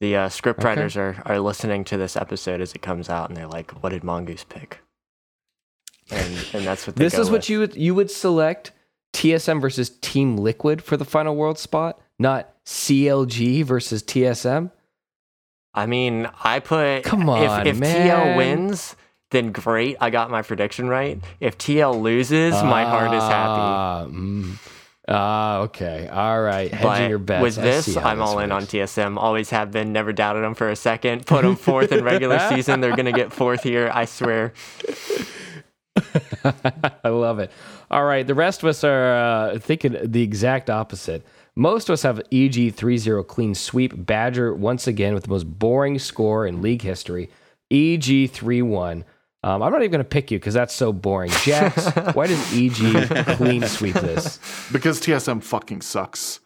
The 0.00 0.16
uh, 0.16 0.28
script 0.30 0.60
Okay. 0.60 0.68
writers 0.68 0.96
are, 0.96 1.22
are 1.26 1.38
listening 1.40 1.84
to 1.84 1.98
this 1.98 2.16
episode 2.16 2.62
as 2.62 2.72
it 2.72 2.80
comes 2.80 3.10
out, 3.10 3.28
and 3.28 3.36
they're 3.36 3.46
like, 3.46 3.70
"What 3.82 3.90
did 3.90 4.02
Mongoose 4.02 4.44
pick?" 4.44 4.78
And 6.10 6.46
and 6.54 6.64
that's 6.66 6.86
what 6.86 6.96
they 6.96 7.04
This 7.04 7.16
go 7.16 7.20
is 7.22 7.30
what 7.30 7.48
you 7.50 7.58
would 7.60 7.76
you 7.76 7.94
would 7.94 8.10
select 8.10 8.72
TSM 9.20 9.60
versus 9.60 9.90
Team 10.00 10.38
Liquid 10.38 10.82
for 10.82 10.96
the 10.96 11.04
final 11.04 11.36
world 11.36 11.58
spot, 11.58 12.00
not 12.18 12.54
CLG 12.64 13.62
versus 13.64 14.02
TSM. 14.02 14.70
I 15.74 15.84
mean, 15.84 16.26
I 16.42 16.60
put 16.60 17.02
Come 17.04 17.28
on, 17.28 17.66
if, 17.66 17.76
if. 17.76 17.80
TL 17.82 18.34
wins, 18.38 18.96
then 19.30 19.52
great, 19.52 19.98
I 20.00 20.08
got 20.08 20.30
my 20.30 20.40
prediction 20.40 20.88
right. 20.88 21.20
If 21.38 21.58
TL 21.58 22.00
loses, 22.00 22.54
my 22.62 22.84
heart 22.84 23.12
is 23.12 23.22
happy. 23.22 23.60
Ah, 23.60 24.06
mm. 24.08 24.56
Ah, 25.06 25.58
okay, 25.58 26.08
all 26.08 26.40
right. 26.40 26.72
Hedging 26.72 26.88
But 26.88 27.10
your 27.10 27.18
bets. 27.18 27.42
with 27.42 27.56
this, 27.56 27.96
I'm 27.98 28.22
all 28.22 28.38
in 28.38 28.50
on. 28.52 28.62
TSM. 28.62 29.18
Always 29.18 29.50
have 29.50 29.70
been. 29.70 29.92
Never 29.92 30.14
doubted 30.14 30.44
them 30.44 30.54
for 30.54 30.70
a 30.70 30.76
second. 30.76 31.26
Put 31.26 31.42
them 31.42 31.56
fourth 31.56 31.92
in 31.92 32.02
regular 32.02 32.38
season. 32.48 32.80
They're 32.80 32.96
gonna 32.96 33.12
get 33.12 33.34
fourth 33.34 33.64
here. 33.64 33.90
I 33.92 34.06
swear. 34.06 34.54
I 37.04 37.08
love 37.08 37.38
it. 37.38 37.50
All 37.90 38.04
right, 38.04 38.26
the 38.26 38.34
rest 38.34 38.62
of 38.62 38.68
us 38.68 38.84
are 38.84 39.14
uh, 39.14 39.58
thinking 39.58 39.96
the 40.02 40.22
exact 40.22 40.70
opposite. 40.70 41.24
Most 41.56 41.88
of 41.88 41.94
us 41.94 42.02
have 42.02 42.18
EG 42.32 42.74
3-0 42.74 43.26
clean 43.26 43.54
sweep. 43.54 43.92
Badger 43.96 44.54
once 44.54 44.86
again 44.86 45.14
with 45.14 45.24
the 45.24 45.30
most 45.30 45.44
boring 45.44 45.98
score 45.98 46.46
in 46.46 46.62
league 46.62 46.82
history. 46.82 47.30
EG 47.70 48.30
3-1. 48.30 49.04
Um, 49.42 49.62
I'm 49.62 49.72
not 49.72 49.80
even 49.80 49.90
going 49.90 50.04
to 50.04 50.08
pick 50.08 50.30
you 50.30 50.38
because 50.38 50.54
that's 50.54 50.74
so 50.74 50.92
boring. 50.92 51.30
Jax, 51.42 51.86
why 52.14 52.26
does 52.26 52.52
EG 52.54 53.36
clean 53.36 53.62
sweep 53.66 53.94
this? 53.94 54.38
Because 54.70 55.00
TSM 55.00 55.42
fucking 55.42 55.80
sucks. 55.80 56.40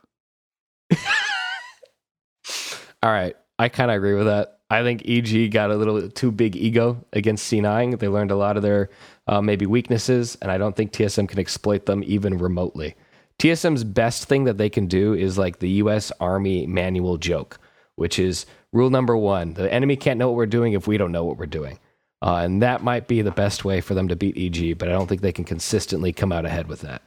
All 3.03 3.11
right, 3.11 3.37
I 3.59 3.69
kind 3.69 3.91
of 3.91 3.97
agree 3.97 4.15
with 4.15 4.27
that. 4.27 4.61
I 4.71 4.83
think 4.83 5.09
EG 5.09 5.51
got 5.51 5.71
a 5.71 5.77
little 5.77 6.09
too 6.09 6.33
big 6.33 6.57
ego 6.57 7.05
against 7.13 7.53
C9. 7.53 7.99
They 7.99 8.09
learned 8.09 8.31
a 8.31 8.37
lot 8.37 8.57
of 8.57 8.63
their 8.63 8.91
uh, 9.27 9.41
maybe 9.41 9.67
weaknesses, 9.67 10.37
and 10.43 10.51
I 10.51 10.59
don't 10.59 10.77
think 10.77 10.93
TSM 10.93 11.29
can 11.29 11.39
exploit 11.39 11.87
them 11.87 12.03
even 12.05 12.39
remotely. 12.39 12.95
TSM's 13.39 13.85
best 13.85 14.25
thing 14.25 14.45
that 14.45 14.59
they 14.59 14.71
can 14.71 14.87
do 14.87 15.15
is 15.15 15.39
like 15.39 15.59
the 15.59 15.71
U.S. 15.71 16.13
Army 16.21 16.67
manual 16.67 17.17
joke, 17.17 17.59
which 17.97 18.19
is 18.19 18.47
rule 18.73 18.91
number 18.91 19.17
one: 19.17 19.55
the 19.55 19.73
enemy 19.73 19.97
can't 19.97 20.19
know 20.19 20.29
what 20.29 20.37
we're 20.37 20.47
doing 20.47 20.73
if 20.73 20.87
we 20.87 20.99
don't 20.99 21.13
know 21.13 21.25
what 21.25 21.39
we're 21.39 21.47
doing, 21.47 21.79
uh, 22.23 22.37
and 22.37 22.63
that 22.63 22.85
might 22.85 23.09
be 23.09 23.23
the 23.23 23.31
best 23.31 23.65
way 23.65 23.81
for 23.81 23.95
them 23.95 24.09
to 24.09 24.17
beat 24.17 24.37
EG. 24.37 24.79
But 24.79 24.89
I 24.89 24.93
don't 24.93 25.09
think 25.09 25.21
they 25.21 25.33
can 25.33 25.45
consistently 25.45 26.13
come 26.13 26.33
out 26.33 26.47
ahead 26.47 26.69
with 26.69 26.83
that. 26.83 27.03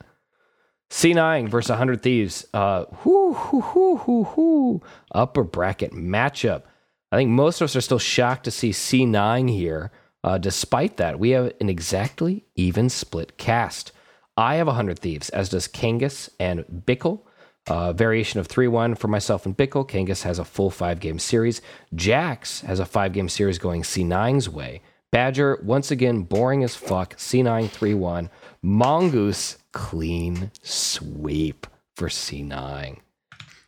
C9 0.89 1.49
versus 1.49 1.69
100 1.69 2.01
Thieves. 2.01 2.45
Uh, 2.53 2.85
whoo, 3.03 3.33
whoo, 3.33 3.61
whoo, 3.61 3.95
whoo, 4.05 4.23
whoo. 4.23 4.81
Upper 5.13 5.43
bracket 5.43 5.91
matchup. 5.91 6.63
I 7.11 7.17
think 7.17 7.29
most 7.29 7.61
of 7.61 7.65
us 7.65 7.75
are 7.75 7.81
still 7.81 7.99
shocked 7.99 8.45
to 8.45 8.51
see 8.51 8.71
C9 8.71 9.49
here. 9.49 9.91
Uh, 10.23 10.37
despite 10.37 10.97
that, 10.97 11.19
we 11.19 11.31
have 11.31 11.53
an 11.61 11.69
exactly 11.69 12.45
even 12.55 12.89
split 12.89 13.37
cast. 13.37 13.91
I 14.35 14.55
have 14.55 14.67
100 14.67 14.99
Thieves, 14.99 15.29
as 15.29 15.49
does 15.49 15.67
Kangas 15.67 16.29
and 16.39 16.65
Bickle. 16.85 17.21
Uh, 17.67 17.91
variation 17.91 18.39
of 18.39 18.47
3 18.47 18.67
1 18.67 18.95
for 18.95 19.09
myself 19.09 19.45
and 19.45 19.57
Bickle. 19.57 19.87
Kangas 19.87 20.23
has 20.23 20.39
a 20.39 20.45
full 20.45 20.69
five 20.69 20.99
game 21.01 21.19
series. 21.19 21.61
Jax 21.95 22.61
has 22.61 22.79
a 22.79 22.85
five 22.85 23.11
game 23.11 23.27
series 23.27 23.57
going 23.59 23.81
C9's 23.81 24.47
way. 24.47 24.81
Badger, 25.11 25.59
once 25.63 25.91
again, 25.91 26.21
boring 26.21 26.63
as 26.63 26.75
fuck. 26.75 27.15
C9 27.17 27.69
3 27.69 27.93
1. 27.93 28.29
Mongoose, 28.61 29.57
clean 29.73 30.51
sweep 30.61 31.67
for 31.95 32.07
C9. 32.07 32.97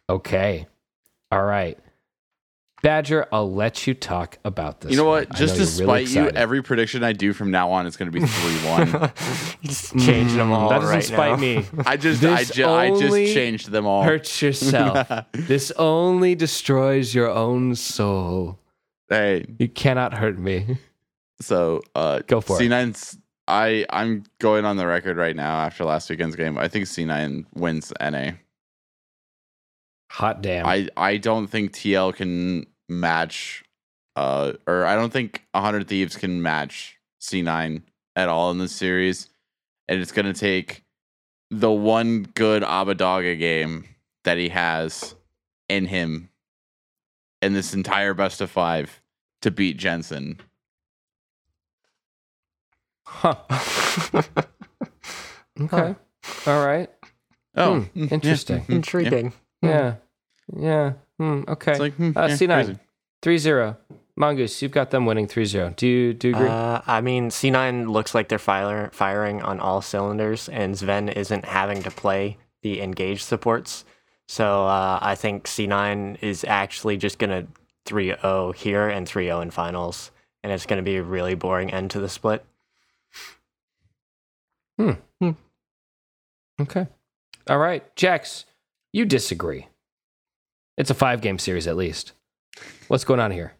Okay. 0.09 0.67
All 1.31 1.43
right. 1.43 1.77
Badger, 2.81 3.27
I'll 3.31 3.51
let 3.51 3.85
you 3.87 3.93
talk 3.93 4.37
about 4.45 4.81
this. 4.81 4.91
You 4.91 4.97
know 4.97 5.03
one. 5.05 5.25
what? 5.27 5.33
Just 5.35 5.57
know 5.59 5.65
to 5.65 5.71
you're 5.83 5.87
really 5.93 6.05
you, 6.05 6.29
every 6.29 6.61
prediction 6.63 7.03
I 7.03 7.13
do 7.13 7.33
from 7.33 7.51
now 7.51 7.71
on 7.71 7.85
is 7.85 7.97
going 7.97 8.11
to 8.11 8.17
be 8.19 8.25
three 8.25 8.69
one. 8.69 9.11
Just 9.63 9.97
changing 9.99 10.37
them 10.37 10.51
all 10.51 10.69
that 10.69 10.79
doesn't 10.79 10.95
right 10.95 11.03
spite 11.03 11.31
now. 11.31 11.35
me. 11.37 11.65
I 11.85 11.97
just, 11.97 12.23
I, 12.23 12.37
This 12.43 12.51
ju- 12.51 12.65
I 12.65 12.89
just 12.97 13.33
changed 13.33 13.71
them 13.71 13.85
all. 13.85 14.03
Hurt 14.03 14.41
yourself. 14.41 15.25
this 15.33 15.71
only 15.77 16.35
destroys 16.35 17.13
your 17.13 17.29
own 17.29 17.75
soul. 17.75 18.59
Hey, 19.09 19.45
You 19.59 19.67
cannot 19.67 20.13
hurt 20.13 20.37
me. 20.39 20.77
so 21.41 21.81
uh, 21.95 22.19
Go 22.27 22.39
for 22.41 22.61
it. 22.61 22.65
C9's. 22.69 23.17
I 23.47 23.85
I'm 23.89 24.23
going 24.39 24.63
on 24.63 24.77
the 24.77 24.85
record 24.85 25.17
right 25.17 25.35
now 25.35 25.61
after 25.61 25.83
last 25.83 26.07
weekend's 26.09 26.35
game. 26.35 26.57
I 26.59 26.67
think 26.67 26.85
C9 26.85 27.45
wins 27.55 27.91
NA. 27.99 28.31
Hot 30.11 30.41
damn. 30.41 30.65
I 30.65 30.89
I 30.97 31.17
don't 31.17 31.47
think 31.47 31.71
TL 31.73 32.15
can 32.15 32.65
match, 32.87 33.63
uh, 34.15 34.53
or 34.67 34.85
I 34.85 34.95
don't 34.95 35.13
think 35.13 35.43
100 35.53 35.87
Thieves 35.87 36.15
can 36.17 36.41
match 36.41 36.97
C9 37.21 37.83
at 38.15 38.27
all 38.29 38.51
in 38.51 38.57
this 38.57 38.75
series, 38.75 39.29
and 39.87 40.01
it's 40.01 40.11
gonna 40.11 40.33
take 40.33 40.83
the 41.51 41.71
one 41.71 42.23
good 42.35 42.63
Abbedagge 42.63 43.37
game 43.39 43.85
that 44.23 44.37
he 44.37 44.49
has 44.49 45.15
in 45.67 45.85
him 45.85 46.29
in 47.41 47.53
this 47.53 47.73
entire 47.73 48.13
best 48.13 48.41
of 48.41 48.49
five 48.51 49.01
to 49.41 49.51
beat 49.51 49.77
Jensen. 49.77 50.39
huh. 53.05 53.35
Okay. 55.61 55.93
All 56.47 56.65
right. 56.65 56.89
Oh, 57.55 57.81
Hmm, 57.81 57.99
mm, 57.99 58.07
yeah, 58.07 58.13
interesting. 58.13 58.61
mhm, 58.61 59.03
yeah. 59.03 59.29
Intriguing. 59.61 59.97
Yeah. 60.57 60.61
Yeah. 60.61 60.93
Hmm. 61.17 61.41
Okay. 61.47 61.71
It's 61.71 61.79
like 61.79 61.93
hmm, 61.93 62.11
Uh, 62.15 62.27
yeah, 62.27 62.33
C9. 62.35 62.47
crazy. 62.65 62.79
3 63.21 63.37
0. 63.37 63.77
Mongoose, 64.15 64.61
you've 64.61 64.71
got 64.71 64.91
them 64.91 65.05
winning 65.05 65.27
3 65.27 65.45
0. 65.45 65.73
Do 65.77 65.87
you, 65.87 66.13
do 66.13 66.29
you 66.29 66.35
agree? 66.35 66.47
Uh, 66.47 66.81
I 66.85 67.01
mean, 67.01 67.29
C9 67.29 67.89
looks 67.89 68.13
like 68.13 68.27
they're 68.27 68.37
fire, 68.39 68.89
firing 68.93 69.41
on 69.41 69.59
all 69.59 69.81
cylinders, 69.81 70.49
and 70.49 70.75
Zven 70.75 71.13
isn't 71.15 71.45
having 71.45 71.83
to 71.83 71.91
play 71.91 72.37
the 72.61 72.81
engaged 72.81 73.23
supports. 73.23 73.85
So 74.27 74.65
uh, 74.65 74.99
I 75.01 75.15
think 75.15 75.45
C9 75.45 76.21
is 76.21 76.43
actually 76.43 76.97
just 76.97 77.17
going 77.17 77.29
to 77.29 77.47
3 77.85 78.15
0 78.21 78.51
here 78.53 78.87
and 78.89 79.07
3 79.07 79.25
0 79.25 79.41
in 79.41 79.51
finals. 79.51 80.11
And 80.43 80.53
it's 80.53 80.65
going 80.65 80.77
to 80.77 80.83
be 80.83 80.95
a 80.97 81.03
really 81.03 81.35
boring 81.35 81.71
end 81.73 81.91
to 81.91 81.99
the 81.99 82.07
split. 82.09 82.45
Hmm. 84.77 84.91
Okay. 86.61 86.87
All 87.49 87.57
right. 87.57 87.95
Jax, 87.95 88.45
you 88.93 89.05
disagree. 89.05 89.67
It's 90.77 90.89
a 90.89 90.93
five 90.95 91.21
game 91.21 91.39
series 91.39 91.67
at 91.67 91.75
least. 91.77 92.13
What's 92.87 93.03
going 93.03 93.19
on 93.19 93.31
here? 93.31 93.53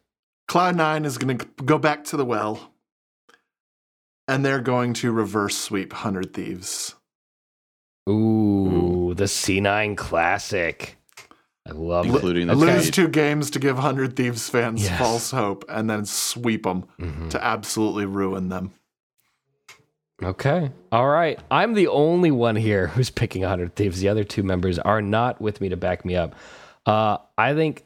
Cloud9 0.49 1.05
is 1.05 1.17
going 1.17 1.37
to 1.37 1.45
go 1.63 1.77
back 1.77 2.03
to 2.05 2.17
the 2.17 2.25
well, 2.25 2.71
and 4.27 4.43
they're 4.43 4.61
going 4.61 4.93
to 4.95 5.11
reverse 5.11 5.55
sweep 5.57 5.93
100 5.93 6.33
Thieves. 6.33 6.95
Ooh, 8.09 9.13
the 9.15 9.25
C9 9.25 9.95
Classic. 9.95 10.95
I 11.67 11.71
love 11.73 12.07
it. 12.07 12.13
Including 12.15 12.47
the 12.47 12.53
Okay. 12.53 12.61
Lose 12.77 12.89
two 12.89 13.07
games 13.07 13.51
to 13.51 13.59
give 13.59 13.75
100 13.77 14.15
Thieves 14.15 14.49
fans 14.49 14.81
Yes. 14.83 14.97
false 14.97 15.29
hope, 15.29 15.65
and 15.69 15.87
then 15.87 16.05
sweep 16.05 16.63
them 16.63 16.85
Mhm. 16.99 17.29
to 17.29 17.43
absolutely 17.43 18.05
ruin 18.05 18.49
them. 18.49 18.71
Okay. 20.21 20.71
All 20.91 21.07
right. 21.07 21.39
I'm 21.49 21.73
the 21.73 21.87
only 21.87 22.31
one 22.31 22.55
here 22.55 22.87
who's 22.87 23.09
picking 23.09 23.41
100 23.41 23.75
Thieves. 23.75 23.99
The 23.99 24.09
other 24.09 24.23
two 24.23 24.43
members 24.43 24.77
are 24.79 25.01
not 25.01 25.39
with 25.39 25.61
me 25.61 25.69
to 25.69 25.77
back 25.77 26.03
me 26.03 26.15
up. 26.15 26.35
Uh, 26.85 27.17
I 27.37 27.53
think 27.53 27.85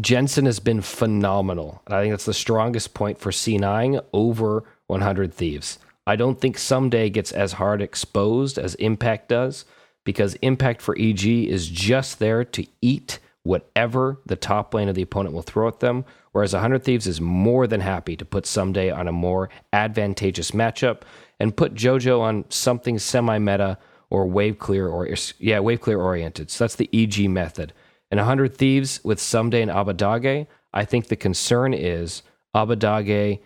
Jensen 0.00 0.46
has 0.46 0.58
been 0.58 0.80
phenomenal. 0.80 1.82
And 1.86 1.94
I 1.94 2.02
think 2.02 2.12
that's 2.12 2.24
the 2.24 2.34
strongest 2.34 2.94
point 2.94 3.18
for 3.18 3.30
C9 3.30 4.02
over 4.12 4.64
100 4.86 5.32
Thieves. 5.32 5.78
I 6.06 6.16
don't 6.16 6.40
think 6.40 6.56
Ssumday 6.56 7.12
gets 7.12 7.30
as 7.30 7.52
hard 7.54 7.80
exposed 7.80 8.58
as 8.58 8.74
Impact 8.76 9.28
does 9.28 9.64
because 10.04 10.34
Impact 10.36 10.82
for 10.82 10.96
EG 10.98 11.24
is 11.24 11.68
just 11.68 12.18
there 12.18 12.44
to 12.44 12.66
eat 12.80 13.20
whatever 13.44 14.20
the 14.26 14.36
top 14.36 14.74
lane 14.74 14.88
of 14.88 14.94
the 14.94 15.02
opponent 15.02 15.34
will 15.34 15.42
throw 15.42 15.68
at 15.68 15.80
them, 15.80 16.04
whereas 16.32 16.52
100 16.52 16.82
Thieves 16.84 17.06
is 17.06 17.20
more 17.20 17.66
than 17.66 17.80
happy 17.80 18.16
to 18.16 18.24
put 18.24 18.44
Ssumday 18.44 18.94
on 18.94 19.08
a 19.08 19.12
more 19.12 19.48
advantageous 19.72 20.50
matchup 20.50 21.02
and 21.38 21.56
put 21.56 21.74
JoJo 21.74 22.20
on 22.20 22.44
something 22.48 22.98
semi 22.98 23.38
meta 23.38 23.78
or 24.10 24.26
wave 24.26 24.58
clear 24.58 24.88
or 24.88 25.08
yeah, 25.38 25.60
wave 25.60 25.80
clear 25.80 26.00
oriented. 26.00 26.50
So 26.50 26.64
that's 26.64 26.76
the 26.76 26.90
EG 26.92 27.30
method. 27.30 27.72
And 28.10 28.18
100 28.18 28.54
Thieves 28.56 29.00
with 29.02 29.18
Ssumday 29.18 29.62
and 29.62 29.70
Abbedagge, 29.70 30.46
I 30.74 30.84
think 30.84 31.06
the 31.06 31.16
concern 31.16 31.72
is 31.72 32.22
Abbedagge 32.54 33.40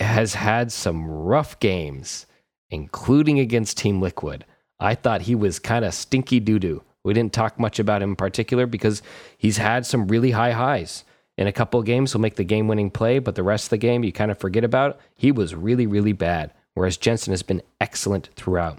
has 0.00 0.34
had 0.34 0.72
some 0.72 1.06
rough 1.06 1.58
games, 1.60 2.26
including 2.70 3.38
against 3.38 3.78
Team 3.78 4.00
Liquid. 4.00 4.44
I 4.80 4.94
thought 4.94 5.22
he 5.22 5.34
was 5.34 5.58
kind 5.58 5.84
of 5.84 5.94
stinky 5.94 6.40
doo 6.40 6.58
doo. 6.58 6.82
We 7.04 7.14
didn't 7.14 7.32
talk 7.32 7.60
much 7.60 7.78
about 7.78 8.02
him 8.02 8.10
in 8.10 8.16
particular 8.16 8.66
because 8.66 9.02
he's 9.38 9.58
had 9.58 9.86
some 9.86 10.08
really 10.08 10.32
high 10.32 10.52
highs. 10.52 11.04
In 11.36 11.46
a 11.46 11.52
couple 11.52 11.78
of 11.78 11.86
games, 11.86 12.12
he'll 12.12 12.20
make 12.20 12.36
the 12.36 12.44
game 12.44 12.66
winning 12.66 12.90
play, 12.90 13.18
but 13.18 13.34
the 13.34 13.42
rest 13.42 13.66
of 13.66 13.70
the 13.70 13.78
game, 13.78 14.04
you 14.04 14.12
kind 14.12 14.30
of 14.30 14.38
forget 14.38 14.64
about. 14.64 14.98
He 15.14 15.30
was 15.30 15.54
really, 15.54 15.86
really 15.86 16.12
bad, 16.12 16.52
whereas 16.74 16.96
Jensen 16.96 17.32
has 17.32 17.42
been 17.42 17.62
excellent 17.80 18.30
throughout. 18.36 18.78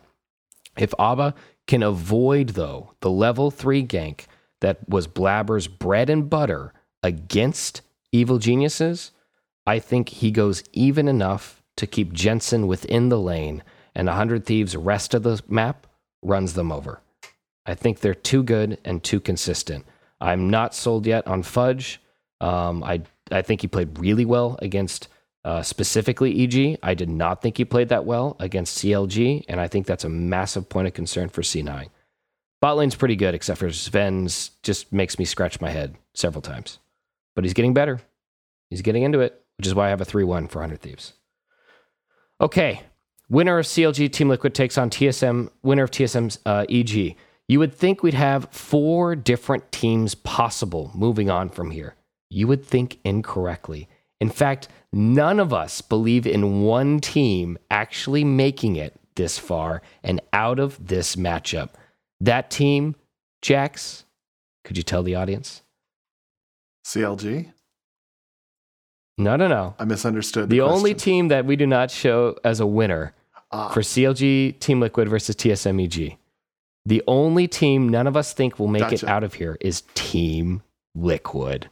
If 0.78 0.94
Abba 1.00 1.36
can 1.68 1.84
avoid, 1.84 2.50
though, 2.50 2.94
the 3.02 3.12
level 3.12 3.52
three 3.52 3.86
gank 3.86 4.26
that 4.62 4.88
was 4.90 5.08
Blaber's 5.08 5.68
bread 5.68 6.10
and 6.10 6.30
butter 6.30 6.74
against 7.04 7.82
evil 8.12 8.40
geniuses, 8.40 9.12
I 9.68 9.80
think 9.80 10.10
he 10.10 10.32
goes 10.32 10.64
even 10.74 11.08
enough 11.08 11.62
to 11.76 11.86
keep 11.86 12.14
Jensen 12.14 12.68
within 12.68 13.10
the 13.10 13.20
lane, 13.20 13.64
and 13.94 14.08
100 14.08 14.46
Thieves' 14.46 14.76
rest 14.76 15.14
of 15.14 15.24
the 15.24 15.42
map 15.48 15.86
runs 16.24 16.54
them 16.54 16.72
over. 16.72 17.02
I 17.66 17.76
think 17.76 18.00
they're 18.00 18.16
too 18.16 18.44
good 18.44 18.80
and 18.84 19.04
too 19.04 19.20
consistent. 19.20 19.86
I'm 20.20 20.50
not 20.50 20.74
sold 20.74 21.06
yet 21.06 21.28
on 21.28 21.44
Fudge. 21.44 22.02
Um, 22.42 22.84
I 22.84 23.02
I 23.32 23.42
think 23.42 23.62
he 23.62 23.68
played 23.68 24.00
really 24.00 24.26
well 24.26 24.58
against 24.62 25.08
uh, 25.44 25.62
specifically 25.64 26.44
EG. 26.44 26.78
I 26.84 26.94
did 26.94 27.10
not 27.10 27.42
think 27.42 27.58
he 27.58 27.66
played 27.66 27.90
that 27.90 28.06
well 28.06 28.36
against 28.40 28.78
CLG, 28.78 29.46
and 29.48 29.60
I 29.60 29.68
think 29.68 29.86
that's 29.86 30.04
a 30.04 30.10
massive 30.10 30.70
point 30.70 30.88
of 30.88 30.94
concern 30.94 31.30
for 31.30 31.42
C9. 31.42 31.88
Bot 32.60 32.78
lane's 32.78 32.96
pretty 32.96 33.16
good, 33.16 33.36
except 33.36 33.60
for 33.60 33.68
Zven's 33.68 34.52
just 34.64 34.92
makes 34.92 35.20
me 35.20 35.26
scratch 35.26 35.62
my 35.62 35.70
head 35.70 35.96
several 36.16 36.42
times. 36.42 36.80
But 37.36 37.44
he's 37.44 37.54
getting 37.54 37.74
better. 37.74 38.02
He's 38.70 38.82
getting 38.82 39.04
into 39.04 39.20
it, 39.20 39.42
which 39.58 39.68
is 39.68 39.76
why 39.76 39.88
I 39.88 39.90
have 39.90 40.02
a 40.02 40.06
3 40.06 40.24
1 40.24 40.48
for 40.48 40.60
100 40.60 40.82
Thieves. 40.82 41.14
Okay. 42.42 42.82
Winner 43.30 43.60
of 43.60 43.66
CLG 43.66 44.12
Team 44.12 44.30
Liquid 44.30 44.56
takes 44.56 44.78
on 44.78 44.90
TSM, 44.90 45.50
winner 45.62 45.84
of 45.84 45.92
TSM's 45.92 46.40
uh, 46.46 46.66
EG. 46.70 47.16
You 47.48 47.60
would 47.60 47.74
think 47.74 48.02
we'd 48.02 48.14
have 48.14 48.50
four 48.52 49.16
different 49.16 49.72
teams 49.72 50.16
possible 50.16 50.92
moving 50.94 51.30
on 51.30 51.50
from 51.50 51.72
here. 51.72 51.96
You 52.30 52.48
would 52.48 52.66
think 52.66 53.00
incorrectly. 53.04 53.88
In 54.20 54.30
fact, 54.30 54.68
none 54.92 55.40
of 55.40 55.54
us 55.54 55.82
believe 55.82 56.26
in 56.26 56.62
one 56.64 57.00
team 57.00 57.58
actually 57.70 58.24
making 58.24 58.76
it 58.76 59.00
this 59.16 59.38
far 59.38 59.82
and 60.04 60.22
out 60.34 60.60
of 60.60 60.88
this 60.88 61.16
matchup. 61.16 61.70
That 62.20 62.50
team, 62.50 62.96
Jax, 63.42 64.06
could 64.64 64.78
you 64.78 64.84
tell 64.84 65.04
the 65.04 65.16
audience? 65.16 65.62
CLG? 66.86 67.52
No, 69.18 69.36
no, 69.36 69.48
no. 69.48 69.76
I 69.80 69.86
misunderstood. 69.86 70.50
The 70.50 70.58
The, 70.58 70.62
only 70.62 70.94
team 70.94 71.30
that 71.30 71.46
we 71.46 71.56
do 71.56 71.66
not 71.66 71.90
show 71.92 72.38
as 72.44 72.60
a 72.60 72.68
winner 72.68 73.14
Ah. 73.52 73.70
for 73.70 73.82
CLG 73.82 74.60
Team 74.60 74.80
Liquid 74.82 75.08
versus 75.08 75.36
TSMEG. 75.36 76.18
The 76.86 77.02
only 77.08 77.48
team 77.48 77.90
none 77.90 78.06
of 78.08 78.16
us 78.18 78.34
think 78.34 78.60
will 78.60 78.68
make 78.68 78.92
it 78.92 79.04
out 79.04 79.24
of 79.24 79.36
here 79.36 79.58
is 79.62 79.84
Team 79.94 80.62
Liquid. 80.96 81.70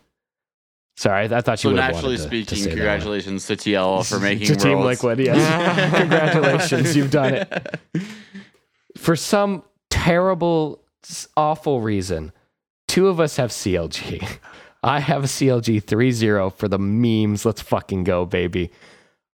Sorry, 0.98 1.28
I, 1.30 1.38
I 1.38 1.42
thought 1.42 1.64
you 1.64 1.70
So 1.70 1.74
would 1.74 1.76
naturally 1.76 2.04
wanted 2.16 2.18
to, 2.18 2.24
speaking, 2.24 2.46
to 2.46 2.56
say 2.56 2.62
that 2.64 2.70
one. 2.70 2.78
congratulations 2.78 3.48
to 3.48 3.56
TL 3.58 4.06
for 4.10 4.20
making 4.20 4.48
to 4.48 4.56
Team 4.56 4.80
Liquid. 4.80 5.20
Yes, 5.20 5.94
congratulations, 6.00 6.96
you've 6.96 7.12
done 7.12 7.34
it. 7.36 7.80
For 8.98 9.18
some 9.18 9.64
terrible, 9.90 10.82
awful 11.36 11.82
reason, 11.82 12.32
two 12.88 13.10
of 13.10 13.20
us 13.20 13.36
have 13.36 13.50
CLG. 13.52 14.26
I 14.82 15.00
have 15.02 15.26
a 15.26 15.28
CLG 15.28 15.84
3-0 15.84 16.54
for 16.54 16.68
the 16.70 16.80
memes. 16.80 17.44
Let's 17.46 17.62
fucking 17.62 18.06
go, 18.06 18.26
baby. 18.26 18.72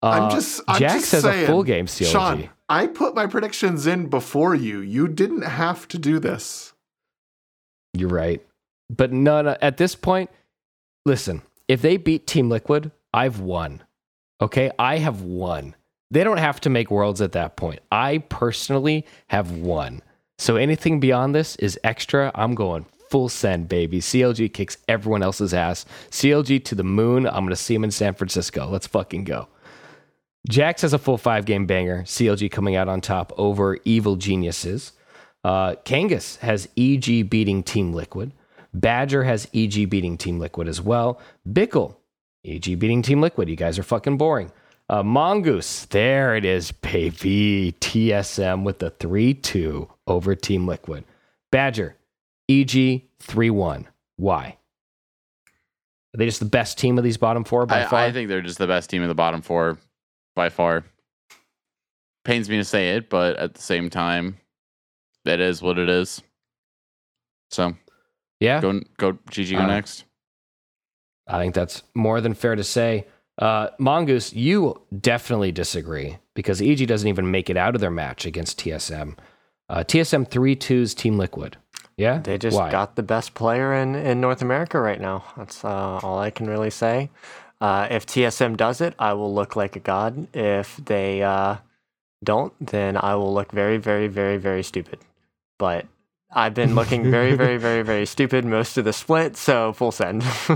Uh, 0.03 0.07
I'm 0.09 0.31
just. 0.31 0.63
I'm 0.67 0.79
Jax 0.79 0.95
just 0.95 1.13
has 1.13 1.23
saying, 1.25 1.45
a 1.45 1.47
full 1.47 1.63
game 1.63 1.87
CLG. 1.87 2.11
Sean, 2.11 2.51
I 2.71 2.87
put 2.87 3.15
my 3.15 3.27
predictions 3.27 3.87
in 3.87 4.07
before 4.07 4.55
you. 4.55 4.81
You 4.81 5.09
didn't 5.09 5.43
have 5.43 5.87
to 5.89 5.99
do 5.99 6.19
this. 6.19 6.73
You're 7.93 8.09
right. 8.09 8.45
But 8.89 9.13
no, 9.13 9.43
no, 9.43 9.57
at 9.61 9.77
this 9.77 9.95
point, 9.95 10.31
listen, 11.05 11.43
if 11.71 11.83
they 11.83 11.97
beat 11.99 12.27
Team 12.27 12.49
Liquid, 12.49 12.91
I've 13.15 13.39
won. 13.39 13.85
Okay? 14.41 14.73
I 14.77 14.99
have 14.99 15.23
won. 15.23 15.77
They 16.11 16.25
don't 16.25 16.39
have 16.39 16.61
to 16.63 16.69
make 16.69 16.91
worlds 16.91 17.21
at 17.21 17.31
that 17.33 17.55
point. 17.55 17.79
I 17.93 18.19
personally 18.29 19.07
have 19.29 19.53
won. 19.53 20.03
So 20.37 20.57
anything 20.57 20.99
beyond 20.99 21.33
this 21.33 21.55
is 21.57 21.79
extra. 21.85 22.33
I'm 22.35 22.57
going 22.57 22.87
full 23.09 23.29
send, 23.29 23.69
baby. 23.69 24.01
CLG 24.01 24.53
kicks 24.53 24.79
everyone 24.89 25.23
else's 25.23 25.55
ass. 25.55 25.87
CLG 26.11 26.65
to 26.65 26.75
the 26.75 26.83
moon. 26.83 27.25
I'm 27.25 27.45
going 27.45 27.51
to 27.51 27.57
see 27.57 27.77
him 27.77 27.85
in 27.85 27.93
San 27.93 28.15
Francisco. 28.15 28.69
Let's 28.69 28.89
fucking 28.89 29.23
go. 29.23 29.47
Jax 30.49 30.83
has 30.83 30.93
a 30.93 30.99
full 30.99 31.19
five 31.19 31.45
game 31.45 31.67
banger. 31.67 32.03
CLG 32.03 32.51
coming 32.51 32.75
out 32.75 32.89
on 32.89 33.01
top 33.01 33.33
over 33.39 33.79
Evil 33.85 34.17
Geniuses. 34.17 34.91
Uh, 35.45 35.77
Kangas 35.85 36.39
has 36.39 36.69
EG 36.77 37.31
beating 37.31 37.63
Team 37.63 37.93
Liquid. 37.93 38.33
Badger 38.73 39.25
has 39.25 39.49
EG 39.55 39.89
beating 39.91 40.17
Team 40.17 40.39
Liquid 40.39 40.69
as 40.69 40.81
well. 40.81 41.21
Bickle, 41.49 41.97
EG 42.45 42.79
beating 42.79 43.03
Team 43.03 43.21
Liquid. 43.21 43.49
You 43.49 43.57
guys 43.57 43.79
are 43.79 43.83
fucking 43.83 44.17
boring. 44.17 44.53
Uh, 44.89 45.03
Mongoose, 45.03 45.85
there 45.87 46.35
it 46.35 46.45
is, 46.45 46.73
baby. 46.73 47.75
TSM 47.81 48.65
with 48.65 48.81
the 48.81 48.91
3 48.91 49.35
2 49.35 49.89
over 50.07 50.35
Team 50.35 50.67
Liquid. 50.67 51.05
Badger, 51.53 51.97
EG 52.49 53.03
3 53.21 53.51
1. 53.51 53.89
Why? 54.17 54.57
Are 56.13 56.19
they 56.19 56.27
just 56.27 56.41
the 56.41 56.47
best 56.47 56.77
team 56.77 56.99
of 56.99 57.05
these 57.05 57.17
bottom 57.17 57.45
four 57.45 57.67
by 57.67 57.85
far? 57.85 58.01
I, 58.01 58.07
I 58.07 58.13
think 58.13 58.29
they're 58.29 58.43
just 58.43 58.59
the 58.59 58.67
best 58.67 58.91
team 58.91 59.03
in 59.03 59.09
the 59.09 59.15
bottom 59.15 59.43
four 59.43 59.79
by 60.35 60.49
far. 60.49 60.85
Pains 62.25 62.51
me 62.51 62.57
to 62.57 62.65
say 62.65 62.97
it, 62.97 63.09
but 63.09 63.37
at 63.37 63.55
the 63.55 63.63
same 63.63 63.91
time, 63.91 64.39
it 65.25 65.41
is 65.41 65.63
what 65.63 65.79
it 65.79 65.89
is. 65.89 66.21
So 67.51 67.75
yeah. 68.41 68.61
go 68.61 68.81
go 68.97 69.13
GG 69.31 69.53
go 69.53 69.59
Uh, 69.59 69.67
next. 69.67 70.05
I 71.27 71.39
think 71.39 71.55
that's 71.55 71.83
more 71.95 72.21
than 72.21 72.35
fair 72.35 72.57
to 72.57 72.65
say. 72.65 73.07
Uh, 73.39 73.69
Mongoose, 73.79 74.33
you 74.33 74.83
definitely 75.01 75.53
disagree 75.53 76.19
because 76.35 76.61
EG 76.61 76.87
doesn't 76.89 77.09
even 77.09 77.31
make 77.31 77.49
it 77.49 77.57
out 77.57 77.75
of 77.75 77.81
their 77.81 77.91
match 77.91 78.27
against 78.27 78.59
TSM. 78.59 79.17
Uh, 79.69 79.85
TSM 79.85 80.29
3 80.29 80.57
2's 80.57 80.95
Team 80.95 81.17
Liquid. 81.17 81.57
Yeah? 81.97 82.19
They 82.19 82.37
just 82.37 82.57
Why? 82.57 82.71
got 82.71 82.97
the 82.97 83.03
best 83.03 83.35
player 83.35 83.73
in, 83.75 83.95
in 83.95 84.21
North 84.21 84.43
America 84.43 84.81
right 84.81 85.01
now. 85.01 85.25
That's 85.37 85.65
uh, 85.65 86.01
all 86.03 86.19
I 86.19 86.31
can 86.31 86.47
really 86.47 86.71
say. 86.71 87.11
Uh, 87.61 87.87
if 87.91 88.07
TSM 88.07 88.57
does 88.57 88.81
it, 88.81 88.95
I 88.99 89.13
will 89.13 89.33
look 89.33 89.55
like 89.55 89.77
a 89.77 89.81
god. 89.81 90.27
If 90.35 90.77
they 90.77 91.23
uh, 91.23 91.57
don't, 92.25 92.53
then 92.65 92.97
I 92.97 93.15
will 93.15 93.33
look 93.33 93.53
very, 93.53 93.77
very, 93.77 94.09
very, 94.09 94.39
very 94.39 94.63
stupid. 94.63 94.99
But 95.59 95.87
I've 96.33 96.55
been 96.55 96.77
looking 96.77 97.11
very, 97.11 97.35
very, 97.37 97.57
very, 97.57 97.83
very 97.83 98.07
stupid 98.07 98.45
most 98.45 98.79
of 98.79 98.85
the 98.85 98.93
split, 98.93 99.37
so 99.37 99.73
full 99.73 99.91
send. 99.91 100.23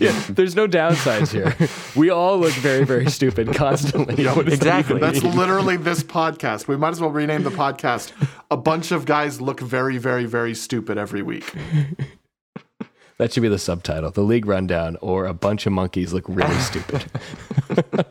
yeah, 0.00 0.20
there's 0.30 0.56
no 0.56 0.66
downsides 0.66 1.30
here. 1.32 1.54
We 1.94 2.10
all 2.10 2.38
look 2.38 2.52
very, 2.54 2.84
very 2.84 3.08
stupid 3.10 3.54
constantly. 3.54 4.26
What 4.32 4.46
does 4.46 4.58
that 4.60 4.66
exactly. 4.66 5.00
That's 5.00 5.22
literally 5.22 5.76
this 5.76 6.02
podcast. 6.02 6.66
We 6.66 6.76
might 6.76 6.90
as 6.90 7.00
well 7.00 7.10
rename 7.10 7.42
the 7.42 7.50
podcast. 7.50 8.12
A 8.50 8.56
bunch 8.56 8.90
of 8.90 9.04
guys 9.04 9.40
look 9.40 9.60
very, 9.60 9.98
very, 9.98 10.24
very 10.24 10.54
stupid 10.54 10.96
every 10.96 11.22
week. 11.22 11.52
That 13.18 13.32
should 13.32 13.42
be 13.42 13.48
the 13.48 13.58
subtitle: 13.58 14.10
"The 14.10 14.22
League 14.22 14.46
Rundown" 14.46 14.96
or 15.00 15.26
"A 15.26 15.34
bunch 15.34 15.66
of 15.66 15.72
monkeys 15.72 16.12
look 16.12 16.24
really 16.28 16.58
stupid." 16.58 17.04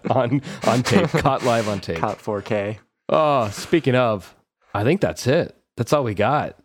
on 0.10 0.42
on 0.66 0.84
tape, 0.84 1.10
caught 1.10 1.44
live 1.44 1.68
on 1.68 1.80
tape. 1.82 1.98
Caught 1.98 2.20
4K. 2.20 2.78
Oh, 3.10 3.50
speaking 3.50 3.96
of, 3.96 4.36
I 4.74 4.84
think 4.84 5.02
that's 5.02 5.28
it. 5.28 5.56
That's 5.78 5.94
all 5.94 6.04
we 6.04 6.14
got. 6.14 6.58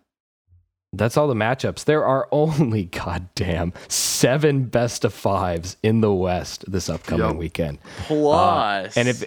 That's 0.92 1.16
all 1.16 1.28
the 1.28 1.34
matchups. 1.34 1.84
There 1.84 2.04
are 2.04 2.28
only 2.32 2.84
goddamn 2.84 3.72
seven 3.88 4.64
best 4.64 5.04
of 5.04 5.12
fives 5.14 5.76
in 5.82 6.00
the 6.00 6.12
West 6.12 6.70
this 6.70 6.88
upcoming 6.88 7.26
Yep. 7.28 7.36
weekend. 7.36 7.78
Plus, 8.06 8.96
and 8.96 9.08
if 9.08 9.24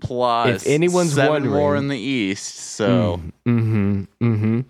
plus, 0.00 0.62
if 0.66 0.72
anyone's 0.72 1.14
seven 1.14 1.44
more 1.48 1.60
wondering- 1.72 1.82
in 1.84 1.88
the 1.88 1.98
East, 1.98 2.54
so 2.54 3.20
Mm-hmm. 3.46 4.02
Mm-hmm. 4.22 4.60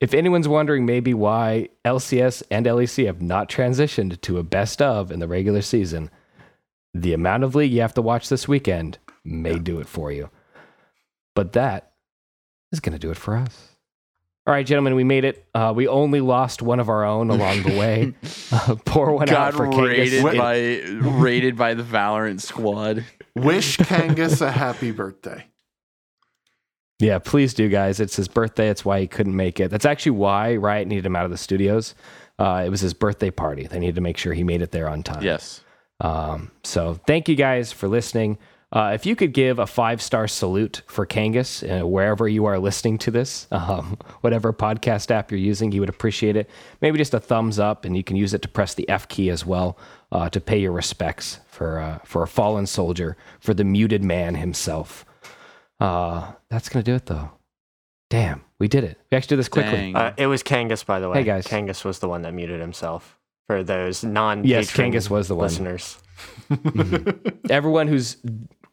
If 0.00 0.14
anyone's 0.14 0.46
wondering 0.46 0.86
maybe 0.86 1.12
why 1.12 1.70
LCS 1.84 2.44
and 2.52 2.66
LEC 2.66 3.06
have 3.06 3.20
not 3.20 3.48
transitioned 3.48 4.20
to 4.20 4.38
a 4.38 4.44
best 4.44 4.80
of 4.80 5.10
in 5.10 5.18
the 5.18 5.26
regular 5.26 5.60
season, 5.60 6.08
the 6.94 7.12
amount 7.12 7.42
of 7.42 7.56
league 7.56 7.72
you 7.72 7.80
have 7.80 7.94
to 7.94 8.02
watch 8.02 8.28
this 8.28 8.46
weekend 8.46 8.98
may 9.24 9.58
do 9.58 9.80
it 9.80 9.88
for 9.88 10.12
you. 10.12 10.30
But 11.34 11.52
that 11.54 11.90
is 12.70 12.78
going 12.78 12.92
to 12.92 12.98
do 12.98 13.10
it 13.10 13.16
for 13.16 13.36
us. 13.36 13.67
All 14.48 14.54
right, 14.54 14.64
gentlemen, 14.64 14.94
we 14.94 15.04
made 15.04 15.26
it. 15.26 15.46
Uh, 15.54 15.74
we 15.76 15.86
only 15.88 16.22
lost 16.22 16.62
one 16.62 16.80
of 16.80 16.88
our 16.88 17.04
own 17.04 17.28
along 17.28 17.64
the 17.64 17.78
way. 17.78 18.14
Uh, 18.50 18.76
pour 18.86 19.12
one 19.12 19.28
out 19.28 19.52
got 19.52 19.54
for 19.54 19.66
Kangas. 19.66 19.86
rated 19.98 20.24
Wait. 20.24 20.38
by 20.38 20.56
rated 21.20 21.54
by 21.54 21.74
the 21.74 21.82
Valorant 21.82 22.40
squad. 22.40 23.04
Wish 23.36 23.76
Kangas 23.76 24.40
a 24.40 24.50
happy 24.50 24.90
birthday. 24.90 25.44
Yeah, 26.98 27.18
please 27.18 27.52
do, 27.52 27.68
guys. 27.68 28.00
It's 28.00 28.16
his 28.16 28.26
birthday. 28.26 28.70
It's 28.70 28.86
why 28.86 29.00
he 29.00 29.06
couldn't 29.06 29.36
make 29.36 29.60
it. 29.60 29.70
That's 29.70 29.84
actually 29.84 30.12
why 30.12 30.56
Riot 30.56 30.88
needed 30.88 31.04
him 31.04 31.14
out 31.14 31.26
of 31.26 31.30
the 31.30 31.36
studios. 31.36 31.94
Uh, 32.38 32.62
it 32.64 32.70
was 32.70 32.80
his 32.80 32.94
birthday 32.94 33.30
party. 33.30 33.66
They 33.66 33.78
needed 33.78 33.96
to 33.96 34.00
make 34.00 34.16
sure 34.16 34.32
he 34.32 34.44
made 34.44 34.62
it 34.62 34.70
there 34.70 34.88
on 34.88 35.02
time. 35.02 35.22
Yes. 35.22 35.62
Um, 36.00 36.50
so 36.64 36.94
thank 37.06 37.28
you 37.28 37.34
guys 37.34 37.70
for 37.70 37.86
listening. 37.86 38.38
Uh, 38.70 38.90
if 38.94 39.06
you 39.06 39.16
could 39.16 39.32
give 39.32 39.58
a 39.58 39.66
five 39.66 40.02
star 40.02 40.28
salute 40.28 40.82
for 40.86 41.06
Kangas 41.06 41.62
uh, 41.64 41.86
wherever 41.86 42.28
you 42.28 42.44
are 42.44 42.58
listening 42.58 42.98
to 42.98 43.10
this, 43.10 43.46
um, 43.52 43.96
whatever 44.20 44.52
podcast 44.52 45.10
app 45.10 45.30
you're 45.30 45.40
using, 45.40 45.72
he 45.72 45.80
would 45.80 45.88
appreciate 45.88 46.36
it. 46.36 46.50
Maybe 46.82 46.98
just 46.98 47.14
a 47.14 47.20
thumbs 47.20 47.58
up, 47.58 47.84
and 47.86 47.96
you 47.96 48.04
can 48.04 48.16
use 48.16 48.34
it 48.34 48.42
to 48.42 48.48
press 48.48 48.74
the 48.74 48.86
F 48.88 49.08
key 49.08 49.30
as 49.30 49.46
well 49.46 49.78
uh, 50.12 50.28
to 50.30 50.40
pay 50.40 50.58
your 50.58 50.72
respects 50.72 51.40
for 51.46 51.78
uh, 51.80 51.98
for 52.04 52.22
a 52.22 52.28
fallen 52.28 52.66
soldier, 52.66 53.16
for 53.40 53.54
the 53.54 53.64
muted 53.64 54.04
man 54.04 54.34
himself. 54.34 55.06
Uh, 55.80 56.32
that's 56.50 56.68
gonna 56.68 56.82
do 56.82 56.94
it 56.94 57.06
though. 57.06 57.30
Damn, 58.10 58.42
we 58.58 58.68
did 58.68 58.84
it. 58.84 58.98
We 59.10 59.16
actually 59.16 59.36
did 59.36 59.38
this 59.40 59.48
quickly. 59.48 59.94
Uh, 59.94 60.12
it 60.16 60.26
was 60.26 60.42
Kangas, 60.42 60.84
by 60.84 60.98
the 60.98 61.08
way. 61.08 61.18
Hey, 61.18 61.24
guys. 61.24 61.46
Kangas 61.46 61.84
was 61.84 61.98
the 62.00 62.08
one 62.08 62.22
that 62.22 62.32
muted 62.34 62.60
himself 62.60 63.18
for 63.46 63.62
those 63.62 64.04
non 64.04 64.44
Yes, 64.44 64.70
Kangas 64.70 65.08
was 65.08 65.28
the 65.28 65.34
one. 65.34 65.44
listeners. 65.44 65.98
Everyone 67.50 67.86
who's 67.86 68.16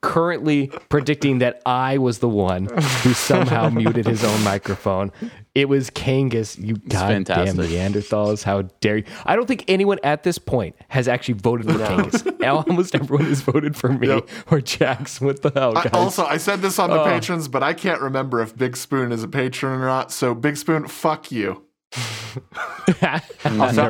currently 0.05 0.67
predicting 0.89 1.39
that 1.39 1.61
I 1.65 1.97
was 1.97 2.19
the 2.19 2.29
one 2.29 2.65
who 2.65 3.13
somehow 3.13 3.69
muted 3.79 4.05
his 4.05 4.23
own 4.23 4.43
microphone. 4.43 5.11
It 5.53 5.69
was 5.69 5.89
Kangas, 5.89 6.57
you 6.63 6.75
goddamn 6.75 7.25
fantastic. 7.25 7.69
Neanderthals. 7.69 8.43
How 8.43 8.63
dare 8.81 8.97
you? 8.97 9.03
I 9.25 9.35
don't 9.35 9.47
think 9.47 9.63
anyone 9.67 9.99
at 10.03 10.23
this 10.23 10.37
point 10.37 10.75
has 10.89 11.07
actually 11.07 11.35
voted 11.35 11.65
for 11.67 11.77
Kangas. 11.79 12.45
Almost 12.67 12.93
everyone 12.95 13.25
has 13.27 13.41
voted 13.41 13.75
for 13.75 13.89
me 13.89 14.07
Yep. 14.07 14.29
or 14.51 14.61
Jax. 14.61 15.19
What 15.21 15.41
the 15.41 15.51
hell, 15.51 15.77
I, 15.77 15.87
also, 15.93 16.25
I 16.25 16.37
said 16.37 16.61
this 16.61 16.77
on 16.79 16.89
the 16.89 16.99
Oh. 17.01 17.05
patrons, 17.05 17.47
but 17.47 17.63
I 17.63 17.73
can't 17.73 18.01
remember 18.01 18.41
if 18.41 18.55
Big 18.55 18.77
Spoon 18.77 19.11
is 19.11 19.23
a 19.23 19.27
patron 19.27 19.81
or 19.81 19.85
not. 19.85 20.11
So, 20.11 20.35
Big 20.35 20.57
Spoon, 20.57 20.87
fuck 20.87 21.31
you. 21.31 21.63
Also, 21.95 22.93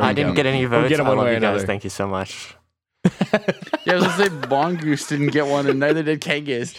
I 0.01 0.13
didn't 0.13 0.31
go. 0.31 0.35
get 0.35 0.45
any 0.45 0.65
We'll 0.67 0.81
votes. 0.81 0.89
get 0.89 0.99
'em 0.99 1.05
I 1.07 1.09
one 1.09 1.17
love 1.17 1.25
way 1.25 1.31
you 1.31 1.37
or 1.37 1.41
guys. 1.41 1.49
another. 1.53 1.65
Thank 1.67 1.83
you 1.83 1.89
so 1.89 2.07
much. 2.07 2.55
Yeah, 3.85 3.93
I 3.93 3.95
was 3.97 4.03
gonna 4.05 4.17
say 4.17 4.29
Bongoose 4.29 5.07
didn't 5.07 5.27
get 5.27 5.45
one, 5.45 5.67
and 5.67 5.79
neither 5.79 6.01
did 6.01 6.19
Kangas. 6.21 6.73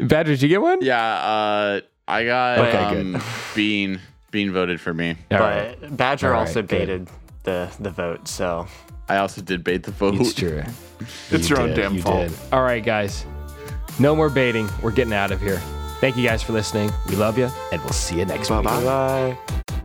Badger, 0.00 0.30
did 0.32 0.40
you 0.42 0.48
get 0.48 0.62
one? 0.62 0.78
Yeah, 0.80 0.98
uh, 1.02 1.80
I 2.08 2.24
got 2.24 2.58
Okay, 2.60 3.00
um, 3.00 3.22
Bean. 3.54 4.00
Bean 4.30 4.50
voted 4.50 4.80
for 4.80 4.94
me. 4.94 5.10
All 5.30 5.38
but 5.38 5.40
right. 5.40 5.96
Badger 5.96 6.28
All 6.28 6.32
right, 6.32 6.38
also 6.40 6.62
good. 6.62 6.68
baited 6.68 7.08
the 7.42 7.70
the 7.80 7.90
vote. 7.90 8.28
So 8.28 8.66
I 9.10 9.18
also 9.18 9.42
did 9.42 9.62
bait 9.62 9.82
the 9.82 9.90
vote. 9.90 10.14
It's 10.20 10.32
true. 10.34 10.62
It's 11.30 11.50
You 11.50 11.56
your 11.56 11.64
own 11.64 11.74
damn 11.74 11.94
you 11.96 12.00
fault. 12.02 12.28
did. 12.28 12.38
All 12.52 12.62
right, 12.62 12.82
guys. 12.82 13.26
No 13.98 14.16
more 14.16 14.30
baiting. 14.30 14.66
We're 14.82 14.90
getting 14.92 15.12
out 15.12 15.30
of 15.32 15.40
here. 15.42 15.58
Thank 16.00 16.16
you 16.16 16.26
guys 16.26 16.42
for 16.42 16.52
listening. 16.54 16.90
We 17.10 17.16
love 17.16 17.36
you, 17.36 17.50
and 17.72 17.82
we'll 17.82 17.92
see 17.92 18.18
you 18.18 18.24
next 18.24 18.48
week. 18.50 18.62
Bye-bye. 18.64 19.36
bye. 19.66 19.75